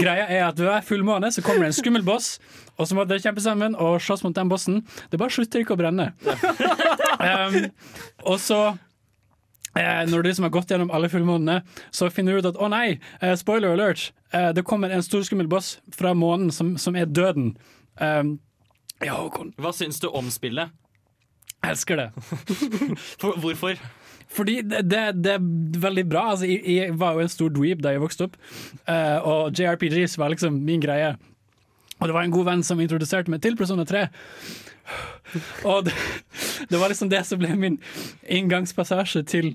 greia 0.00 0.24
er 0.32 0.46
at 0.46 0.56
ved 0.56 0.64
hver 0.64 0.80
fullmåne 0.86 1.28
så 1.34 1.42
kommer 1.44 1.66
det 1.66 1.74
en 1.74 1.76
skummel 1.82 2.02
boss, 2.06 2.38
og 2.78 2.88
så 2.88 2.96
må 2.96 3.04
dere 3.04 3.20
kjempe 3.20 3.42
sammen 3.44 3.74
og 3.76 3.98
slåss 4.00 4.22
mot 4.24 4.32
den 4.32 4.48
bossen. 4.48 4.78
Det 5.12 5.18
bare 5.20 5.34
slutter 5.34 5.60
ikke 5.60 5.76
å 5.76 5.80
brenne. 5.82 6.12
Um, 7.18 7.64
og 8.30 8.36
så 8.38 8.56
eh, 8.70 8.76
når 9.76 10.22
du 10.22 10.28
liksom 10.28 10.46
har 10.48 10.54
gått 10.54 10.70
gjennom 10.72 10.90
alle 10.94 11.10
fullmånene, 11.12 11.62
så 11.90 12.10
finner 12.10 12.32
du 12.32 12.42
ut 12.42 12.50
at 12.50 12.58
å 12.60 12.70
nei, 12.72 12.98
eh, 13.20 13.34
spoiler 13.38 13.76
alert, 13.76 14.12
eh, 14.32 14.50
det 14.52 14.64
kommer 14.66 14.90
en 14.90 15.04
stor 15.04 15.22
skummel 15.22 15.48
boss 15.48 15.78
fra 15.94 16.14
månen 16.14 16.50
som, 16.54 16.76
som 16.78 16.96
er 16.96 17.06
døden. 17.06 17.56
Um, 18.00 18.38
ja, 19.04 19.14
Håkon. 19.14 19.52
Hva 19.58 19.72
syns 19.76 20.00
du 20.00 20.08
om 20.08 20.30
spillet? 20.30 20.72
Elsker 21.66 21.96
det. 21.96 22.10
For, 23.20 23.38
hvorfor? 23.38 23.78
Fordi 24.28 24.60
det, 24.62 24.84
det, 24.90 25.02
det 25.24 25.32
er 25.38 25.46
veldig 25.80 26.04
bra. 26.08 26.30
Altså, 26.32 26.46
jeg, 26.46 26.62
jeg 26.66 26.98
var 27.00 27.16
jo 27.16 27.24
en 27.24 27.32
stor 27.32 27.52
dweeb 27.54 27.82
da 27.82 27.94
jeg 27.94 28.02
vokste 28.02 28.28
opp, 28.28 28.38
eh, 28.86 29.18
og 29.24 29.52
JRPGs 29.56 30.18
var 30.20 30.34
liksom 30.34 30.58
min 30.66 30.82
greie. 30.84 31.14
Og 31.98 32.06
det 32.06 32.14
var 32.14 32.26
en 32.26 32.34
god 32.34 32.46
venn 32.46 32.64
som 32.66 32.80
introduserte 32.80 33.32
meg 33.32 33.42
til 33.42 33.56
Persona 33.58 33.86
3. 33.88 34.04
Og 35.64 35.84
det, 35.84 35.94
det 36.70 36.80
var 36.80 36.92
liksom 36.92 37.10
det 37.12 37.24
som 37.26 37.40
ble 37.40 37.54
min 37.56 37.78
inngangspassasje 38.24 39.22
til, 39.28 39.50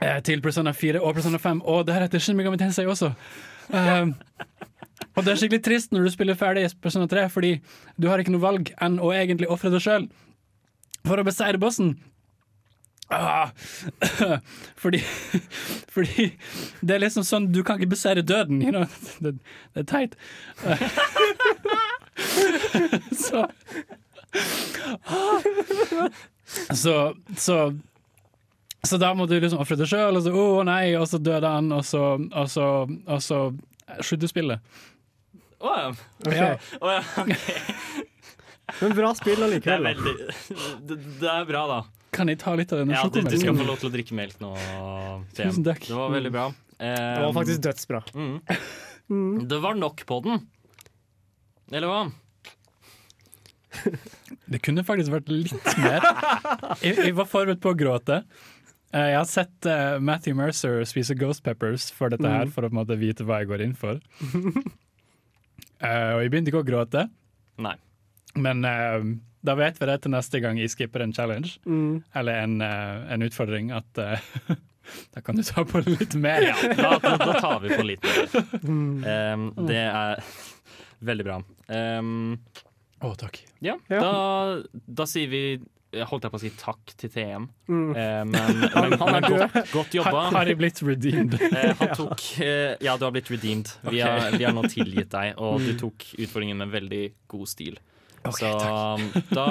eh, 0.00 0.20
til 0.24 0.42
Persona 0.44 0.72
4 0.72 1.02
og 1.02 1.14
Persona 1.14 1.38
5. 1.38 1.62
Og 1.62 1.92
heter 1.92 2.22
Shin 2.22 2.36
Megami 2.36 2.60
Tensei 2.60 2.86
også. 2.86 3.12
Um, 3.72 4.14
og 5.16 5.24
det 5.24 5.32
er 5.32 5.40
skikkelig 5.40 5.64
trist 5.64 5.92
når 5.92 6.06
du 6.06 6.12
spiller 6.14 6.38
ferdig 6.38 6.64
Persona 6.82 7.06
3, 7.06 7.28
fordi 7.30 7.56
du 8.00 8.08
har 8.08 8.20
ikke 8.20 8.32
noe 8.32 8.44
valg 8.44 8.72
enn 8.82 8.98
å 9.00 9.12
egentlig 9.12 9.50
ofre 9.52 9.72
deg 9.72 9.84
sjøl 9.84 10.08
for 11.06 11.20
å 11.20 11.26
beseire 11.26 11.60
bossen. 11.60 11.96
Ah, 13.12 13.50
fordi, 14.82 15.02
fordi 15.92 16.30
det 16.80 16.94
er 16.94 17.02
liksom 17.02 17.26
sånn 17.28 17.48
Du 17.52 17.58
kan 17.60 17.76
ikke 17.76 17.90
beseire 17.92 18.22
døden, 18.24 18.62
you 18.64 18.72
know? 18.72 18.86
det, 19.24 19.34
det 19.74 19.82
er 19.82 19.88
teit. 19.90 20.16
så 23.26 23.44
så, 26.74 27.14
så 27.36 27.56
så 28.82 28.98
da 28.98 29.12
må 29.14 29.28
du 29.30 29.36
liksom 29.38 29.60
ofre 29.62 29.76
deg 29.78 29.86
sjøl, 29.86 30.16
og 30.18 30.24
så 30.24 30.32
å 30.34 30.62
nei, 30.66 30.96
og 30.98 31.06
så 31.06 31.20
døde 31.22 31.46
han, 31.46 31.68
og 31.70 31.84
så, 31.86 32.16
og 32.18 32.48
så, 32.50 32.64
og 32.90 33.20
så 33.22 33.38
slutter 34.02 34.30
spillet. 34.30 34.58
Å 35.62 35.74
ja. 35.78 35.90
Ja. 36.34 36.48
Oh, 36.80 36.90
ja, 36.90 37.02
ok. 37.22 37.30
Men 38.80 38.94
bra 38.96 39.12
spill 39.14 39.44
allikevel. 39.46 39.86
Det, 39.86 39.92
veldig, 40.02 40.14
det, 40.88 40.96
det 41.20 41.30
er 41.30 41.46
bra, 41.46 41.62
da. 41.70 41.78
Kan 42.12 42.28
jeg 42.32 42.40
ta 42.42 42.56
litt 42.58 42.72
av 42.74 42.82
denne 42.82 42.96
Ja, 42.96 43.04
du, 43.06 43.20
du 43.22 43.36
skal 43.38 43.56
få 43.56 43.68
lov 43.68 43.78
til 43.80 43.88
å 43.88 43.92
drikke 43.94 44.16
melk 44.18 44.42
nå. 44.42 44.50
Tusen 45.38 45.62
takk. 45.64 45.86
Det 45.86 45.96
var 45.96 46.10
veldig 46.12 46.32
bra. 46.34 46.48
Det 46.82 46.96
var 47.22 47.36
faktisk 47.38 47.68
dødsbra. 47.68 48.02
Mm. 49.12 49.42
Det 49.50 49.58
var 49.60 49.74
nok 49.76 49.98
på 50.08 50.16
den. 50.24 50.38
Eller 51.74 51.90
hva? 51.90 51.98
Det 54.52 54.60
kunne 54.64 54.84
faktisk 54.84 55.12
vært 55.14 55.30
litt 55.32 55.76
mer. 55.80 56.04
Jeg, 56.82 56.96
jeg 56.98 57.14
var 57.16 57.28
forberedt 57.30 57.60
på 57.64 57.72
å 57.72 57.78
gråte. 57.78 58.22
Eh, 58.92 59.06
Jeg 59.14 59.16
har 59.16 59.28
sett 59.30 59.66
eh, 59.70 59.96
Matthew 60.04 60.36
Mercer 60.36 60.82
spise 60.88 61.16
Ghost 61.16 61.42
Peppers 61.46 61.90
for 61.96 62.12
dette 62.12 62.28
her, 62.28 62.44
Mm. 62.46 62.52
for 62.52 62.62
å 62.66 62.68
på 62.70 62.76
en 62.76 62.80
måte 62.82 62.98
vite 63.00 63.24
hva 63.24 63.40
jeg 63.40 63.48
går 63.52 63.64
inn 63.64 63.74
for. 63.78 64.00
Eh, 65.82 66.10
og 66.14 66.20
jeg 66.22 66.30
begynte 66.30 66.52
ikke 66.52 66.62
å 66.62 66.66
gråte, 66.66 67.06
Nei. 67.62 67.74
men 68.38 68.62
uh, 68.64 69.02
da 69.42 69.54
vet 69.58 69.80
vi 69.80 69.88
det 69.90 69.96
til 70.04 70.12
neste 70.14 70.38
gang 70.44 70.60
jeg 70.60 70.70
skipper 70.70 71.02
en 71.02 71.14
challenge, 71.16 71.56
Mm. 71.66 72.02
eller 72.14 72.42
en, 72.44 72.60
en 72.62 73.24
utfordring, 73.26 73.72
at 73.74 73.90
da 75.14 75.22
kan 75.24 75.34
du 75.38 75.42
ta 75.46 75.64
på 75.66 75.82
litt 75.86 76.14
mer. 76.14 76.44
Ja, 76.52 76.54
da, 76.78 76.92
da, 77.02 77.16
da 77.18 77.34
tar 77.42 77.58
vi 77.64 77.72
på 77.74 77.86
litt 77.88 78.06
mer. 78.06 78.28
Um, 79.32 79.48
det 79.66 79.80
er 79.88 80.22
veldig 81.10 81.26
bra. 81.26 81.40
Um, 81.72 82.38
Å, 83.02 83.12
takk. 83.18 83.40
Ja, 83.60 83.76
Ja. 83.90 84.00
Da, 84.00 84.82
da 85.02 85.06
sier 85.10 85.28
vi 85.32 85.44
jeg 85.92 86.06
holdt 86.08 86.24
jeg 86.24 86.32
på 86.32 86.38
å 86.38 86.40
si 86.40 86.50
takk 86.56 86.92
til 86.96 87.10
TM, 87.12 87.48
Mm. 87.68 87.90
Eh, 87.94 88.22
men, 88.24 88.60
men 88.62 88.94
han 88.96 89.16
er 89.18 89.26
godt, 89.28 89.56
godt 89.74 89.92
jobba. 89.98 90.22
Har, 90.32 90.46
de 90.48 90.54
blitt 90.56 90.78
redeemed? 90.80 91.34
Eh, 91.50 91.74
han 91.76 91.90
tok 91.98 92.22
eh, 92.40 92.78
Ja, 92.80 92.94
du 92.96 93.04
har 93.04 93.12
blitt 93.12 93.28
redeemed. 93.28 93.68
Vi, 93.90 94.00
har, 94.00 94.30
vi 94.38 94.46
har 94.46 94.54
nå 94.56 94.62
tilgitt 94.72 95.10
deg, 95.12 95.34
og 95.36 95.58
du 95.60 95.74
Mm. 95.74 95.78
tok 95.82 96.06
utfordringen 96.16 96.56
med 96.62 96.72
veldig 96.72 97.02
god 97.28 97.50
stil. 97.52 97.76
Ok, 98.24 98.38
Så 98.40 98.54
da 99.36 99.46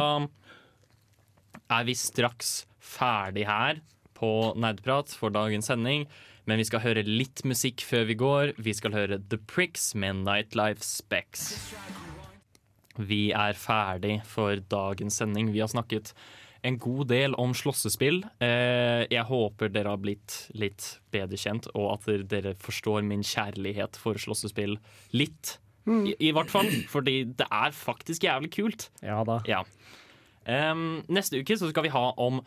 er 1.78 1.86
vi 1.88 1.94
straks 1.96 2.66
ferdig 2.82 3.46
her 3.48 3.84
på 4.18 4.32
Nerdprat 4.58 5.14
for 5.14 5.30
dagens 5.30 5.70
sending. 5.70 6.08
Men 6.50 6.58
vi 6.58 6.66
skal 6.66 6.82
høre 6.82 7.04
litt 7.06 7.44
musikk 7.46 7.84
før 7.86 8.08
vi 8.10 8.16
går. 8.18 8.56
Vi 8.58 8.74
skal 8.74 8.92
høre 8.98 9.20
The 9.30 9.38
Pricks 9.38 9.92
med 9.94 10.24
Nightlife 10.26 10.82
Specs. 10.82 11.52
Vi 13.00 13.30
er 13.32 13.58
ferdig 13.58 14.20
for 14.28 14.60
dagens 14.72 15.20
sending. 15.22 15.52
Vi 15.54 15.62
har 15.64 15.72
snakket 15.72 16.14
en 16.68 16.78
god 16.82 17.08
del 17.10 17.36
om 17.42 17.56
slåssespill. 17.58 18.22
Eh, 18.44 19.08
jeg 19.10 19.26
håper 19.30 19.72
dere 19.74 19.96
har 19.96 20.02
blitt 20.02 20.46
litt 20.54 21.00
bedre 21.14 21.40
kjent, 21.40 21.70
og 21.74 21.96
at 21.96 22.30
dere 22.30 22.54
forstår 22.62 23.06
min 23.08 23.26
kjærlighet 23.26 23.98
for 24.00 24.20
slåssespill 24.22 24.78
litt. 25.18 25.58
I, 25.90 26.14
I 26.28 26.30
hvert 26.36 26.52
fall, 26.54 26.70
fordi 26.92 27.24
det 27.40 27.48
er 27.50 27.74
faktisk 27.74 28.28
jævlig 28.28 28.52
kult. 28.54 28.90
Ja 29.02 29.24
da. 29.26 29.40
Ja. 29.50 29.64
Um, 30.42 31.04
neste 31.10 31.42
uke 31.42 31.58
så 31.58 31.70
skal 31.70 31.86
vi 31.86 31.94
ha 31.94 32.08
om 32.22 32.40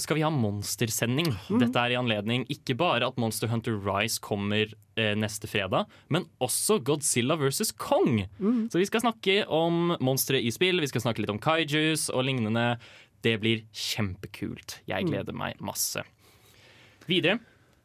skal 0.00 0.18
vi 0.18 0.24
ha 0.24 0.30
monstersending. 0.32 1.30
Dette 1.60 1.80
er 1.80 1.94
i 1.94 1.98
anledning 1.98 2.44
ikke 2.52 2.76
bare 2.78 3.08
at 3.08 3.18
Monster 3.20 3.50
Hunter 3.50 3.76
Rise 3.84 4.22
kommer 4.22 4.72
eh, 4.96 5.14
neste 5.18 5.50
fredag, 5.50 5.90
men 6.12 6.26
også 6.44 6.80
Godzilla 6.84 7.36
vs. 7.40 7.74
Kong. 7.80 8.24
Så 8.72 8.80
vi 8.80 8.88
skal 8.88 9.04
snakke 9.04 9.40
om 9.46 9.96
monstre 10.04 10.40
i 10.40 10.52
spill, 10.54 10.82
vi 10.82 10.90
skal 10.90 11.04
snakke 11.06 11.24
litt 11.24 11.32
om 11.34 11.42
kaijus 11.42 12.08
og 12.12 12.26
lignende. 12.28 12.74
Det 13.24 13.38
blir 13.40 13.64
kjempekult. 13.72 14.80
Jeg 14.90 15.08
gleder 15.08 15.36
meg 15.36 15.60
masse. 15.64 16.02
Videre 17.08 17.38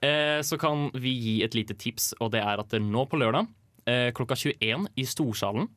eh, 0.03 0.39
så 0.45 0.59
kan 0.59 0.89
vi 0.95 1.15
gi 1.15 1.35
et 1.45 1.55
lite 1.57 1.75
tips, 1.79 2.13
og 2.19 2.33
det 2.35 2.43
er 2.43 2.61
at 2.61 2.75
nå 2.83 3.05
på 3.09 3.19
lørdag 3.19 3.47
eh, 3.89 4.09
klokka 4.15 4.37
21 4.39 4.89
i 4.95 5.05
Storsalen 5.07 5.69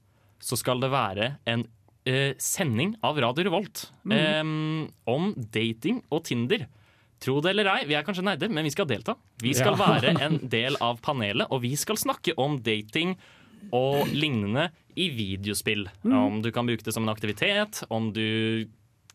så 0.43 0.59
skal 0.59 0.83
det 0.83 0.91
være 0.93 1.37
en 1.49 1.65
eh, 2.09 2.33
sending 2.39 2.95
av 3.03 3.19
Radio 3.23 3.45
Revolt 3.47 3.85
eh, 4.11 4.41
om 4.43 5.33
dating 5.53 6.03
og 6.11 6.25
Tinder. 6.29 6.67
Tro 7.23 7.37
det 7.41 7.53
eller 7.55 7.69
ei, 7.77 7.85
vi 7.87 7.95
er 7.95 8.03
kanskje 8.03 8.25
nerder, 8.27 8.51
men 8.51 8.65
vi 8.67 8.73
skal 8.75 8.89
delta. 8.91 9.15
Vi 9.43 9.53
skal 9.55 9.77
Ja. 9.79 9.87
være 10.01 10.17
en 10.27 10.41
del 10.51 10.77
av 10.83 10.99
panelet, 11.05 11.47
og 11.55 11.63
vi 11.63 11.75
skal 11.79 11.97
snakke 12.01 12.35
om 12.37 12.59
dating 12.67 13.15
og 13.73 14.09
lignende 14.11 14.71
i 14.99 15.07
videospill. 15.15 15.87
Om 16.05 16.41
du 16.43 16.51
kan 16.51 16.67
bruke 16.67 16.83
det 16.83 16.93
som 16.93 17.05
en 17.07 17.13
aktivitet, 17.15 17.85
om 17.95 18.11
du 18.13 18.67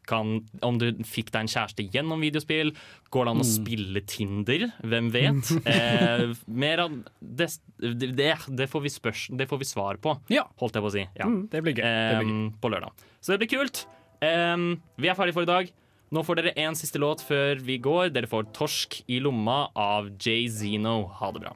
kan, 0.10 0.38
om 0.66 0.80
du 0.82 0.88
fikk 1.08 1.32
deg 1.34 1.46
en 1.46 1.52
kjæreste 1.52 1.86
gjennom 1.94 2.24
videospill. 2.24 2.74
Går 3.14 3.28
det 3.28 3.34
an 3.34 3.44
å 3.44 3.48
spille 3.48 4.04
Tinder? 4.08 4.70
Hvem 4.84 5.12
vet? 5.16 5.54
Eh, 5.68 6.32
mer 6.48 6.80
av 6.86 6.94
det, 7.20 7.48
det, 7.78 8.30
det, 8.48 8.68
får 8.72 8.82
vi 8.86 8.92
spørs, 8.92 9.26
det 9.38 9.48
får 9.50 9.60
vi 9.62 9.68
svar 9.68 10.00
på, 10.02 10.14
holdt 10.24 10.78
jeg 10.78 10.84
på 10.86 10.90
å 10.90 10.94
si. 10.94 11.04
Ja. 11.20 11.28
Mm, 11.28 11.42
det 11.52 11.62
blir 11.66 11.76
gøy. 11.76 11.84
Det 11.84 12.22
blir 12.22 12.32
gøy. 12.32 12.40
På 12.64 12.72
lørdag. 12.72 13.06
Så 13.20 13.34
det 13.34 13.42
blir 13.44 13.52
kult. 13.52 13.84
Eh, 14.24 14.56
vi 14.98 15.12
er 15.12 15.20
ferdige 15.20 15.38
for 15.38 15.48
i 15.48 15.52
dag. 15.52 15.72
Nå 16.16 16.24
får 16.24 16.40
dere 16.40 16.56
én 16.64 16.76
siste 16.80 17.02
låt 17.04 17.24
før 17.28 17.60
vi 17.68 17.78
går. 17.84 18.14
Dere 18.16 18.30
får 18.32 18.48
'Torsk 18.56 19.02
i 19.12 19.20
lomma' 19.20 19.68
av 19.76 20.14
Jay 20.16 20.48
Zeno. 20.48 21.02
Ha 21.20 21.32
det 21.36 21.44
bra. 21.44 21.56